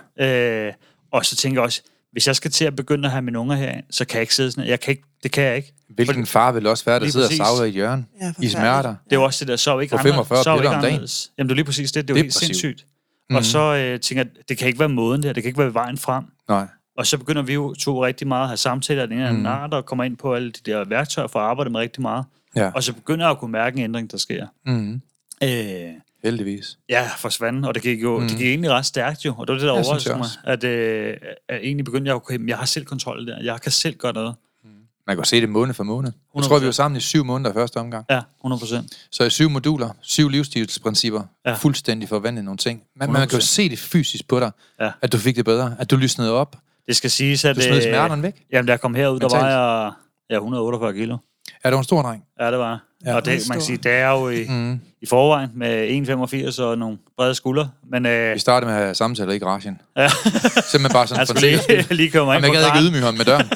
Øh, 0.67 0.73
og 1.11 1.25
så 1.25 1.35
tænker 1.35 1.61
jeg 1.61 1.65
også, 1.65 1.81
hvis 2.11 2.27
jeg 2.27 2.35
skal 2.35 2.51
til 2.51 2.65
at 2.65 2.75
begynde 2.75 3.05
at 3.05 3.11
have 3.11 3.21
mine 3.21 3.39
unger 3.39 3.55
her, 3.55 3.81
så 3.89 4.05
kan 4.05 4.15
jeg 4.15 4.21
ikke 4.21 4.35
sidde 4.35 4.51
sådan. 4.51 4.69
Jeg 4.69 4.79
kan 4.79 4.91
ikke, 4.91 5.03
det 5.23 5.31
kan 5.31 5.43
jeg 5.43 5.55
ikke. 5.55 5.73
Hvilken 5.89 6.25
far 6.25 6.51
vil 6.51 6.67
også 6.67 6.85
være, 6.85 6.95
der 6.95 7.01
Lige 7.05 7.11
sidder 7.11 7.27
præcis. 7.27 7.39
og 7.39 7.45
savler 7.45 7.63
i 7.65 7.67
et 7.67 7.73
hjørne? 7.73 8.05
Ja, 8.21 8.33
I 8.41 8.47
smerter? 8.49 8.89
Det 9.05 9.11
er 9.11 9.15
jo 9.15 9.23
også 9.23 9.45
det 9.45 9.47
der, 9.47 9.55
så 9.55 9.79
ikke 9.79 9.91
På 9.91 9.97
andre- 9.97 10.11
45 10.11 10.43
sov 10.43 10.57
piller 10.57 10.69
ikke 10.71 10.75
om 10.75 10.81
dagen. 10.81 10.85
anderledes. 10.93 11.31
Jamen 11.37 11.47
det 11.49 11.53
er 11.53 11.55
lige 11.55 11.65
præcis 11.65 11.91
det. 11.91 12.07
Det 12.07 12.13
er 12.13 12.17
jo 12.17 12.23
helt 12.23 12.33
Depressiv. 12.33 12.45
sindssygt. 12.47 12.85
Mhm. 13.29 13.37
Og 13.37 13.45
så 13.45 13.59
øh, 13.75 13.99
tænker 13.99 14.23
jeg, 14.23 14.31
det 14.49 14.57
kan 14.57 14.67
ikke 14.67 14.79
være 14.79 14.89
måden 14.89 15.23
der. 15.23 15.33
Det 15.33 15.43
kan 15.43 15.49
ikke 15.49 15.59
være 15.59 15.73
vejen 15.73 15.97
frem. 15.97 16.23
Nej. 16.49 16.67
Og 16.97 17.07
så 17.07 17.17
begynder 17.17 17.41
vi 17.41 17.53
jo 17.53 17.73
to 17.73 18.05
rigtig 18.05 18.27
meget 18.27 18.41
at 18.43 18.47
have 18.49 18.57
samtaler, 18.57 19.05
den 19.05 19.17
ene 19.17 19.31
Mhm. 19.31 19.39
mm. 19.39 19.45
art, 19.45 19.73
og 19.73 19.85
kommer 19.85 20.03
ind 20.03 20.17
på 20.17 20.35
alle 20.35 20.51
de 20.51 20.71
der 20.71 20.83
værktøjer 20.85 21.27
for 21.27 21.39
at 21.39 21.45
arbejde 21.45 21.69
med 21.69 21.79
rigtig 21.79 22.01
meget. 22.01 22.25
Ja. 22.55 22.71
Og 22.75 22.83
så 22.83 22.93
begynder 22.93 23.25
jeg 23.25 23.31
at 23.31 23.37
kunne 23.37 23.51
mærke 23.51 23.77
en 23.77 23.83
ændring, 23.83 24.11
der 24.11 24.17
sker. 24.17 24.47
Mm. 24.65 25.01
Øh, 25.43 25.89
Heldigvis. 26.23 26.77
ja, 26.89 27.09
forsvandt, 27.17 27.65
og 27.65 27.75
det 27.75 27.83
gik 27.83 28.01
jo 28.03 28.19
mm. 28.19 28.27
det 28.27 28.37
gik 28.37 28.47
egentlig 28.47 28.71
ret 28.71 28.85
stærkt 28.85 29.25
jo, 29.25 29.33
og 29.37 29.47
det 29.47 29.53
var 29.53 29.59
det, 29.59 29.67
der 29.67 29.71
overraskede 29.73 30.15
jeg 30.15 30.19
mig, 30.19 30.29
at, 30.53 30.63
øh, 30.63 31.17
at 31.49 31.59
egentlig 31.63 31.85
begyndte 31.85 32.09
jeg, 32.09 32.15
okay, 32.15 32.35
men 32.35 32.49
jeg 32.49 32.57
har 32.57 32.65
selv 32.65 32.85
kontrol 32.85 33.27
der, 33.27 33.41
jeg 33.43 33.61
kan 33.61 33.71
selv 33.71 33.95
gøre 33.95 34.13
noget. 34.13 34.35
Man 34.63 34.73
Man 35.07 35.17
kan 35.17 35.25
se 35.25 35.41
det 35.41 35.49
måned 35.49 35.73
for 35.73 35.83
måned. 35.83 36.11
Jeg 36.35 36.43
tror, 36.43 36.59
vi 36.59 36.65
var 36.65 36.71
sammen 36.71 36.97
i 36.97 36.99
syv 37.01 37.23
måneder 37.23 37.53
første 37.53 37.77
omgang. 37.77 38.05
Ja, 38.09 38.21
100 38.41 38.59
procent. 38.59 39.07
Så 39.11 39.23
i 39.23 39.29
syv 39.29 39.49
moduler, 39.49 39.89
syv 40.01 40.29
livsstilsprincipper, 40.29 41.21
Ja. 41.45 41.53
fuldstændig 41.53 42.09
forvandlet 42.09 42.45
nogle 42.45 42.57
ting. 42.57 42.83
Man, 42.95 43.11
man 43.11 43.21
kan 43.27 43.37
jo 43.37 43.37
100%. 43.37 43.41
se 43.41 43.69
det 43.69 43.79
fysisk 43.79 44.27
på 44.27 44.39
dig, 44.39 44.51
Ja. 44.79 44.91
at 45.01 45.11
du 45.11 45.17
fik 45.17 45.35
det 45.35 45.45
bedre, 45.45 45.75
at 45.79 45.91
du 45.91 45.95
lysnede 45.95 46.31
op, 46.31 46.55
Det 46.87 46.95
skal 46.95 47.09
siges, 47.11 47.45
at... 47.45 47.55
du 47.55 47.61
smed 47.61 47.75
øh, 47.75 47.81
smerterne 47.83 48.23
væk. 48.23 48.43
Jamen, 48.51 48.65
da 48.67 48.71
jeg 48.71 48.81
kom 48.81 48.95
herud, 48.95 49.19
der 49.19 49.25
Mentalt. 49.25 49.43
var 49.43 49.49
jeg 49.85 49.91
ja, 50.29 50.35
148 50.35 50.93
kilo. 50.93 51.17
Er 51.63 51.71
du 51.71 51.77
en 51.77 51.83
stor 51.83 52.01
dreng? 52.01 52.23
Ja, 52.39 52.51
det 52.51 52.59
var. 52.59 52.79
Ja, 53.05 53.15
og 53.15 53.25
det, 53.25 53.33
det 53.33 53.43
er 53.45 53.49
man 53.49 53.55
kan 53.57 53.61
sige, 53.65 53.77
det 53.77 53.91
er 53.91 54.09
jo 54.09 54.29
i, 54.29 54.45
Mm. 54.49 54.79
i 55.01 55.05
forvejen 55.05 55.49
med 55.55 56.53
1,85 56.55 56.61
og 56.63 56.77
nogle 56.77 56.97
brede 57.17 57.35
skuldre. 57.35 57.69
Men 57.91 58.05
øh, 58.05 58.33
Vi 58.33 58.39
startede 58.39 58.65
med 58.71 58.77
at 58.77 58.83
have 58.83 58.95
samtaler 58.95 59.33
i 59.33 59.37
garagen. 59.39 59.81
ja, 59.97 60.09
Simpelthen 60.09 60.91
bare 60.93 61.07
sådan 61.07 61.27
for 61.27 61.33
skyld. 61.35 61.67
lige, 61.67 61.93
lige 61.93 62.25
mig 62.25 62.35
ind 62.37 62.45
Jamen, 62.45 62.61
jeg 62.61 62.69
på 62.69 62.73
gad 62.73 62.81
ikke 62.83 62.89
ydmyge 62.89 63.03
ham 63.05 63.13
med 63.13 63.25
døren. 63.25 63.49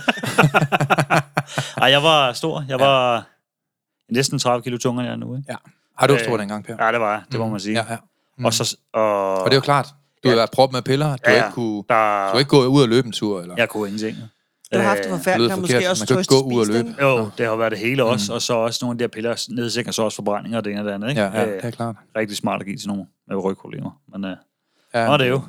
Ej, 1.82 1.90
jeg 1.92 2.04
var 2.04 2.34
stor. 2.34 2.66
Jeg 2.70 2.80
var 2.80 3.24
næsten 4.12 4.40
30 4.40 4.64
kilo 4.64 4.78
tungere 4.78 5.04
end 5.06 5.10
jeg 5.12 5.18
nu. 5.18 5.36
Ikke? 5.38 5.46
Ja. 5.50 5.56
Har 5.98 6.08
du 6.08 6.14
også 6.14 6.24
Øh, 6.26 6.30
stor 6.30 6.38
dengang, 6.38 6.66
Per? 6.66 6.86
Ja, 6.86 6.92
det 6.92 7.00
var 7.00 7.12
jeg. 7.12 7.22
Det 7.32 7.40
må 7.40 7.48
man 7.50 7.60
sige. 7.60 7.74
Ja, 7.80 7.86
ja. 7.90 7.98
Og, 8.46 8.54
så, 8.54 8.78
og, 8.94 9.38
Og 9.42 9.46
det 9.46 9.52
er 9.54 9.58
jo 9.58 9.62
klart, 9.62 9.88
du 10.24 10.30
har 10.30 10.36
været 10.36 10.52
proppet 10.52 10.74
med 10.74 10.82
piller, 10.82 11.08
du 11.08 11.18
Ja, 11.26 11.30
har 11.32 11.38
ja. 11.38 11.44
ikke 11.46 11.54
kunne, 11.56 11.84
der, 11.90 12.32
du 12.32 12.38
ikke 12.38 12.50
gået 12.50 12.68
ud 12.68 12.82
og 12.82 12.90
løbe 12.90 13.06
en 13.08 13.12
tur, 13.14 13.42
eller? 13.42 13.56
jeg 13.58 13.70
kunne 13.70 13.88
ingenting. 13.90 14.18
Du 14.76 14.82
har 14.82 14.88
haft 14.90 15.00
det 15.04 15.06
Øh, 15.06 15.18
forfærdeligt, 15.18 15.48
lyder 15.48 15.56
og 15.56 15.62
måske 15.62 15.90
også 15.90 16.06
Man 16.10 16.24
kan 16.26 16.26
gå 16.30 16.42
ud 16.56 16.60
og 16.62 16.68
løbe. 16.68 16.96
Jo, 17.02 17.30
det 17.38 17.46
har 17.46 17.56
været 17.56 17.72
det 17.72 17.80
hele 17.80 18.04
også, 18.04 18.34
og 18.34 18.42
så 18.42 18.54
også 18.54 18.80
nogle 18.82 18.94
af 18.94 18.98
de 18.98 19.04
her 19.04 19.08
piller 19.10 19.46
nedsækker 19.56 19.92
så 19.92 20.02
også 20.02 20.16
forbrændinger 20.16 20.58
og 20.58 20.66
det 20.66 20.72
ene 20.72 20.82
og 20.82 20.86
det 20.86 20.92
andet. 20.92 21.10
Ikke? 21.10 21.22
Ja, 21.22 21.40
ja, 21.40 21.46
Øh, 21.48 21.54
det 21.56 21.66
er 21.66 21.72
klart. 21.72 21.96
rigtig 22.18 22.38
smart 22.38 22.60
at 22.62 22.66
give 22.68 22.78
til 22.78 22.88
nogen 22.88 23.06
med 23.28 23.44
rygproblemer. 23.44 24.02
Men 24.12 24.26
øh, 24.26 24.38
Ja, 24.94 25.08
Nå, 25.08 25.18
det 25.18 25.26
er 25.26 25.30
jo. 25.30 25.42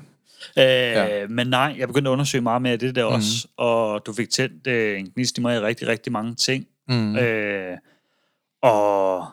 Øh, 0.58 0.64
Ja. 0.64 1.26
Men 1.26 1.46
nej, 1.46 1.74
jeg 1.78 1.88
begyndte 1.88 2.08
at 2.08 2.12
undersøge 2.12 2.42
meget 2.42 2.62
mere 2.62 2.72
af 2.72 2.78
det 2.78 2.94
der 2.94 3.04
også, 3.04 3.48
og 3.56 4.06
du 4.06 4.12
fik 4.12 4.30
tændt 4.30 4.66
øh, 4.66 4.98
en 5.00 5.10
gnist 5.14 5.38
i 5.38 5.40
mig 5.40 5.56
i 5.56 5.60
rigtig, 5.60 5.88
rigtig 5.88 6.12
mange 6.12 6.34
ting. 6.34 6.66
Mm. 6.88 7.16
Øh, 7.16 7.76
og 8.62 9.24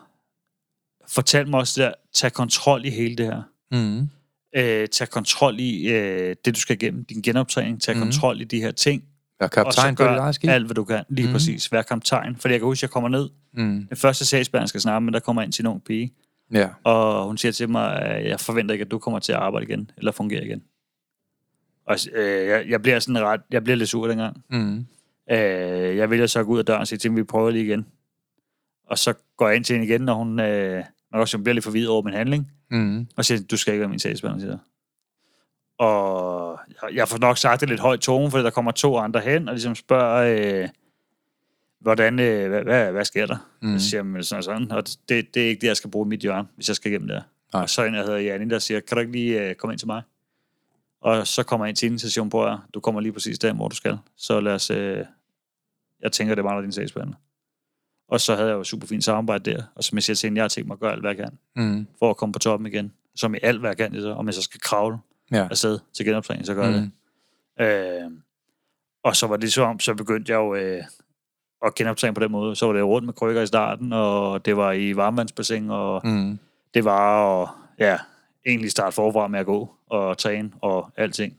fortal 1.08 1.48
mig 1.48 1.60
også 1.60 1.82
det 1.82 1.88
der, 1.88 1.94
tag 2.14 2.32
kontrol 2.32 2.84
i 2.84 2.90
hele 2.90 3.16
det 3.16 3.26
her. 3.26 3.42
Mm. 3.70 4.08
Øh, 4.56 4.88
tag 4.88 5.10
kontrol 5.10 5.60
i 5.60 5.88
øh, 5.88 6.36
det, 6.44 6.54
du 6.54 6.60
skal 6.60 6.76
igennem, 6.76 7.04
din 7.04 7.22
genoptræning. 7.22 7.82
Tag 7.82 7.96
Mhm. 7.96 8.04
kontrol 8.04 8.40
i 8.40 8.44
de 8.44 8.60
her 8.60 8.70
ting. 8.70 9.02
Vær 9.40 9.46
kaptajn 9.48 9.94
på 9.94 10.02
dit 10.02 10.10
eget 10.10 10.34
skib. 10.34 10.50
alt, 10.50 10.66
hvad 10.66 10.74
du 10.74 10.84
kan. 10.84 11.04
Lige 11.08 11.26
Mhm. 11.26 11.32
præcis. 11.34 11.72
Vær 11.72 11.82
kaptajn. 11.82 12.36
Fordi 12.36 12.52
jeg 12.52 12.60
kan 12.60 12.66
huske, 12.66 12.78
at 12.78 12.82
jeg 12.82 12.90
kommer 12.90 13.08
ned. 13.08 13.28
Mm. 13.52 13.86
Den 13.88 13.96
første 13.96 14.24
sagsbehandler 14.26 14.66
skal 14.66 14.80
snakke 14.80 15.04
med, 15.04 15.12
der 15.12 15.20
kommer 15.20 15.42
ind 15.42 15.52
til 15.52 15.62
en 15.62 15.66
ung 15.66 15.84
pige. 15.84 16.12
Ja. 16.52 16.68
Og 16.84 17.26
hun 17.26 17.38
siger 17.38 17.52
til 17.52 17.68
mig, 17.68 18.02
at 18.02 18.28
jeg 18.28 18.40
forventer 18.40 18.72
ikke, 18.72 18.84
at 18.84 18.90
du 18.90 18.98
kommer 18.98 19.18
til 19.18 19.32
at 19.32 19.38
arbejde 19.38 19.66
igen, 19.66 19.90
eller 19.96 20.12
fungere 20.12 20.44
igen. 20.44 20.62
Og 21.86 21.96
øh, 22.14 22.46
jeg, 22.48 22.64
jeg 22.68 22.82
bliver 22.82 22.98
sådan 22.98 23.22
ret, 23.22 23.40
jeg 23.50 23.64
bliver 23.64 23.76
lidt 23.76 23.88
sur 23.88 24.06
dengang. 24.08 24.44
Mm. 24.50 24.86
Øh, 25.30 25.96
jeg 25.96 26.10
vælger 26.10 26.26
så 26.26 26.40
at 26.40 26.46
gå 26.46 26.52
ud 26.52 26.58
af 26.58 26.64
døren 26.64 26.80
og 26.80 26.86
sige 26.88 26.98
til 26.98 27.08
hende, 27.10 27.20
vi 27.20 27.24
prøver 27.24 27.50
lige 27.50 27.64
igen. 27.64 27.86
Og 28.86 28.98
så 28.98 29.14
går 29.36 29.48
jeg 29.48 29.56
ind 29.56 29.64
til 29.64 29.74
hende 29.74 29.86
igen, 29.88 30.00
når 30.00 30.14
hun, 30.14 30.40
øh, 30.40 30.84
kan 31.12 31.20
også 31.20 31.36
hun 31.36 31.44
bliver 31.44 31.54
lidt 31.54 31.64
forvirret 31.64 31.88
over 31.88 32.02
min 32.02 32.14
handling, 32.14 32.50
Mm. 32.70 33.06
og 33.16 33.24
siger, 33.24 33.40
du 33.50 33.56
skal 33.56 33.72
ikke 33.74 33.80
være 33.80 33.88
min 33.90 33.98
sagsbehandler. 33.98 34.58
Og 35.78 36.58
jeg, 36.92 37.08
får 37.08 37.18
nok 37.18 37.38
sagt 37.38 37.60
det 37.60 37.68
lidt 37.68 37.80
højt 37.80 38.00
tone, 38.00 38.30
fordi 38.30 38.44
der 38.44 38.50
kommer 38.50 38.70
to 38.70 38.96
andre 38.96 39.20
hen, 39.20 39.48
og 39.48 39.54
ligesom 39.54 39.74
spørger, 39.74 40.62
øh, 40.62 40.68
hvordan, 41.80 42.18
øh, 42.18 42.48
hvad, 42.48 42.62
hvad, 42.62 42.92
hvad 42.92 43.04
sker 43.04 43.26
der? 43.26 43.36
Mm. 43.62 43.72
Jeg 43.72 43.80
siger, 43.80 44.02
men 44.02 44.24
sådan 44.24 44.38
og 44.38 44.44
sådan, 44.44 44.72
og 44.72 44.84
det, 45.08 45.34
det 45.34 45.44
er 45.44 45.48
ikke 45.48 45.60
det, 45.60 45.66
jeg 45.66 45.76
skal 45.76 45.90
bruge 45.90 46.06
mit 46.06 46.20
hjørne, 46.20 46.48
hvis 46.54 46.68
jeg 46.68 46.76
skal 46.76 46.90
igennem 46.90 47.08
der. 47.08 47.20
Nej. 47.52 47.62
Og 47.62 47.70
så 47.70 47.82
er 47.82 47.86
en, 47.86 47.94
der 47.94 48.02
hedder 48.04 48.18
Janne, 48.18 48.50
der 48.50 48.58
siger, 48.58 48.80
kan 48.80 48.96
du 48.96 49.00
ikke 49.00 49.12
lige 49.12 49.48
øh, 49.48 49.54
komme 49.54 49.72
ind 49.72 49.78
til 49.78 49.86
mig? 49.88 50.02
Og 51.00 51.26
så 51.26 51.42
kommer 51.42 51.66
jeg 51.66 51.68
ind 51.68 51.76
til 51.76 52.00
så 52.00 52.10
siger 52.10 52.22
hun, 52.22 52.30
prøv 52.30 52.52
at 52.52 52.58
du 52.74 52.80
kommer 52.80 53.00
lige 53.00 53.12
præcis 53.12 53.38
der, 53.38 53.52
hvor 53.52 53.68
du 53.68 53.76
skal. 53.76 53.98
Så 54.16 54.40
lad 54.40 54.52
os, 54.54 54.70
øh, 54.70 55.04
jeg 56.02 56.12
tænker, 56.12 56.34
det 56.34 56.44
mangler 56.44 56.62
din 56.62 56.72
sagsbehandler. 56.72 57.16
Og 58.08 58.20
så 58.20 58.34
havde 58.36 58.48
jeg 58.48 58.54
jo 58.54 58.64
super 58.64 58.86
fint 58.86 59.04
samarbejde 59.04 59.50
der, 59.50 59.62
og 59.74 59.84
som 59.84 59.96
jeg 59.96 60.02
siger 60.02 60.16
til 60.16 60.26
hende, 60.26 60.38
jeg 60.38 60.44
har 60.44 60.48
tænkt 60.48 60.66
mig 60.68 60.74
at 60.74 60.80
gøre 60.80 60.92
alt, 60.92 61.00
hvad 61.00 61.10
jeg 61.10 61.16
kan, 61.16 61.38
Mm. 61.56 61.86
for 61.98 62.10
at 62.10 62.16
komme 62.16 62.32
på 62.32 62.38
toppen 62.38 62.66
igen. 62.66 62.92
Som 63.16 63.34
i 63.34 63.38
alt, 63.42 63.60
hvad 63.60 63.70
jeg 63.70 63.76
kan, 63.76 64.00
så, 64.00 64.12
om 64.12 64.26
jeg 64.26 64.34
så 64.34 64.42
skal 64.42 64.60
kravle 64.60 64.98
Ja. 65.32 65.48
afsted 65.50 65.78
til 65.96 66.06
genoptræning, 66.06 66.46
så 66.46 66.54
gør 66.54 66.66
Mm. 66.70 66.72
det. 66.72 66.90
Øh, 67.66 68.10
og 69.04 69.16
så 69.16 69.26
var 69.26 69.36
det 69.36 69.52
så 69.52 69.62
om, 69.62 69.80
så 69.80 69.94
begyndte 69.94 70.32
jeg 70.32 70.36
jo 70.38 70.54
øh, 70.54 70.82
at 71.66 71.74
genoptræne 71.74 72.14
på 72.14 72.20
den 72.20 72.32
måde. 72.32 72.56
Så 72.56 72.66
var 72.66 72.72
det 72.72 72.84
rundt 72.84 73.06
med 73.06 73.14
krykker 73.14 73.42
i 73.42 73.46
starten, 73.46 73.92
og 73.92 74.44
det 74.44 74.56
var 74.56 74.72
i 74.72 74.96
varmvandsbassin, 74.96 75.70
og 75.70 76.00
Mm. 76.04 76.38
det 76.74 76.84
var 76.84 77.42
at, 77.42 77.48
ja, 77.78 77.98
egentlig 78.46 78.70
starte 78.70 78.94
forfra 78.94 79.28
med 79.28 79.40
at 79.40 79.46
gå 79.46 79.70
og 79.90 80.18
træne 80.18 80.50
og 80.60 80.90
alting. 80.96 81.36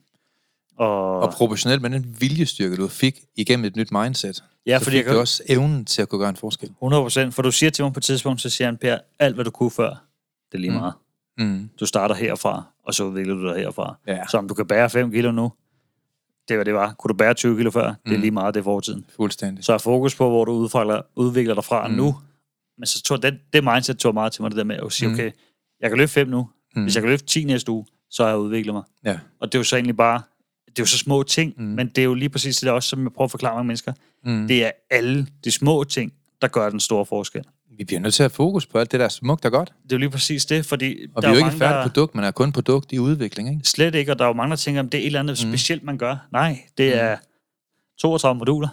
Og, 0.77 1.19
Og 1.19 1.31
proportionelt 1.33 1.81
med 1.81 1.89
den 1.89 2.15
viljestyrke, 2.19 2.75
du 2.77 2.87
fik 2.87 3.19
igennem 3.35 3.65
et 3.65 3.75
nyt 3.75 3.91
mindset, 3.91 4.43
ja, 4.65 4.77
så 4.79 4.83
fordi 4.83 4.95
fik 4.97 5.03
jeg 5.05 5.09
du 5.11 5.15
kan, 5.15 5.19
også 5.19 5.43
evnen 5.49 5.85
til 5.85 6.01
at 6.01 6.09
kunne 6.09 6.19
gøre 6.19 6.29
en 6.29 6.35
forskel. 6.35 6.69
100%, 6.81 7.31
for 7.31 7.41
du 7.41 7.51
siger 7.51 7.69
til 7.69 7.83
mig 7.85 7.93
på 7.93 7.97
et 7.99 8.03
tidspunkt, 8.03 8.41
så 8.41 8.49
siger 8.49 8.67
han, 8.67 8.77
Per, 8.77 8.97
alt 9.19 9.35
hvad 9.35 9.45
du 9.45 9.51
kunne 9.51 9.71
før, 9.71 9.89
det 9.89 10.53
er 10.53 10.57
lige 10.57 10.71
Mm. 10.71 10.77
meget. 10.77 10.93
Mm. 11.37 11.69
Du 11.79 11.85
starter 11.85 12.15
herfra, 12.15 12.63
og 12.85 12.93
så 12.93 13.03
udvikler 13.03 13.33
du 13.35 13.47
dig 13.47 13.55
herfra. 13.57 13.95
Ja, 14.07 14.19
Så 14.27 14.37
om 14.37 14.47
du 14.47 14.53
kan 14.53 14.67
bære 14.67 14.89
5 14.89 15.11
kilo 15.11 15.31
nu, 15.31 15.51
det 16.47 16.57
hvad 16.57 16.65
det 16.65 16.73
var. 16.73 16.93
Kunne 16.93 17.09
du 17.09 17.13
bære 17.17 17.33
20 17.33 17.57
kilo 17.57 17.71
før, 17.71 17.85
det 17.87 18.11
er 18.11 18.15
Mm. 18.15 18.21
lige 18.21 18.31
meget, 18.31 18.53
det 18.53 18.59
er 18.59 18.63
fortiden. 18.63 19.05
fuldstændig. 19.15 19.63
Så 19.65 19.73
er 19.73 19.77
fokus 19.77 20.15
på, 20.15 20.29
hvor 20.29 20.45
du 20.45 20.51
udvikler, 20.51 21.01
udvikler 21.15 21.53
dig 21.53 21.63
fra 21.63 21.87
Mm. 21.87 21.91
mm. 21.93 21.97
nu. 21.97 22.15
Men 22.77 22.85
så 22.85 23.01
tog 23.03 23.23
det, 23.23 23.39
det 23.53 23.63
mindset 23.63 23.97
tog 23.97 24.13
meget 24.13 24.31
til 24.33 24.41
mig, 24.41 24.51
det 24.51 24.57
der 24.57 24.63
med 24.63 24.75
at 24.85 24.91
sige, 24.91 25.07
Mm. 25.07 25.13
okay, 25.13 25.31
jeg 25.81 25.89
kan 25.89 25.97
løfte 25.97 26.13
5 26.13 26.27
nu. 26.27 26.49
Mm. 26.75 26.83
Hvis 26.83 26.95
jeg 26.95 27.01
kan 27.01 27.09
løfte 27.09 27.27
10 27.27 27.43
næste 27.43 27.71
uge, 27.71 27.85
så 28.09 28.23
har 28.23 28.29
jeg 28.29 28.39
udviklet 28.39 28.73
mig. 28.75 28.83
Ja. 29.05 29.19
Og 29.39 29.47
det 29.51 29.55
er 29.55 29.59
jo 29.59 29.63
så 29.63 29.75
egentlig 29.75 29.97
bare, 29.97 30.21
det 30.65 30.79
er 30.79 30.83
jo 30.83 30.85
så 30.85 30.97
små 30.97 31.23
ting, 31.23 31.53
Mm. 31.57 31.63
mm. 31.63 31.69
men 31.69 31.87
det 31.87 31.97
er 31.97 32.03
jo 32.05 32.13
lige 32.13 32.29
præcis 32.29 32.59
det 32.59 32.71
også, 32.71 32.89
som 32.89 33.03
jeg 33.03 33.13
prøver 33.13 33.25
at 33.25 33.31
forklare 33.31 33.53
mange 33.55 33.67
mennesker. 33.67 33.93
Mm. 34.23 34.47
Det 34.47 34.65
er 34.65 34.71
alle 34.89 35.27
de 35.43 35.51
små 35.51 35.83
ting, 35.83 36.13
der 36.41 36.47
gør 36.47 36.69
den 36.69 36.79
store 36.79 37.05
forskel. 37.05 37.43
Vi 37.77 37.83
bliver 37.83 37.99
nødt 37.99 38.13
til 38.13 38.23
at 38.23 38.31
have 38.31 38.35
fokus 38.35 38.65
på 38.65 38.77
alt 38.77 38.91
det, 38.91 38.99
der 38.99 39.05
er 39.05 39.09
smukt 39.09 39.45
og 39.45 39.51
godt. 39.51 39.73
Det 39.83 39.91
er 39.91 39.95
jo 39.95 39.99
lige 39.99 40.09
præcis 40.09 40.45
det, 40.45 40.65
fordi 40.65 40.97
Og 41.15 41.21
der 41.21 41.27
vi 41.27 41.31
er 41.31 41.35
jo 41.35 41.35
ikke 41.37 41.43
mange, 41.45 41.55
et 41.55 41.59
færdigt 41.59 41.77
der, 41.77 41.81
produkt, 41.89 42.15
man 42.15 42.23
er 42.25 42.31
kun 42.31 42.51
produkt 42.51 42.91
i 42.91 42.99
udvikling, 42.99 43.49
ikke? 43.49 43.61
Slet 43.63 43.95
ikke, 43.95 44.11
og 44.11 44.19
der 44.19 44.25
er 44.25 44.29
jo 44.29 44.33
mange, 44.33 44.49
der 44.49 44.55
tænker, 44.57 44.83
at 44.83 44.91
det 44.91 44.97
er 44.97 45.01
et 45.01 45.05
eller 45.05 45.19
andet 45.19 45.39
mm. 45.45 45.51
specielt, 45.51 45.83
man 45.83 45.97
gør. 45.97 46.27
Nej, 46.31 46.59
det 46.77 46.93
Mm. 46.93 46.99
er 46.99 47.15
32 48.01 48.37
moduler, 48.39 48.67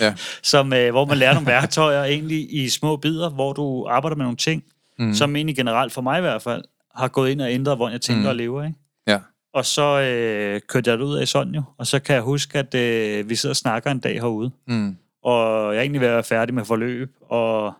Ja. 0.00 0.14
som, 0.52 0.72
øh, 0.72 0.90
hvor 0.90 1.04
man 1.04 1.18
lærer 1.18 1.34
nogle 1.34 1.46
værktøjer 1.46 2.04
egentlig 2.04 2.54
i 2.54 2.68
små 2.68 2.96
bidder, 2.96 3.30
hvor 3.30 3.52
du 3.52 3.86
arbejder 3.88 4.16
med 4.16 4.24
nogle 4.24 4.36
ting, 4.36 4.64
Mm. 4.98 5.14
som 5.14 5.36
egentlig 5.36 5.56
generelt, 5.56 5.92
for 5.92 6.00
mig 6.02 6.18
i 6.18 6.20
hvert 6.20 6.42
fald, 6.42 6.64
har 6.94 7.08
gået 7.08 7.30
ind 7.30 7.40
og 7.40 7.52
ændret, 7.52 7.76
hvordan 7.76 7.92
jeg 7.92 8.00
tænker 8.00 8.22
mm. 8.22 8.28
og 8.28 8.36
lever. 8.36 8.64
Ikke? 8.64 8.78
Ja. 9.06 9.18
Og 9.54 9.64
så 9.64 10.00
øh, 10.00 10.60
kørte 10.68 10.90
jeg 10.90 10.98
det 10.98 11.04
ud 11.04 11.16
af 11.16 11.28
sådan 11.28 11.54
jo, 11.54 11.62
og 11.78 11.86
så 11.86 11.98
kan 11.98 12.14
jeg 12.14 12.22
huske, 12.22 12.58
at 12.58 12.74
øh, 12.74 13.28
vi 13.30 13.34
sidder 13.36 13.52
og 13.52 13.56
snakker 13.56 13.90
en 13.90 13.98
dag 13.98 14.14
herude, 14.14 14.50
Mm. 14.66 14.96
og 15.24 15.70
jeg 15.72 15.76
er 15.78 15.80
egentlig 15.82 16.00
ved 16.00 16.08
at 16.08 16.14
være 16.14 16.24
færdig 16.24 16.54
med 16.54 16.64
forløb, 16.64 17.16
og 17.30 17.72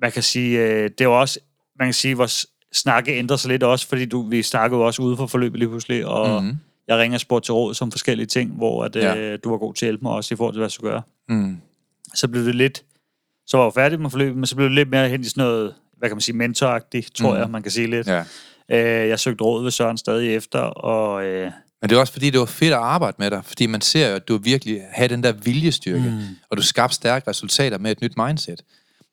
man 0.00 0.12
kan 0.12 0.22
sige, 0.22 0.58
øh, 0.58 0.90
det 0.98 1.08
var 1.08 1.14
også, 1.14 1.38
man 1.78 1.86
kan 1.88 1.94
sige, 1.94 2.16
vores 2.16 2.46
snakke 2.72 3.12
ændrer 3.18 3.36
sig 3.36 3.50
lidt 3.50 3.62
også, 3.62 3.88
fordi 3.88 4.04
du, 4.04 4.22
vi 4.22 4.42
snakkede 4.42 4.78
jo 4.80 4.86
også 4.86 5.02
ude 5.02 5.16
for 5.16 5.26
forløbet 5.26 5.58
lige 5.58 5.68
pludselig, 5.68 6.06
og 6.06 6.42
mm. 6.42 6.48
Mm. 6.48 6.56
jeg 6.88 6.98
ringer 6.98 7.16
og 7.16 7.20
spurgte 7.20 7.46
til 7.46 7.54
råd 7.54 7.74
som 7.74 7.90
forskellige 7.90 8.26
ting, 8.26 8.50
hvor 8.50 8.84
at, 8.84 8.96
Ja. 8.96 9.16
øh, 9.16 9.38
du 9.44 9.50
var 9.50 9.58
god 9.58 9.74
til 9.74 9.86
at 9.86 9.88
hjælpe 9.88 10.02
mig 10.02 10.12
også 10.12 10.34
i 10.34 10.36
forhold 10.36 10.54
til, 10.54 10.58
hvad 10.58 10.64
jeg 10.66 10.70
skulle 10.72 10.90
gøre. 10.92 11.02
Mm. 11.28 11.56
Så 12.14 12.28
blev 12.28 12.44
det 12.44 12.54
lidt, 12.54 12.84
så 13.46 13.56
var 13.56 13.64
jeg 13.64 13.72
færdig 13.74 14.00
med 14.00 14.10
forløbet, 14.10 14.36
men 14.36 14.46
så 14.46 14.56
blev 14.56 14.68
det 14.68 14.74
lidt 14.74 14.90
mere 14.90 15.08
hen 15.08 15.20
i 15.20 15.24
sådan 15.24 15.44
noget, 15.44 15.74
hvad 15.98 16.08
kan 16.08 16.16
man 16.16 16.20
sige, 16.20 16.36
mentoragtigt, 16.36 17.14
tror 17.14 17.34
mm. 17.34 17.40
jeg, 17.40 17.50
man 17.50 17.62
kan 17.62 17.72
sige 17.72 17.86
lidt. 17.86 18.06
Ja. 18.06 18.24
Øh, 18.70 19.08
jeg 19.08 19.20
søgte 19.20 19.44
råd 19.44 19.62
ved 19.62 19.70
Søren 19.70 19.98
stadig 19.98 20.34
efter, 20.34 20.58
og 20.60 21.24
øh, 21.24 21.50
Men 21.80 21.90
det 21.90 21.96
er 21.96 22.00
også 22.00 22.12
fordi, 22.12 22.30
det 22.30 22.40
var 22.40 22.46
fedt 22.46 22.72
at 22.72 22.78
arbejde 22.78 23.16
med 23.18 23.30
dig, 23.30 23.44
fordi 23.44 23.66
man 23.66 23.80
ser 23.80 24.08
jo, 24.08 24.14
at 24.14 24.28
du 24.28 24.36
virkelig 24.36 24.82
havde 24.92 25.08
den 25.08 25.22
der 25.22 25.32
viljestyrke, 25.32 26.04
mm. 26.10 26.36
og 26.50 26.56
du 26.56 26.62
skabte 26.62 26.94
stærke 26.94 27.30
resultater 27.30 27.78
med 27.78 27.90
et 27.90 28.00
nyt 28.00 28.16
mindset. 28.16 28.62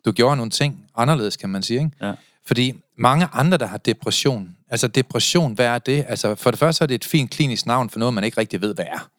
Du 0.06 0.12
gjorde 0.12 0.38
nogle 0.38 0.50
ting 0.50 0.86
anderledes, 0.96 1.38
kan 1.38 1.50
man 1.50 1.63
sige, 1.63 1.80
ikke? 1.80 1.92
Ja. 2.02 2.13
Fordi 2.46 2.74
mange 2.98 3.28
andre, 3.34 3.58
der 3.58 3.66
har 3.66 3.78
depression, 3.78 4.56
altså 4.70 4.88
depression, 4.88 5.54
hvad 5.54 5.66
er 5.66 5.78
det? 5.78 6.06
Altså 6.08 6.36
for 6.36 6.52
det 6.52 6.60
første 6.60 6.84
er 6.84 6.88
det 6.88 6.96
et 6.96 7.06
fint 7.06 7.32
klinisk 7.32 7.66
navn 7.66 7.89
for 7.89 8.00
noget, 8.00 8.13
man 8.13 8.24
ikke 8.24 8.38
rigtig 8.38 8.62
ved, 8.62 8.76
hvad 8.76 8.86
er. 8.86 9.10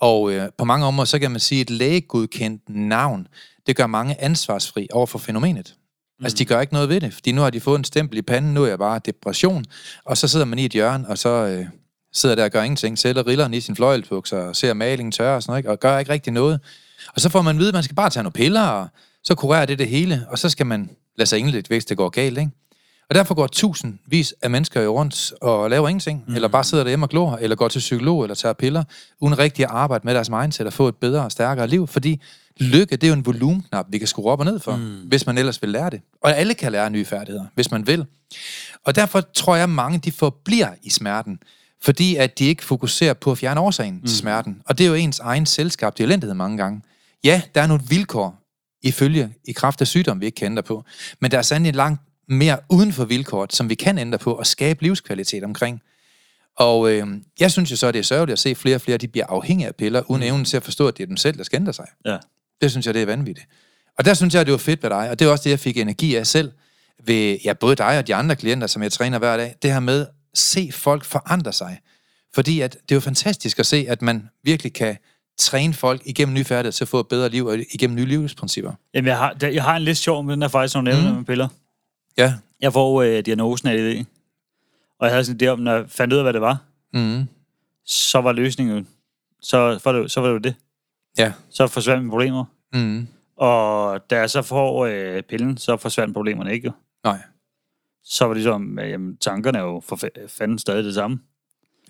Og 0.00 0.32
øh, 0.32 0.48
på 0.58 0.64
mange 0.64 0.86
områder, 0.86 1.06
så 1.06 1.18
kan 1.18 1.30
man 1.30 1.40
sige, 1.40 1.60
at 1.60 1.70
et 1.70 1.76
lægegodkendt 1.76 2.62
navn, 2.68 3.26
det 3.66 3.76
gør 3.76 3.86
mange 3.86 4.20
ansvarsfri 4.20 4.88
over 4.92 5.06
for 5.06 5.18
fænomenet. 5.18 5.74
Mm. 6.18 6.24
Altså, 6.24 6.36
de 6.38 6.44
gør 6.44 6.60
ikke 6.60 6.72
noget 6.72 6.88
ved 6.88 7.00
det, 7.00 7.14
fordi 7.14 7.32
nu 7.32 7.40
har 7.40 7.50
de 7.50 7.60
fået 7.60 7.78
en 7.78 7.84
stempel 7.84 8.18
i 8.18 8.22
panden, 8.22 8.54
nu 8.54 8.62
er 8.62 8.68
jeg 8.68 8.78
bare 8.78 9.00
depression, 9.06 9.64
og 10.04 10.16
så 10.16 10.28
sidder 10.28 10.46
man 10.46 10.58
i 10.58 10.64
et 10.64 10.72
hjørne, 10.72 11.08
og 11.08 11.18
så 11.18 11.28
øh, 11.28 11.66
sidder 12.12 12.34
der 12.34 12.44
og 12.44 12.50
gør 12.50 12.62
ingenting, 12.62 12.98
sætter 12.98 13.26
rilleren 13.26 13.54
i 13.54 13.60
sin 13.60 13.76
fløjlbukser, 13.76 14.38
og 14.38 14.56
ser 14.56 14.74
malingen 14.74 15.12
tørre 15.12 15.36
og 15.36 15.42
sådan 15.42 15.50
noget, 15.50 15.58
ikke? 15.58 15.70
og 15.70 15.80
gør 15.80 15.98
ikke 15.98 16.12
rigtig 16.12 16.32
noget. 16.32 16.60
Og 17.14 17.20
så 17.20 17.28
får 17.28 17.42
man 17.42 17.56
at 17.56 17.58
vide, 17.58 17.68
at 17.68 17.74
man 17.74 17.82
skal 17.82 17.94
bare 17.94 18.10
tage 18.10 18.22
nogle 18.22 18.32
piller, 18.32 18.66
og 18.66 18.88
så 19.24 19.34
kurerer 19.34 19.66
det 19.66 19.78
det 19.78 19.88
hele, 19.88 20.26
og 20.28 20.38
så 20.38 20.48
skal 20.48 20.66
man 20.66 20.90
lade 21.16 21.28
sig 21.28 21.38
indlægge, 21.38 21.68
hvis 21.68 21.84
det 21.84 21.96
går 21.96 22.08
galt, 22.08 22.38
ikke? 22.38 22.50
Og 23.08 23.14
derfor 23.14 23.34
går 23.34 23.46
tusindvis 23.46 24.34
af 24.42 24.50
mennesker 24.50 24.80
jo 24.80 24.96
rundt 24.96 25.32
og 25.40 25.70
laver 25.70 25.88
ingenting, 25.88 26.24
mm. 26.28 26.34
eller 26.34 26.48
bare 26.48 26.64
sidder 26.64 26.84
derhjemme 26.84 27.06
og 27.06 27.10
glor, 27.10 27.36
eller 27.36 27.56
går 27.56 27.68
til 27.68 27.78
psykolog, 27.78 28.22
eller 28.22 28.34
tager 28.34 28.52
piller, 28.52 28.84
uden 29.20 29.38
rigtig 29.38 29.64
at 29.64 29.70
arbejde 29.70 30.02
med 30.04 30.14
deres 30.14 30.30
mindset 30.30 30.66
og 30.66 30.72
få 30.72 30.88
et 30.88 30.96
bedre 30.96 31.24
og 31.24 31.32
stærkere 31.32 31.68
liv, 31.68 31.86
fordi 31.86 32.20
lykke, 32.60 32.96
det 32.96 33.04
er 33.04 33.08
jo 33.08 33.14
en 33.14 33.26
volumenknap, 33.26 33.86
vi 33.88 33.98
kan 33.98 34.06
skrue 34.06 34.30
op 34.30 34.38
og 34.38 34.44
ned 34.44 34.58
for, 34.58 34.76
mm. 34.76 34.96
hvis 35.08 35.26
man 35.26 35.38
ellers 35.38 35.62
vil 35.62 35.70
lære 35.70 35.90
det. 35.90 36.00
Og 36.22 36.36
alle 36.36 36.54
kan 36.54 36.72
lære 36.72 36.90
nye 36.90 37.04
færdigheder, 37.04 37.44
hvis 37.54 37.70
man 37.70 37.86
vil. 37.86 38.06
Og 38.84 38.94
derfor 38.94 39.20
tror 39.20 39.54
jeg, 39.54 39.62
at 39.62 39.70
mange 39.70 39.98
de 39.98 40.12
forbliver 40.12 40.68
i 40.82 40.90
smerten, 40.90 41.38
fordi 41.82 42.16
at 42.16 42.38
de 42.38 42.44
ikke 42.44 42.64
fokuserer 42.64 43.14
på 43.14 43.32
at 43.32 43.38
fjerne 43.38 43.60
årsagen 43.60 43.94
mm. 43.94 44.06
til 44.06 44.16
smerten. 44.16 44.62
Og 44.66 44.78
det 44.78 44.84
er 44.84 44.88
jo 44.88 44.94
ens 44.94 45.18
egen 45.18 45.46
selskabte 45.46 46.02
elendighed 46.02 46.34
mange 46.34 46.56
gange. 46.56 46.82
Ja, 47.24 47.42
der 47.54 47.62
er 47.62 47.66
nogle 47.66 47.82
vilkår 47.88 48.39
ifølge 48.82 49.32
i 49.44 49.52
kraft 49.52 49.80
af 49.80 49.86
sygdom, 49.86 50.20
vi 50.20 50.26
ikke 50.26 50.36
kan 50.36 50.46
ændre 50.46 50.62
på. 50.62 50.84
Men 51.20 51.30
der 51.30 51.38
er 51.38 51.42
sandelig 51.42 51.74
langt 51.74 52.00
mere 52.28 52.58
uden 52.68 52.92
for 52.92 53.04
vilkåret, 53.04 53.52
som 53.52 53.68
vi 53.68 53.74
kan 53.74 53.98
ændre 53.98 54.18
på 54.18 54.34
og 54.34 54.46
skabe 54.46 54.82
livskvalitet 54.82 55.44
omkring. 55.44 55.82
Og 56.56 56.92
øh, 56.92 57.06
jeg 57.40 57.50
synes 57.50 57.70
jo 57.70 57.76
så, 57.76 57.86
at 57.86 57.94
det 57.94 58.00
er 58.00 58.04
sørgeligt 58.04 58.32
at 58.32 58.38
se 58.38 58.54
flere 58.54 58.76
og 58.76 58.80
flere, 58.80 58.98
de 58.98 59.08
bliver 59.08 59.26
afhængige 59.26 59.66
af 59.66 59.76
piller, 59.76 60.10
uden 60.10 60.22
evnen 60.22 60.44
til 60.44 60.56
at 60.56 60.62
forstå, 60.62 60.88
at 60.88 60.96
det 60.96 61.02
er 61.02 61.06
dem 61.06 61.16
selv, 61.16 61.38
der 61.38 61.44
skal 61.44 61.56
ændre 61.56 61.72
sig. 61.72 61.86
Ja. 62.06 62.16
Det 62.60 62.70
synes 62.70 62.86
jeg, 62.86 62.94
det 62.94 63.02
er 63.02 63.06
vanvittigt. 63.06 63.46
Og 63.98 64.04
der 64.04 64.14
synes 64.14 64.34
jeg, 64.34 64.46
det 64.46 64.52
var 64.52 64.58
fedt 64.58 64.82
ved 64.82 64.90
dig, 64.90 65.10
og 65.10 65.18
det 65.18 65.26
er 65.26 65.30
også 65.30 65.44
det, 65.44 65.50
jeg 65.50 65.58
fik 65.58 65.76
energi 65.76 66.14
af 66.16 66.26
selv, 66.26 66.52
ved 67.06 67.38
ja, 67.44 67.52
både 67.52 67.76
dig 67.76 67.98
og 67.98 68.06
de 68.06 68.14
andre 68.14 68.36
klienter, 68.36 68.66
som 68.66 68.82
jeg 68.82 68.92
træner 68.92 69.18
hver 69.18 69.36
dag, 69.36 69.54
det 69.62 69.72
her 69.72 69.80
med 69.80 70.00
at 70.00 70.08
se 70.34 70.70
folk 70.72 71.04
forandre 71.04 71.52
sig. 71.52 71.80
Fordi 72.34 72.60
at 72.60 72.72
det 72.72 72.90
er 72.90 72.96
jo 72.96 73.00
fantastisk 73.00 73.58
at 73.58 73.66
se, 73.66 73.86
at 73.88 74.02
man 74.02 74.28
virkelig 74.44 74.72
kan 74.72 74.96
træne 75.38 75.74
folk 75.74 76.02
igennem 76.06 76.34
nye 76.34 76.44
færdigheder 76.44 76.72
til 76.72 76.84
at 76.84 76.88
få 76.88 77.00
et 77.00 77.08
bedre 77.08 77.28
liv 77.28 77.46
og 77.46 77.58
igennem 77.74 77.96
nye 77.96 78.04
livsprincipper. 78.06 78.72
Jamen, 78.94 79.08
jeg 79.08 79.18
har, 79.18 79.36
jeg 79.42 79.62
har 79.64 79.76
en 79.76 79.82
lidt 79.82 79.98
sjov, 79.98 80.22
men 80.24 80.32
den 80.32 80.42
er 80.42 80.48
faktisk 80.48 80.74
nogle 80.74 80.90
nævne 80.92 81.10
Mm. 81.10 81.16
med 81.16 81.24
piller. 81.24 81.48
Ja. 82.18 82.34
Jeg 82.60 82.72
får 82.72 83.02
øh, 83.02 83.18
diagnosen 83.26 83.68
af 83.68 83.76
det. 83.78 84.06
Og 84.98 85.06
jeg 85.06 85.12
havde 85.14 85.24
sådan 85.24 85.40
en 85.40 85.46
idé 85.48 85.50
om, 85.52 85.58
når 85.58 85.72
jeg 85.74 85.90
fandt 85.90 86.12
ud 86.12 86.18
af, 86.18 86.24
hvad 86.24 86.32
det 86.32 86.40
var, 86.40 86.58
Mm. 86.94 87.24
så 87.86 88.18
var 88.20 88.32
løsningen 88.32 88.88
så 89.42 89.80
var 89.84 89.92
det, 89.92 90.10
så 90.10 90.20
var 90.20 90.26
det 90.28 90.34
jo 90.34 90.38
det. 90.38 90.54
Ja. 91.18 91.32
Så 91.50 91.66
forsvandt 91.66 92.02
mine 92.02 92.10
problemer. 92.10 92.44
Mm. 92.72 93.08
Og 93.36 94.00
da 94.10 94.16
jeg 94.18 94.30
så 94.30 94.42
får 94.42 94.86
øh, 94.86 95.22
pillen, 95.22 95.56
så 95.56 95.76
forsvandt 95.76 96.14
problemerne 96.14 96.52
ikke 96.52 96.66
jo. 96.66 96.72
Nej. 97.04 97.18
Så 98.04 98.24
var 98.24 98.34
det 98.34 98.42
ligesom, 98.42 98.78
øh, 98.78 98.90
jamen, 98.90 99.16
tankerne 99.16 99.58
er 99.58 99.62
jo 99.62 99.82
for 99.84 99.96
fa- 99.96 100.26
fanden 100.28 100.58
stadig 100.58 100.84
det 100.84 100.94
samme. 100.94 101.20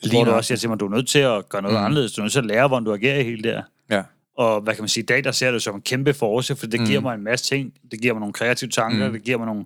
Lige 0.03 0.16
Hvor 0.16 0.24
du 0.24 0.30
også 0.30 0.48
siger 0.48 0.59
til 0.59 0.68
mig, 0.68 0.80
du 0.80 0.86
er 0.86 0.90
nødt 0.90 1.09
til 1.09 1.18
at 1.18 1.48
gøre 1.48 1.62
noget 1.62 1.78
Mm. 1.78 1.84
anderledes. 1.84 2.12
Du 2.12 2.20
er 2.20 2.24
nødt 2.24 2.32
til 2.32 2.38
at 2.38 2.46
lære, 2.46 2.68
hvordan 2.68 2.84
du 2.84 2.92
agerer 2.92 3.18
i 3.20 3.24
hele 3.24 3.42
det 3.42 3.53
her. 3.53 3.62
Ja. 3.90 4.03
Og 4.38 4.61
hvad 4.61 4.74
kan 4.74 4.82
man 4.82 4.88
sige, 4.88 5.03
i 5.03 5.07
dag 5.07 5.24
der 5.24 5.32
ser 5.32 5.46
jeg 5.46 5.53
det 5.53 5.62
som 5.62 5.74
en 5.74 5.80
kæmpe 5.80 6.14
force, 6.14 6.57
for 6.57 6.66
det 6.66 6.80
Mm. 6.80 6.86
giver 6.86 7.01
mig 7.01 7.14
en 7.14 7.24
masse 7.24 7.46
ting. 7.55 7.72
Det 7.90 8.01
giver 8.01 8.14
mig 8.14 8.20
nogle 8.20 8.32
kreative 8.32 8.70
tanker, 8.70 9.07
Mm. 9.07 9.12
det 9.12 9.22
giver 9.22 9.38
mig 9.38 9.46
nogle 9.46 9.64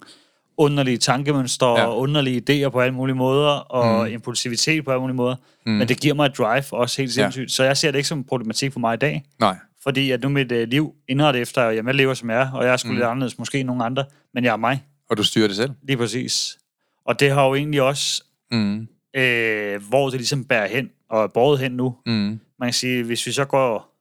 underlige 0.57 0.99
tankemønstre, 0.99 1.71
Ja. 1.71 1.81
ja. 1.81 1.87
og 1.87 1.99
underlige 1.99 2.43
idéer 2.67 2.69
på 2.69 2.81
alle 2.81 2.95
mulige 2.95 3.17
måder, 3.17 3.51
og 3.51 4.07
Mm. 4.07 4.13
impulsivitet 4.13 4.85
på 4.85 4.91
alle 4.91 5.01
mulige 5.01 5.17
måder. 5.17 5.37
Mm. 5.67 5.73
Men 5.73 5.89
det 5.89 6.01
giver 6.01 6.15
mig 6.15 6.27
et 6.27 6.39
drive 6.39 6.65
også 6.73 7.03
helt 7.03 7.17
Ja. 7.17 7.23
sindssygt. 7.23 7.53
Så 7.53 7.65
jeg 7.65 7.77
ser 7.77 7.91
det 7.91 7.99
ikke 7.99 8.09
som 8.09 8.19
en 8.19 8.25
problematik 8.25 8.73
for 8.73 8.81
mig 8.81 8.95
i 8.95 8.97
dag, 8.97 9.25
Nej. 9.41 9.57
fordi 9.83 10.11
at 10.11 10.23
nu 10.23 10.29
mit 10.29 10.53
øh, 10.53 10.69
liv 10.69 10.95
indrettet 11.09 11.43
efter, 11.43 11.63
jamen 11.65 11.87
jeg 11.87 11.95
lever 11.95 12.15
som 12.15 12.31
jeg 12.31 12.41
er, 12.43 12.51
og 12.53 12.65
jeg 12.65 12.73
er 12.73 12.77
sgu 12.77 12.89
Mm. 12.89 12.95
lidt 12.95 13.07
anderledes 13.07 13.39
måske 13.39 13.59
end 13.61 13.67
nogle 13.67 13.85
andre, 13.85 14.05
men 14.35 14.45
jeg 14.45 14.53
er 14.53 14.57
mig, 14.57 14.83
Og 15.11 15.17
du 15.17 15.23
styrer 15.23 15.47
det 15.49 15.57
selv. 15.57 15.71
lige 15.83 15.97
præcis. 15.97 16.59
Og 17.07 17.21
det 17.21 17.31
har 17.31 17.47
jo 17.47 17.55
egentlig 17.55 17.83
også, 17.83 18.23
Mm. 18.51 18.89
Øh, 19.15 19.89
hvor 19.89 20.05
det 20.11 20.15
ligesom 20.19 20.45
bærer 20.45 20.67
hen, 20.67 20.91
og 21.09 21.23
er 21.23 21.27
båret 21.27 21.59
hen 21.59 21.73
nu, 21.73 21.97
Mm. 22.07 22.41
man 22.59 22.67
kan 22.67 22.73
sige, 22.73 23.05
hvis 23.05 23.27
vi 23.27 23.33
så 23.33 23.45
går 23.45 23.95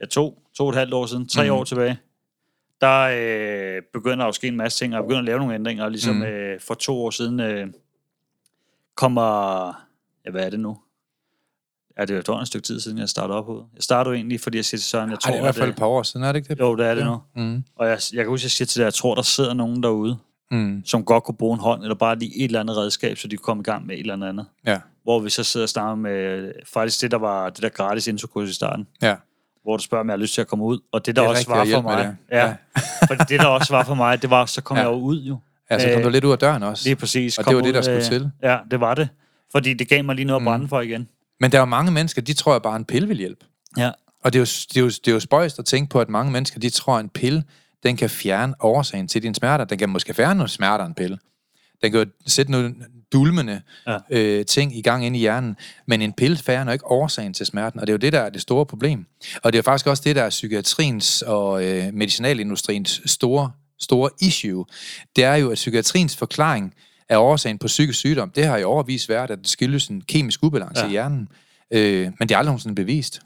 ja, 0.00 0.06
to, 0.06 0.42
to 0.54 0.64
og 0.64 0.70
et 0.70 0.76
halvt 0.76 0.94
år 0.94 1.06
siden, 1.06 1.28
tre 1.28 1.44
mm. 1.44 1.50
år 1.52 1.64
tilbage, 1.64 1.98
der 2.80 3.00
øh, 3.76 3.82
begynder 3.92 4.16
der 4.16 4.26
at 4.26 4.34
ske 4.34 4.48
en 4.48 4.56
masse 4.56 4.78
ting, 4.78 4.92
og 4.94 4.96
jeg 4.96 5.02
begynder 5.04 5.18
at 5.20 5.24
lave 5.24 5.38
nogle 5.38 5.54
ændringer, 5.54 5.84
og 5.84 5.90
ligesom 5.90 6.14
mm. 6.16 6.22
øh, 6.22 6.60
for 6.60 6.74
to 6.74 7.04
år 7.04 7.10
siden 7.10 7.40
øh, 7.40 7.66
kommer, 8.94 9.66
ja, 10.26 10.30
hvad 10.30 10.46
er 10.46 10.50
det 10.50 10.60
nu? 10.60 10.78
Ja, 11.98 12.04
det 12.04 12.28
er 12.28 12.34
jo 12.34 12.40
et 12.40 12.46
stykke 12.46 12.66
tid 12.66 12.80
siden, 12.80 12.98
jeg 12.98 13.08
startede 13.08 13.38
op 13.38 13.44
hovedet. 13.44 13.66
Jeg 13.74 13.82
startede 13.82 14.14
egentlig, 14.14 14.40
fordi 14.40 14.56
jeg 14.56 14.64
siger 14.64 14.78
til 14.78 14.88
Søren, 14.88 15.10
jeg 15.10 15.14
Ej, 15.14 15.20
tror, 15.20 15.30
det 15.30 15.36
er 15.36 15.40
i 15.40 15.44
hvert 15.44 15.54
fald 15.54 15.70
et 15.70 15.76
par 15.76 15.86
år 15.86 16.02
siden, 16.02 16.24
er 16.26 16.32
det 16.32 16.36
ikke 16.38 16.54
det? 16.54 16.60
jo, 16.60 16.76
det 16.76 16.86
er 16.86 16.94
det 16.94 17.02
Ja. 17.02 17.06
nu. 17.06 17.18
Mm. 17.36 17.64
Og 17.76 17.86
jeg, 17.88 17.98
jeg 18.12 18.18
kan 18.24 18.28
huske, 18.28 18.40
at 18.40 18.44
jeg 18.44 18.50
siger 18.50 18.66
til 18.66 18.78
dig, 18.78 18.84
jeg 18.84 18.94
tror, 18.94 19.14
der 19.14 19.22
sidder 19.22 19.54
nogen 19.54 19.82
derude, 19.82 20.18
Mm. 20.50 20.82
som 20.86 21.04
godt 21.04 21.24
kunne 21.24 21.34
bruge 21.36 21.54
en 21.54 21.60
hånd, 21.60 21.82
eller 21.82 21.94
bare 21.94 22.18
lige 22.18 22.38
et 22.38 22.44
eller 22.44 22.60
andet 22.60 22.76
redskab, 22.76 23.18
så 23.18 23.28
de 23.28 23.36
kunne 23.36 23.44
komme 23.44 23.60
i 23.60 23.64
gang 23.64 23.86
med 23.86 23.94
et 23.94 24.00
eller 24.00 24.26
andet. 24.26 24.46
Ja. 24.66 24.78
Hvor 25.04 25.20
vi 25.20 25.30
så 25.30 25.44
sidder 25.44 25.64
og 25.64 25.68
snakker 25.68 25.94
med, 25.94 26.52
faktisk 26.66 27.00
det, 27.00 27.10
der 27.10 27.16
var 27.18 27.50
det 27.50 27.62
der 27.62 27.68
gratis 27.68 28.06
introkurs 28.06 28.50
i 28.50 28.52
starten 28.52 28.86
Ja. 29.02 29.14
hvor 29.62 29.76
du 29.76 29.82
spørger, 29.82 30.00
om 30.00 30.08
jeg 30.08 30.12
har 30.12 30.18
lyst 30.18 30.34
til 30.34 30.40
at 30.40 30.46
komme 30.46 30.64
ud. 30.64 30.78
Og 30.92 31.06
det, 31.06 31.16
der 31.16 31.22
Det 31.22 31.30
også 31.30 31.44
var 31.48 31.64
for 31.72 31.80
mig, 31.82 31.98
det. 32.04 32.16
ja, 32.36 32.46
Ja. 32.46 32.54
for 33.08 33.14
det, 33.14 33.40
der 33.40 33.46
også 33.46 33.72
var 33.72 33.84
for 33.84 33.94
mig, 33.94 34.22
det 34.22 34.30
var, 34.30 34.46
så 34.46 34.60
kom 34.62 34.76
Ja. 34.76 34.82
jeg 34.82 34.90
jo 34.90 34.96
ud 34.96 35.20
jo. 35.22 35.38
Ja, 35.70 35.78
så 35.78 35.88
kom 35.92 35.98
Øh, 35.98 36.04
du 36.04 36.08
lidt 36.10 36.24
ud 36.24 36.32
af 36.32 36.38
døren 36.38 36.62
også. 36.62 36.84
Lige 36.88 36.96
præcis. 36.96 37.38
Og 37.38 37.44
kom 37.44 37.50
det 37.50 37.56
var 37.56 37.62
det, 37.62 37.68
ud, 37.68 37.74
der 37.74 37.82
skulle 37.82 37.96
øh, 37.96 38.02
til. 38.02 38.30
Ja, 38.42 38.58
det 38.70 38.80
var 38.80 38.94
det. 38.94 39.08
Fordi 39.52 39.74
det 39.74 39.88
gav 39.88 40.04
mig 40.04 40.14
lige 40.16 40.24
noget 40.26 40.36
at 40.40 40.42
Mm. 40.42 40.46
brænde 40.46 40.68
for 40.68 40.80
igen. 40.80 41.08
Men 41.40 41.52
der 41.52 41.58
er 41.58 41.62
jo 41.62 41.66
mange 41.66 41.90
mennesker, 41.92 42.22
de 42.22 42.32
tror, 42.32 42.54
at 42.56 42.62
bare 42.62 42.76
en 42.76 42.84
pille 42.84 43.08
vil 43.08 43.16
hjælpe. 43.16 43.44
Ja. 43.76 43.90
Og 44.24 44.32
det 44.32 44.38
er, 44.38 44.40
jo, 44.40 44.44
det, 44.44 44.76
er 44.76 44.80
jo, 44.80 44.86
det 44.88 45.08
er 45.08 45.12
jo 45.12 45.20
spøjst 45.20 45.58
at 45.58 45.64
tænke 45.64 45.90
på, 45.90 46.00
at 46.00 46.08
mange 46.08 46.32
mennesker, 46.32 46.60
de 46.60 46.70
tror, 46.70 46.96
at 46.96 47.00
en 47.04 47.08
pille, 47.08 47.44
den 47.82 47.96
kan 47.96 48.10
fjerne 48.10 48.54
årsagen 48.60 49.08
til 49.08 49.22
dine 49.22 49.34
smerter. 49.34 49.64
Den 49.64 49.78
kan 49.78 49.88
måske 49.88 50.14
fjerne 50.14 50.38
nogle 50.38 50.50
smerter, 50.50 50.84
en 50.84 50.94
pille. 50.94 51.18
Den 51.82 51.92
kan 51.92 52.10
sætte 52.26 52.52
nogle 52.52 52.74
dulmende 53.12 53.60
ja. 53.86 53.98
Øh, 54.10 54.46
ting 54.46 54.76
i 54.76 54.82
gang 54.82 55.06
inde 55.06 55.18
i 55.18 55.20
hjernen. 55.20 55.56
Men 55.86 56.02
en 56.02 56.12
pille 56.12 56.36
fjerner 56.36 56.72
ikke 56.72 56.86
årsagen 56.86 57.34
til 57.34 57.46
smerten, 57.46 57.80
og 57.80 57.86
det 57.86 57.92
er 57.92 57.94
jo 57.94 57.98
det, 57.98 58.12
der 58.12 58.20
er 58.20 58.30
det 58.30 58.42
store 58.42 58.66
problem. 58.66 59.06
Og 59.42 59.52
det 59.52 59.58
er 59.58 59.62
faktisk 59.62 59.86
også 59.86 60.02
det, 60.06 60.16
der 60.16 60.22
er 60.22 60.30
psykiatriens 60.30 61.22
og 61.22 61.64
øh, 61.64 61.94
medicinalindustriens 61.94 63.00
store, 63.06 63.52
store 63.80 64.10
issue. 64.20 64.64
Det 65.16 65.24
er 65.24 65.34
jo, 65.34 65.50
at 65.50 65.54
psykiatriens 65.54 66.16
forklaring 66.16 66.74
af 67.08 67.16
årsagen 67.16 67.58
på 67.58 67.66
psykisk 67.66 67.98
sygdom, 67.98 68.30
det 68.30 68.46
har 68.46 68.56
i 68.56 68.64
overvis 68.64 69.08
været, 69.08 69.30
at 69.30 69.38
det 69.38 69.48
skyldes 69.48 69.88
en 69.88 70.00
kemisk 70.00 70.42
ubalance. 70.42 70.82
Ja. 70.82 70.88
i 70.88 70.90
hjernen. 70.90 71.28
Øh, 71.70 72.12
men 72.18 72.28
det 72.28 72.34
er 72.34 72.38
aldrig 72.38 72.50
nogensinde 72.50 72.74
bevist. 72.74 73.20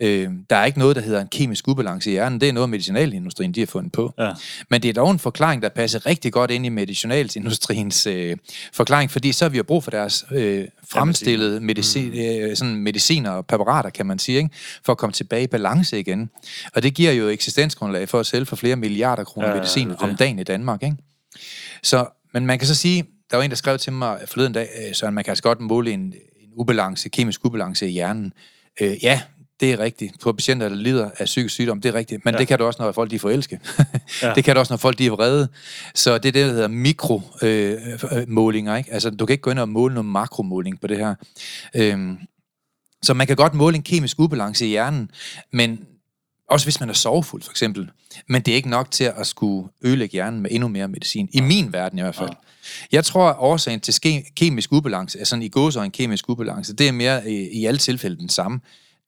Øh, 0.00 0.28
der 0.50 0.56
er 0.56 0.64
ikke 0.64 0.78
noget, 0.78 0.96
der 0.96 1.02
hedder 1.02 1.20
en 1.20 1.28
kemisk 1.28 1.68
ubalance 1.68 2.10
i 2.10 2.12
hjernen. 2.12 2.40
Det 2.40 2.48
er 2.48 2.52
noget, 2.52 2.70
medicinalindustrien 2.70 3.52
de 3.52 3.60
har 3.60 3.66
fundet 3.66 3.92
på. 3.92 4.14
Ja. 4.18 4.32
Men 4.70 4.82
det 4.82 4.88
er 4.88 4.92
dog 4.92 5.10
en 5.10 5.18
forklaring, 5.18 5.62
der 5.62 5.68
passer 5.68 6.06
rigtig 6.06 6.32
godt 6.32 6.50
ind 6.50 6.66
i 6.66 6.68
medicinalindustriens 6.68 8.06
øh, 8.06 8.36
forklaring, 8.72 9.10
fordi 9.10 9.32
så 9.32 9.44
har 9.44 9.50
vi 9.50 9.56
jo 9.56 9.62
brug 9.62 9.84
for 9.84 9.90
deres 9.90 10.24
øh, 10.32 10.68
fremstillede 10.90 11.60
medicin, 11.60 12.10
Mm. 12.10 12.18
øh, 12.18 12.56
sådan 12.56 12.74
mediciner 12.76 13.30
og 13.30 13.46
præparater, 13.46 13.90
kan 13.90 14.06
man 14.06 14.18
sige, 14.18 14.38
ikke? 14.38 14.50
for 14.84 14.92
at 14.92 14.98
komme 14.98 15.12
tilbage 15.12 15.42
i 15.44 15.46
balance 15.46 16.00
igen. 16.00 16.30
Og 16.74 16.82
det 16.82 16.94
giver 16.94 17.12
jo 17.12 17.28
eksistensgrundlag 17.28 18.08
for 18.08 18.20
at 18.20 18.26
sælge 18.26 18.46
for 18.46 18.56
flere 18.56 18.76
milliarder 18.76 19.24
kroner 19.24 19.48
Ja, 19.48 19.54
medicin 19.54 19.88
det 19.90 19.96
er 20.00 20.02
om 20.04 20.16
dagen 20.16 20.38
i 20.38 20.44
Danmark. 20.44 20.82
Ikke? 20.82 20.96
Så, 21.82 22.06
men 22.34 22.46
man 22.46 22.58
kan 22.58 22.68
så 22.68 22.74
sige, 22.74 23.04
der 23.30 23.36
var 23.36 23.44
en, 23.44 23.50
der 23.50 23.56
skrev 23.56 23.78
til 23.78 23.92
mig 23.92 24.20
forleden 24.26 24.52
dag, 24.52 24.68
øh, 24.88 24.94
Søren, 24.94 25.14
man 25.14 25.24
kan 25.24 25.30
altså 25.30 25.42
godt 25.42 25.60
måle 25.60 25.90
en, 25.90 26.00
en 26.00 26.12
ubalance, 26.56 27.08
kemisk 27.08 27.44
ubalance 27.44 27.88
i 27.88 27.90
hjernen. 27.90 28.32
Øh, 28.80 29.04
ja, 29.04 29.20
det 29.60 29.72
er 29.72 29.78
rigtigt. 29.78 30.20
På 30.20 30.32
patienter, 30.32 30.68
der 30.68 30.76
lider 30.76 31.10
af 31.18 31.24
psykisk 31.24 31.54
sygdom, 31.54 31.80
det 31.80 31.88
er 31.88 31.94
rigtigt. 31.94 32.24
Men 32.24 32.34
ja. 32.34 32.38
Det 32.38 32.48
kan 32.48 32.58
du 32.58 32.64
også, 32.64 32.82
når 32.82 32.92
folk 32.92 33.10
de 33.10 33.14
er 33.14 33.20
forelske. 33.20 33.60
ja. 34.22 34.32
Det 34.36 34.44
kan 34.44 34.54
du 34.54 34.60
også, 34.60 34.72
når 34.72 34.78
folk 34.78 34.98
de 34.98 35.06
er 35.06 35.10
vrede. 35.10 35.48
Så 35.94 36.18
det 36.18 36.28
er 36.28 36.32
det, 36.32 36.46
der 36.46 36.52
hedder 36.52 36.68
mikromålinger. 36.68 37.98
Øh, 38.12 38.28
målinger, 38.28 38.76
ikke? 38.76 38.92
Altså, 38.92 39.10
du 39.10 39.26
kan 39.26 39.34
ikke 39.34 39.42
gå 39.42 39.50
ind 39.50 39.58
og 39.58 39.68
måle 39.68 39.94
noget 39.94 40.06
makromåling 40.06 40.80
på 40.80 40.86
det 40.86 40.98
her. 40.98 41.14
Øhm, 41.76 42.18
så 43.02 43.14
man 43.14 43.26
kan 43.26 43.36
godt 43.36 43.54
måle 43.54 43.76
en 43.76 43.82
kemisk 43.82 44.18
ubalance 44.18 44.66
i 44.66 44.68
hjernen, 44.68 45.10
men 45.52 45.86
også 46.50 46.66
hvis 46.66 46.80
man 46.80 46.88
er 46.88 46.94
sovefuld, 46.94 47.42
for 47.42 47.50
eksempel. 47.50 47.90
Men 48.28 48.42
det 48.42 48.52
er 48.52 48.56
ikke 48.56 48.70
nok 48.70 48.90
til 48.90 49.04
at 49.04 49.26
skulle 49.26 49.68
ødelægge 49.82 50.12
hjernen 50.12 50.40
med 50.40 50.50
endnu 50.52 50.68
mere 50.68 50.88
medicin. 50.88 51.28
I 51.32 51.40
min 51.40 51.72
verden 51.72 51.98
i 51.98 52.02
hvert 52.02 52.14
fald. 52.14 52.30
Jeg 52.92 53.04
tror, 53.04 53.28
at 53.28 53.36
årsagen 53.38 53.80
til 53.80 54.24
kemisk 54.36 54.72
ubalance, 54.72 55.18
altså 55.18 55.36
i 55.36 55.48
gåsøjne 55.48 55.90
kemisk 55.90 56.28
ubalance, 56.28 56.74
det 56.74 56.88
er 56.88 56.92
mere 56.92 57.30
i, 57.30 57.60
i 57.60 57.66
alle 57.66 57.78
tilfælde 57.78 58.16
den 58.16 58.28
samme. 58.28 58.60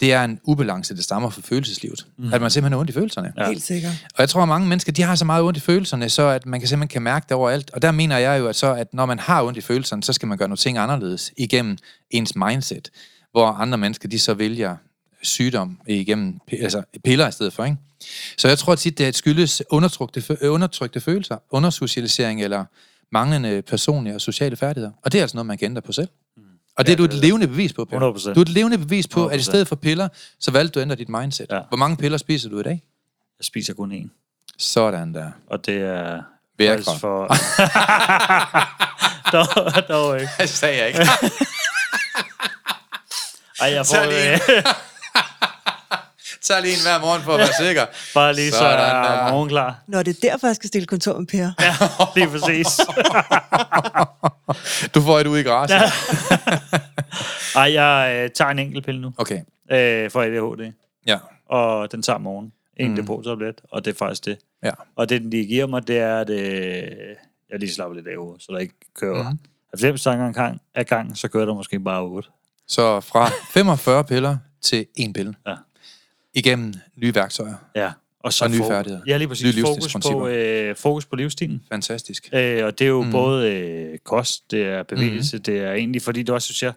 Det 0.05 0.13
er 0.13 0.25
en 0.25 0.41
ubalance, 0.43 0.97
der 0.97 1.03
stammer 1.03 1.31
fra 1.31 1.43
følelseslivet. 1.45 2.07
Mm. 2.19 2.33
At 2.33 2.41
man 2.41 2.51
simpelthen 2.51 2.73
har 2.73 2.79
ondt 2.81 2.91
i 2.91 2.93
følelserne. 2.93 3.33
Ja. 3.39 3.49
Helt 3.49 3.63
sikkert. 3.63 3.93
Og 4.15 4.21
jeg 4.21 4.29
tror, 4.29 4.43
at 4.43 4.49
mange 4.49 4.69
mennesker, 4.69 4.93
de 4.93 5.03
har 5.03 5.15
så 5.15 5.25
meget 5.25 5.43
ondt 5.43 5.57
i 5.57 5.61
følelserne, 5.61 6.09
så 6.09 6.23
at 6.23 6.47
man 6.47 6.61
kan 6.61 6.69
simpelthen 6.69 6.89
kan 6.95 7.03
mærke 7.03 7.27
det 7.29 7.37
overalt. 7.37 7.71
Og 7.71 7.83
der 7.83 7.93
mener 7.93 8.19
jeg 8.19 8.41
jo, 8.41 8.49
at, 8.49 8.57
så, 8.57 8.75
at 8.75 8.95
når 8.95 9.07
man 9.07 9.19
har 9.19 9.43
ondt 9.43 9.59
i 9.59 9.61
følelserne, 9.61 10.03
så 10.03 10.13
skal 10.13 10.29
man 10.29 10.39
gøre 10.39 10.49
nogle 10.49 10.57
ting 10.57 10.79
anderledes 10.79 11.33
igennem 11.37 11.79
ens 12.11 12.37
mindset. 12.37 12.91
Hvor 13.33 13.47
andre 13.47 13.79
mennesker, 13.79 14.09
de 14.09 14.19
så 14.19 14.35
vælger 14.35 14.77
sygdom 15.23 15.79
igennem 15.87 16.39
altså 16.53 16.83
piller 17.05 17.29
i 17.29 17.33
stedet 17.33 17.53
for. 17.53 17.65
Ikke? 17.65 17.77
Så 18.39 18.49
jeg 18.49 18.59
tror 18.59 18.75
tit, 18.75 18.99
det 18.99 19.05
er 19.05 19.09
et 19.09 19.17
skyldes 19.17 19.63
undertrykte, 19.71 20.21
fø- 20.21 20.47
undertrykte 20.47 21.01
følelser, 21.01 21.37
undersocialisering 21.51 22.43
eller 22.43 22.65
manglende 23.13 23.63
personlige 23.63 24.15
og 24.15 24.21
sociale 24.21 24.57
færdigheder. 24.57 24.93
Og 25.03 25.13
det 25.13 25.19
er 25.19 25.23
altså 25.23 25.37
noget, 25.37 25.47
man 25.47 25.59
kan 25.59 25.65
ændre 25.65 25.83
på 25.83 25.93
selv. 25.93 26.09
Og 26.77 26.87
det 26.87 26.93
er 26.93 26.97
du 26.97 27.05
et 27.05 27.15
levende 27.15 27.49
bevis 27.49 27.73
på, 27.73 27.85
Per. 27.85 28.13
100%. 28.13 28.35
Du 28.35 28.41
er 28.41 28.43
et 28.43 28.49
levende 28.49 28.79
bevis 28.79 29.09
på, 29.09 29.27
at 29.27 29.37
i 29.37 29.41
100%. 29.41 29.45
stedet 29.45 29.69
for 29.69 29.77
piller, 29.77 30.09
så 30.41 30.51
valgte 30.51 30.75
du 30.75 30.81
at 30.81 30.83
ændre 30.83 30.97
dit 30.97 31.09
mindset. 31.09 31.47
Ja. 31.51 31.61
Hvor 31.69 31.77
mange 31.77 31.97
piller 31.97 32.19
spiser 32.19 32.49
du 32.49 32.61
i 32.61 32.63
dag? 32.63 32.83
Jeg 33.39 33.45
spiser 33.45 33.75
kun 33.75 33.93
én. 33.93 34.09
Sådan 34.59 35.15
der. 35.15 35.31
Og 35.47 35.67
det 35.67 35.77
er... 35.77 36.23
Faktisk 36.61 37.01
for... 37.01 37.27
dog, 39.33 39.47
dog 39.89 40.21
ikke. 40.21 40.33
Det 40.39 40.49
sagde 40.49 40.79
jeg 40.79 40.89
ikke. 40.89 41.01
Ej, 43.61 43.73
jeg 43.73 43.87
får... 43.87 44.85
lige 46.49 46.53
Øh, 46.53 46.57
Tag 46.57 46.63
lige 46.63 46.75
en 46.75 46.81
hver 46.83 47.01
morgen 47.01 47.23
for 47.23 47.33
at 47.33 47.39
være 47.39 47.67
sikker. 47.67 47.87
bare 48.15 48.35
lige 48.35 48.51
så 48.53 48.59
Sådan 48.59 48.79
er 48.79 49.03
der. 49.25 49.31
morgenklar. 49.33 49.83
Nå, 49.87 50.03
det 50.03 50.17
er 50.25 50.31
derfor, 50.31 50.47
jeg 50.47 50.57
skal 50.57 50.69
stille 50.69 50.87
kontor 50.87 51.19
med 51.19 51.27
Per. 51.27 51.51
Ja, 51.61 51.75
lige 52.17 52.29
præcis. 52.29 52.67
Du 54.95 55.01
får 55.01 55.21
et 55.21 55.27
ud 55.27 55.39
i 55.39 55.43
græsset. 55.43 55.79
Ej, 57.57 57.73
jeg 57.73 58.23
øh, 58.25 58.31
tager 58.31 58.51
en 58.51 58.59
enkelt 58.59 58.85
pille 58.85 59.01
nu 59.01 59.13
Okay. 59.19 59.41
øh, 59.73 60.11
for 60.11 60.23
ADHD. 60.23 60.73
Ja. 61.07 61.19
Og 61.49 61.93
den 61.93 62.03
tager 62.03 62.15
om 62.15 62.21
morgenen. 62.23 62.53
En 62.77 62.91
Mm. 62.91 62.97
depot-tablet, 62.97 63.61
og 63.73 63.85
det 63.85 63.91
er 63.95 63.99
faktisk 63.99 64.25
det. 64.25 64.39
Ja. 64.65 64.71
Og 64.97 65.09
det, 65.09 65.21
den 65.23 65.31
lige 65.31 65.47
giver 65.47 65.67
mig, 65.67 65.89
det 65.89 65.99
er, 65.99 66.19
at 66.19 66.31
øh, 66.31 66.83
jeg 67.51 67.59
lige 67.61 67.75
slapper 67.75 67.95
lidt 67.97 68.07
af 68.09 68.17
hovedet, 68.19 68.43
så 68.43 68.53
der 68.53 68.59
ikke 68.59 68.75
kører 69.01 69.31
mm. 69.31 69.39
90 69.73 70.03
tanker 70.03 70.27
en 70.27 70.33
gang, 70.33 70.61
af 70.75 70.87
gang, 70.87 71.19
så 71.19 71.29
kører 71.29 71.47
der 71.47 71.55
måske 71.55 71.81
bare 71.81 72.03
8. 72.03 72.29
Så 72.69 73.01
fra 73.01 73.31
45 73.51 74.05
piller 74.05 74.37
til 74.63 74.87
en 74.97 75.13
pille. 75.13 75.35
Igennem 76.35 76.75
nye 76.97 77.15
værktøjer. 77.15 77.55
Ja. 77.77 77.93
Og, 78.21 78.33
så 78.33 78.45
Og 78.45 78.51
nye 78.51 78.59
færdigheder. 78.69 79.03
Ja, 79.07 79.17
lige 79.17 79.27
Nye 79.27 79.29
præcis. 79.29 79.61
Fokus 79.61 79.97
på, 80.13 80.29
øh, 80.29 80.77
fokus 80.77 81.07
på 81.07 81.17
livsstilen. 81.17 81.63
Fantastisk. 81.73 82.29
Øh, 82.33 82.65
og 82.65 82.79
det 82.79 82.85
er 82.85 82.89
jo 82.89 83.01
Mm. 83.01 83.07
mm. 83.07 83.13
både 83.13 83.51
øh, 83.53 83.99
kost, 83.99 84.51
det 84.51 84.63
er 84.63 84.83
bevægelse, 84.83 85.37
mm. 85.37 85.43
det 85.43 85.59
er 85.59 85.73
egentlig, 85.73 86.03
fordi 86.03 86.23
du 86.23 86.35
også 86.35 86.45
synes, 86.47 86.63
jeg 86.63 86.73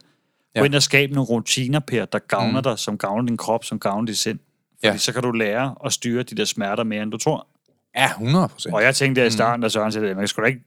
Ja. 0.55 0.59
gå 0.59 0.65
ind 0.65 0.75
og 0.75 0.83
skabe 0.83 1.13
nogle 1.13 1.27
rutiner, 1.27 1.79
Per, 1.79 2.05
der 2.05 2.19
gavner 2.19 2.51
Mm. 2.51 2.55
mm. 2.57 2.63
dig, 2.63 2.79
som 2.79 2.97
gavner 2.97 3.25
din 3.27 3.37
krop, 3.37 3.63
som 3.63 3.79
gavner 3.79 4.05
dit 4.05 4.17
sind. 4.17 4.39
Fordi 4.79 4.87
Ja. 4.87 4.97
så 4.97 5.13
kan 5.13 5.23
du 5.23 5.31
lære 5.31 5.75
at 5.85 5.93
styre 5.93 6.23
de 6.23 6.35
der 6.35 6.45
smerter 6.45 6.83
mere, 6.83 7.03
end 7.03 7.11
du 7.11 7.17
tror. 7.17 7.47
Ja, 7.95 8.07
100 8.09 8.47
procent. 8.47 8.75
Og 8.75 8.83
jeg 8.83 8.95
tænkte 8.95 9.21
der 9.21 9.25
i 9.25 9.29
Mm. 9.29 9.31
starten, 9.31 9.61
da 9.61 9.69
Søren 9.69 9.91
sagde, 9.91 10.07
det, 10.07 10.15
man 10.15 10.21
kan 10.21 10.27
sgu 10.27 10.41
da 10.41 10.47
ikke, 10.47 10.61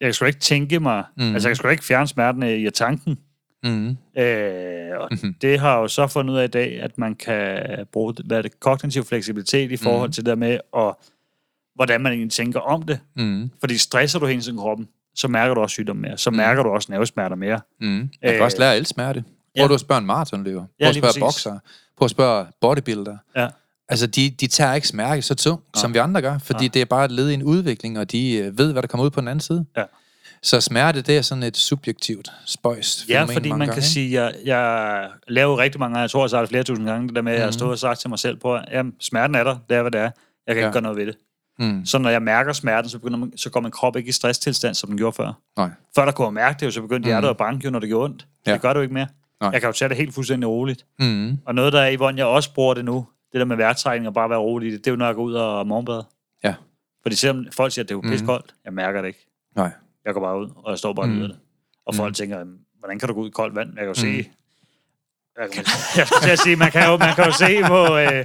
jeg 0.00 0.06
kan 0.06 0.14
sgu 0.14 0.22
da 0.24 0.26
ikke 0.26 0.40
tænke 0.40 0.80
mig, 0.80 1.04
Mm. 1.16 1.24
mm. 1.24 1.34
altså 1.34 1.48
jeg 1.48 1.50
kan 1.50 1.56
sgu 1.56 1.66
da 1.66 1.70
ikke 1.72 1.84
fjerne 1.84 2.06
smertene 2.08 2.58
i 2.62 2.70
tanken. 2.70 3.18
Mm. 3.64 3.96
Øh, 4.22 4.98
og 5.00 5.08
Mhm. 5.10 5.34
det 5.42 5.60
har 5.60 5.78
jo 5.78 5.88
så 5.88 6.06
fundet 6.06 6.34
ud 6.34 6.38
af 6.38 6.44
i 6.44 6.48
dag, 6.48 6.80
at 6.82 6.98
man 6.98 7.14
kan 7.14 7.62
bruge 7.92 8.14
hvad 8.24 8.42
det, 8.42 8.60
kognitiv 8.60 9.04
fleksibilitet 9.04 9.72
i 9.72 9.76
forhold 9.76 10.08
Mhm. 10.08 10.12
til 10.12 10.24
det 10.24 10.30
der 10.30 10.36
med, 10.36 10.58
og, 10.72 10.98
hvordan 11.74 12.00
man 12.00 12.12
egentlig 12.12 12.32
tænker 12.32 12.60
om 12.60 12.82
det. 12.82 13.00
Mm. 13.16 13.50
Fordi 13.60 13.78
stresser 13.78 14.18
du 14.18 14.26
hele 14.26 14.40
tiden 14.40 14.58
kroppen, 14.58 14.88
så 15.14 15.28
mærker 15.28 15.54
du 15.54 15.60
også 15.60 15.74
sygdom 15.74 15.96
mere. 15.96 16.18
Så 16.18 16.30
Mm. 16.30 16.36
mærker 16.36 16.62
du 16.62 16.68
også 16.70 16.92
nervesmerter 16.92 17.36
mere. 17.36 17.60
Mm. 17.80 17.86
Man 17.86 18.10
Øh, 18.24 18.32
kan 18.32 18.42
også 18.42 18.58
lære 18.58 18.76
at 18.76 18.86
smerte. 18.86 19.22
Prøv 19.22 19.62
ja. 19.64 19.68
du 19.68 19.74
at 19.74 19.80
spørge 19.80 19.98
en 20.00 20.06
maratonløber. 20.06 20.60
Prøv 20.60 20.68
Ja, 20.80 20.88
at 20.88 20.94
spørge 20.94 21.20
bokser. 21.20 21.58
Prøv 21.96 22.04
at 22.04 22.10
spørge 22.10 22.46
bodybuilder. 22.60 23.16
Ja. 23.36 23.48
Altså, 23.88 24.06
de, 24.06 24.30
de 24.30 24.46
tager 24.46 24.74
ikke 24.74 24.88
smerte 24.88 25.22
så 25.22 25.34
tungt, 25.34 25.78
som 25.78 25.94
vi 25.94 25.98
andre 25.98 26.22
gør, 26.22 26.38
fordi 26.38 26.64
Nej. 26.64 26.70
det 26.74 26.82
er 26.82 26.86
bare 26.86 27.04
et 27.04 27.10
led 27.12 27.30
i 27.30 27.34
en 27.34 27.42
udvikling, 27.42 27.98
og 27.98 28.12
de 28.12 28.36
øh, 28.36 28.58
ved, 28.58 28.72
hvad 28.72 28.82
der 28.82 28.88
kommer 28.88 29.04
ud 29.04 29.10
på 29.10 29.20
den 29.20 29.28
anden 29.28 29.40
side. 29.40 29.64
Ja. 29.76 29.82
Så 30.42 30.60
smerte, 30.60 31.02
det 31.02 31.16
er 31.18 31.22
sådan 31.22 31.42
et 31.42 31.56
subjektivt 31.56 32.32
spøjs 32.46 33.04
Ja, 33.08 33.24
fordi 33.24 33.52
man 33.52 33.68
kan 33.68 33.82
sige, 33.82 34.22
jeg, 34.22 34.34
jeg 34.44 35.10
laver 35.28 35.58
rigtig 35.58 35.78
mange 35.80 35.92
gange, 35.94 36.02
jeg 36.02 36.10
tror, 36.10 36.28
jeg 36.32 36.38
har 36.38 36.46
flere 36.46 36.62
tusind 36.62 36.86
gange, 36.86 37.08
det 37.08 37.16
der 37.16 37.22
med, 37.22 37.32
at 37.32 37.36
jeg 37.38 37.44
har 37.44 37.48
Mhm. 37.48 37.52
stået 37.52 37.70
og 37.70 37.78
sagt 37.78 38.00
til 38.00 38.10
mig 38.10 38.18
selv 38.18 38.36
på, 38.36 38.54
at 38.68 38.86
smerten 39.00 39.34
er 39.34 39.44
der, 39.44 39.56
det 39.68 39.76
er, 39.76 39.82
hvad 39.82 39.90
det 39.90 40.00
er. 40.00 40.10
Jeg 40.46 40.54
kan 40.54 40.56
Ja. 40.56 40.66
ikke 40.68 40.72
gøre 40.72 40.82
noget 40.82 40.98
ved 40.98 41.06
det. 41.06 41.16
Mm. 41.58 41.86
Så 41.86 41.98
når 41.98 42.10
jeg 42.10 42.22
mærker 42.22 42.52
smerten, 42.52 42.90
så, 42.90 42.98
begynder 42.98 43.18
man, 43.18 43.32
så 43.38 43.50
går 43.50 43.60
min 43.60 43.70
krop 43.70 43.96
ikke 43.96 44.08
i 44.08 44.12
stresstilstand, 44.12 44.74
som 44.74 44.88
den 44.88 44.98
gjorde 44.98 45.16
før. 45.16 45.32
Nej. 45.56 45.70
Før 45.94 46.04
der 46.04 46.12
kunne 46.12 46.26
jeg 46.26 46.32
mærke 46.32 46.56
det, 46.60 46.66
jo, 46.66 46.70
så 46.70 46.80
begyndte 46.80 46.98
Mhm. 47.06 47.06
hjertet 47.06 47.28
at 47.28 47.36
banke, 47.36 47.64
jo, 47.64 47.70
når 47.70 47.78
det 47.78 47.88
gjorde 47.88 48.04
ondt. 48.04 48.26
Ja. 48.46 48.52
Det 48.52 48.60
gør 48.60 48.68
det 48.68 48.76
jo 48.78 48.82
ikke 48.82 48.94
mere. 48.94 49.06
Nej. 49.40 49.50
Jeg 49.50 49.60
kan 49.60 49.68
jo 49.68 49.72
tage 49.72 49.88
det 49.88 49.96
helt 49.96 50.14
fuldstændig 50.14 50.48
roligt. 50.48 50.84
Mm. 50.98 51.38
Og 51.46 51.54
noget, 51.54 51.72
der 51.72 51.80
er 51.80 51.88
i, 51.88 51.94
hvordan 51.96 52.18
jeg 52.18 52.26
også 52.26 52.54
bruger 52.54 52.74
det 52.74 52.84
nu, 52.84 53.06
det 53.32 53.38
der 53.38 53.44
med 53.44 53.56
vejrtrækning 53.56 54.08
og 54.08 54.14
bare 54.14 54.30
være 54.30 54.38
rolig 54.38 54.72
det, 54.72 54.78
det 54.78 54.86
er 54.86 54.90
jo, 54.90 54.96
når 54.96 55.06
jeg 55.06 55.14
går 55.14 55.22
ud 55.22 55.34
og 55.34 55.66
morgenbad. 55.66 56.02
Ja. 56.44 56.54
Fordi 57.02 57.16
selvom 57.16 57.46
folk 57.52 57.72
siger, 57.72 57.82
at 57.84 57.88
det 57.88 57.94
er 57.94 57.96
jo 57.96 58.00
Mhm. 58.02 58.10
pissekoldt, 58.10 58.54
jeg 58.64 58.72
mærker 58.72 59.00
det 59.00 59.08
ikke. 59.08 59.26
Nej. 59.56 59.70
Jeg 60.08 60.14
går 60.14 60.20
bare 60.20 60.40
ud, 60.40 60.48
og 60.56 60.70
jeg 60.70 60.78
står 60.78 60.92
bare 60.92 61.04
og 61.06 61.10
nyder 61.10 61.26
det. 61.26 61.36
Og 61.86 61.94
folk 61.94 62.08
Mhm. 62.10 62.14
tænker, 62.14 62.38
"Jamen, 62.38 62.54
hvordan 62.78 62.98
kan 62.98 63.08
du 63.08 63.14
gå 63.14 63.20
ud 63.20 63.28
i 63.28 63.30
koldt 63.30 63.54
vand? 63.56 63.68
Jeg 63.68 63.76
kan 63.86 63.94
jo 63.94 64.06
Mhm. 64.06 64.22
se... 64.24 64.30
Jeg, 65.40 65.50
kan, 65.52 65.64
jeg 65.96 66.06
skulle 66.06 66.22
til 66.22 66.30
at 66.30 66.38
sige, 66.38 66.56
man 66.56 66.70
kan 66.70 66.86
jo, 66.90 66.96
man 66.96 67.14
kan 67.14 67.24
jo 67.24 67.32
se 67.32 67.62
på... 67.66 67.96
Øh, 67.98 68.24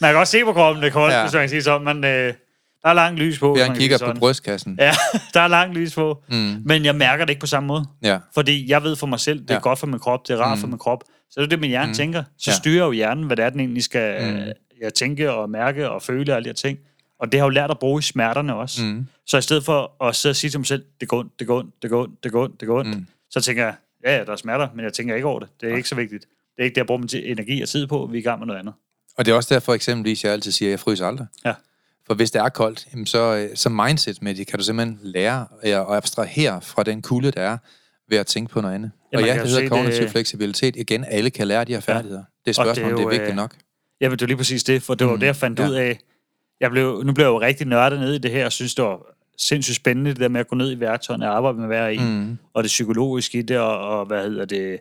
man 0.00 0.10
kan 0.12 0.16
også 0.16 0.30
se 0.30 0.44
på 0.44 0.52
kroppen, 0.52 0.82
det 0.82 0.88
er 0.88 0.92
koldt, 0.92 1.14
Ja. 1.14 1.22
hvis 1.22 1.32
man 1.32 1.42
kan 1.42 1.48
sige 1.48 1.62
sådan. 1.62 1.84
Men 1.84 2.04
øh, 2.04 2.34
der 2.82 2.88
er 2.88 2.92
langt 2.92 3.18
lys 3.20 3.38
på. 3.38 3.56
Jeg 3.58 3.76
kigger 3.76 3.98
på 3.98 4.12
brystkassen. 4.18 4.76
Ja, 4.80 4.92
der 5.34 5.40
er 5.40 5.48
langt 5.48 5.74
lys 5.74 5.94
på. 5.94 6.22
Mm. 6.28 6.62
Men 6.64 6.84
jeg 6.84 6.94
mærker 6.96 7.24
det 7.24 7.30
ikke 7.30 7.40
på 7.40 7.46
samme 7.46 7.66
måde. 7.66 7.84
Ja. 8.02 8.18
Fordi 8.34 8.70
jeg 8.70 8.82
ved 8.82 8.96
for 8.96 9.06
mig 9.06 9.20
selv, 9.20 9.40
det 9.40 9.50
er 9.50 9.54
Ja. 9.54 9.60
godt 9.60 9.78
for 9.78 9.86
min 9.86 9.98
krop, 9.98 10.28
det 10.28 10.34
er 10.34 10.38
rart 10.40 10.58
Mm. 10.58 10.60
for 10.60 10.68
min 10.68 10.78
krop. 10.78 11.04
Så 11.30 11.40
det 11.40 11.46
er 11.46 11.48
det, 11.48 11.58
min 11.60 11.70
hjerne 11.70 11.86
Mm. 11.86 11.90
mm. 11.90 11.94
tænker. 11.94 12.22
Så 12.38 12.50
Ja. 12.50 12.56
styrer 12.56 12.84
jo 12.84 12.92
hjernen, 12.92 13.24
hvad 13.24 13.36
det 13.36 13.44
er, 13.44 13.50
den 13.50 13.60
egentlig 13.60 13.84
skal 13.84 14.24
Mm. 14.32 14.38
mm. 14.38 14.44
jeg 14.82 14.94
tænke 14.94 15.32
og 15.32 15.50
mærke 15.50 15.90
og 15.90 16.02
føle 16.02 16.32
og 16.32 16.36
alle 16.36 16.44
de 16.44 16.48
her 16.48 16.54
ting. 16.54 16.78
Og 17.22 17.32
det 17.32 17.40
har 17.40 17.46
jo 17.46 17.50
lært 17.50 17.70
at 17.70 17.78
bruge 17.78 17.98
i 17.98 18.02
smerterne 18.02 18.54
også. 18.54 18.84
Mm. 18.84 19.06
Så 19.26 19.38
i 19.38 19.42
stedet 19.42 19.64
for 19.64 20.04
at 20.04 20.16
sidde 20.16 20.32
og 20.32 20.36
sige 20.36 20.50
til 20.50 20.60
mig 20.60 20.66
selv, 20.66 20.84
det 21.00 21.08
går 21.08 21.18
ondt, 21.18 21.32
det 21.38 21.46
går 21.46 21.58
ondt, 21.58 21.82
det 21.82 21.90
går 21.90 22.02
ondt, 22.02 22.22
det 22.24 22.32
går 22.32 22.44
ondt, 22.44 22.60
det 22.60 22.66
går 22.68 22.78
ondt, 22.80 22.96
Mm. 22.96 23.06
så 23.30 23.40
tænker 23.40 23.64
jeg, 23.64 23.74
ja, 24.04 24.16
ja, 24.18 24.24
der 24.24 24.32
er 24.32 24.36
smerter, 24.36 24.68
men 24.74 24.84
jeg 24.84 24.92
tænker 24.92 25.14
ikke 25.14 25.26
over 25.26 25.40
det. 25.40 25.48
Det 25.60 25.72
er 25.72 25.76
ikke 25.76 25.88
så 25.88 25.94
vigtigt. 25.94 26.22
Det 26.56 26.58
er 26.58 26.64
ikke 26.64 26.74
det, 26.74 26.78
jeg 26.78 26.86
bruger 26.86 26.98
min 26.98 27.08
energi 27.24 27.62
og 27.62 27.68
tid 27.68 27.86
på. 27.86 28.08
Vi 28.12 28.16
er 28.16 28.20
i 28.20 28.22
gang 28.22 28.38
med 28.38 28.46
noget 28.46 28.60
andet. 28.60 28.74
Og 29.18 29.24
det 29.26 29.32
er 29.32 29.36
også 29.36 29.54
derfor 29.54 29.74
eksempelvis, 29.74 30.24
jeg 30.24 30.32
altid 30.32 30.52
siger, 30.52 30.68
at 30.68 30.70
jeg 30.70 30.80
fryser 30.80 31.06
aldrig. 31.06 31.26
Ja. 31.44 31.54
For 32.06 32.14
hvis 32.14 32.30
det 32.30 32.40
er 32.42 32.48
koldt, 32.48 32.86
jamen 32.92 33.06
så, 33.06 33.36
øh, 33.36 33.56
så 33.56 33.68
mindset 33.68 34.22
med 34.22 34.34
det, 34.34 34.46
kan 34.46 34.58
du 34.58 34.64
simpelthen 34.64 34.98
lære 35.02 35.46
at 35.62 35.72
abstrahere 35.88 36.60
fra 36.62 36.82
den 36.82 37.02
kulde, 37.02 37.30
der 37.30 37.40
er, 37.42 37.58
ved 38.08 38.18
at 38.18 38.26
tænke 38.26 38.52
på 38.52 38.60
noget 38.60 38.74
andet. 38.74 38.90
Ja, 39.12 39.16
og 39.18 39.24
ja, 39.24 39.32
det 39.32 39.38
jo 39.38 39.42
hedder 39.44 39.56
se 39.56 39.62
det- 39.62 39.70
kognitiv 39.70 40.08
fleksibilitet. 40.08 40.76
Igen, 40.76 41.04
alle 41.08 41.30
kan 41.30 41.46
lære 41.46 41.64
de 41.64 41.72
her 41.72 41.80
færdigheder. 41.80 42.22
Det 42.46 42.58
er 42.58 42.60
Og 42.60 42.64
det 42.66 42.70
er 42.70 42.74
spørgsmålet, 42.74 42.96
det 42.96 42.98
er, 42.98 43.02
jo, 43.02 43.08
vigtigt 43.08 43.30
øh, 43.30 43.36
nok. 43.36 43.54
Ja, 44.00 44.08
men 44.08 44.18
det 44.18 44.20
var 44.20 44.26
lige 44.26 44.36
præcis 44.36 44.64
det, 44.64 44.82
for 44.82 44.94
det 44.94 45.06
var 45.06 45.12
Mm, 45.14 45.20
det, 45.20 45.26
jeg 45.26 45.36
fandt 45.36 45.58
ja. 45.58 45.64
ja. 45.64 45.70
ud 45.70 45.74
af. 45.74 45.98
Jeg 46.62 46.70
blev, 46.70 47.02
nu 47.04 47.12
blev 47.12 47.24
jeg 47.26 47.30
jo 47.30 47.40
rigtig 47.40 47.66
nørdet 47.66 48.00
ned 48.00 48.14
i 48.14 48.18
det 48.18 48.30
her, 48.30 48.44
og 48.44 48.52
synes, 48.52 48.74
det 48.74 48.84
var 48.84 48.98
sindssygt 49.38 49.76
spændende, 49.76 50.10
det 50.10 50.20
der 50.20 50.28
med 50.28 50.40
at 50.40 50.48
gå 50.48 50.56
ned 50.56 50.72
i 50.76 50.80
værktøjerne 50.80 51.28
og 51.30 51.36
arbejde 51.36 51.58
med 51.58 51.66
hver 51.66 51.88
en, 51.88 52.00
mm. 52.00 52.20
Mm. 52.28 52.38
og 52.54 52.62
det 52.62 52.68
psykologiske 52.68 53.38
i 53.38 53.42
det, 53.42 53.58
og, 53.58 53.78
og 53.98 54.06
hvad 54.06 54.22
hedder 54.28 54.44
det, 54.44 54.78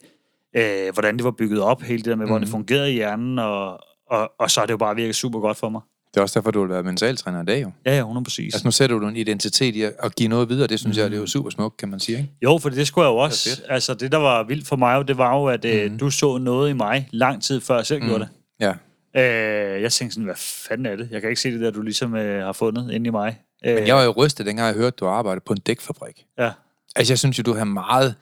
øh, 0.56 0.94
hvordan 0.94 1.16
det 1.18 1.24
var 1.24 1.32
bygget 1.32 1.62
op, 1.62 1.82
hele 1.82 1.98
det 1.98 2.06
der 2.06 2.16
med, 2.16 2.26
mm. 2.26 2.30
hvordan 2.30 2.42
det 2.42 2.48
Mhm. 2.54 2.58
fungerede 2.60 2.92
i 2.92 2.94
hjernen, 2.94 3.40
og, 3.40 3.80
og, 4.10 4.32
og 4.40 4.52
så 4.52 4.60
har 4.60 4.66
det 4.66 4.72
jo 4.74 4.78
bare 4.78 4.96
virket 4.96 5.16
super 5.16 5.40
godt 5.40 5.58
for 5.58 5.70
mig. 5.70 5.82
Det 6.14 6.18
er 6.18 6.22
også 6.22 6.40
derfor, 6.40 6.52
du 6.52 6.62
vil 6.62 6.70
være 6.70 6.84
mentaltræner 6.84 7.42
i 7.42 7.46
dag, 7.46 7.64
jo. 7.64 7.72
Ja, 7.86 7.92
ja, 7.96 8.00
100 8.00 8.24
præcis. 8.24 8.54
Altså, 8.54 8.68
nu 8.68 8.72
sætter 8.72 9.00
du 9.00 9.08
en 9.08 9.16
identitet 9.16 9.76
i 9.76 9.82
at 9.82 10.16
give 10.18 10.30
noget 10.30 10.50
videre. 10.50 10.68
Det 10.68 10.80
synes 10.80 10.98
mm. 10.98 11.02
jeg, 11.02 11.10
det 11.10 11.16
er 11.16 11.20
jo 11.20 11.22
Mhm. 11.24 11.28
super 11.28 11.50
smukt, 11.50 11.78
kan 11.78 11.90
man 11.90 12.00
sige, 12.00 12.18
ikke? 12.18 12.30
Jo, 12.44 12.58
for 12.58 12.70
det 12.70 12.88
skulle 12.88 13.06
jeg 13.06 13.12
jo 13.12 13.16
Det 13.18 13.24
også. 13.24 13.50
fedt. 13.50 13.62
altså, 13.70 13.94
det, 13.94 14.12
der 14.12 14.18
var 14.18 14.44
vildt 14.44 14.68
for 14.68 14.76
mig, 14.76 15.08
det 15.08 15.18
var 15.18 15.38
jo, 15.38 15.46
at 15.46 15.66
øh, 15.66 15.90
Mhm. 15.90 15.98
du 16.00 16.10
så 16.10 16.38
noget 16.38 16.70
i 16.70 16.74
mig 16.74 17.08
lang 17.12 17.44
tid 17.44 17.62
før 17.62 17.76
jeg 17.76 17.86
selv 17.86 18.02
Mm. 18.02 18.08
gjorde 18.08 18.20
det. 18.24 18.30
Ja. 18.60 18.74
Øh, 19.18 19.82
jeg 19.82 19.91
tænkte 19.91 20.14
sådan, 20.14 20.26
hvad 20.26 20.36
fanden 20.38 20.86
er 20.86 20.95
det? 20.95 21.07
Jeg 21.12 21.22
kan 21.22 21.30
ikke 21.30 21.41
se 21.41 21.51
det 21.51 21.62
der, 21.62 21.72
du 21.72 21.82
ligesom 21.82 22.16
øh, 22.16 22.45
har 22.45 22.53
fundet 22.53 22.91
inde 22.91 23.07
i 23.07 23.12
mig. 23.12 23.39
Øh, 23.66 23.76
Men 23.76 23.88
jeg 23.88 23.95
var 23.95 24.03
jo 24.03 24.14
rystet, 24.18 24.45
dengang 24.45 24.68
jeg 24.68 24.76
hørte, 24.76 24.95
du 24.99 25.07
arbejdede 25.07 25.43
på 25.45 25.53
en 25.53 25.59
dækfabrik. 25.59 26.26
Ja, 26.39 26.51
Altså, 26.95 27.14
jeg 27.14 27.20
synes 27.20 27.38
jo, 27.38 27.43
du 27.43 27.53
har 27.53 27.64
meget, 27.66 28.16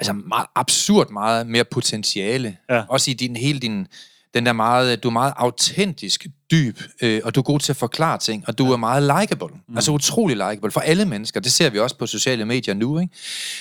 altså 0.00 0.12
meget 0.12 0.46
absurd 0.54 1.10
meget 1.10 1.46
mere 1.46 1.64
potentiale. 1.64 2.56
Ja. 2.70 2.82
Også 2.88 3.10
i 3.10 3.14
din, 3.14 3.36
hele 3.36 3.58
din, 3.58 3.86
den 4.34 4.46
der 4.46 4.52
meget, 4.52 5.02
du 5.02 5.08
er 5.08 5.12
meget 5.12 5.32
autentisk, 5.36 6.26
dyb, 6.50 6.80
øh, 7.02 7.20
og 7.24 7.34
du 7.34 7.40
er 7.40 7.44
god 7.44 7.60
til 7.60 7.72
at 7.72 7.76
forklare 7.76 8.18
ting, 8.18 8.44
og 8.48 8.58
du 8.58 8.72
er 8.72 8.76
meget 8.76 9.02
likable. 9.02 9.48
Mm. 9.68 9.76
Altså 9.76 9.92
utrolig 9.92 10.36
likable 10.36 10.70
for 10.70 10.80
alle 10.80 11.04
mennesker. 11.04 11.40
Det 11.40 11.52
ser 11.52 11.70
vi 11.70 11.78
også 11.78 11.96
på 11.96 12.06
sociale 12.06 12.44
medier 12.44 12.74
nu, 12.74 12.98
ikke? 12.98 13.14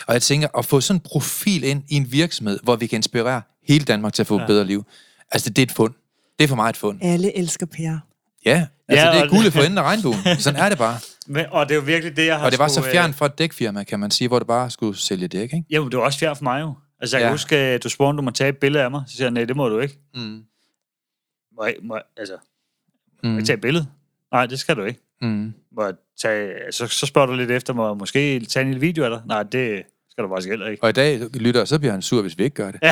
Og 0.07 0.13
jeg 0.13 0.21
tænker, 0.21 0.47
at 0.57 0.65
få 0.65 0.81
sådan 0.81 0.95
en 0.95 0.99
profil 0.99 1.63
ind 1.63 1.83
i 1.89 1.95
en 1.95 2.11
virksomhed, 2.11 2.59
hvor 2.63 2.75
vi 2.75 2.87
kan 2.87 2.97
inspirere 2.97 3.41
hele 3.67 3.85
Danmark 3.85 4.13
til 4.13 4.23
at 4.23 4.27
få 4.27 4.35
ja. 4.35 4.39
Ja. 4.39 4.43
et 4.43 4.47
bedre 4.47 4.65
liv. 4.65 4.85
Altså, 5.31 5.49
det 5.49 5.57
er 5.57 5.63
et 5.63 5.71
fund. 5.71 5.93
Det 6.39 6.43
er 6.43 6.47
for 6.47 6.55
mig 6.55 6.69
et 6.69 6.77
fund. 6.77 6.99
Alle 7.01 7.37
elsker 7.37 7.65
Per. 7.65 7.97
Ja, 8.45 8.67
altså 8.87 9.05
Ja, 9.07 9.13
det 9.15 9.21
er 9.21 9.29
guldet 9.29 9.53
for 9.53 9.61
enden 9.61 9.77
af 9.77 9.83
regnbuen. 9.83 10.17
Sådan 10.39 10.59
er 10.59 10.69
det 10.69 10.77
bare. 10.77 10.97
Men, 11.27 11.45
og 11.51 11.65
det 11.69 11.71
er 11.75 11.79
jo 11.79 11.81
virkelig 11.85 12.17
det, 12.17 12.25
jeg 12.25 12.37
har 12.37 12.45
Og 12.45 12.51
det 12.51 12.59
var 12.59 12.67
så 12.67 12.73
skulle, 12.73 12.87
øh, 12.87 12.91
fjernt 12.91 13.15
fra 13.15 13.25
et 13.25 13.37
dækfirma, 13.39 13.83
kan 13.83 13.99
man 13.99 14.11
sige, 14.11 14.27
hvor 14.27 14.39
det 14.39 14.47
bare 14.47 14.69
skulle 14.69 14.97
sælge 14.97 15.27
dæk, 15.27 15.41
ikke? 15.53 15.63
Jo, 15.69 15.87
det 15.89 15.97
var 15.97 16.03
også 16.05 16.19
fjernt 16.19 16.37
for 16.37 16.43
mig 16.43 16.61
jo. 16.61 16.73
Altså, 17.01 17.17
jeg 17.17 17.21
Ja. 17.23 17.27
kan 17.27 17.33
huske, 17.33 17.55
at 17.55 17.83
du 17.83 17.89
spurgte, 17.89 18.09
om 18.09 18.15
du 18.17 18.21
må 18.21 18.31
tage 18.31 18.49
et 18.49 18.57
billede 18.57 18.83
af 18.83 18.91
mig. 18.91 19.03
Så 19.07 19.15
siger 19.15 19.25
jeg, 19.25 19.31
nej, 19.31 19.43
det 19.45 19.55
må 19.55 19.69
du 19.69 19.79
ikke. 19.79 19.99
Mm. 20.15 20.41
Må 21.57 21.65
jeg, 21.65 21.75
må 21.83 21.99
altså, 22.17 22.33
må 23.23 23.29
Mm. 23.29 23.37
jeg 23.37 23.45
tage 23.45 23.55
et 23.55 23.61
billede? 23.61 23.85
Nej, 24.31 24.45
det 24.45 24.59
skal 24.59 24.75
du 24.75 24.83
ikke. 24.83 24.99
Mm. 25.21 25.53
Må 25.75 25.83
jeg 25.83 25.93
tage, 26.21 26.53
så, 26.71 26.87
så 26.87 27.05
spørger 27.05 27.25
du 27.25 27.33
lidt 27.33 27.51
efter, 27.51 27.73
må 27.73 27.87
jeg 27.87 27.97
måske 27.97 28.39
tage 28.45 28.61
en 28.61 28.67
lille 28.71 28.81
video 28.87 29.03
af 29.03 29.09
dig? 29.09 29.21
Nej, 29.25 29.43
det 29.43 29.83
skal 30.11 30.23
du 30.23 30.29
faktisk 30.29 30.49
heller 30.49 30.67
ikke. 30.67 30.83
Og 30.83 30.89
i 30.89 30.93
dag 30.93 31.19
lytter, 31.33 31.65
så 31.65 31.79
bliver 31.79 31.91
han 31.91 32.01
sur, 32.01 32.21
hvis 32.21 32.37
vi 32.37 32.43
ikke 32.43 32.55
gør 32.55 32.71
det. 32.71 32.79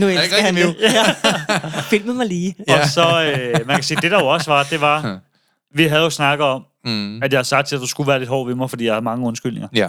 Ja. 0.00 0.06
Nu 0.14 0.20
elsker 0.20 0.42
han 0.42 0.54
det. 0.56 0.76
Ja. 0.80 1.80
Filmet 1.80 2.16
mig 2.16 2.26
lige. 2.26 2.54
Og 2.68 2.86
så, 2.88 3.34
øh, 3.36 3.66
man 3.66 3.76
kan 3.76 3.84
sige, 3.84 3.98
det 4.02 4.10
der 4.10 4.20
jo 4.20 4.26
også 4.26 4.50
var, 4.50 4.62
det 4.62 4.80
var, 4.80 5.20
vi 5.74 5.84
havde 5.84 6.02
jo 6.02 6.10
snakket 6.10 6.46
om, 6.46 6.64
Mm. 6.84 7.22
at 7.22 7.32
jeg 7.32 7.38
har 7.38 7.42
sagt 7.44 7.68
til, 7.68 7.76
at 7.76 7.82
du 7.82 7.86
skulle 7.86 8.08
være 8.08 8.18
lidt 8.18 8.28
hård 8.28 8.46
ved 8.46 8.54
mig, 8.54 8.70
fordi 8.70 8.84
jeg 8.84 8.92
havde 8.94 9.04
mange 9.04 9.26
undskyldninger. 9.26 9.68
Ja, 9.74 9.88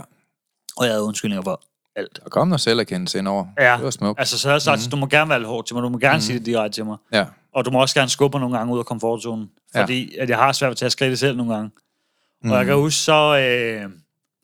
Og 0.77 0.85
jeg 0.85 0.93
havde 0.93 1.03
undskyldninger 1.03 1.43
for 1.43 1.61
alt. 1.95 2.19
og 2.25 2.31
kom 2.31 2.47
noget 2.47 2.61
selverkendelse 2.61 3.17
ind 3.19 3.27
over. 3.27 3.45
Ja. 3.59 3.75
Det 3.75 3.83
var 3.83 3.89
smukt. 3.89 4.19
Altså, 4.19 4.37
så 4.37 4.47
havde 4.47 4.53
jeg 4.53 4.61
sagt, 4.61 4.85
mm. 4.85 4.89
du 4.91 4.95
må 4.97 5.05
gerne 5.05 5.29
være 5.29 5.39
lidt 5.39 5.47
hård 5.47 5.65
til 5.65 5.73
mig, 5.75 5.83
du 5.83 5.89
må 5.89 5.97
gerne 5.97 6.15
mm. 6.15 6.21
sige 6.21 6.37
det 6.39 6.45
direkte 6.45 6.77
til 6.77 6.85
mig. 6.85 6.97
Ja. 7.13 7.25
Og 7.55 7.65
du 7.65 7.71
må 7.71 7.81
også 7.81 7.95
gerne 7.95 8.09
skubbe 8.09 8.37
mig 8.37 8.41
nogle 8.41 8.57
gange 8.57 8.73
ud 8.73 8.79
af 8.79 8.85
komfortzonen. 8.85 9.49
Ja. 9.75 9.81
Fordi 9.81 10.15
at 10.17 10.29
jeg 10.29 10.37
har 10.37 10.51
svært 10.51 10.67
ved 10.67 10.71
at 10.71 10.77
tage 10.77 10.89
skridtet 10.89 11.19
selv 11.19 11.37
nogle 11.37 11.53
gange. 11.53 11.67
Mm. 11.67 12.47
Mm. 12.47 12.51
Og 12.51 12.57
jeg 12.57 12.65
kan 12.65 12.75
huske, 12.75 12.99
så 12.99 13.37
øh, 13.37 13.89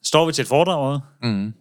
står 0.03 0.25
vi 0.25 0.31
til 0.33 0.41
et 0.41 0.47
foredrag 0.47 0.99
Mm. 1.21 1.53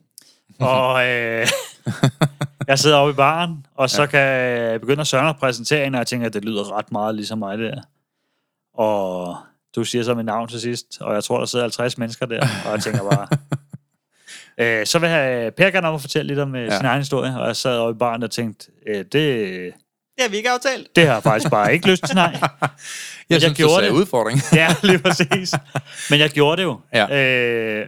og 0.61 1.07
øh, 1.09 1.47
jeg 2.69 2.79
sidder 2.79 2.97
oppe 2.97 3.11
i 3.11 3.15
baren, 3.15 3.67
og 3.75 3.91
så 3.91 4.03
ja. 4.03 4.07
kan 4.07 4.21
jeg 4.21 4.81
begynde 4.81 5.01
at 5.01 5.07
Søren 5.07 5.29
at 5.29 5.37
præsentere 5.37 5.87
en, 5.87 5.95
og 5.95 5.99
jeg 5.99 6.07
tænker, 6.07 6.27
at 6.27 6.33
det 6.35 6.45
lyder 6.45 6.77
ret 6.79 6.93
meget 6.93 7.15
ligesom 7.15 7.39
mig 7.39 7.59
det 7.59 7.73
der. 7.73 7.81
Og 8.83 9.37
du 9.77 9.85
siger 9.85 10.05
så 10.05 10.15
mit 10.15 10.25
navn 10.27 10.49
til 10.49 10.61
sidst, 10.61 10.87
og 11.01 11.15
jeg 11.15 11.25
tror, 11.25 11.39
der 11.39 11.47
sidder 11.47 11.65
50 11.65 11.99
mennesker 11.99 12.27
der, 12.27 12.41
og 12.67 12.73
jeg 12.73 12.83
tænker 12.83 13.11
bare... 13.11 13.29
øh, 14.81 14.87
så 14.87 14.99
vil 14.99 15.09
jeg 15.11 15.19
have 15.19 15.51
Per 15.51 15.71
gerne 15.71 15.89
om 15.89 15.95
at 15.95 16.01
fortælle 16.01 16.27
lidt 16.29 16.39
om 16.39 16.55
øh, 16.57 16.65
Ja. 16.67 16.77
sin 16.77 16.87
egen 16.87 16.99
historie, 17.01 17.41
og 17.41 17.47
jeg 17.47 17.57
sad 17.57 17.79
oppe 17.79 17.97
i 17.97 17.99
baren 17.99 18.23
og 18.23 18.31
tænkte, 18.31 18.67
øh, 18.89 18.97
det, 18.97 19.13
Det 19.13 19.73
har 20.21 20.29
vi 20.29 20.37
ikke 20.37 20.51
aftalt. 20.51 20.97
det 20.97 21.07
har 21.07 21.13
jeg 21.15 21.23
faktisk 21.23 21.51
bare 21.51 21.73
ikke 21.73 21.91
lyst 21.91 22.05
til, 22.07 22.15
nej. 22.15 22.37
Jeg, 23.31 23.35
jeg 23.35 23.41
synes, 23.41 23.57
gjorde 23.57 23.73
du 23.75 23.79
sagde 23.79 23.91
det. 23.95 23.97
udfordring. 24.01 24.41
Ja, 24.55 24.69
lige 24.83 24.99
præcis. 24.99 25.55
Men 26.11 26.21
jeg 26.21 26.31
gjorde 26.31 26.57
det 26.57 26.63
jo. 26.63 26.81
Ja. 26.95 27.25
Øh, 27.81 27.87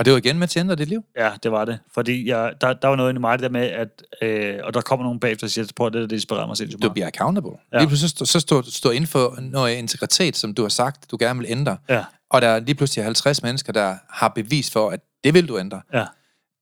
Og 0.00 0.04
det 0.04 0.12
var 0.12 0.18
igen 0.18 0.38
med 0.38 0.56
ændre 0.56 0.74
dit 0.76 0.88
liv. 0.88 1.02
ja, 1.16 1.32
det 1.42 1.52
var 1.52 1.64
det. 1.64 1.78
Fordi 1.94 2.28
jeg, 2.28 2.52
der, 2.60 2.72
der 2.72 2.88
var 2.88 2.96
noget 2.96 3.10
inde 3.10 3.18
i 3.18 3.20
mig 3.20 3.38
der 3.38 3.48
med, 3.48 3.60
at... 3.66 4.02
Øh, 4.22 4.58
og 4.64 4.74
der 4.74 4.80
kommer 4.80 5.04
nogen 5.04 5.20
bagefter 5.20 5.46
og 5.46 5.50
siger, 5.50 5.66
prøv 5.76 5.86
at 5.86 5.92
det, 5.92 6.00
der, 6.00 6.06
det 6.06 6.16
inspirerer 6.16 6.46
mig 6.46 6.56
sindssygt 6.56 6.82
Du 6.82 6.86
meget. 6.86 6.92
bliver 6.94 7.06
accountable. 7.06 7.50
Ja. 7.72 7.78
Lige 7.78 7.88
pludselig 7.88 8.10
så, 8.10 8.24
så 8.24 8.40
står 8.40 8.62
stå 8.62 8.90
inden 8.90 9.06
for 9.06 9.36
noget 9.40 9.74
integritet, 9.76 10.36
som 10.36 10.54
du 10.54 10.62
har 10.62 10.68
sagt, 10.68 11.10
du 11.10 11.16
gerne 11.20 11.38
vil 11.40 11.48
ændre. 11.50 11.76
Ja, 11.88 12.04
Og 12.30 12.42
der 12.42 12.48
er 12.48 12.60
lige 12.60 12.74
pludselig 12.74 13.04
50 13.04 13.42
mennesker, 13.42 13.72
der 13.72 13.96
har 14.10 14.28
bevis 14.28 14.70
for, 14.70 14.90
at 14.90 15.00
det 15.24 15.34
vil 15.34 15.48
du 15.48 15.58
ændre. 15.58 15.80
ja. 15.92 16.04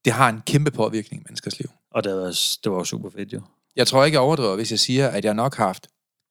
Det 0.05 0.13
har 0.13 0.29
en 0.29 0.41
kæmpe 0.47 0.71
påvirkning 0.71 1.21
i 1.21 1.25
menneskers 1.27 1.59
liv. 1.59 1.69
Og 1.91 2.03
det 2.03 2.13
var, 2.15 2.37
det 2.63 2.71
var 2.71 2.83
super 2.83 3.09
fedt 3.09 3.33
jo. 3.33 3.41
Jeg 3.75 3.87
tror 3.87 4.05
ikke, 4.05 4.15
jeg 4.15 4.21
overdriver, 4.21 4.55
hvis 4.55 4.71
jeg 4.71 4.79
siger, 4.79 5.07
at 5.07 5.25
jeg 5.25 5.33
nok 5.33 5.55
har 5.55 5.65
haft 5.65 5.87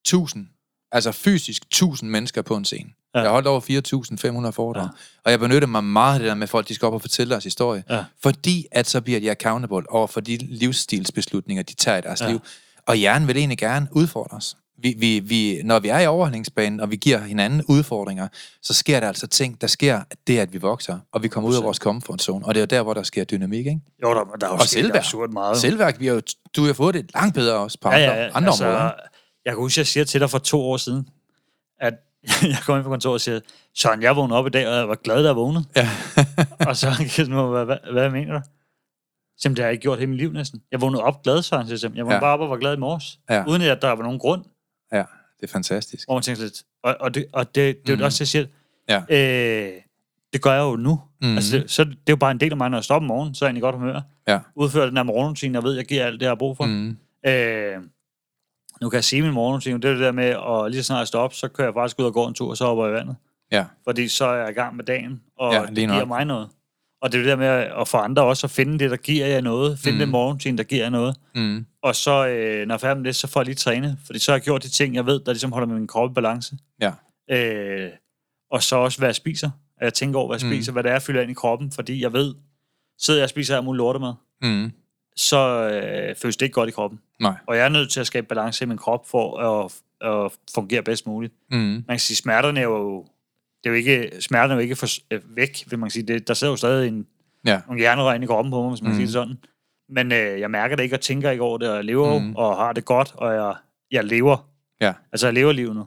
1000, 0.06 0.46
altså 0.92 1.12
fysisk 1.12 1.62
1000 1.62 2.10
mennesker 2.10 2.42
på 2.42 2.56
en 2.56 2.64
scene. 2.64 2.90
Ja. 3.18 3.22
Jeg 3.22 3.30
holdt 3.30 3.46
over 3.46 4.44
4.500 4.46 4.50
foredrag. 4.50 4.82
Ja. 4.82 4.88
Og 5.24 5.30
jeg 5.30 5.40
benytter 5.40 5.68
mig 5.68 5.84
meget 5.84 6.14
af 6.14 6.20
det 6.20 6.28
der 6.28 6.34
med, 6.34 6.46
folk 6.46 6.68
de 6.68 6.74
skal 6.74 6.86
op 6.86 6.94
og 6.94 7.00
fortælle 7.00 7.30
deres 7.30 7.44
historie. 7.44 7.84
Ja. 7.90 8.04
Fordi 8.22 8.66
at 8.72 8.86
så 8.86 9.00
bliver 9.00 9.20
de 9.20 9.30
accountable 9.30 9.92
over 9.92 10.06
for 10.06 10.20
de 10.20 10.36
livsstilsbeslutninger, 10.36 11.62
de 11.62 11.74
tager 11.74 11.98
i 11.98 12.00
deres 12.00 12.20
ja. 12.20 12.28
Liv. 12.30 12.40
Og 12.86 12.94
hjernen 12.96 13.28
vil 13.28 13.36
egentlig 13.36 13.58
gerne 13.58 13.88
udfordre 13.92 14.36
os. 14.36 14.56
Vi, 14.82 14.94
vi, 14.98 15.18
vi, 15.18 15.60
når 15.64 15.78
vi 15.78 15.88
er 15.88 15.98
i 15.98 16.06
overhandlingsbanen, 16.06 16.80
og 16.80 16.90
vi 16.90 16.96
giver 16.96 17.18
hinanden 17.18 17.62
udfordringer, 17.68 18.28
så 18.62 18.74
sker 18.74 19.00
der 19.00 19.08
altså 19.08 19.26
ting, 19.26 19.60
der 19.60 19.66
sker 19.66 20.00
det, 20.26 20.38
at 20.38 20.52
vi 20.52 20.58
vokser, 20.58 20.98
og 21.12 21.22
vi 21.22 21.28
kommer 21.28 21.50
ud 21.50 21.56
af 21.56 21.62
vores 21.62 21.76
comfort 21.76 22.22
zone. 22.22 22.46
Og 22.46 22.54
det 22.54 22.60
er 22.60 22.62
jo 22.62 22.66
der, 22.66 22.82
hvor 22.82 22.94
der 22.94 23.02
sker 23.02 23.24
dynamik, 23.24 23.66
ikke? 23.66 23.80
Jo, 24.02 24.14
der, 24.14 24.24
der 24.40 24.46
er 24.46 24.50
jo 24.50 24.54
Og 24.54 24.60
sket 24.60 24.68
selvværd. 24.70 24.96
absurd 24.96 25.30
meget. 25.30 25.56
Selvværk, 25.56 26.00
vi 26.00 26.06
har 26.06 26.14
jo, 26.14 26.20
du 26.56 26.64
har 26.64 26.72
fået 26.72 26.94
det 26.94 27.10
langt 27.14 27.34
bedre 27.34 27.56
også 27.58 27.78
på 27.80 27.88
ja, 27.90 27.94
andre, 27.94 28.12
ja, 28.14 28.22
ja. 28.22 28.30
andre 28.34 28.48
altså, 28.48 28.64
områder. 28.64 28.90
Jeg 29.44 29.52
kan 29.52 29.56
huske, 29.56 29.78
jeg 29.78 29.86
siger 29.86 30.04
til 30.04 30.20
dig 30.20 30.30
for 30.30 30.38
to 30.38 30.60
år 30.60 30.76
siden, 30.76 31.08
at 31.80 31.94
jeg 32.42 32.58
kom 32.66 32.76
ind 32.76 32.84
på 32.84 32.90
kontoret 32.90 33.14
og 33.14 33.20
siger, 33.20 33.40
Søren, 33.74 34.02
jeg 34.02 34.16
vågnede 34.16 34.38
op 34.38 34.46
i 34.46 34.50
dag, 34.50 34.68
og 34.68 34.74
jeg 34.74 34.88
var 34.88 34.94
glad, 34.94 35.22
da 35.22 35.26
jeg 35.28 35.36
vågnede. 35.36 35.64
Ja. 35.76 35.88
og 36.68 36.76
så 36.76 36.86
jeg 37.00 37.10
sådan, 37.10 37.32
hvad, 37.50 37.64
hvad, 37.64 37.76
hvad 37.92 38.10
mener 38.10 38.32
du? 38.38 38.40
Simpelthen, 39.40 39.56
det 39.56 39.62
har 39.62 39.66
jeg 39.68 39.72
ikke 39.72 39.82
gjort 39.82 39.98
hele 39.98 40.10
mit 40.10 40.18
liv 40.18 40.32
næsten. 40.32 40.62
Jeg 40.72 40.80
vågnede 40.80 41.02
op 41.02 41.22
glad, 41.22 41.42
Søren, 41.42 41.66
siger 41.68 41.78
jeg. 41.88 41.96
Jeg 41.96 42.04
vågnede 42.04 42.14
Ja. 42.16 42.20
bare 42.20 42.32
op 42.34 42.40
og 42.40 42.50
var 42.50 42.56
glad 42.56 42.74
i 42.74 42.78
morges. 42.78 43.18
Ja. 43.30 43.44
Uden 43.48 43.62
at 43.62 43.82
der 43.82 43.88
var 43.88 44.02
nogen 44.02 44.18
grund, 44.18 44.44
ja, 44.92 44.98
det 45.40 45.42
er 45.42 45.52
fantastisk. 45.52 46.06
hvor 46.08 46.14
man 46.14 46.22
tænker 46.22 46.42
lidt. 46.42 46.62
Og, 46.82 46.96
og, 47.00 47.14
det, 47.14 47.26
og 47.32 47.54
det, 47.54 47.86
det 47.86 47.92
er 47.92 47.98
jo 47.98 48.04
også, 48.04 48.22
jeg 48.22 48.28
siger, 48.28 48.46
Ja. 48.88 49.02
øh, 49.10 49.72
det 50.32 50.42
gør 50.42 50.52
jeg 50.52 50.60
jo 50.62 50.76
nu. 50.76 51.00
Mm. 51.22 51.34
Altså, 51.34 51.56
det, 51.58 51.70
så 51.70 51.84
det 51.84 51.92
er 51.92 51.96
jo 52.10 52.16
bare 52.16 52.30
en 52.30 52.40
del 52.40 52.50
af 52.50 52.56
mig, 52.56 52.70
når 52.70 52.78
jeg 52.78 52.84
stopper 52.84 53.04
om 53.04 53.08
morgenen, 53.08 53.34
så 53.34 53.44
er 53.44 53.46
jeg 53.46 53.50
egentlig 53.50 53.62
godt 53.62 53.74
humør. 53.76 54.00
Ja. 54.28 54.38
Udfører 54.54 54.86
den 54.86 54.96
her 54.96 55.04
morgenrutine, 55.04 55.54
jeg 55.54 55.62
ved, 55.62 55.74
jeg 55.74 55.84
giver 55.84 56.04
alt 56.06 56.14
det, 56.20 56.22
jeg 56.22 56.30
har 56.30 56.34
brug 56.34 56.56
for. 56.56 56.64
Mm. 56.64 56.96
Øh, 57.26 57.76
nu 58.82 58.88
kan 58.90 58.96
jeg 58.96 59.04
sige 59.04 59.22
min 59.22 59.32
morgenrutine, 59.32 59.80
det 59.80 59.84
er 59.88 59.92
det 59.92 60.00
der 60.02 60.12
med, 60.12 60.24
at 60.24 60.70
lige 60.70 60.82
så 60.82 60.86
snart 60.86 60.98
jeg 60.98 61.08
står 61.08 61.20
op, 61.20 61.34
så 61.34 61.48
kører 61.48 61.68
jeg 61.68 61.74
faktisk 61.74 62.00
ud 62.00 62.04
og 62.04 62.12
går 62.14 62.28
en 62.28 62.34
tur, 62.34 62.50
og 62.50 62.56
så 62.56 62.64
hopper 62.66 62.86
i 62.88 62.92
vandet. 62.92 63.16
Ja. 63.52 63.64
Fordi 63.84 64.08
så 64.08 64.24
er 64.26 64.34
jeg 64.34 64.50
i 64.50 64.52
gang 64.52 64.76
med 64.76 64.84
dagen, 64.84 65.20
og 65.38 65.52
Ja, 65.52 65.66
det 65.66 65.76
giver 65.76 66.04
mig 66.04 66.24
noget. 66.24 66.48
Og 67.02 67.12
det 67.12 67.18
er 67.18 67.22
det 67.22 67.30
der 67.30 67.36
med 67.36 67.46
at 67.80 67.88
få 67.88 67.96
andre 67.96 68.22
også 68.22 68.46
at 68.46 68.50
finde 68.50 68.78
det, 68.78 68.90
der 68.90 68.96
giver 68.96 69.26
jer 69.26 69.40
noget. 69.40 69.78
Finde 69.78 69.96
Mm. 69.96 70.00
den 70.00 70.10
morgenrutine, 70.10 70.58
der 70.58 70.64
giver 70.64 70.82
jer 70.82 70.90
noget. 70.90 71.16
Mm. 71.34 71.66
Og 71.82 71.94
så, 71.94 72.10
øh, 72.26 72.66
når 72.66 72.74
jeg 72.74 72.74
er 72.74 72.78
færdig 72.78 72.96
med 72.96 73.04
det, 73.04 73.16
så 73.16 73.26
får 73.26 73.40
jeg 73.40 73.44
lige 73.46 73.54
træne. 73.54 73.98
Fordi 74.06 74.18
så 74.18 74.30
har 74.32 74.36
jeg 74.36 74.42
gjort 74.44 74.62
de 74.62 74.68
ting, 74.68 74.94
jeg 74.94 75.06
ved, 75.06 75.20
der 75.20 75.32
ligesom 75.32 75.52
holder 75.52 75.68
min 75.68 75.86
krop 75.86 76.10
i 76.10 76.14
balance. 76.14 76.56
Ja. 76.80 76.92
Øh, 77.30 77.90
og 78.50 78.62
så 78.62 78.76
også, 78.76 78.98
hvad 78.98 79.08
jeg 79.08 79.14
spiser. 79.14 79.50
At 79.80 79.84
jeg 79.84 79.94
tænker 79.94 80.18
over, 80.18 80.28
hvad 80.28 80.38
jeg 80.40 80.46
Mm. 80.48 80.52
spiser, 80.54 80.72
hvad 80.72 80.82
det 80.82 80.88
er, 80.88 80.94
jeg 80.94 81.02
fylder 81.02 81.22
ind 81.22 81.30
i 81.30 81.34
kroppen. 81.34 81.70
Fordi 81.72 82.02
jeg 82.02 82.12
ved, 82.12 82.34
sidder 83.00 83.20
jeg 83.20 83.24
og 83.24 83.30
spiser 83.30 83.56
alt 83.56 83.64
muligt 83.64 83.78
lortemad, 83.78 84.12
Mm. 84.42 84.72
Så 85.18 85.38
øh, 85.70 86.16
føles 86.16 86.36
det 86.36 86.46
ikke 86.46 86.54
godt 86.54 86.68
i 86.68 86.72
kroppen. 86.72 87.00
Nej. 87.20 87.34
Og 87.46 87.56
jeg 87.56 87.64
er 87.64 87.68
nødt 87.68 87.90
til 87.90 88.00
at 88.00 88.06
skabe 88.06 88.26
balance 88.26 88.64
i 88.64 88.66
min 88.68 88.78
krop 88.78 89.08
for 89.08 89.38
at, 89.40 89.72
at 90.10 90.32
fungere 90.54 90.82
bedst 90.82 91.06
muligt. 91.06 91.34
Mm. 91.50 91.58
Man 91.58 91.84
kan 91.88 91.98
sige, 91.98 92.16
smerterne 92.16 92.60
er 92.60 92.64
jo, 92.64 93.00
det 93.64 93.66
er 93.66 93.70
jo 93.70 93.76
ikke, 93.76 94.10
smerterne 94.20 94.52
er 94.52 94.56
jo 94.56 94.60
ikke 94.62 94.76
for, 94.76 94.86
øh, 95.10 95.20
væk, 95.36 95.64
vil 95.70 95.78
man 95.78 95.90
sige. 95.90 96.02
Det, 96.02 96.28
der 96.28 96.34
sidder 96.34 96.52
jo 96.52 96.56
stadig 96.56 96.88
en, 96.88 97.06
Ja. 97.46 97.60
nogle 97.66 97.80
hjernerør 97.80 98.12
inde 98.12 98.24
i 98.24 98.26
kroppen 98.26 98.50
på 98.50 98.62
mig, 98.62 98.70
hvis 98.70 98.82
man 98.82 98.88
Mm. 98.92 98.92
mm. 98.92 98.96
siger 98.96 99.06
det 99.06 99.12
sådan. 99.12 99.38
Men 99.88 100.12
øh, 100.12 100.40
jeg 100.40 100.50
mærker 100.50 100.76
det 100.76 100.82
ikke, 100.82 100.96
og 100.96 101.00
tænker 101.00 101.30
ikke 101.30 101.42
over 101.42 101.58
det, 101.58 101.68
og 101.70 101.76
jeg 101.76 101.84
lever 101.84 102.18
Mm. 102.18 102.24
mm. 102.24 102.36
og 102.36 102.56
har 102.56 102.72
det 102.72 102.84
godt, 102.84 103.12
og 103.14 103.34
jeg, 103.34 103.54
jeg 103.90 104.04
lever. 104.04 104.48
Ja. 104.80 104.92
Altså, 105.12 105.26
jeg 105.26 105.34
lever 105.34 105.52
livet 105.52 105.76
nu. 105.76 105.86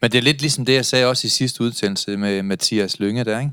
Men 0.00 0.10
det 0.12 0.18
er 0.18 0.22
lidt 0.22 0.40
ligesom 0.40 0.64
det, 0.64 0.74
jeg 0.74 0.86
sagde 0.86 1.06
også 1.06 1.26
i 1.26 1.28
sidste 1.28 1.62
udsendelse 1.64 2.16
med 2.16 2.42
Mathias 2.42 3.00
Lynge 3.00 3.24
der, 3.24 3.38
ikke? 3.40 3.52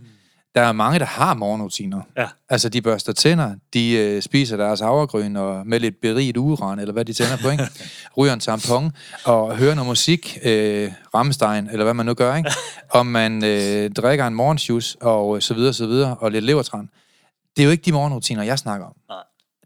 Der 0.55 0.61
er 0.61 0.71
mange, 0.71 0.99
der 0.99 1.05
har 1.05 1.33
morgenrutiner. 1.33 2.01
Ja. 2.17 2.27
Altså, 2.49 2.69
de 2.69 2.81
børster 2.81 3.13
tænder, 3.13 3.55
de 3.73 3.91
øh, 3.91 4.21
spiser 4.21 4.57
deres 4.57 4.79
havregryn 4.79 5.35
og 5.35 5.67
med 5.67 5.79
lidt 5.79 6.01
beriget 6.01 6.37
uran, 6.37 6.79
eller 6.79 6.93
hvad 6.93 7.05
de 7.05 7.13
tænder 7.13 7.37
på, 7.43 7.49
ikke? 7.49 7.63
Ryger 8.17 8.33
en 8.33 8.39
tampon 8.39 8.91
og 9.25 9.57
hører 9.57 9.75
noget 9.75 9.87
musik, 9.87 10.37
øh, 10.43 10.91
Rammstein, 11.15 11.67
eller 11.71 11.83
hvad 11.83 11.93
man 11.93 12.05
nu 12.05 12.13
gør, 12.13 12.35
ikke? 12.35 12.51
Og 12.97 13.05
man 13.05 13.43
øh, 13.43 13.91
drikker 13.91 14.27
en 14.27 14.33
morgensjuice, 14.35 14.97
og 15.01 15.43
så 15.43 15.53
videre, 15.53 15.73
så 15.73 15.87
videre, 15.87 16.15
og 16.19 16.31
lidt 16.31 16.45
levertran. 16.45 16.89
Det 17.55 17.61
er 17.61 17.65
jo 17.65 17.71
ikke 17.71 17.83
de 17.85 17.91
morgenrutiner, 17.91 18.43
jeg 18.43 18.59
snakker 18.59 18.85
om. 18.87 18.93
Nej. 19.09 19.17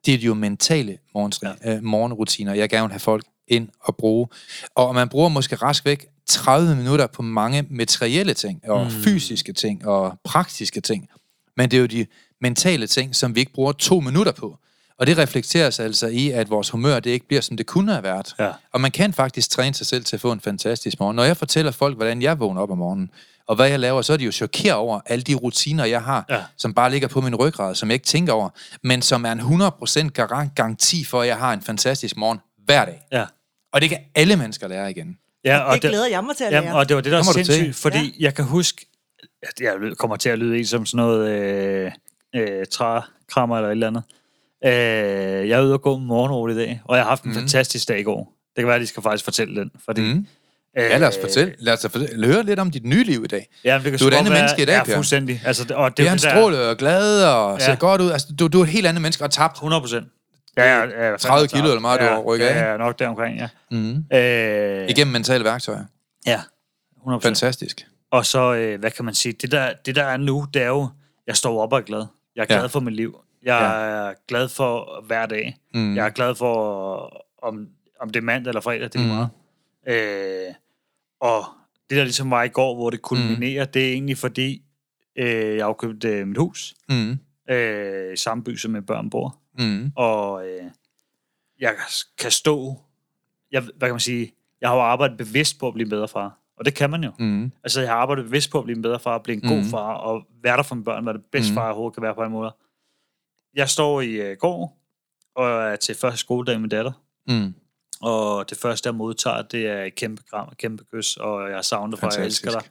Det 0.06 0.14
er 0.14 0.18
jo 0.18 0.34
mentale 0.34 0.98
morgenstri- 1.18 1.66
ja. 1.66 1.76
øh, 1.76 1.84
morgenrutiner, 1.84 2.54
jeg 2.54 2.70
gerne 2.70 2.84
vil 2.84 2.92
have 2.92 3.00
folk 3.00 3.24
ind 3.48 3.70
og 3.80 3.96
bruge. 3.96 4.28
Og 4.76 4.96
man 4.96 5.10
bruger 5.10 5.30
måske 5.30 5.56
rask 5.56 5.86
væk 5.86 6.06
30 6.28 6.76
minutter 6.76 7.08
på 7.08 7.22
mange 7.22 7.66
materielle 7.70 8.34
ting, 8.34 8.62
og 8.70 8.84
mm. 8.86 8.92
fysiske 8.92 9.54
ting, 9.54 9.88
og 9.88 10.20
praktiske 10.24 10.82
ting. 10.82 11.10
Men 11.58 11.72
det 11.72 11.78
er 11.78 11.82
jo 11.82 11.88
de 11.88 12.06
mentale 12.42 12.88
ting, 12.88 13.16
som 13.16 13.36
vi 13.36 13.40
ikke 13.40 13.54
bruger 13.54 13.72
to 13.72 14.00
minutter 14.00 14.32
på. 14.32 14.58
Og 15.00 15.08
det 15.08 15.18
reflekteres 15.18 15.80
altså 15.80 16.08
i, 16.08 16.30
at 16.32 16.50
vores 16.50 16.70
humør 16.70 17.00
det 17.00 17.10
ikke 17.10 17.28
bliver, 17.28 17.42
som 17.42 17.58
det 17.58 17.66
kunne 17.66 17.92
have 17.92 18.04
været. 18.04 18.36
Ja. 18.40 18.52
Og 18.72 18.82
man 18.82 18.92
kan 18.92 19.14
faktisk 19.14 19.50
træne 19.50 19.74
sig 19.76 19.88
selv 19.88 20.04
til 20.06 20.16
at 20.16 20.22
få 20.22 20.32
en 20.32 20.40
fantastisk 20.42 21.00
morgen. 21.00 21.16
Når 21.16 21.24
jeg 21.24 21.38
fortæller 21.38 21.72
folk, 21.72 21.96
hvordan 21.96 22.22
jeg 22.22 22.40
vågner 22.40 22.62
op 22.62 22.72
om 22.72 22.78
morgenen, 22.78 23.10
og 23.48 23.56
hvad 23.56 23.70
jeg 23.70 23.80
laver, 23.80 24.02
så 24.02 24.14
er 24.14 24.18
de 24.18 24.24
jo 24.26 24.32
chokeret 24.32 24.76
over 24.76 25.00
alle 25.06 25.24
de 25.24 25.34
rutiner, 25.36 25.86
jeg 25.86 26.02
har, 26.04 26.26
Ja. 26.30 26.42
som 26.58 26.74
bare 26.74 26.92
ligger 26.92 27.08
på 27.08 27.22
min 27.22 27.36
ryggrad, 27.36 27.76
som 27.76 27.90
jeg 27.90 27.94
ikke 27.94 28.06
tænker 28.06 28.34
over, 28.34 28.50
men 28.84 29.02
som 29.02 29.26
er 29.26 29.32
en 29.32 29.40
100% 29.40 30.10
garant 30.10 30.56
garanti 30.56 31.04
for, 31.04 31.22
at 31.22 31.28
jeg 31.28 31.38
har 31.38 31.54
en 31.54 31.62
fantastisk 31.62 32.18
morgen 32.18 32.40
hver 32.66 32.86
dag. 32.86 33.02
Ja. 33.12 33.26
Og 33.74 33.82
det 33.82 33.90
kan 33.90 33.98
alle 34.16 34.36
mennesker 34.36 34.68
lære 34.68 34.92
igen. 34.92 35.18
Ja, 35.46 35.60
Og 35.60 35.74
det 35.74 35.82
glæder 35.82 36.08
jeg 36.08 36.24
mig 36.24 36.36
til 36.36 36.44
at 36.44 36.52
lære. 36.52 36.64
Jamen, 36.64 36.76
og 36.78 36.90
det 36.90 36.96
var 36.96 37.02
det, 37.02 37.12
der 37.12 37.18
var 37.18 37.34
sindssygt, 37.34 37.76
fordi 37.76 37.98
ja. 37.98 38.24
jeg 38.26 38.34
kan 38.36 38.46
huske, 38.46 38.86
at 39.44 39.54
jeg 39.62 39.74
kommer 40.00 40.16
til 40.16 40.30
at 40.30 40.40
lyde 40.40 40.58
en 40.60 40.66
som 40.66 40.86
sådan 40.86 41.06
noget 41.06 41.30
øh, 41.30 41.92
øh, 42.36 42.66
trækrammer 42.72 43.56
eller 43.58 43.68
et 43.70 43.72
eller 43.72 43.88
andet. 43.88 44.04
Øh, 44.66 45.50
jeg 45.50 45.60
er 45.60 45.62
ude 45.64 45.74
og 45.74 45.82
gå 45.82 45.98
morgenrute 45.98 46.54
i 46.54 46.58
dag, 46.58 46.82
og 46.86 46.96
jeg 46.98 47.04
har 47.06 47.10
haft 47.10 47.24
en 47.24 47.30
mm. 47.32 47.36
fantastisk 47.36 47.88
dag 47.88 48.00
i 48.00 48.04
går. 48.04 48.34
Det 48.56 48.62
kan 48.62 48.68
være, 48.68 48.76
at 48.76 48.82
de 48.82 48.88
skal 48.88 49.04
faktisk 49.04 49.24
fortælle 49.24 49.62
den. 49.62 49.72
Fordi, 49.86 50.02
Mm. 50.02 50.28
Ja, 50.78 50.98
lad 50.98 51.08
os 51.08 51.18
fortælle. 51.22 51.54
Lad 51.60 51.74
os 51.74 51.82
fortælle. 51.92 52.28
høre 52.28 52.44
lidt 52.44 52.60
om 52.60 52.72
dit 52.72 52.86
nye 52.86 53.04
liv 53.04 53.24
i 53.24 53.28
dag. 53.28 53.48
Ja, 53.64 53.74
det 53.74 53.84
kan 53.84 54.00
Du 54.00 54.06
er 54.06 54.10
et 54.10 54.14
andet 54.14 54.32
være- 54.32 54.40
menneske 54.42 54.62
i 54.62 54.66
dag, 54.66 54.84
Ja, 54.88 54.96
fuldstændig. 54.96 55.42
Altså, 55.46 55.64
det, 55.64 55.72
og 55.72 55.90
det, 55.90 55.98
Det 55.98 56.08
er 56.08 56.12
det 56.14 56.24
der- 56.24 56.30
strålet 56.30 56.68
og 56.68 56.78
glad 56.78 57.26
og 57.26 57.60
Ja. 57.60 57.66
ser 57.66 57.76
godt 57.76 58.02
ud. 58.02 58.12
Altså, 58.12 58.28
du, 58.40 58.48
du 58.48 58.60
er 58.60 58.64
et 58.64 58.70
helt 58.70 58.88
andet 58.88 59.02
menneske 59.02 59.24
og 59.24 59.32
tabt 59.32 59.54
100 59.54 59.82
procent. 59.82 60.08
Ja, 60.58 60.80
ja, 60.84 61.10
ja, 61.12 61.18
30 61.18 61.48
kilo 61.48 61.64
eller 61.68 61.80
meget, 61.80 62.00
du 62.00 62.06
ja, 62.06 62.12
har 62.14 62.20
rykket 62.22 62.46
af, 62.46 62.56
Ja, 62.66 62.72
ja, 62.72 62.78
nok 62.78 63.00
deromkring, 63.00 63.38
ja. 63.38 63.50
mm. 63.72 64.06
Øh, 64.14 64.90
igennem 64.90 65.12
mentale 65.12 65.44
værktøjer. 65.44 65.86
Ja, 66.26 66.42
100 66.98 67.20
procent. 67.20 67.24
Fantastisk. 67.40 67.86
Og 68.12 68.26
så, 68.26 68.54
øh, 68.54 68.80
hvad 68.80 68.92
kan 68.92 69.06
man 69.06 69.14
sige, 69.14 69.32
det 69.32 69.52
der, 69.52 69.74
det 69.86 69.96
der 69.96 70.04
er 70.04 70.18
nu, 70.18 70.46
det 70.54 70.62
er 70.62 70.68
jo, 70.68 70.88
jeg 71.28 71.36
står 71.36 71.62
op 71.62 71.74
og 71.74 71.80
er 71.80 71.84
glad. 71.84 72.06
Jeg 72.36 72.42
er 72.42 72.46
glad 72.46 72.60
Ja. 72.62 72.66
for 72.68 72.80
mit 72.80 72.94
liv. 72.96 73.18
Jeg 73.44 74.08
er 74.10 74.14
glad 74.28 74.50
for 74.50 75.04
hver 75.08 75.26
dag. 75.26 75.56
Mm. 75.74 75.96
Jeg 75.96 76.06
er 76.06 76.10
glad 76.10 76.36
for, 76.36 76.96
om, 77.44 77.68
om 78.00 78.10
det 78.10 78.20
er 78.20 78.24
mandag 78.24 78.50
eller 78.50 78.62
fredag, 78.62 78.82
det 78.84 78.96
er 78.96 79.00
Mm. 79.00 79.06
meget. 79.08 79.30
Øh, 79.88 80.54
og 81.22 81.44
det 81.90 81.98
der 81.98 82.04
ligesom 82.04 82.32
var 82.32 82.44
i 82.44 82.48
går, 82.48 82.76
hvor 82.76 82.90
det 82.90 83.02
kulminerer, 83.02 83.66
det 83.66 83.88
er 83.88 83.92
egentlig 83.94 84.18
fordi, 84.18 84.62
øh, 85.16 85.58
jeg 85.58 85.74
købt 85.80 86.04
øh, 86.04 86.28
mit 86.28 86.38
hus 86.38 86.74
Mm. 86.90 87.20
øh, 87.54 88.18
samme 88.18 88.44
by, 88.44 88.58
som 88.58 88.72
mine 88.72 88.86
børn 88.86 89.10
bor. 89.10 89.38
Mm. 89.60 89.92
Og 89.96 90.48
øh, 90.48 90.64
jeg 91.60 91.76
kan 92.18 92.32
stå, 92.32 92.82
jeg, 93.52 93.62
hvad 93.62 93.88
kan 93.88 93.94
man 93.94 94.00
sige, 94.00 94.34
jeg 94.62 94.70
har 94.70 94.76
jo 94.76 94.82
arbejdet 94.82 95.18
bevidst 95.18 95.60
på 95.60 95.68
at 95.68 95.74
blive 95.74 95.90
bedre 95.90 96.08
far. 96.08 96.38
Og 96.58 96.66
det 96.66 96.76
kan 96.76 96.90
man 96.90 97.04
jo. 97.04 97.12
Mm. 97.20 97.52
Altså, 97.64 97.82
jeg 97.82 97.90
har 97.90 97.96
arbejdet 97.98 98.26
bevidst 98.26 98.52
på 98.52 98.58
at 98.58 98.64
blive 98.64 98.76
en 98.76 98.82
bedre 98.82 99.00
far, 99.00 99.18
blive 99.18 99.44
en 99.44 99.50
god 99.50 99.58
Mhm. 99.58 99.70
far, 99.70 99.94
og 99.94 100.24
være 100.44 100.58
der 100.58 100.64
for 100.64 100.76
mine 100.76 100.86
børn, 100.86 101.06
være 101.06 101.14
det 101.18 101.26
bedste 101.32 101.52
Mhm. 101.52 101.56
far, 101.56 101.62
jeg 101.64 101.70
overhovedet 101.72 101.94
kan 101.96 102.04
være 102.04 102.16
på 102.16 102.24
en 102.24 102.32
måde. 102.32 102.56
Jeg 103.54 103.70
står 103.70 104.02
i 104.02 104.32
uh, 104.32 104.38
går, 104.38 104.78
og 105.36 105.46
er 105.50 105.76
til 105.76 105.96
første 105.96 106.18
skoledag 106.20 106.56
med 106.56 106.62
min 106.62 106.70
datter, 106.70 106.92
Mm. 107.28 107.54
og 108.02 108.50
det 108.50 108.58
første, 108.58 108.88
jeg 108.88 108.96
modtager, 108.96 109.42
det 109.42 109.68
er 109.68 109.84
et 109.84 109.96
kæmpe 109.96 110.24
kram, 110.30 110.48
et 110.52 110.58
kæmpe 110.58 110.84
kys, 110.94 111.18
og 111.18 111.48
jeg 111.48 111.56
har 111.58 111.62
savnet 111.62 112.00
for, 112.00 112.08
at 112.08 112.18
jeg 112.18 112.26
elsker 112.26 112.52
dig. 112.52 112.62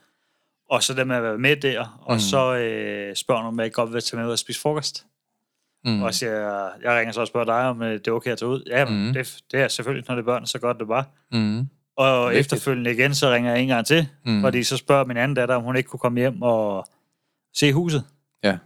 Og 0.71 0.83
så 0.83 0.95
det 0.95 1.07
med 1.07 1.17
at 1.17 1.23
være 1.23 1.39
med 1.39 1.57
der, 1.57 2.01
og 2.03 2.15
Mhm. 2.15 2.21
så 2.21 2.55
øh, 2.57 3.17
spørger 3.17 3.43
hun, 3.43 3.49
om 3.49 3.61
jeg 3.61 3.73
godt 3.73 3.93
vil 3.93 4.03
tage 4.03 4.17
med 4.21 4.27
ud 4.27 4.33
og 4.33 4.39
spise 4.39 4.61
frokost. 4.61 5.07
Mm. 5.85 5.91
Mm. 5.93 6.03
Og 6.03 6.15
siger, 6.15 6.33
jeg 6.83 6.99
ringer 6.99 7.13
så 7.13 7.21
og 7.21 7.27
spørger 7.27 7.45
dig, 7.45 7.69
om 7.69 7.83
øh, 7.83 7.93
det 7.93 8.09
er 8.09 8.13
okay 8.13 8.31
at 8.33 8.39
tage 8.39 8.49
ud. 8.49 8.63
Ja, 8.67 8.85
Mhm. 8.85 9.13
det, 9.13 9.37
det 9.53 9.61
er 9.61 9.69
selvfølgelig, 9.69 10.05
når 10.09 10.15
det 10.15 10.23
er 10.23 10.27
børn, 10.27 10.47
så 10.47 10.59
godt 10.59 10.79
det 10.79 10.89
bare. 10.89 11.05
Mm. 11.33 11.69
Og 11.97 12.29
Vigtigt. 12.31 12.41
efterfølgende 12.41 12.93
igen, 12.93 13.15
så 13.15 13.31
ringer 13.31 13.51
jeg 13.53 13.61
en 13.63 13.69
gang 13.69 13.87
til, 13.87 14.09
Mm. 14.25 14.33
mm. 14.33 14.41
fordi 14.43 14.63
så 14.65 14.77
spørger 14.77 15.05
min 15.05 15.17
anden 15.17 15.35
datter, 15.35 15.55
om 15.55 15.63
hun 15.63 15.77
ikke 15.77 15.89
kunne 15.89 16.01
komme 16.01 16.21
hjem 16.21 16.43
og 16.43 16.87
se 17.55 17.73
huset. 17.73 18.05
Ja. 18.45 18.59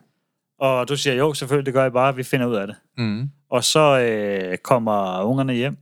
Og 0.59 0.89
du 0.89 0.97
siger, 0.97 1.15
jo, 1.15 1.35
selvfølgelig, 1.35 1.67
det 1.67 1.75
gør 1.75 1.83
jeg 1.83 1.93
bare, 1.93 2.17
vi 2.17 2.23
finder 2.23 2.47
ud 2.47 2.55
af 2.55 2.67
det. 2.67 2.77
Mm. 2.99 3.31
Og 3.51 3.65
så 3.65 4.01
øh, 4.01 4.59
kommer 4.59 5.23
ungerne 5.23 5.53
hjem 5.53 5.77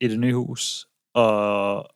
i 0.00 0.08
det 0.08 0.20
nye 0.20 0.34
hus, 0.34 0.86
og 1.14 1.86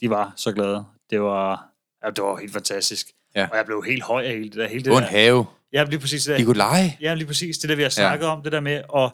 de 0.00 0.10
var 0.10 0.32
så 0.36 0.52
glade. 0.52 0.84
Det 1.10 1.20
var, 1.22 1.66
ja, 2.04 2.10
det 2.10 2.24
var 2.24 2.36
helt 2.36 2.52
fantastisk. 2.52 3.06
Ja. 3.36 3.48
Og 3.50 3.56
jeg 3.56 3.66
blev 3.66 3.82
helt 3.86 4.02
høj 4.02 4.22
af 4.24 4.30
hele 4.32 4.44
det 4.44 4.54
der. 4.54 4.68
Hele 4.68 4.84
det 4.84 4.92
en 4.96 5.02
have. 5.02 5.46
Ja, 5.76 5.84
lige 5.84 5.98
præcis 5.98 6.24
det 6.24 6.34
I 6.34 6.38
der. 6.38 6.44
kunne 6.44 6.56
lege 6.56 6.96
Ja, 7.00 7.14
lige 7.14 7.26
præcis 7.26 7.58
det 7.58 7.68
der, 7.70 7.76
vi 7.76 7.82
har 7.82 7.88
snakket 7.90 8.26
ja. 8.26 8.30
om, 8.32 8.42
det 8.42 8.52
der 8.52 8.60
med 8.60 8.72
at 8.96 9.12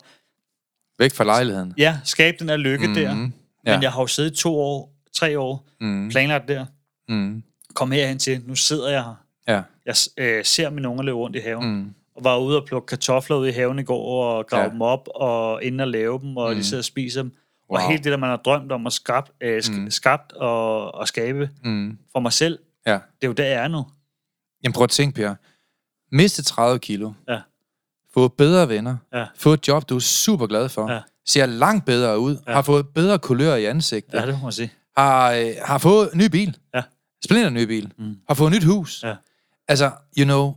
væk 0.99 1.13
fra 1.15 1.25
lejligheden. 1.25 1.75
ja, 1.79 1.99
skabe 2.05 2.37
den 2.39 2.49
der 2.49 2.57
lykke 2.57 2.87
mm. 2.89 2.95
der. 2.95 3.01
Ja. 3.01 3.15
Men 3.75 3.83
jeg 3.83 3.93
har 3.93 4.01
jo 4.01 4.07
siddet 4.07 4.33
to 4.35 4.59
år, 4.61 4.95
tre 5.15 5.39
år, 5.39 5.69
Mm. 5.81 6.09
planlagt 6.09 6.49
der. 6.49 6.67
Mm. 7.09 7.43
Kom 7.75 7.91
herhen 7.93 8.19
til, 8.19 8.43
nu 8.47 8.55
sidder 8.55 8.91
jeg 8.91 9.05
her. 9.05 9.15
Ja. 9.49 9.63
Jeg 9.87 9.95
øh, 10.19 10.45
ser 10.45 10.71
mine 10.71 10.89
unger 10.89 11.03
løbe 11.05 11.17
rundt 11.19 11.37
i 11.37 11.41
haven. 11.41 11.75
Mm. 11.77 11.95
Og 12.17 12.25
var 12.25 12.39
ude 12.39 12.61
og 12.61 12.67
plukke 12.67 12.87
kartofler 12.87 13.37
ude 13.37 13.49
i 13.49 13.53
haven 13.53 13.79
i 13.79 13.83
går, 13.83 14.25
og 14.25 14.47
grave 14.47 14.65
Ja. 14.65 14.71
dem 14.71 14.83
op, 14.83 15.09
og 15.15 15.65
ind 15.65 15.81
og 15.81 15.89
lave 15.89 16.19
dem, 16.21 16.37
og 16.37 16.51
mm. 16.51 16.57
De 16.57 16.65
sidder 16.65 16.81
og 16.81 16.85
spiser 16.85 17.23
dem. 17.23 17.33
Og 17.69 17.81
Wow. 17.81 17.91
helt 17.91 18.05
det, 18.05 18.11
der 18.13 18.17
man 18.19 18.31
har 18.31 18.37
drømt 18.37 18.73
om 18.73 18.87
at 18.87 18.93
skabt, 18.93 19.31
øh, 19.41 19.59
sk- 19.65 19.73
mm. 19.81 19.91
skabt 19.91 20.33
og, 20.33 20.95
og 20.95 21.09
skabe 21.09 21.51
Mm. 21.65 21.99
for 22.13 22.21
mig 22.21 22.33
selv, 22.33 22.59
Ja. 22.87 22.93
det 22.93 22.99
er 23.23 23.27
jo 23.27 23.33
der, 23.33 23.45
jeg 23.45 23.65
er 23.65 23.69
nu. 23.69 23.87
Jamen 24.65 24.73
prøv 24.73 24.85
at 24.85 24.91
tænke, 24.91 25.15
Per. 25.15 25.35
Miste 26.13 26.43
30 26.43 26.79
kilo. 26.79 27.13
Ja. 27.29 27.39
Få 28.15 28.29
bedre 28.29 28.69
venner. 28.69 28.97
Ja. 29.15 29.25
Få 29.37 29.53
et 29.53 29.69
job, 29.69 29.89
du 29.89 29.97
er 29.97 30.01
super 30.01 30.47
glad 30.47 30.69
for. 30.69 30.93
Ja. 30.93 31.01
Ser 31.27 31.47
langt 31.47 31.85
bedre 31.85 32.19
ud. 32.19 32.37
Ja. 32.47 32.53
Har 32.53 32.63
fået 32.63 32.89
bedre 32.89 33.19
kulør 33.19 33.55
i 33.55 33.65
ansigtet. 33.65 34.19
Ja, 34.19 34.27
det 34.27 34.35
må 34.39 34.43
man 34.43 34.53
sige. 34.53 34.73
Har, 34.97 35.33
øh, 35.33 35.51
har 35.65 35.79
fået 35.79 36.11
ny 36.15 36.27
bil. 36.27 36.57
Ja. 36.75 36.83
Splinter 37.25 37.51
ny 37.51 37.65
bil. 37.65 37.93
Mm. 37.99 38.17
Har 38.29 38.35
fået 38.35 38.53
nyt 38.53 38.65
hus. 38.65 39.03
Ja. 39.03 39.15
Altså, 39.69 39.91
you 40.19 40.25
know, 40.25 40.55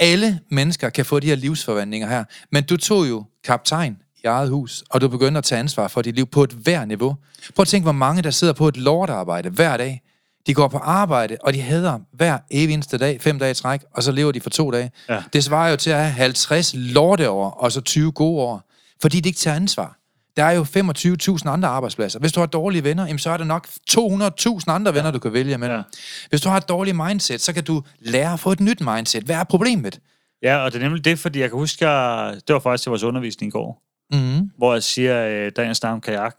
alle 0.00 0.40
mennesker 0.50 0.90
kan 0.90 1.04
få 1.04 1.20
de 1.20 1.26
her 1.26 1.34
livsforvandlinger 1.34 2.08
her. 2.08 2.24
Men 2.52 2.64
du 2.64 2.76
tog 2.76 3.08
jo 3.08 3.24
kaptajn 3.44 4.02
i 4.24 4.26
eget 4.26 4.50
hus, 4.50 4.84
og 4.90 5.00
du 5.00 5.08
begyndte 5.08 5.38
at 5.38 5.44
tage 5.44 5.58
ansvar 5.58 5.88
for 5.88 6.02
dit 6.02 6.14
liv 6.14 6.26
på 6.26 6.42
et 6.42 6.50
hver 6.50 6.84
niveau. 6.84 7.16
Prøv 7.54 7.62
at 7.62 7.68
tænke, 7.68 7.84
hvor 7.84 7.92
mange 7.92 8.22
der 8.22 8.30
sidder 8.30 8.52
på 8.52 8.68
et 8.68 8.76
lortarbejde 8.76 9.50
hver 9.50 9.76
dag. 9.76 10.02
De 10.48 10.54
går 10.54 10.68
på 10.68 10.78
arbejde, 10.78 11.36
og 11.40 11.52
de 11.54 11.60
hader 11.60 11.98
hver 12.12 12.38
evig 12.50 12.74
eneste 12.74 12.98
dag, 12.98 13.20
fem 13.20 13.38
dage 13.38 13.50
i 13.50 13.54
træk, 13.54 13.80
og 13.94 14.02
så 14.02 14.12
lever 14.12 14.32
de 14.32 14.40
for 14.40 14.50
to 14.50 14.70
dage. 14.70 14.90
Ja. 15.08 15.22
Det 15.32 15.44
svarer 15.44 15.70
jo 15.70 15.76
til 15.76 15.90
at 15.90 15.96
have 15.98 16.10
50 16.12 16.72
lorteår, 16.76 17.50
og 17.50 17.72
så 17.72 17.80
20 17.80 18.12
gode 18.12 18.42
år, 18.42 18.62
fordi 19.02 19.20
de 19.20 19.28
ikke 19.28 19.38
tager 19.38 19.56
ansvar. 19.56 19.94
Der 20.36 20.44
er 20.44 20.50
jo 20.52 20.62
25.000 20.62 21.48
andre 21.48 21.68
arbejdspladser. 21.68 22.18
Hvis 22.18 22.32
du 22.32 22.40
har 22.40 22.46
dårlige 22.46 22.84
venner, 22.84 23.06
jamen, 23.06 23.18
så 23.18 23.30
er 23.30 23.36
der 23.36 23.44
nok 23.44 23.68
200.000 23.90 24.64
andre 24.68 24.94
venner, 24.94 25.10
du 25.10 25.18
kan 25.18 25.32
vælge 25.32 25.54
imellem. 25.54 25.76
Ja. 25.76 25.82
Hvis 26.28 26.40
du 26.40 26.48
har 26.48 26.56
et 26.56 26.68
dårligt 26.68 26.96
mindset, 26.96 27.40
så 27.40 27.52
kan 27.52 27.64
du 27.64 27.82
lære 28.00 28.32
at 28.32 28.40
få 28.40 28.52
et 28.52 28.60
nyt 28.60 28.80
mindset. 28.80 29.22
Hvad 29.24 29.36
er 29.36 29.44
problemet? 29.44 30.00
Ja, 30.42 30.56
og 30.56 30.72
det 30.72 30.78
er 30.78 30.82
nemlig 30.82 31.04
det, 31.04 31.18
fordi 31.18 31.38
jeg 31.40 31.50
kan 31.50 31.58
huske, 31.58 31.88
jeg, 31.88 32.34
det 32.48 32.52
var 32.54 32.60
faktisk 32.60 32.82
til 32.82 32.90
vores 32.90 33.02
undervisning 33.02 33.50
i 33.50 33.52
går, 33.52 33.82
Mm. 34.12 34.50
hvor 34.58 34.72
jeg 34.72 34.82
siger, 34.82 35.26
øh, 35.26 35.52
da 35.56 35.62
jeg 35.62 35.76
snakker 35.76 35.94
om 35.94 36.00
kajak, 36.00 36.36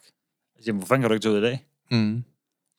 jeg 0.57 0.64
siger, 0.64 0.74
hvor 0.74 0.86
fanden 0.86 1.01
kan 1.01 1.10
du 1.10 1.14
ikke 1.14 1.24
tage 1.26 1.34
ud 1.34 1.39
i 1.39 1.41
dag? 1.41 1.66
Mm. 1.91 2.24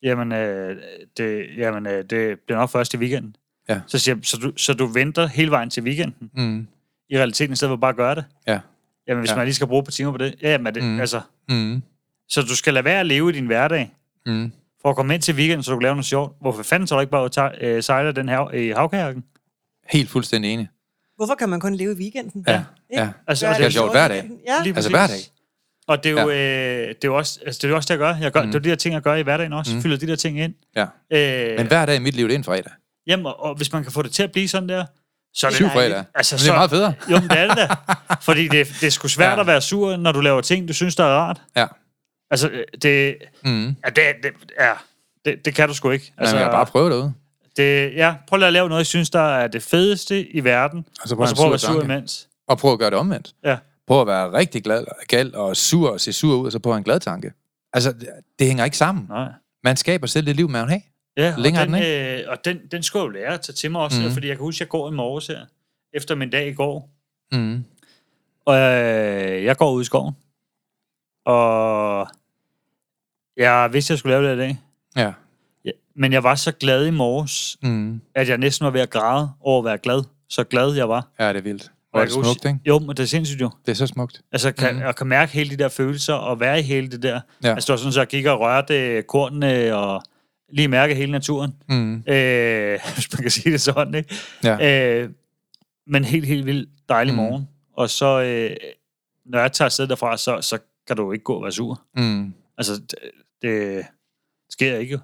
Jamen, 0.03 0.33
øh, 0.33 0.77
det, 1.17 1.47
jamen 1.57 1.87
øh, 1.87 2.05
det 2.11 2.41
bliver 2.41 2.59
nok 2.59 2.71
først 2.71 2.95
i 2.95 2.97
weekenden. 2.97 3.37
Ja. 3.69 3.81
Så 3.87 3.99
siger 3.99 4.15
jeg, 4.17 4.25
så 4.25 4.37
du, 4.37 4.53
så 4.57 4.73
du 4.75 4.87
venter 4.87 5.27
hele 5.27 5.51
vejen 5.51 5.71
til 5.71 5.83
weekenden, 5.83 6.31
Mm. 6.35 6.67
i 7.11 7.19
realiteten, 7.19 7.53
i 7.53 7.57
stedet 7.57 7.71
for 7.73 7.77
bare 7.77 7.89
at 7.91 7.97
gøre 7.97 8.15
det? 8.15 8.25
Ja. 8.47 8.61
Jamen, 9.09 9.21
hvis 9.21 9.29
Ja. 9.31 9.35
ja. 9.35 9.39
man 9.39 9.47
lige 9.47 9.55
skal 9.55 9.67
bruge 9.67 9.85
på 9.85 9.91
timer 9.91 10.13
på 10.13 10.19
det. 10.19 10.35
Ja, 10.43 10.51
jamen, 10.51 10.67
er 10.67 10.71
det, 10.71 10.85
Mm. 10.85 11.01
altså, 11.01 11.21
Mm. 11.49 11.83
så 12.29 12.43
du 12.43 12.57
skal 12.57 12.75
lade 12.75 12.85
være 12.85 13.01
at 13.01 13.07
leve 13.07 13.31
i 13.31 13.33
din 13.33 13.47
hverdag, 13.47 13.93
Mm. 14.27 14.53
for 14.83 14.91
at 14.91 14.97
komme 14.97 15.15
ind 15.15 15.23
til 15.23 15.35
weekenden, 15.35 15.63
så 15.63 15.71
du 15.71 15.77
kan 15.77 15.83
lave 15.83 15.95
noget 15.95 16.07
sjovt. 16.07 16.37
Hvorfor 16.41 16.63
fanden 16.63 16.87
så 16.87 16.95
du 16.95 17.01
ikke 17.01 17.11
bare 17.11 17.29
tage, 17.29 17.51
øh, 17.65 17.83
sejler 17.83 18.13
den 18.13 18.29
her 18.29 18.51
i 18.55 18.69
havkajakken? 18.71 19.25
Helt 19.91 20.11
fuldstændig 20.11 20.51
enig. 20.53 20.69
Hvorfor 21.17 21.35
kan 21.35 21.49
man 21.49 21.61
kun 21.61 21.75
leve 21.75 21.93
i 21.93 21.97
weekenden? 21.97 22.45
Ja, 22.49 22.53
Ikke? 22.91 23.03
ja. 23.03 23.09
Altså, 23.27 23.55
det 23.59 23.67
er 23.67 23.71
sjovt 23.71 23.91
hver 23.93 24.09
dag. 24.09 24.31
Ja, 24.49 24.73
Altså 24.75 24.91
hver 24.91 25.07
dag. 25.07 25.17
Og 25.91 26.05
det 26.05 26.19
er 26.19 26.23
jo, 26.23 26.31
øh, 26.31 26.37
det 26.89 26.95
er 26.95 26.95
jo 27.05 27.17
også, 27.17 27.41
altså, 27.47 27.59
det 27.59 27.65
er 27.65 27.69
jo 27.69 27.77
også 27.77 27.87
det, 27.87 27.91
jeg 27.91 27.99
gør. 27.99 28.15
Jeg 28.23 28.33
gør 28.33 28.43
Mm. 28.43 28.47
Det 28.47 28.55
er 28.55 28.59
jo 28.59 28.63
de 28.65 28.69
her 28.69 28.77
ting, 28.77 28.95
jeg 28.95 29.03
gør 29.03 29.15
i 29.15 29.23
hverdagen 29.23 29.53
også. 29.53 29.75
Mm. 29.75 29.83
Fylder 29.83 29.97
de 29.97 30.07
der 30.07 30.17
ting 30.17 30.41
ind. 30.41 30.55
Ja. 30.77 30.87
Øh, 31.13 31.57
Men 31.59 31.67
hver 31.67 31.87
dag 31.87 31.97
i 31.97 31.99
mit 31.99 32.15
liv, 32.15 32.27
det 32.29 32.35
er 32.35 32.39
en 32.39 32.45
fredag. 32.45 32.73
jamen, 33.07 33.27
og, 33.27 33.43
og, 33.45 33.55
hvis 33.55 33.73
man 33.73 33.83
kan 33.83 33.93
få 33.93 34.03
det 34.03 34.13
til 34.13 34.23
at 34.23 34.33
blive 34.33 34.49
sådan 34.49 34.69
der, 34.69 34.85
så 35.35 35.47
er 35.47 35.51
det 35.51 35.57
Syv 35.57 35.69
fredag. 35.69 36.05
Altså, 36.15 36.35
Men 36.35 36.39
det 36.39 36.45
er 36.45 36.47
så- 36.47 36.53
meget 36.53 36.71
federe. 36.71 36.95
Jo, 37.11 37.21
men 37.21 37.29
det 37.31 37.39
er 37.39 37.47
det 37.49 37.57
da. 37.57 37.69
Fordi 38.29 38.49
det, 38.49 38.69
det 38.81 38.87
er 38.87 38.91
sgu 38.91 39.09
svært 39.09 39.27
Ja. 39.29 39.35
ja. 39.35 39.41
at 39.41 39.47
være 39.47 39.61
sur, 39.61 39.97
når 39.97 40.13
du 40.13 40.21
laver 40.21 40.41
ting, 40.41 40.69
du 40.69 40.73
synes, 40.73 40.97
der 40.97 41.05
er 41.05 41.09
rart. 41.17 41.41
Ja. 41.57 41.67
Altså, 42.31 42.49
øh, 42.49 42.65
det, 42.83 43.15
Mm. 43.45 43.67
ja, 43.67 43.73
det, 43.87 44.03
det, 44.23 44.33
ja, 44.61 44.73
det, 45.25 45.45
det 45.45 45.55
kan 45.55 45.69
du 45.69 45.75
sgu 45.75 45.91
ikke. 45.91 46.05
Altså, 46.05 46.15
Altså, 46.21 46.37
man 46.37 46.45
kan 46.45 46.53
bare 46.53 46.67
prøve 46.67 46.91
derude. 46.91 47.13
det, 47.57 47.93
ja, 47.97 48.15
prøv 48.29 48.43
at 48.43 48.53
lave 48.53 48.69
noget, 48.69 48.79
jeg 48.81 48.87
synes, 48.87 49.11
der 49.11 49.21
er 49.37 49.47
det 49.49 49.63
fedeste 49.63 50.29
i 50.37 50.45
verden, 50.45 50.85
Og 51.03 51.09
så 51.09 51.15
og 51.15 51.29
så 51.29 51.35
prøv 51.37 51.47
at 51.47 51.51
være 51.51 51.59
sur 51.59 51.83
imens. 51.85 52.29
Og 52.49 52.59
prøv 52.59 52.73
at 52.73 52.79
gøre 52.79 52.91
det 52.91 52.99
omvendt. 52.99 53.31
Ja. 53.45 53.57
Prøv 53.91 54.01
at 54.01 54.07
være 54.07 54.33
rigtig 54.33 54.65
glad, 54.65 54.85
gal 55.09 55.35
og 55.35 55.57
sur 55.57 55.91
og 55.91 56.01
se 56.01 56.13
sur 56.13 56.37
ud, 56.37 56.47
og 56.47 56.53
så 56.53 56.61
have 56.65 56.77
en 56.77 56.85
glad 56.85 57.01
tanke. 57.01 57.33
Altså, 57.73 57.93
det, 58.39 58.47
hænger 58.47 58.65
ikke 58.65 58.77
sammen. 58.77 59.07
Nej. 59.09 59.29
Man 59.65 59.77
skaber 59.77 60.07
selv 60.07 60.27
det 60.27 60.37
liv, 60.37 60.49
man 60.49 60.63
vil 60.63 60.71
have. 60.71 60.83
Ja, 61.17 61.35
Længere 61.39 61.63
og 61.63 61.69
er 61.69 61.73
den, 61.73 61.83
den 61.83 62.21
øh, 62.21 62.25
og 62.29 62.45
den, 62.45 62.59
den 62.71 62.83
skulle 62.83 63.01
jeg 63.03 63.07
jo 63.07 63.13
lære 63.13 63.35
at 63.35 63.41
tage 63.41 63.55
til 63.55 63.71
mig 63.71 63.81
også, 63.81 64.03
mm. 64.03 64.11
fordi 64.11 64.29
jeg 64.29 64.37
kan 64.37 64.45
huske, 64.45 64.57
at 64.57 64.61
jeg 64.61 64.69
går 64.69 64.91
i 64.91 64.95
morges 64.95 65.27
her, 65.27 65.47
efter 65.95 66.15
min 66.15 66.31
dag 66.31 66.49
i 66.49 66.53
går, 66.55 66.91
Mm. 67.33 67.65
og 68.45 68.55
øh, 68.57 69.45
jeg 69.45 69.57
går 69.57 69.73
ud 69.73 69.83
i 69.83 69.85
skoven, 69.85 70.15
og 71.25 72.09
jeg 73.37 73.69
vidste, 73.73 73.93
jeg 73.93 73.99
skulle 73.99 74.17
lave 74.21 74.31
det 74.31 74.35
i 74.37 74.39
dag, 74.39 74.61
Ja. 74.97 75.13
ja, 75.65 75.71
men 75.95 76.13
jeg 76.13 76.23
var 76.23 76.35
så 76.35 76.53
glad 76.53 76.87
i 76.87 76.91
morges, 76.91 77.57
Mm. 77.63 78.01
at 78.15 78.29
jeg 78.29 78.39
næsten 78.39 78.65
var 78.65 78.71
ved 78.71 78.81
at 78.81 78.91
græde 78.91 79.31
over 79.41 79.59
at 79.59 79.65
være 79.65 79.79
glad, 79.79 80.03
så 80.29 80.45
glad 80.45 80.75
jeg 80.75 80.89
var. 80.89 81.09
Ja, 81.19 81.29
det 81.29 81.37
er 81.37 81.43
vildt. 81.43 81.73
Og 81.93 81.99
Hvor 81.99 82.01
er 82.01 82.05
jeg 82.05 82.25
det 82.25 82.25
smukt, 82.27 82.45
ikke? 82.45 82.59
Jo, 82.67 82.79
men 82.79 82.89
det 82.89 83.01
er 83.01 83.05
sindssygt 83.05 83.41
jo. 83.41 83.51
Det 83.67 83.71
er 83.73 83.77
så 83.77 83.87
smukt. 83.87 84.21
Altså, 84.33 84.53
kan, 84.53 84.75
mm. 84.75 84.81
jeg 84.81 84.97
kan 84.97 85.07
mærke 85.07 85.33
hele 85.33 85.51
de 85.51 85.57
der 85.57 85.69
følelser, 85.69 86.15
og 86.15 86.41
være 86.41 86.59
i 86.59 86.63
hele 86.63 86.89
det 86.89 87.03
der. 87.03 87.21
Ja. 87.45 87.55
Altså, 87.55 87.67
det 87.67 87.73
var 87.73 87.77
sådan, 87.77 87.93
så 87.93 88.01
jeg 88.01 88.07
gik 88.09 88.27
og 88.27 88.41
rørte 88.41 89.03
kornene, 89.03 89.75
og 89.77 90.03
lige 90.53 90.69
mærke 90.69 90.95
hele 90.95 91.13
naturen. 91.13 91.55
Mm. 91.69 91.95
Øh, 92.07 92.79
hvis 92.95 93.13
man 93.13 93.23
kan 93.23 93.31
sige 93.31 93.53
det 93.53 93.61
sådan, 93.61 93.95
ikke? 93.95 94.15
Ja. 94.45 95.01
Øh, 95.03 95.11
men 95.87 96.05
helt, 96.05 96.27
helt 96.27 96.47
vildt 96.47 96.69
dejlig 96.89 97.15
Mm. 97.15 97.17
morgen. 97.17 97.49
Og 97.77 97.91
så, 97.91 98.21
øh, 98.23 98.57
når 99.27 99.39
jeg 99.41 99.53
tager 99.53 99.67
afsted 99.67 99.87
derfra, 99.87 100.17
så, 100.17 100.41
så 100.41 100.59
kan 100.87 100.97
du 100.97 101.13
ikke 101.13 101.25
gå 101.25 101.35
og 101.35 101.43
være 101.43 101.53
sur. 101.53 101.83
Mm. 101.97 102.35
Altså, 102.59 102.73
det, 102.73 102.99
det 103.43 103.87
sker 104.51 104.77
ikke 104.77 104.93
jo. 104.93 104.99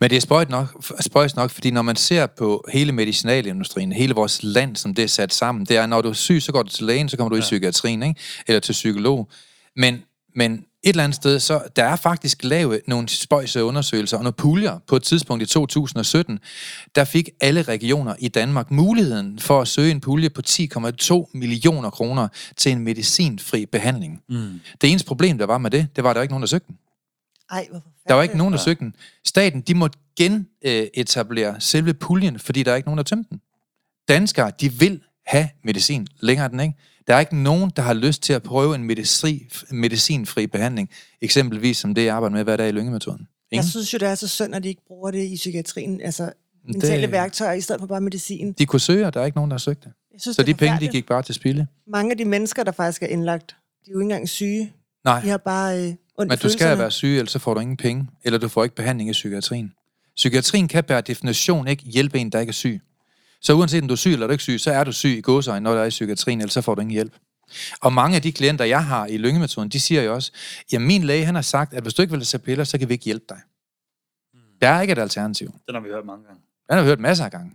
Men 0.00 0.10
det 0.10 0.16
er 0.16 0.20
spøjt 0.20 0.50
nok, 0.50 0.84
spøjt 1.00 1.36
nok, 1.36 1.50
fordi 1.50 1.70
når 1.70 1.82
man 1.82 1.96
ser 1.96 2.26
på 2.26 2.64
hele 2.72 2.92
medicinalindustrien, 2.92 3.92
hele 3.92 4.14
vores 4.14 4.42
land, 4.42 4.76
som 4.76 4.94
det 4.94 5.02
er 5.02 5.08
sat 5.08 5.34
sammen, 5.34 5.66
det 5.66 5.76
er, 5.76 5.86
når 5.86 6.02
du 6.02 6.08
er 6.08 6.12
syg, 6.12 6.42
så 6.42 6.52
går 6.52 6.62
du 6.62 6.68
til 6.68 6.86
lægen, 6.86 7.08
så 7.08 7.16
kommer 7.16 7.28
du 7.28 7.36
ja. 7.36 7.40
i 7.40 7.42
psykiatrien, 7.42 8.02
ikke? 8.02 8.20
eller 8.46 8.60
til 8.60 8.72
psykolog. 8.72 9.28
Men, 9.76 10.02
men 10.34 10.64
et 10.84 10.88
eller 10.88 11.04
andet 11.04 11.16
sted, 11.16 11.40
så 11.40 11.62
der 11.76 11.84
er 11.84 11.96
faktisk 11.96 12.44
lavet 12.44 12.80
nogle 12.86 13.08
spøjse 13.08 13.64
undersøgelser 13.64 14.16
og 14.16 14.22
nogle 14.22 14.32
puljer 14.32 14.78
på 14.86 14.96
et 14.96 15.02
tidspunkt 15.02 15.42
i 15.42 15.46
2017, 15.46 16.38
der 16.94 17.04
fik 17.04 17.28
alle 17.40 17.62
regioner 17.62 18.14
i 18.18 18.28
Danmark 18.28 18.70
muligheden 18.70 19.38
for 19.38 19.60
at 19.60 19.68
søge 19.68 19.90
en 19.90 20.00
pulje 20.00 20.30
på 20.30 20.42
10,2 20.48 21.30
millioner 21.34 21.90
kroner 21.90 22.28
til 22.56 22.72
en 22.72 22.78
medicinfri 22.78 23.66
behandling. 23.66 24.20
Mm. 24.28 24.60
Det 24.80 24.90
eneste 24.90 25.06
problem, 25.06 25.38
der 25.38 25.46
var 25.46 25.58
med 25.58 25.70
det, 25.70 25.86
det 25.96 26.04
var, 26.04 26.10
at 26.10 26.16
der 26.16 26.22
ikke 26.22 26.32
nogen, 26.32 26.42
der 26.42 26.46
søgte 26.46 26.66
den. 26.68 26.76
Ej, 27.52 27.66
hvor 27.70 27.82
Der 28.08 28.14
var 28.14 28.22
ikke 28.22 28.38
nogen, 28.38 28.52
der 28.52 28.58
søgte 28.58 28.84
den. 28.84 28.94
Staten, 29.26 29.60
de 29.60 29.74
måtte 29.74 29.98
genetablere 30.16 31.60
selve 31.60 31.94
puljen, 31.94 32.38
fordi 32.38 32.62
der 32.62 32.72
er 32.72 32.76
ikke 32.76 32.88
nogen, 32.88 32.98
der 32.98 33.04
tømte 33.04 33.30
den. 33.30 33.40
Danskere, 34.08 34.52
de 34.60 34.72
vil 34.72 35.00
have 35.26 35.48
medicin. 35.64 36.06
Længere 36.20 36.44
er 36.44 36.48
den 36.48 36.60
ikke. 36.60 36.74
Der 37.06 37.14
er 37.14 37.20
ikke 37.20 37.36
nogen, 37.36 37.72
der 37.76 37.82
har 37.82 37.94
lyst 37.94 38.22
til 38.22 38.32
at 38.32 38.42
prøve 38.42 38.74
en 38.74 38.84
medicin, 38.84 39.40
medicinfri 39.70 40.46
behandling. 40.46 40.90
Eksempelvis 41.20 41.76
som 41.78 41.94
det, 41.94 42.04
jeg 42.04 42.14
arbejder 42.14 42.36
med 42.36 42.44
hver 42.44 42.56
dag 42.56 42.68
i 42.68 42.72
lyngemetoden. 42.72 43.20
Jeg 43.50 43.56
Ingen? 43.56 43.68
synes 43.70 43.92
jo, 43.92 43.98
det 43.98 44.08
er 44.08 44.14
så 44.14 44.28
synd, 44.28 44.54
at 44.54 44.62
de 44.62 44.68
ikke 44.68 44.82
bruger 44.86 45.10
det 45.10 45.24
i 45.24 45.36
psykiatrien. 45.36 46.00
Altså, 46.00 46.32
mentale 46.66 47.02
Det- 47.02 47.10
værktøjer 47.12 47.52
i 47.52 47.60
stedet 47.60 47.80
for 47.80 47.86
bare 47.86 48.00
medicin. 48.00 48.52
De 48.52 48.66
kunne 48.66 48.80
søge, 48.80 49.06
og 49.06 49.14
der 49.14 49.20
er 49.20 49.24
ikke 49.24 49.36
nogen, 49.38 49.50
der 49.50 49.54
har 49.54 49.58
søgt 49.58 49.84
det. 49.84 49.92
Jeg 50.12 50.20
synes, 50.20 50.36
Så 50.36 50.42
det 50.42 50.46
de 50.46 50.54
penge, 50.54 50.80
de 50.80 50.88
gik 50.88 51.06
bare 51.06 51.22
til 51.22 51.34
spilde. 51.34 51.66
Mange 51.86 52.10
af 52.10 52.16
de 52.16 52.24
mennesker, 52.24 52.64
der 52.64 52.72
faktisk 52.72 53.02
er 53.02 53.06
indlagt, 53.06 53.48
de 53.86 53.90
er 53.90 53.92
jo 53.92 53.98
ikke 53.98 54.02
engang 54.02 54.28
syge. 54.28 54.72
Nej, 55.04 55.20
De 55.20 55.28
har 55.28 55.36
bare 55.36 55.86
øh, 55.88 55.94
ondt 56.18 56.30
men 56.30 56.38
du 56.38 56.48
skal 56.48 56.78
være 56.78 56.90
syg, 56.90 57.16
ellers 57.16 57.30
så 57.30 57.38
får 57.38 57.54
du 57.54 57.60
ingen 57.60 57.76
penge, 57.76 58.08
eller 58.24 58.38
du 58.38 58.48
får 58.48 58.64
ikke 58.64 58.76
behandling 58.76 59.10
i 59.10 59.12
psykiatrien. 59.12 59.72
Psykiatrien 60.16 60.68
kan 60.68 60.84
per 60.84 61.00
definition 61.00 61.68
ikke 61.68 61.82
hjælpe 61.84 62.18
en, 62.18 62.30
der 62.30 62.40
ikke 62.40 62.50
er 62.50 62.54
syg. 62.54 62.80
Så 63.40 63.52
uanset 63.52 63.82
om 63.82 63.88
du 63.88 63.94
er 63.94 63.96
syg 63.96 64.12
eller 64.12 64.26
du 64.26 64.30
er 64.30 64.34
ikke 64.34 64.42
syg, 64.42 64.60
så 64.60 64.72
er 64.72 64.84
du 64.84 64.92
syg 64.92 65.18
i 65.18 65.20
gåsøjne, 65.20 65.64
når 65.64 65.72
du 65.74 65.78
er 65.78 65.84
i 65.84 65.88
psykiatrien, 65.88 66.40
ellers 66.40 66.52
så 66.52 66.60
får 66.60 66.74
du 66.74 66.80
ingen 66.80 66.92
hjælp. 66.92 67.12
Og 67.80 67.92
mange 67.92 68.16
af 68.16 68.22
de 68.22 68.32
klienter, 68.32 68.64
jeg 68.64 68.84
har 68.84 69.06
i 69.06 69.16
lyngemetoden, 69.16 69.68
de 69.68 69.80
siger 69.80 70.02
jo 70.02 70.14
også, 70.14 70.32
at 70.72 70.82
min 70.82 71.02
læge 71.02 71.24
han 71.24 71.34
har 71.34 71.42
sagt, 71.42 71.74
at 71.74 71.82
hvis 71.82 71.94
du 71.94 72.02
ikke 72.02 72.12
vil 72.12 72.24
tage 72.24 72.42
piller, 72.42 72.64
så 72.64 72.78
kan 72.78 72.88
vi 72.88 72.94
ikke 72.94 73.04
hjælpe 73.04 73.24
dig. 73.28 73.38
Der 74.60 74.68
er 74.68 74.80
ikke 74.80 74.92
et 74.92 74.98
alternativ. 74.98 75.54
Den 75.66 75.74
har 75.74 75.82
vi 75.82 75.88
hørt 75.88 76.06
mange 76.06 76.24
gange. 76.24 76.40
Den 76.68 76.76
har 76.76 76.82
vi 76.82 76.88
hørt 76.88 77.00
masser 77.00 77.24
af 77.24 77.30
gange. 77.30 77.52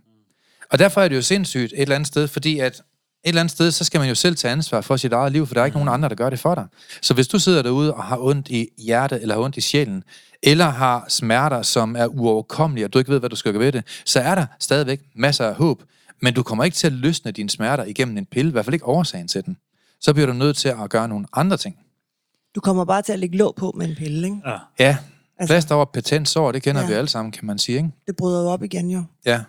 Og 0.70 0.78
derfor 0.78 1.00
er 1.00 1.08
det 1.08 1.16
jo 1.16 1.22
sindssygt 1.22 1.72
et 1.72 1.80
eller 1.80 1.94
andet 1.94 2.06
sted, 2.06 2.28
fordi 2.28 2.58
at 2.58 2.82
et 3.28 3.32
eller 3.32 3.40
andet 3.40 3.52
sted, 3.52 3.70
så 3.70 3.84
skal 3.84 4.00
man 4.00 4.08
jo 4.08 4.14
selv 4.14 4.36
tage 4.36 4.52
ansvar 4.52 4.80
for 4.80 4.96
sit 4.96 5.12
eget 5.12 5.32
liv, 5.32 5.46
for 5.46 5.54
der 5.54 5.60
er 5.60 5.64
ikke 5.64 5.76
nogen 5.76 5.88
andre, 5.88 6.08
der 6.08 6.14
gør 6.14 6.30
det 6.30 6.38
for 6.38 6.54
dig. 6.54 6.66
Så 7.02 7.14
hvis 7.14 7.28
du 7.28 7.38
sidder 7.38 7.62
derude 7.62 7.94
og 7.94 8.04
har 8.04 8.18
ondt 8.20 8.48
i 8.48 8.68
hjertet, 8.78 9.22
eller 9.22 9.34
har 9.34 9.42
ondt 9.42 9.56
i 9.56 9.60
sjælen, 9.60 10.02
eller 10.42 10.64
har 10.64 11.04
smerter, 11.08 11.62
som 11.62 11.96
er 11.96 12.06
uoverkommelige, 12.06 12.84
og 12.84 12.92
du 12.92 12.98
ikke 12.98 13.10
ved, 13.10 13.18
hvad 13.18 13.30
du 13.30 13.36
skal 13.36 13.52
gøre 13.52 13.60
ved 13.60 13.72
det, 13.72 13.84
så 14.04 14.20
er 14.20 14.34
der 14.34 14.46
stadigvæk 14.60 15.00
masser 15.16 15.46
af 15.46 15.54
håb. 15.54 15.82
Men 16.22 16.34
du 16.34 16.42
kommer 16.42 16.64
ikke 16.64 16.74
til 16.74 16.86
at 16.86 16.92
løsne 16.92 17.30
dine 17.30 17.50
smerter 17.50 17.84
igennem 17.84 18.18
en 18.18 18.26
pille, 18.26 18.48
i 18.48 18.52
hvert 18.52 18.64
fald 18.64 18.74
ikke 18.74 18.86
årsagen 18.86 19.28
til 19.28 19.44
den. 19.44 19.56
Så 20.00 20.12
bliver 20.12 20.26
du 20.26 20.32
nødt 20.32 20.56
til 20.56 20.68
at 20.68 20.90
gøre 20.90 21.08
nogle 21.08 21.26
andre 21.32 21.56
ting. 21.56 21.76
Du 22.54 22.60
kommer 22.60 22.84
bare 22.84 23.02
til 23.02 23.12
at 23.12 23.18
lægge 23.18 23.36
låg 23.36 23.54
på 23.56 23.74
med 23.76 23.88
en 23.88 23.94
pille, 23.96 24.26
ikke? 24.26 24.36
Ja. 24.46 24.56
Ja, 24.78 24.96
Altså- 25.40 25.52
plads 25.52 25.70
over 25.70 25.84
patent 25.84 26.28
sår, 26.28 26.52
det 26.52 26.62
kender 26.62 26.80
ja. 26.80 26.86
vi 26.86 26.92
alle 26.92 27.08
sammen, 27.08 27.32
kan 27.32 27.46
man 27.46 27.58
sige, 27.58 27.76
ikke? 27.78 27.90
Det 28.06 28.16
bryder 28.16 28.42
jo 28.42 28.48
op 28.48 28.62
igen 28.62 28.90
jo. 28.90 29.04
Ja. 29.26 29.40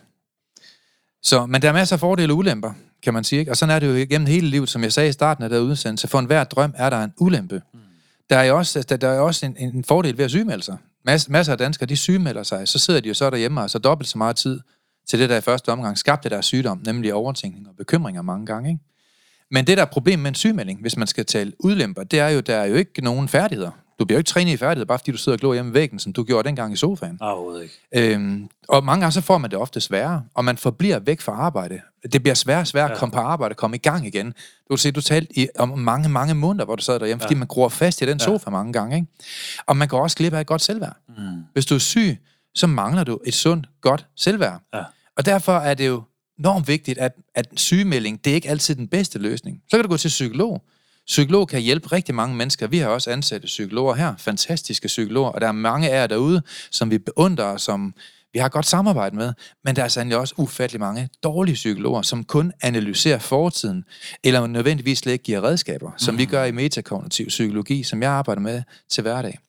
Så, 1.23 1.45
men 1.45 1.61
der 1.61 1.69
er 1.69 1.73
masser 1.73 1.95
af 1.95 1.99
fordele 1.99 2.33
og 2.33 2.37
ulemper, 2.37 2.73
kan 3.03 3.13
man 3.13 3.23
sige. 3.23 3.39
Ikke? 3.39 3.51
Og 3.51 3.57
sådan 3.57 3.75
er 3.75 3.79
det 3.79 3.87
jo 3.87 3.93
igennem 3.93 4.27
hele 4.27 4.47
livet, 4.47 4.69
som 4.69 4.83
jeg 4.83 4.93
sagde 4.93 5.09
i 5.09 5.11
starten 5.11 5.43
af 5.43 5.49
der 5.49 5.59
udsendelse. 5.59 6.07
For 6.07 6.19
enhver 6.19 6.43
drøm 6.43 6.73
er 6.77 6.89
der 6.89 7.03
en 7.03 7.13
ulempe. 7.17 7.61
Mm. 7.73 7.79
Der 8.29 8.37
er 8.37 8.43
jo 8.43 8.57
også, 8.57 8.83
der, 8.89 8.97
der 8.97 9.07
er 9.07 9.19
også 9.19 9.45
en, 9.45 9.55
en 9.57 9.83
fordel 9.83 10.17
ved 10.17 10.25
at 10.25 10.31
sygemelde 10.31 10.63
sig. 10.63 10.77
Mas, 11.05 11.29
masser 11.29 11.51
af 11.51 11.57
danskere, 11.57 11.85
de 11.85 11.95
sygemelder 11.95 12.43
sig. 12.43 12.67
Så 12.67 12.79
sidder 12.79 12.99
de 12.99 13.07
jo 13.07 13.13
så 13.13 13.29
derhjemme 13.29 13.61
og 13.61 13.69
så 13.69 13.79
dobbelt 13.79 14.09
så 14.09 14.17
meget 14.17 14.35
tid 14.35 14.59
til 15.07 15.19
det, 15.19 15.29
der 15.29 15.37
i 15.37 15.41
første 15.41 15.71
omgang 15.71 15.97
skabte 15.97 16.29
deres 16.29 16.45
sygdom, 16.45 16.81
nemlig 16.85 17.13
overtænkning 17.13 17.67
og 17.67 17.75
bekymringer 17.77 18.21
mange 18.21 18.45
gange. 18.45 18.69
Ikke? 18.69 18.83
Men 19.51 19.67
det, 19.67 19.77
der 19.77 19.83
er 19.83 19.87
problemet 19.87 20.19
med 20.23 20.31
en 20.31 20.35
sygemelding, 20.35 20.81
hvis 20.81 20.97
man 20.97 21.07
skal 21.07 21.25
tale 21.25 21.53
udlemper, 21.59 22.03
det 22.03 22.19
er 22.19 22.29
jo, 22.29 22.39
der 22.39 22.55
er 22.55 22.65
jo 22.65 22.75
ikke 22.75 23.01
nogen 23.03 23.27
færdigheder. 23.27 23.71
Du 23.99 24.05
bliver 24.05 24.17
jo 24.17 24.19
ikke 24.19 24.27
trænet 24.27 24.51
i 24.51 24.57
færdighed, 24.57 24.85
bare 24.85 24.99
fordi 24.99 25.11
du 25.11 25.17
sidder 25.17 25.35
og 25.35 25.39
glor 25.39 25.53
hjemme 25.53 25.71
i 25.71 25.73
væggen, 25.73 25.99
som 25.99 26.13
du 26.13 26.23
gjorde 26.23 26.47
dengang 26.47 26.73
i 26.73 26.75
sofaen. 26.75 27.17
Overhovedet 27.21 27.63
ikke. 27.63 28.13
Øhm, 28.13 28.49
og 28.67 28.83
mange 28.83 29.01
gange 29.01 29.11
så 29.11 29.21
får 29.21 29.37
man 29.37 29.51
det 29.51 29.59
ofte 29.59 29.81
sværere, 29.81 30.23
og 30.33 30.45
man 30.45 30.57
forbliver 30.57 30.99
væk 30.99 31.21
fra 31.21 31.31
arbejde. 31.31 31.81
Det 32.13 32.23
bliver 32.23 32.35
sværere 32.35 32.61
og 32.61 32.67
sværere 32.67 32.87
ja. 32.87 32.93
at 32.93 32.99
komme 32.99 33.13
på 33.13 33.19
arbejde, 33.19 33.55
komme 33.55 33.75
i 33.75 33.79
gang 33.79 34.07
igen. 34.07 34.25
Du 34.27 34.33
kan 34.69 34.77
se, 34.77 34.91
du 34.91 35.01
talte 35.01 35.39
i, 35.39 35.47
om 35.59 35.79
mange, 35.79 36.09
mange 36.09 36.35
måneder, 36.35 36.65
hvor 36.65 36.75
du 36.75 36.83
sad 36.83 36.99
derhjemme, 36.99 37.21
ja. 37.21 37.25
fordi 37.25 37.35
man 37.35 37.47
gror 37.47 37.69
fast 37.69 38.01
i 38.01 38.05
den 38.05 38.19
sofa 38.19 38.49
mange 38.49 38.73
gange. 38.73 38.95
Ikke? 38.95 39.07
Og 39.65 39.77
man 39.77 39.87
går 39.87 40.01
også 40.01 40.17
glip 40.17 40.33
af 40.33 40.41
et 40.41 40.47
godt 40.47 40.61
selvværd. 40.61 40.97
Mm. 41.07 41.15
Hvis 41.53 41.65
du 41.65 41.75
er 41.75 41.79
syg, 41.79 42.17
så 42.55 42.67
mangler 42.67 43.03
du 43.03 43.19
et 43.25 43.33
sundt, 43.33 43.67
godt 43.81 44.05
selvværd. 44.15 44.61
Ja. 44.73 44.83
Og 45.17 45.25
derfor 45.25 45.53
er 45.53 45.73
det 45.73 45.87
jo 45.87 46.03
enormt 46.39 46.67
vigtigt, 46.67 46.97
at, 46.97 47.11
at 47.35 47.47
sygemelding, 47.55 48.25
det 48.25 48.31
er 48.31 48.35
ikke 48.35 48.49
altid 48.49 48.75
den 48.75 48.87
bedste 48.87 49.19
løsning. 49.19 49.61
Så 49.69 49.77
kan 49.77 49.83
du 49.83 49.89
gå 49.89 49.97
til 49.97 50.07
psykolog. 50.07 50.63
Psykolog 51.09 51.47
kan 51.47 51.61
hjælpe 51.61 51.87
rigtig 51.87 52.15
mange 52.15 52.35
mennesker. 52.35 52.67
Vi 52.67 52.77
har 52.77 52.87
også 52.87 53.11
ansatte 53.11 53.45
psykologer 53.45 53.95
her, 53.95 54.13
fantastiske 54.17 54.87
psykologer, 54.87 55.29
og 55.29 55.41
der 55.41 55.47
er 55.47 55.51
mange 55.51 55.89
af 55.89 56.01
jer 56.01 56.07
derude, 56.07 56.41
som 56.71 56.91
vi 56.91 56.97
beundrer, 56.97 57.45
og 57.45 57.59
som 57.59 57.93
vi 58.33 58.39
har 58.39 58.49
godt 58.49 58.65
samarbejde 58.65 59.15
med, 59.15 59.33
men 59.63 59.75
der 59.75 59.83
er 59.83 59.87
sandelig 59.87 60.17
også 60.17 60.33
ufattelig 60.37 60.79
mange 60.79 61.09
dårlige 61.23 61.55
psykologer, 61.55 62.01
som 62.01 62.23
kun 62.23 62.51
analyserer 62.61 63.19
fortiden, 63.19 63.83
eller 64.23 64.47
nødvendigvis 64.47 64.97
slet 64.97 65.13
ikke 65.13 65.23
giver 65.23 65.43
redskaber, 65.43 65.91
som 65.97 66.17
vi 66.17 66.25
gør 66.25 66.43
i 66.43 66.51
metakognitiv 66.51 67.27
psykologi, 67.27 67.83
som 67.83 68.01
jeg 68.01 68.11
arbejder 68.11 68.41
med 68.41 68.61
til 68.89 69.01
hverdag. 69.01 69.39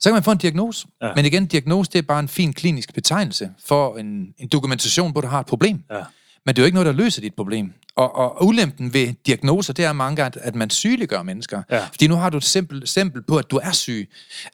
Så 0.00 0.08
kan 0.08 0.14
man 0.14 0.22
få 0.22 0.30
en 0.30 0.38
diagnose. 0.38 0.86
Ja. 1.02 1.10
Men 1.16 1.24
igen, 1.24 1.46
diagnose 1.46 1.90
det 1.90 1.98
er 1.98 2.02
bare 2.02 2.20
en 2.20 2.28
fin 2.28 2.52
klinisk 2.52 2.94
betegnelse 2.94 3.50
for 3.66 3.96
en, 3.96 4.34
en 4.38 4.48
dokumentation 4.48 5.12
på, 5.12 5.18
at 5.18 5.22
du 5.22 5.28
har 5.28 5.40
et 5.40 5.46
problem. 5.46 5.84
Ja. 5.90 6.02
Men 6.46 6.54
det 6.56 6.58
er 6.58 6.64
jo 6.64 6.66
ikke 6.66 6.74
noget, 6.74 6.86
der 6.86 6.92
løser 6.92 7.20
dit 7.20 7.34
problem. 7.34 7.72
Og, 7.96 8.16
og 8.16 8.46
ulempen 8.46 8.92
ved 8.94 9.14
diagnoser, 9.26 9.72
det 9.72 9.84
er 9.84 9.92
mange 9.92 10.16
gange, 10.16 10.40
at 10.40 10.54
man 10.54 10.70
sygeliggør 10.70 11.22
mennesker. 11.22 11.62
Ja. 11.70 11.84
Fordi 11.86 12.06
nu 12.06 12.14
har 12.14 12.30
du 12.30 12.36
et 12.36 12.44
simpelt 12.44 12.82
eksempel 12.84 13.22
på, 13.22 13.36
at 13.36 13.50
du 13.50 13.56
er 13.62 13.72
syg. 13.72 14.08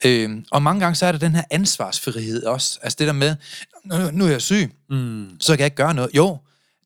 Øhm, 0.05 0.45
og 0.51 0.63
mange 0.63 0.81
gange 0.81 0.95
så 0.95 1.07
er 1.07 1.13
der 1.13 1.19
den 1.19 1.35
her 1.35 1.43
ansvarsfrihed 1.51 2.45
også. 2.45 2.79
Altså 2.83 2.97
det 2.99 3.07
der 3.07 3.13
med, 3.13 3.37
nu, 3.85 3.97
nu 4.13 4.25
er 4.27 4.31
jeg 4.31 4.43
syg, 4.43 4.71
Mm. 4.91 5.27
så 5.41 5.53
kan 5.53 5.59
jeg 5.59 5.67
ikke 5.67 5.77
gøre 5.77 5.95
noget. 5.95 6.11
Jo, 6.15 6.39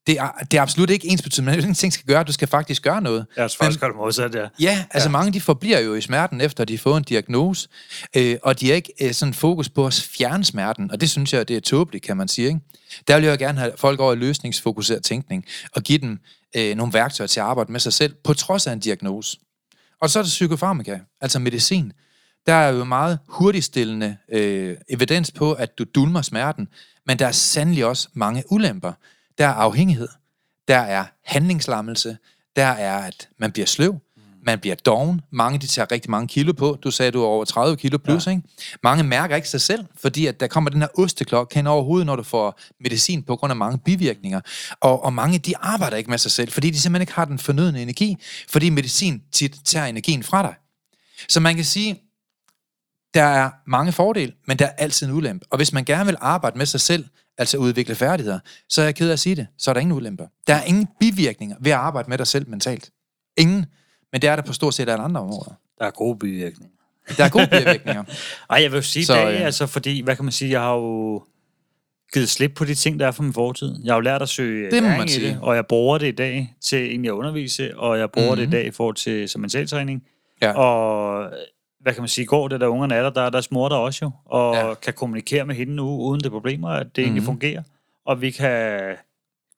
det 0.06 0.18
er, 0.18 0.28
det 0.50 0.58
er 0.58 0.62
absolut 0.62 0.90
ikke 0.90 1.08
ens 1.08 1.22
betydende, 1.22 1.52
men 1.52 1.60
ingenting 1.60 1.92
skal 1.92 2.06
gøre. 2.06 2.24
Du 2.24 2.32
skal 2.32 2.48
faktisk 2.48 2.82
gøre 2.82 3.02
noget. 3.02 3.26
Jeg 3.36 3.50
tror 3.50 3.64
faktisk 3.64 3.80
godt 3.80 3.92
det 3.92 3.96
modsat, 3.96 4.34
ja. 4.34 4.46
Ja, 4.60 4.84
altså 4.90 5.08
ja. 5.08 5.12
mange 5.12 5.32
de 5.32 5.40
forbliver 5.40 5.78
jo 5.78 5.94
i 5.94 6.00
smerten, 6.00 6.40
efter 6.40 6.64
de 6.64 6.72
har 6.72 6.78
fået 6.78 6.96
en 6.96 7.02
diagnose, 7.02 7.68
øh, 8.16 8.36
og 8.42 8.60
de 8.60 8.66
har 8.66 8.74
ikke 8.74 8.92
øh, 9.02 9.12
sådan 9.12 9.34
fokus 9.34 9.68
på 9.68 9.86
at 9.86 10.08
fjerne 10.18 10.44
smerten, 10.44 10.90
og 10.90 11.00
det 11.00 11.10
synes 11.10 11.32
jeg, 11.32 11.48
det 11.48 11.56
er 11.56 11.60
tåbeligt, 11.60 12.04
kan 12.04 12.16
man 12.16 12.28
sige. 12.28 12.46
Ikke? 12.46 12.60
Der 13.08 13.14
vil 13.14 13.24
jeg 13.24 13.40
jo 13.40 13.46
gerne 13.46 13.58
have 13.58 13.72
folk 13.76 14.00
over 14.00 14.12
i 14.12 14.16
løsningsfokuseret 14.16 15.02
tænkning, 15.02 15.44
og 15.72 15.82
give 15.82 15.98
dem 15.98 16.18
øh, 16.56 16.76
nogle 16.76 16.92
værktøjer 16.92 17.28
til 17.28 17.40
at 17.40 17.46
arbejde 17.46 17.72
med 17.72 17.80
sig 17.80 17.92
selv, 17.92 18.14
på 18.24 18.34
trods 18.34 18.66
af 18.66 18.72
en 18.72 18.80
diagnose. 18.80 19.38
Og 20.00 20.10
så 20.10 20.18
er 20.18 20.22
der 20.22 20.28
psykofarmaka, 20.28 20.98
altså 21.20 21.38
medicin. 21.38 21.92
Der 22.46 22.52
er 22.52 22.68
jo 22.68 22.84
meget 22.84 23.18
hurtigstillende 23.28 24.16
øh, 24.32 24.76
evidens 24.88 25.30
på, 25.30 25.52
at 25.52 25.78
du 25.78 25.84
dulmer 25.94 26.22
smerten, 26.22 26.68
men 27.06 27.18
der 27.18 27.26
er 27.26 27.32
sandelig 27.32 27.84
også 27.84 28.08
mange 28.14 28.42
ulemper. 28.50 28.92
Der 29.38 29.46
er 29.46 29.52
afhængighed, 29.52 30.08
der 30.68 30.78
er 30.78 31.04
handlingslammelse, 31.24 32.16
der 32.56 32.66
er, 32.66 32.98
at 32.98 33.28
man 33.38 33.52
bliver 33.52 33.66
sløv, 33.66 34.00
man 34.46 34.60
bliver 34.60 34.74
doven. 34.74 35.20
Mange, 35.30 35.58
de 35.58 35.66
tager 35.66 35.92
rigtig 35.92 36.10
mange 36.10 36.28
kilo 36.28 36.52
på. 36.52 36.78
Du 36.84 36.90
sagde, 36.90 37.10
du 37.10 37.22
er 37.22 37.26
over 37.26 37.44
30 37.44 37.76
kilo 37.76 37.98
plus, 37.98 38.26
ja. 38.26 38.30
ikke? 38.30 38.42
Mange 38.82 39.04
mærker 39.04 39.36
ikke 39.36 39.48
sig 39.48 39.60
selv, 39.60 39.84
fordi 39.96 40.26
at 40.26 40.40
der 40.40 40.46
kommer 40.46 40.70
den 40.70 40.80
her 40.80 40.88
osteklokke 40.98 41.54
hen 41.54 41.66
over 41.66 41.84
hovedet, 41.84 42.06
når 42.06 42.16
du 42.16 42.22
får 42.22 42.60
medicin 42.80 43.22
på 43.22 43.36
grund 43.36 43.50
af 43.50 43.56
mange 43.56 43.78
bivirkninger. 43.78 44.40
Og, 44.80 45.04
og 45.04 45.12
mange, 45.12 45.38
de 45.38 45.56
arbejder 45.56 45.96
ikke 45.96 46.10
med 46.10 46.18
sig 46.18 46.30
selv, 46.30 46.50
fordi 46.50 46.70
de 46.70 46.80
simpelthen 46.80 47.02
ikke 47.02 47.12
har 47.12 47.24
den 47.24 47.38
fornødne 47.38 47.82
energi, 47.82 48.16
fordi 48.48 48.70
medicin 48.70 49.22
tit 49.32 49.56
tager 49.64 49.86
energien 49.86 50.22
fra 50.22 50.42
dig. 50.42 50.54
Så 51.28 51.40
man 51.40 51.54
kan 51.54 51.64
sige, 51.64 52.00
der 53.14 53.22
er 53.22 53.50
mange 53.66 53.92
fordele, 53.92 54.32
men 54.46 54.58
der 54.58 54.66
er 54.66 54.72
altid 54.78 55.06
en 55.06 55.12
ulempe. 55.12 55.46
Og 55.50 55.56
hvis 55.56 55.72
man 55.72 55.84
gerne 55.84 56.06
vil 56.06 56.16
arbejde 56.20 56.58
med 56.58 56.66
sig 56.66 56.80
selv, 56.80 57.04
altså 57.38 57.56
udvikle 57.58 57.94
færdigheder, 57.94 58.38
så 58.68 58.80
er 58.80 58.84
jeg 58.84 58.94
ked 58.94 59.08
af 59.08 59.12
at 59.12 59.18
sige 59.20 59.34
det, 59.36 59.46
så 59.58 59.70
er 59.70 59.72
der 59.72 59.80
ingen 59.80 59.96
ulemper. 59.96 60.26
Der 60.46 60.54
er 60.54 60.64
ingen 60.64 60.88
bivirkninger 61.00 61.56
ved 61.60 61.72
at 61.72 61.78
arbejde 61.78 62.10
med 62.10 62.18
dig 62.18 62.26
selv 62.26 62.48
mentalt. 62.48 62.90
Ingen. 63.36 63.66
Men 64.12 64.22
det 64.22 64.30
er 64.30 64.36
der 64.36 64.42
på 64.42 64.52
stort 64.52 64.74
set 64.74 64.88
alle 64.88 65.04
andre 65.04 65.20
områder. 65.20 65.52
Der 65.78 65.84
er 65.86 65.90
gode 65.90 66.18
bivirkninger. 66.18 66.74
Der 67.16 67.24
er 67.24 67.28
gode 67.28 67.46
bivirkninger. 67.50 68.04
Ej, 68.50 68.62
jeg 68.62 68.70
vil 68.72 68.76
jo 68.76 68.82
sige 68.82 69.06
Så, 69.06 69.14
dag, 69.14 69.34
øh, 69.34 69.40
altså, 69.46 69.66
fordi, 69.66 70.00
hvad 70.00 70.16
kan 70.16 70.24
man 70.24 70.32
sige, 70.32 70.50
jeg 70.50 70.60
har 70.60 70.74
jo 70.74 71.22
givet 72.12 72.28
slip 72.28 72.52
på 72.54 72.64
de 72.64 72.74
ting, 72.74 73.00
der 73.00 73.06
er 73.06 73.10
fra 73.10 73.22
min 73.22 73.32
fortid. 73.32 73.74
Jeg 73.84 73.92
har 73.92 73.96
jo 73.96 74.00
lært 74.00 74.22
at 74.22 74.28
søge 74.28 74.70
Det 74.70 74.82
må 74.82 74.88
man 74.88 75.04
i 75.04 75.08
sige. 75.08 75.28
det, 75.28 75.38
og 75.42 75.56
jeg 75.56 75.66
bruger 75.66 75.98
det 75.98 76.06
i 76.06 76.10
dag 76.10 76.54
til 76.60 76.78
egentlig 76.86 77.08
at 77.08 77.12
undervise, 77.12 77.76
og 77.78 77.98
jeg 77.98 78.10
bruger 78.10 78.28
mm-hmm. 78.34 78.40
det 78.40 78.48
Mhm. 78.48 78.54
i 78.54 78.56
dag 78.56 78.66
i 78.66 78.70
forhold 78.70 78.94
til 78.96 79.28
som 79.28 79.40
mentaltræning. 79.40 80.02
Ja. 80.42 80.52
Og 80.52 81.30
hvad 81.84 81.92
kan 81.94 82.02
man 82.02 82.08
sige, 82.08 82.24
går 82.26 82.48
det, 82.48 82.60
der 82.60 82.66
ungerne 82.66 82.94
er 82.94 83.02
der, 83.02 83.10
der 83.10 83.22
er 83.22 83.30
deres 83.30 83.50
mor 83.50 83.68
der 83.68 83.76
også 83.76 83.98
jo, 84.04 84.10
og 84.24 84.54
Ja. 84.54 84.74
kan 84.74 84.92
kommunikere 84.94 85.44
med 85.46 85.54
hende 85.54 85.74
nu, 85.74 85.88
uden 86.00 86.20
det 86.20 86.30
problemer, 86.32 86.68
at 86.68 86.96
det 86.96 87.02
egentlig 87.02 87.22
Mhm. 87.22 87.26
fungerer. 87.26 87.62
Og 88.06 88.20
vi 88.20 88.30
kan 88.30 88.80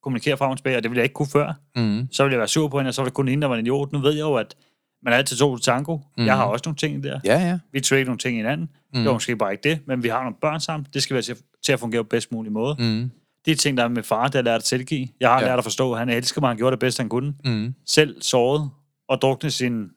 kommunikere 0.02 0.36
frem 0.36 0.50
og 0.50 0.56
tilbage, 0.56 0.76
og 0.76 0.82
det 0.82 0.90
ville 0.90 0.98
jeg 0.98 1.04
ikke 1.04 1.14
kunne 1.14 1.28
før. 1.32 1.52
Mm. 1.76 2.08
Så 2.12 2.22
ville 2.22 2.32
jeg 2.32 2.38
være 2.38 2.48
sur 2.48 2.68
på 2.68 2.78
hende, 2.78 2.88
og 2.88 2.94
så 2.94 3.02
var 3.02 3.04
det 3.04 3.14
kun 3.14 3.28
hende, 3.28 3.42
der 3.42 3.48
var 3.48 3.54
en 3.56 3.60
idiot. 3.66 3.92
Nu 3.92 3.98
ved 3.98 4.12
jeg 4.12 4.20
jo, 4.20 4.34
at 4.34 4.54
man 5.02 5.12
er 5.12 5.16
altid 5.16 5.36
to 5.36 5.56
til 5.56 5.64
tango. 5.64 5.98
Mm. 6.18 6.26
Jeg 6.26 6.36
har 6.36 6.44
også 6.44 6.62
nogle 6.66 6.76
ting 6.76 7.04
der. 7.04 7.20
Ja, 7.24 7.38
ja. 7.48 7.58
Vi 7.72 7.80
trade 7.80 8.04
nogle 8.04 8.18
ting 8.18 8.34
i 8.34 8.36
hinanden. 8.36 8.66
Mm. 8.66 8.98
Mm. 8.98 8.98
Det 8.98 9.06
var 9.06 9.12
måske 9.12 9.36
bare 9.36 9.52
ikke 9.52 9.68
det, 9.68 9.80
men 9.86 10.02
vi 10.02 10.08
har 10.08 10.20
nogle 10.22 10.36
børn 10.40 10.60
sammen. 10.60 10.86
Det 10.94 11.02
skal 11.02 11.14
være 11.14 11.22
til, 11.22 11.36
til 11.64 11.72
at 11.72 11.80
fungere 11.80 12.04
på 12.04 12.08
bedst 12.08 12.32
mulig 12.32 12.52
måde. 12.52 12.76
Mm. 12.78 12.84
Mm. 12.84 13.10
De 13.46 13.54
ting, 13.54 13.76
der 13.76 13.84
er 13.84 13.88
med 13.88 14.02
far, 14.02 14.24
det 14.24 14.34
har 14.34 14.38
jeg 14.38 14.44
lært 14.44 14.58
at 14.58 14.64
tilgive. 14.64 15.08
Jeg 15.20 15.30
har 15.30 15.40
Ja. 15.40 15.46
lært 15.46 15.58
at 15.58 15.64
forstå, 15.64 15.92
at 15.92 15.98
han 15.98 16.08
elsker 16.08 16.40
mig, 16.40 16.50
han 16.50 16.56
gjorde 16.56 16.70
det 16.70 16.80
bedste, 16.80 17.00
han 17.00 17.08
kunne. 17.08 17.34
Mm. 17.44 17.74
Selv 17.86 18.22
såret 18.22 18.70
og 19.08 19.22
drukne 19.22 19.50
sine 19.50 19.88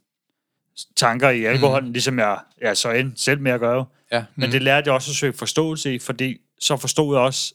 tanker 0.96 1.30
i 1.30 1.46
alkohol, 1.46 1.84
mm. 1.86 1.92
ligesom 1.92 2.20
jeg, 2.20 2.38
jeg 2.62 2.78
så 2.78 2.92
end 2.92 3.12
selv 3.16 3.40
med 3.42 3.52
at 3.52 3.60
gøre. 3.60 3.86
Ja. 4.12 4.24
Men 4.36 4.46
mm. 4.48 4.52
det 4.52 4.62
lærte 4.62 4.88
jeg 4.88 4.94
også 4.96 5.12
at 5.12 5.16
søge 5.16 5.34
forståelse 5.34 5.96
i, 5.96 6.00
fordi 6.00 6.38
så 6.62 6.78
forstod 6.78 7.16
jeg 7.16 7.24
også, 7.24 7.54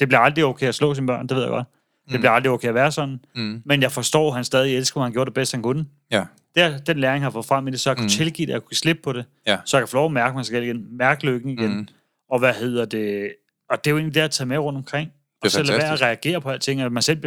det 0.00 0.08
bliver 0.08 0.20
aldrig 0.20 0.44
okay 0.44 0.66
at 0.66 0.74
slå 0.74 0.94
sine 0.94 1.06
børn, 1.06 1.26
det 1.26 1.34
ved 1.36 1.42
jeg 1.42 1.50
godt. 1.50 1.66
Det 2.06 2.14
Mm. 2.14 2.20
bliver 2.20 2.30
aldrig 2.32 2.52
okay 2.52 2.68
at 2.68 2.74
være 2.74 2.92
sådan. 2.92 3.20
Mm. 3.34 3.62
Men 3.64 3.82
jeg 3.82 3.92
forstår, 3.92 4.28
at 4.28 4.34
han 4.34 4.44
stadig 4.44 4.76
elsker 4.76 5.00
mig, 5.00 5.04
han 5.06 5.12
gjorde 5.12 5.28
det 5.28 5.34
bedste, 5.34 5.54
han 5.54 5.62
kunne. 5.62 5.86
Ja. 6.10 6.24
Det 6.54 6.62
er 6.62 6.78
den 6.78 6.98
læring, 6.98 7.20
jeg 7.20 7.24
har 7.26 7.30
fået 7.30 7.44
frem 7.46 7.68
i 7.68 7.70
det, 7.70 7.80
så 7.80 7.90
jeg 7.90 7.96
kunne 7.96 8.04
Mm. 8.04 8.08
tilgive 8.08 8.46
det, 8.46 8.52
jeg 8.52 8.62
kunne 8.62 8.76
slippe 8.76 9.02
på 9.02 9.12
det. 9.12 9.24
Ja. 9.46 9.56
Så 9.64 9.76
jeg 9.76 9.82
kan 9.82 9.88
få 9.88 9.96
lov 9.96 10.06
at 10.06 10.12
mærke 10.12 10.34
mig 10.36 10.46
selv 10.46 10.64
igen, 10.64 10.86
mærke 10.96 11.26
lykken 11.26 11.50
igen. 11.50 11.76
Mm. 11.76 11.88
Og 12.30 12.38
hvad 12.38 12.54
hedder 12.54 12.84
det? 12.84 13.32
Og 13.70 13.84
det 13.84 13.90
er 13.90 13.92
jo 13.92 13.96
egentlig 13.98 14.14
det 14.14 14.20
at 14.20 14.30
tage 14.30 14.46
med 14.46 14.58
rundt 14.58 14.76
omkring. 14.76 15.10
Og 15.42 15.50
så 15.50 15.62
lade 15.62 15.78
være 15.78 15.92
at 15.92 16.02
reagere 16.02 16.40
på 16.40 16.50
alting. 16.50 16.80
At 16.80 16.92
man 16.92 17.02
selv 17.02 17.18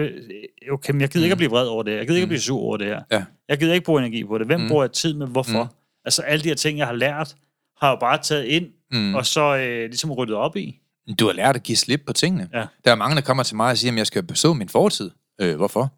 okay, 0.72 0.92
men 0.92 1.02
jeg 1.02 1.10
gider 1.10 1.26
ikke 1.26 1.32
at 1.32 1.38
blive 1.38 1.50
vred 1.52 1.68
over 1.68 1.84
det. 1.84 1.92
Jeg 1.92 2.02
gider 2.08 2.16
ikke 2.16 2.24
at 2.24 2.30
blive 2.30 2.40
sur 2.42 2.60
over 2.60 2.78
det 2.78 2.88
her. 2.88 3.02
Ja. 3.12 3.24
Jeg 3.50 3.58
gider 3.60 3.74
ikke 3.74 3.86
bruge 3.86 4.00
energi 4.02 4.24
på 4.24 4.38
det. 4.38 4.48
Hvem 4.48 4.62
Mm. 4.62 4.68
bruger 4.68 4.84
jeg 4.84 4.92
tid 4.92 5.14
med? 5.14 5.28
Hvorfor? 5.28 5.64
Mm. 5.64 5.70
Altså 6.06 6.22
alle 6.22 6.44
de 6.44 6.48
her 6.48 6.56
ting, 6.56 6.78
jeg 6.78 6.88
har 6.88 6.94
lært, 6.94 7.36
har 7.82 7.88
jeg 7.88 7.96
jo 7.96 8.00
bare 8.00 8.18
taget 8.18 8.46
ind, 8.46 8.68
Mm. 8.92 9.16
og 9.16 9.26
så 9.26 9.58
øh, 9.58 9.86
ligesom 9.86 10.12
ryddet 10.12 10.36
op 10.36 10.56
i. 10.56 10.80
Du 11.20 11.26
har 11.26 11.34
lært 11.34 11.56
at 11.56 11.64
give 11.64 11.76
slip 11.76 12.02
på 12.08 12.14
tingene. 12.14 12.50
Ja. 12.54 12.66
Der 12.86 12.92
er 12.92 12.96
mange, 12.96 13.16
der 13.16 13.22
kommer 13.22 13.44
til 13.44 13.56
mig 13.56 13.72
og 13.72 13.78
siger, 13.78 13.92
at 13.92 13.98
jeg 13.98 14.08
skal 14.08 14.24
beså 14.24 14.54
min 14.54 14.70
fortid. 14.70 15.12
Øh, 15.40 15.56
hvorfor? 15.56 15.94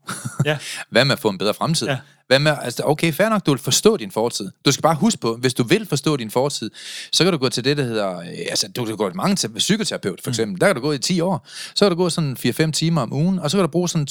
Ja. 0.45 0.57
Hvad 0.91 1.05
med 1.05 1.13
at 1.13 1.19
få 1.19 1.29
en 1.29 1.37
bedre 1.37 1.53
fremtid? 1.53 1.87
Ja. 1.87 1.97
Hvad 2.27 2.39
med, 2.39 2.55
altså, 2.61 2.83
okay, 2.85 3.13
fair 3.13 3.29
nok, 3.29 3.45
du 3.45 3.51
vil 3.51 3.59
forstå 3.59 3.97
din 3.97 4.11
fortid. 4.11 4.51
Du 4.65 4.71
skal 4.71 4.81
bare 4.81 4.95
huske 4.95 5.19
på, 5.19 5.35
hvis 5.35 5.53
du 5.53 5.63
vil 5.63 5.85
forstå 5.85 6.17
din 6.17 6.31
fortid, 6.31 6.71
så 7.11 7.23
kan 7.23 7.33
du 7.33 7.39
gå 7.39 7.49
til 7.49 7.63
det, 7.63 7.77
der 7.77 7.83
hedder, 7.83 8.19
øh, 8.19 8.25
altså 8.49 8.67
du 8.67 8.85
kan 8.85 8.97
gå 8.97 9.09
til 9.09 9.17
mange 9.17 9.35
til 9.35 9.49
psykoterapeut, 9.49 10.21
for 10.23 10.29
eksempel. 10.29 10.53
Mm. 10.53 10.59
Der 10.59 10.67
kan 10.67 10.75
du 10.75 10.81
gå 10.81 10.91
i 10.91 10.97
10 10.97 11.21
år. 11.21 11.47
Så 11.75 11.85
kan 11.85 11.91
du 11.91 11.97
gå 11.97 12.09
sådan 12.09 12.37
4-5 12.39 12.71
timer 12.71 13.01
om 13.01 13.13
ugen, 13.13 13.39
og 13.39 13.51
så 13.51 13.57
kan 13.57 13.61
du 13.61 13.67
bruge 13.67 13.89
sådan 13.89 14.07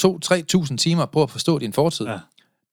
2-3.000 0.64 0.76
timer 0.76 1.06
på 1.06 1.22
at 1.22 1.30
forstå 1.30 1.58
din 1.58 1.72
fortid. 1.72 2.06
Ja. 2.06 2.18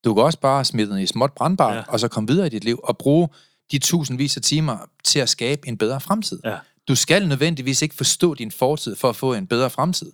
Du 0.06 0.14
kan 0.14 0.24
også 0.24 0.40
bare 0.40 0.66
smide 0.66 0.90
den 0.90 1.00
i 1.00 1.08
småt 1.08 1.32
brandbart, 1.34 1.74
ja. 1.74 1.78
Ja. 1.78 1.84
og 1.88 2.00
så 2.00 2.08
komme 2.08 2.28
videre 2.28 2.48
i 2.48 2.50
dit 2.50 2.64
liv, 2.64 2.80
og 2.84 2.98
bruge 2.98 3.30
de 3.72 3.80
tusindvis 3.80 4.38
af 4.38 4.44
timer 4.44 4.78
til 5.04 5.20
at 5.20 5.30
skabe 5.30 5.68
en 5.68 5.78
bedre 5.78 6.02
fremtid. 6.02 6.40
Ja. 6.46 6.56
Du 6.88 6.96
skal 6.96 7.28
nødvendigvis 7.28 7.82
ikke 7.82 7.96
forstå 7.96 8.34
din 8.34 8.52
fortid 8.52 8.96
for 8.96 9.10
at 9.10 9.16
få 9.16 9.34
en 9.34 9.48
bedre 9.48 9.70
fremtid. 9.70 10.12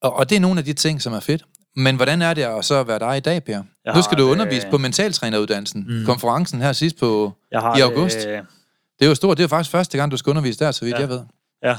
Og, 0.00 0.16
og 0.16 0.30
det 0.30 0.36
er 0.36 0.40
nogle 0.40 0.58
af 0.58 0.64
de 0.64 0.72
ting, 0.72 1.02
som 1.02 1.12
er 1.12 1.20
fedt. 1.20 1.44
Men 1.76 1.96
hvordan 1.96 2.22
er 2.22 2.34
det 2.34 2.42
at 2.42 2.64
så 2.64 2.82
være 2.82 2.98
dig 2.98 3.16
i 3.16 3.20
dag, 3.20 3.44
Per? 3.44 3.52
Jeg 3.84 3.94
Nu 3.94 4.02
skal 4.02 4.16
har 4.16 4.16
du 4.16 4.26
det- 4.26 4.30
undervise 4.32 4.66
på 4.70 4.78
mentaltræneruddannelsen. 4.78 5.86
Mm. 5.88 6.06
Konferencen 6.06 6.60
her 6.60 6.72
sidst 6.72 6.98
på... 6.98 7.32
Jeg 7.50 7.60
har 7.60 7.76
I 7.76 7.80
august? 7.80 8.16
Det, 8.16 8.26
Det 8.98 9.04
er 9.04 9.08
jo 9.08 9.14
stort. 9.14 9.38
Det 9.38 9.44
er 9.44 9.48
faktisk 9.48 9.70
første 9.70 9.98
gang, 9.98 10.12
du 10.12 10.16
skal 10.16 10.30
undervise 10.30 10.58
der, 10.64 10.70
så 10.70 10.84
vidt 10.84 10.94
ja. 10.96 11.00
Jeg 11.00 11.08
ved. 11.08 11.20
ja, 11.62 11.76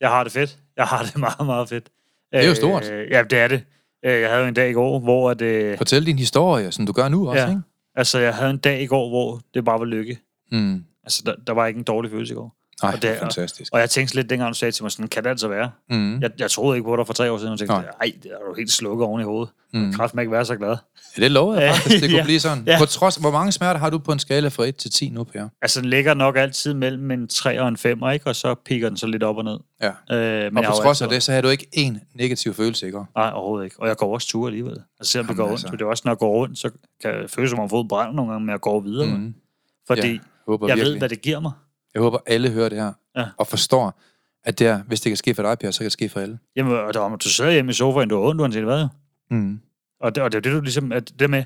jeg 0.00 0.08
har 0.08 0.22
det 0.24 0.32
fedt. 0.32 0.58
Jeg 0.76 0.84
har 0.84 1.02
det 1.02 1.18
meget, 1.26 1.46
meget 1.46 1.68
fedt. 1.68 1.88
er 2.32 2.46
jo 2.48 2.54
stort. 2.54 2.90
Øh, 2.90 3.10
ja, 3.10 3.22
det 3.22 3.38
er 3.38 3.48
det. 3.48 3.64
Øh, 4.04 4.20
Jeg 4.20 4.30
havde 4.30 4.48
en 4.48 4.54
dag 4.54 4.70
i 4.70 4.72
går, 4.72 4.98
hvor 5.00 5.30
at, 5.30 5.42
øh, 5.42 5.78
Fortæl 5.78 6.06
din 6.06 6.18
historie, 6.18 6.72
som 6.72 6.86
du 6.86 6.92
gør 6.92 7.08
nu 7.08 7.28
også, 7.28 7.42
Ja. 7.42 7.48
ikke? 7.48 7.60
altså, 7.94 8.18
jeg 8.18 8.34
havde 8.34 8.50
en 8.50 8.58
dag 8.58 8.82
i 8.82 8.86
går, 8.86 9.08
hvor 9.08 9.40
det 9.54 9.64
bare 9.64 9.78
var 9.78 9.84
lykke. 9.86 10.18
Mm. 10.52 10.84
Altså, 11.04 11.22
der, 11.26 11.34
der 11.46 11.52
var 11.52 11.66
ikke 11.66 11.78
en 11.78 11.84
dårlig 11.84 12.10
følelse 12.10 12.32
i 12.34 12.36
går. 12.36 12.56
Nej, 12.82 12.88
Og 12.90 12.94
det 12.94 13.02
det 13.02 13.10
er 13.10 13.18
fantastisk. 13.18 13.72
Og 13.74 13.80
jeg 13.80 13.90
tænkte 13.90 14.14
lidt, 14.14 14.30
dengang 14.30 14.48
du 14.54 14.58
sagde 14.58 14.72
til 14.72 14.84
mig, 14.84 14.92
sådan 14.92 15.08
kan 15.08 15.24
det 15.24 15.30
altså 15.30 15.48
være. 15.48 15.70
Mm. 15.90 16.20
Jeg, 16.20 16.30
jeg 16.38 16.50
troede 16.50 16.76
ikke 16.76 16.84
på 16.88 16.96
dig 16.96 17.06
for 17.06 17.14
tre 17.14 17.32
år 17.32 17.38
siden, 17.38 17.52
og 17.52 17.58
tænkte, 17.58 17.74
Nej. 17.74 17.84
det 18.22 18.30
er 18.30 18.48
du 18.48 18.54
helt 18.58 18.72
slukket 18.72 19.06
oven 19.06 19.20
i 19.20 19.24
hovedet. 19.24 19.48
Mm. 19.74 19.92
Kraft 19.92 20.14
ikke 20.20 20.32
være 20.32 20.44
så 20.44 20.56
glad. 20.56 20.76
Ja, 21.18 21.22
det 21.22 21.30
lovede 21.30 21.60
jeg 21.60 21.74
faktisk, 21.74 22.02
det 22.02 22.10
kunne 22.10 22.18
ja. 22.18 22.24
blive 22.24 22.40
sådan. 22.40 22.64
Ja. 22.66 22.78
På 22.78 22.86
trods, 22.86 23.16
hvor 23.16 23.30
mange 23.30 23.52
smerter 23.52 23.80
har 23.80 23.90
du 23.90 23.98
på 23.98 24.12
en 24.12 24.18
skala 24.18 24.48
fra 24.48 24.64
1 24.64 24.76
til 24.76 24.90
10 24.90 25.08
nu, 25.08 25.24
Per? 25.24 25.48
Altså, 25.62 25.80
den 25.80 25.90
ligger 25.90 26.14
nok 26.14 26.36
altid 26.36 26.74
mellem 26.74 27.10
en 27.10 27.28
3 27.28 27.60
og 27.60 27.68
en 27.68 27.76
5, 27.76 28.00
ikke? 28.14 28.26
Og 28.26 28.36
så 28.36 28.54
piker 28.54 28.88
den 28.88 28.96
så 28.96 29.06
lidt 29.06 29.22
op 29.22 29.36
og 29.36 29.44
ned. 29.44 29.58
Ja. 29.82 29.88
Øh, 30.16 30.44
men 30.52 30.56
Og 30.56 30.62
jeg 30.62 30.70
på 30.70 30.76
trods 30.76 31.00
af 31.00 31.04
altid- 31.06 31.14
det, 31.14 31.22
så 31.22 31.32
har 31.32 31.40
du 31.40 31.48
ikke 31.48 31.66
én 31.76 31.98
negativ 32.14 32.54
følelse, 32.54 32.86
ikke? 32.86 32.98
Nej, 33.16 33.30
overhovedet 33.34 33.64
ikke. 33.64 33.76
Og 33.80 33.88
jeg 33.88 33.96
går 33.96 34.14
også 34.14 34.28
ture 34.28 34.48
alligevel. 34.48 34.76
Altså, 35.00 35.12
selvom 35.12 35.26
det 35.26 35.30
Jamen 35.30 35.36
går 35.36 35.44
ondt, 35.44 35.52
altså. 35.52 35.66
altså. 35.66 35.76
det 35.76 35.82
er 35.84 35.86
også, 35.88 36.02
når 36.04 36.12
jeg 36.12 36.18
går 36.18 36.30
rundt, 36.36 36.58
så 36.58 36.70
kan 37.02 37.10
jeg 37.10 37.30
føle, 37.30 37.48
som 37.48 37.58
om 37.58 37.62
jeg 37.62 37.64
har 37.64 37.68
fået 37.68 37.88
brand 37.88 38.14
nogle 38.14 38.32
gange, 38.32 38.46
men 38.46 38.52
jeg 38.52 38.60
går 38.60 38.80
videre. 38.80 39.06
Mm. 39.06 39.34
Fordi 39.86 40.00
Ja, 40.00 40.06
jeg 40.06 40.58
virkelig. 40.60 40.84
ved, 40.86 40.98
hvad 40.98 41.08
det 41.08 41.22
giver 41.22 41.40
mig. 41.40 41.52
Jeg 41.94 42.02
håber, 42.02 42.18
alle 42.26 42.50
hører 42.50 42.68
det 42.68 42.78
her, 42.78 42.92
Ja. 43.16 43.24
og 43.38 43.46
forstår, 43.46 44.00
at 44.44 44.58
det 44.58 44.66
er, 44.66 44.82
hvis 44.82 45.00
det 45.00 45.10
kan 45.10 45.16
ske 45.16 45.34
for 45.34 45.42
dig, 45.42 45.58
Per, 45.58 45.70
så 45.70 45.78
kan 45.78 45.84
det 45.84 45.92
ske 45.92 46.08
for 46.08 46.20
alle. 46.20 46.38
Jamen, 46.56 46.72
og 46.76 46.94
der, 46.94 47.16
du 47.16 47.28
sidder 47.28 47.50
hjemme 47.50 47.70
i 47.70 47.72
sofaen, 47.72 48.08
du 48.08 48.20
har 48.22 48.28
ondt, 48.28 48.40
uanset 48.40 48.64
hvad. 48.64 48.86
Mm. 49.30 49.60
Og 50.00 50.14
det, 50.14 50.22
og 50.22 50.32
det 50.32 50.38
er 50.38 50.42
det, 50.42 50.52
du 50.52 50.60
ligesom, 50.60 50.92
at 50.92 51.12
det 51.18 51.30
med, 51.30 51.44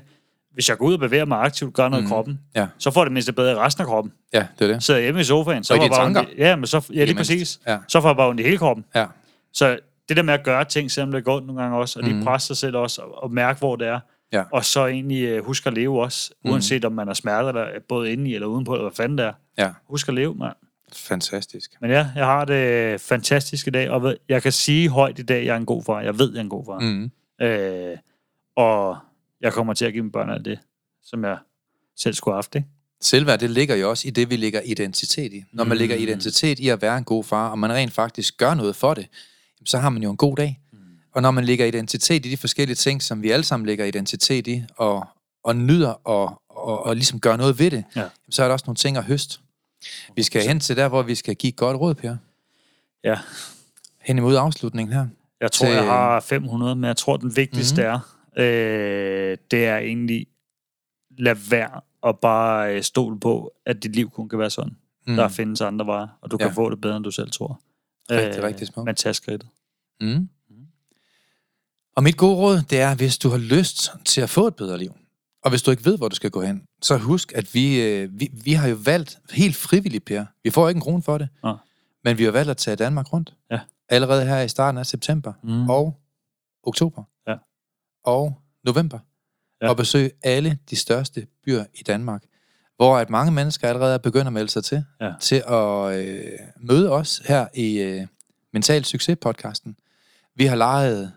hvis 0.53 0.69
jeg 0.69 0.77
går 0.77 0.85
ud 0.85 0.93
og 0.93 0.99
bevæger 0.99 1.25
mig 1.25 1.41
aktivt, 1.41 1.73
gør 1.73 1.89
noget 1.89 2.03
mm. 2.03 2.07
i 2.07 2.09
kroppen, 2.09 2.39
Ja. 2.55 2.67
så 2.77 2.91
får 2.91 3.03
det 3.03 3.13
mindst 3.13 3.35
bedre 3.35 3.51
i 3.51 3.55
resten 3.55 3.81
af 3.81 3.87
kroppen. 3.87 4.13
Ja, 4.33 4.47
det 4.59 4.69
er 4.69 4.73
det. 4.73 4.83
Sidder 4.83 4.99
hjemme 4.99 5.21
i 5.21 5.23
sofaen, 5.23 5.63
så 5.63 5.73
Og 5.73 5.77
får 5.77 5.83
jeg 5.83 6.13
bare 6.13 6.25
i, 6.33 6.37
ja, 6.37 6.55
men 6.55 6.67
så, 6.67 6.85
ja, 6.89 6.93
lige 6.93 7.05
mindst. 7.05 7.17
præcis. 7.17 7.59
Ja. 7.67 7.77
Så 7.87 8.01
får 8.01 8.09
jeg 8.09 8.15
bare 8.15 8.29
ondt 8.29 8.39
i 8.41 8.43
hele 8.43 8.57
kroppen. 8.57 8.85
Ja. 8.95 9.05
Så 9.53 9.79
det 10.09 10.17
der 10.17 10.23
med 10.23 10.33
at 10.33 10.43
gøre 10.43 10.65
ting, 10.65 10.91
selvom 10.91 11.11
det 11.11 11.23
går 11.23 11.39
nogle 11.39 11.61
gange 11.61 11.77
også, 11.77 11.99
og 11.99 12.03
lige 12.05 12.15
Mhm. 12.15 12.23
presse 12.25 12.47
sig 12.47 12.57
selv 12.57 12.75
også, 12.77 13.01
og, 13.01 13.23
og 13.23 13.31
mærke, 13.31 13.59
hvor 13.59 13.75
det 13.75 13.87
er, 13.87 13.99
Ja. 14.33 14.43
og 14.53 14.65
så 14.65 14.85
egentlig 14.85 15.39
uh, 15.39 15.45
huske 15.45 15.67
at 15.67 15.73
leve 15.73 16.01
også, 16.01 16.31
Mhm. 16.43 16.51
uanset 16.53 16.85
om 16.85 16.91
man 16.91 17.07
er 17.09 17.13
smerte, 17.13 17.47
eller 17.47 17.67
både 17.89 18.11
inde 18.11 18.29
i 18.29 18.33
eller 18.35 18.47
udenpå, 18.47 18.73
eller 18.73 18.83
hvad 18.83 18.95
fanden 18.95 19.17
det 19.17 19.25
er. 19.25 19.33
Ja. 19.57 19.71
Husk 19.89 20.07
at 20.07 20.13
leve, 20.13 20.35
mand. 20.35 20.53
Fantastisk. 20.93 21.71
Men 21.81 21.91
ja, 21.91 22.07
jeg 22.15 22.25
har 22.25 22.45
det 22.45 23.01
fantastisk 23.01 23.67
i 23.67 23.69
dag, 23.69 23.89
og 23.89 24.15
jeg 24.29 24.43
kan 24.43 24.51
sige 24.51 24.89
højt 24.89 25.19
i 25.19 25.21
dag, 25.21 25.39
at 25.39 25.45
jeg 25.45 25.53
er 25.53 25.57
en 25.57 25.65
god 25.65 25.83
far. 25.83 26.01
Jeg 26.01 26.19
ved, 26.19 26.31
jeg 26.31 26.37
er 26.37 26.43
en 26.43 26.49
god 26.49 26.65
far. 26.65 26.79
Mm. 26.79 27.11
Øh, 27.45 27.97
og 28.55 28.97
jeg 29.41 29.53
kommer 29.53 29.73
til 29.73 29.85
at 29.85 29.93
give 29.93 30.03
mine 30.03 30.11
børn 30.11 30.29
alt 30.29 30.45
det, 30.45 30.59
som 31.03 31.23
jeg 31.23 31.37
selv 31.95 32.13
skulle 32.13 32.33
have 32.33 32.37
haft, 32.37 32.55
ikke? 32.55 32.67
Selvværd, 33.01 33.39
det 33.39 33.49
ligger 33.49 33.75
jo 33.75 33.89
også 33.89 34.07
i 34.07 34.11
det, 34.11 34.29
vi 34.29 34.35
lægger 34.35 34.61
identitet 34.65 35.33
i. 35.33 35.43
Når 35.51 35.63
man 35.63 35.75
Mm. 35.75 35.79
lægger 35.79 35.95
identitet 35.95 36.59
i 36.59 36.69
at 36.69 36.81
være 36.81 36.97
en 36.97 37.03
god 37.03 37.23
far, 37.23 37.49
og 37.49 37.59
man 37.59 37.71
rent 37.71 37.93
faktisk 37.93 38.37
gør 38.37 38.53
noget 38.53 38.75
for 38.75 38.93
det, 38.93 39.07
så 39.65 39.77
har 39.77 39.89
man 39.89 40.03
jo 40.03 40.11
en 40.11 40.17
god 40.17 40.35
dag. 40.35 40.59
Og 41.17 41.21
når 41.23 41.31
man 41.31 41.43
lægger 41.45 41.65
identitet 41.65 42.25
i 42.25 42.29
de 42.29 42.37
forskellige 42.37 42.75
ting, 42.75 43.01
som 43.03 43.23
vi 43.23 43.31
alle 43.31 43.43
sammen 43.43 43.65
lægger 43.65 43.85
identitet 43.85 44.47
i, 44.47 44.63
og, 44.75 45.07
og 45.43 45.55
nyder 45.55 45.89
og, 46.07 46.41
og, 46.49 46.85
og 46.85 46.95
ligesom 46.95 47.19
gør 47.19 47.37
noget 47.37 47.59
ved 47.59 47.71
det, 47.71 47.83
Ja. 47.95 48.03
så 48.29 48.43
er 48.43 48.47
der 48.47 48.53
også 48.53 48.63
nogle 48.67 48.75
ting 48.75 48.97
at 48.97 49.03
høste. 49.03 49.39
Vi 50.15 50.23
skal 50.23 50.41
hen 50.47 50.59
til 50.59 50.77
der, 50.77 50.87
hvor 50.87 51.01
vi 51.01 51.15
skal 51.15 51.35
give 51.35 51.51
godt 51.51 51.77
råd, 51.77 51.95
Per. 51.95 52.15
Ja. 53.03 53.19
Hen 54.01 54.17
imod 54.17 54.35
afslutningen 54.35 54.93
her. 54.93 55.07
Jeg 55.41 55.51
tror, 55.51 55.65
Til- 55.67 55.73
jeg 55.75 55.83
har 55.83 56.19
500, 56.19 56.75
men 56.75 56.87
jeg 56.87 56.97
tror, 56.97 57.17
den 57.17 57.35
vigtigste 57.35 57.81
mm-hmm. 57.81 58.01
er, 58.35 58.43
øh, 59.31 59.37
det 59.51 59.65
er 59.65 59.77
egentlig, 59.77 60.27
lad 61.17 61.35
være 61.49 61.81
og 62.01 62.19
bare 62.19 62.75
øh, 62.75 62.83
stole 62.83 63.19
på, 63.19 63.53
at 63.65 63.83
dit 63.83 63.95
liv 63.95 64.09
kun 64.09 64.29
kan 64.29 64.39
være 64.39 64.49
sådan. 64.49 64.77
Mm. 65.07 65.15
Der 65.15 65.27
findes 65.27 65.61
andre 65.61 65.85
veje, 65.85 66.07
og 66.21 66.31
du 66.31 66.37
Ja. 66.39 66.45
kan 66.45 66.55
få 66.55 66.69
det 66.69 66.81
bedre, 66.81 66.95
end 66.97 67.03
du 67.03 67.11
selv 67.11 67.31
tror. 67.31 67.61
Rigtig, 68.11 68.43
rigtig 68.43 68.67
smukt. 68.67 68.85
Men 68.85 68.95
tag 68.95 69.15
skridtet. 69.15 69.49
Mm. 70.01 70.29
Og 71.97 72.03
mit 72.03 72.17
gode 72.17 72.35
råd, 72.35 72.61
det 72.69 72.79
er, 72.81 72.95
hvis 72.95 73.17
du 73.17 73.29
har 73.29 73.37
lyst 73.37 73.91
til 74.05 74.21
at 74.21 74.29
få 74.29 74.47
et 74.47 74.55
bedre 74.55 74.77
liv, 74.77 74.95
og 75.43 75.49
hvis 75.49 75.61
du 75.61 75.71
ikke 75.71 75.85
ved, 75.85 75.97
hvor 75.97 76.07
du 76.07 76.15
skal 76.15 76.29
gå 76.31 76.41
hen, 76.41 76.63
så 76.81 76.97
husk, 76.97 77.31
at 77.35 77.53
vi, 77.53 77.81
øh, 77.81 78.19
vi, 78.19 78.29
vi 78.43 78.53
har 78.53 78.67
jo 78.67 78.77
valgt 78.85 79.19
helt 79.31 79.55
frivilligt, 79.55 80.05
Per. 80.05 80.25
Vi 80.43 80.49
får 80.49 80.69
ikke 80.69 80.77
en 80.77 80.81
krone 80.81 81.03
for 81.03 81.17
det. 81.17 81.29
Ja. 81.45 81.53
Men 82.03 82.17
vi 82.17 82.23
har 82.23 82.31
valgt 82.31 82.49
at 82.51 82.57
tage 82.57 82.75
Danmark 82.75 83.13
rundt. 83.13 83.33
Ja. 83.51 83.59
Allerede 83.89 84.25
her 84.25 84.41
i 84.41 84.47
starten 84.47 84.77
af 84.77 84.85
september 84.85 85.33
Mm. 85.43 85.69
og 85.69 85.97
oktober 86.63 87.03
Ja. 87.27 87.35
og 88.03 88.41
november. 88.63 88.99
Ja. 89.61 89.69
Og 89.69 89.77
besøge 89.77 90.11
alle 90.23 90.57
de 90.69 90.75
største 90.75 91.27
byer 91.45 91.65
i 91.73 91.83
Danmark. 91.83 92.23
Hvor 92.75 92.97
at 92.97 93.09
mange 93.09 93.31
mennesker 93.31 93.67
allerede 93.69 93.93
er 93.93 93.97
begyndt 93.97 94.27
at 94.27 94.33
melde 94.33 94.49
sig 94.49 94.63
til. 94.63 94.83
Ja. 95.01 95.11
Til 95.19 95.43
at 95.47 95.97
øh, 96.07 96.23
møde 96.59 96.91
os 96.91 97.21
her 97.25 97.47
i 97.53 97.77
øh, 97.79 98.07
Mental 98.53 98.83
Succes-podcasten. 98.85 99.75
Vi 100.35 100.45
har 100.45 100.55
lejet 100.55 101.11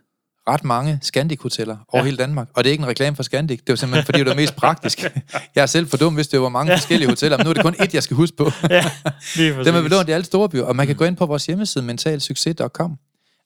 ret 0.53 0.65
mange 0.65 0.99
Scandic-hoteller 1.03 1.77
over 1.89 2.03
Ja. 2.03 2.05
hele 2.05 2.17
Danmark. 2.17 2.49
Og 2.55 2.65
det 2.65 2.71
er 2.71 2.73
ikke 2.73 2.83
en 2.83 2.89
reklame 2.89 3.17
for 3.17 3.23
Scandic. 3.23 3.59
Det 3.59 3.69
var 3.69 3.77
simpelthen, 3.77 4.05
fordi 4.05 4.19
det 4.19 4.27
var 4.27 4.35
mest 4.35 4.57
praktisk. 4.57 4.99
Jeg 5.55 5.63
er 5.63 5.67
selv 5.67 5.89
for 5.89 5.97
dum, 5.97 6.15
hvis 6.15 6.29
det 6.29 6.41
var 6.41 6.49
mange 6.49 6.73
forskellige 6.73 7.09
hoteller. 7.09 7.37
Men 7.37 7.45
nu 7.45 7.51
er 7.51 7.55
det 7.55 7.63
kun 7.63 7.75
ét, 7.75 7.89
jeg 7.93 8.03
skal 8.03 8.17
huske 8.17 8.37
på. 8.37 8.51
ja, 8.71 8.91
lige 9.37 9.49
Dem 9.49 9.59
er 9.59 9.63
vi 9.65 9.71
præcis. 9.73 9.91
lånt 9.91 10.09
i 10.09 10.13
alle 10.13 10.25
store 10.25 10.49
byer. 10.49 10.63
Og 10.65 10.77
man 10.77 10.87
kan 10.87 10.97
gå 10.97 11.05
ind 11.05 11.17
på 11.17 11.27
vores 11.27 11.47
hjemmeside, 11.47 11.85
mentalsucces.com 11.85 12.97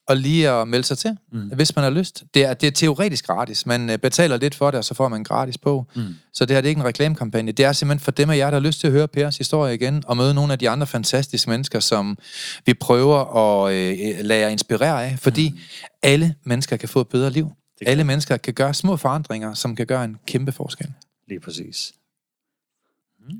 og 0.08 0.16
lige 0.16 0.50
at 0.50 0.68
melde 0.68 0.84
sig 0.86 0.98
til, 0.98 1.16
Mm. 1.32 1.38
mm. 1.38 1.48
hvis 1.48 1.76
man 1.76 1.82
har 1.82 1.90
lyst. 1.90 2.24
Det 2.34 2.44
er, 2.44 2.54
det 2.54 2.66
er 2.66 2.70
teoretisk 2.70 3.26
gratis. 3.26 3.66
Man 3.66 3.90
øh, 3.90 3.98
betaler 3.98 4.36
lidt 4.36 4.54
for 4.54 4.70
det, 4.70 4.78
og 4.78 4.84
så 4.84 4.94
får 4.94 5.08
man 5.08 5.20
en 5.20 5.24
gratis 5.24 5.58
bog. 5.58 5.86
Mm. 5.96 6.02
Så 6.32 6.44
det 6.44 6.56
her 6.56 6.60
det 6.60 6.68
er 6.68 6.70
ikke 6.70 6.78
en 6.78 6.84
reklamekampagne. 6.84 7.52
Det 7.52 7.64
er 7.64 7.72
simpelthen 7.72 8.04
for 8.04 8.10
dem 8.10 8.30
af 8.30 8.36
jer, 8.36 8.50
der 8.50 8.52
har 8.60 8.66
lyst 8.66 8.80
til 8.80 8.86
at 8.86 8.92
høre 8.92 9.08
Pers 9.08 9.38
historie 9.38 9.74
igen, 9.74 10.02
og 10.06 10.16
møde 10.16 10.34
nogle 10.34 10.52
af 10.52 10.58
de 10.58 10.70
andre 10.70 10.86
fantastiske 10.86 11.50
mennesker, 11.50 11.80
som 11.80 12.18
vi 12.66 12.74
prøver 12.74 13.36
at 13.36 13.74
øh, 13.74 13.98
lade 14.20 14.40
jer 14.40 14.48
inspirere 14.48 15.04
af. 15.06 15.18
Fordi 15.18 15.50
mm. 15.50 15.58
alle 16.02 16.34
mennesker 16.44 16.76
kan 16.76 16.88
få 16.88 17.00
et 17.00 17.08
bedre 17.08 17.30
liv. 17.30 17.50
Alle 17.86 18.04
mennesker 18.04 18.36
kan 18.36 18.54
gøre 18.54 18.74
små 18.74 18.96
forandringer, 18.96 19.54
som 19.54 19.76
kan 19.76 19.86
gøre 19.86 20.04
en 20.04 20.16
kæmpe 20.26 20.52
forskel. 20.52 20.92
Lige 21.28 21.40
præcis. 21.40 21.92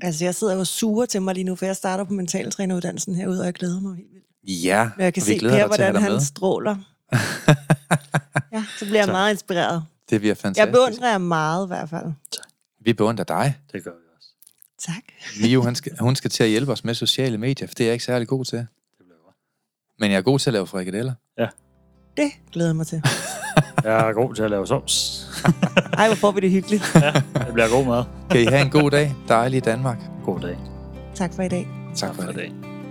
Altså, 0.01 0.25
jeg 0.25 0.35
sidder 0.35 0.55
jo 0.55 0.65
sure 0.65 1.07
til 1.07 1.21
mig 1.21 1.33
lige 1.33 1.43
nu, 1.43 1.55
for 1.55 1.65
jeg 1.65 1.75
starter 1.75 2.03
på 2.03 2.13
mentaltræneruddannelsen 2.13 3.15
herude, 3.15 3.39
og 3.39 3.45
jeg 3.45 3.53
glæder 3.53 3.79
mig 3.79 3.95
helt 3.95 4.09
vildt. 4.13 4.25
Ja, 4.47 4.89
Men 4.97 5.03
jeg 5.03 5.13
kan 5.13 5.21
og 5.23 5.27
vi 5.27 5.33
se 5.33 5.39
glæder 5.39 5.57
Per, 5.57 5.67
dig 5.67 5.75
til 5.75 5.81
at 5.81 5.85
have 5.85 5.91
hvordan 5.91 5.93
dig 5.93 6.01
han 6.01 6.11
med. 6.11 6.21
stråler. 6.21 6.75
ja, 8.53 8.63
så 8.79 8.85
bliver 8.85 8.99
jeg 8.99 9.05
Tak. 9.05 9.11
meget 9.13 9.31
inspireret. 9.31 9.83
Det 10.09 10.19
bliver 10.21 10.35
fantastisk. 10.35 10.65
Jeg 10.65 10.73
beundrer 10.73 11.09
jer 11.11 11.17
meget 11.17 11.65
i 11.65 11.67
hvert 11.67 11.89
fald. 11.89 12.05
Vi 12.85 12.93
beundrer 12.93 13.25
dig. 13.25 13.57
Det 13.71 13.83
gør 13.83 13.91
vi 13.91 13.97
også. 14.17 14.29
Tak. 14.79 15.03
Mio, 15.41 15.61
hun 15.63 15.75
skal, 15.75 15.91
hun 15.99 16.15
skal 16.15 16.31
til 16.31 16.43
at 16.43 16.49
hjælpe 16.49 16.71
os 16.71 16.83
med 16.83 16.93
sociale 16.93 17.37
medier, 17.37 17.67
for 17.67 17.75
det 17.75 17.83
er 17.83 17.87
jeg 17.87 17.93
ikke 17.93 18.05
særlig 18.05 18.27
god 18.27 18.45
til. 18.45 18.57
Det 18.57 18.67
bliver 18.99 19.17
godt. 19.25 19.35
Men 19.99 20.11
jeg 20.11 20.17
er 20.17 20.21
god 20.21 20.39
til 20.39 20.49
at 20.49 20.53
lave 20.53 20.67
frikadeller. 20.67 21.13
Det 22.17 22.31
glæder 22.51 22.69
jeg 22.69 22.75
mig 22.75 22.87
til. 22.87 23.01
Jeg 23.83 24.09
er 24.09 24.13
god 24.13 24.35
til 24.35 24.43
at 24.43 24.49
lave 24.49 24.67
sovs. 24.67 25.25
Ej, 25.97 26.07
hvor 26.07 26.15
får 26.15 26.31
vi 26.31 26.39
det 26.39 26.51
hyggeligt. 26.51 26.83
ja, 26.95 27.11
det 27.33 27.53
bliver 27.53 27.69
god 27.69 27.85
mad. 27.85 28.03
Kan 28.31 28.41
I 28.41 28.45
have 28.45 28.61
en 28.61 28.69
god 28.69 28.91
dag, 28.91 29.15
dejlig 29.27 29.65
Danmark. 29.65 29.97
God 30.25 30.39
dag. 30.39 30.57
Tak 31.15 31.33
for 31.33 31.43
i 31.43 31.47
dag. 31.49 31.67
Tak 31.95 32.15
for 32.15 32.21
det. 32.23 32.35
dag. 32.35 32.74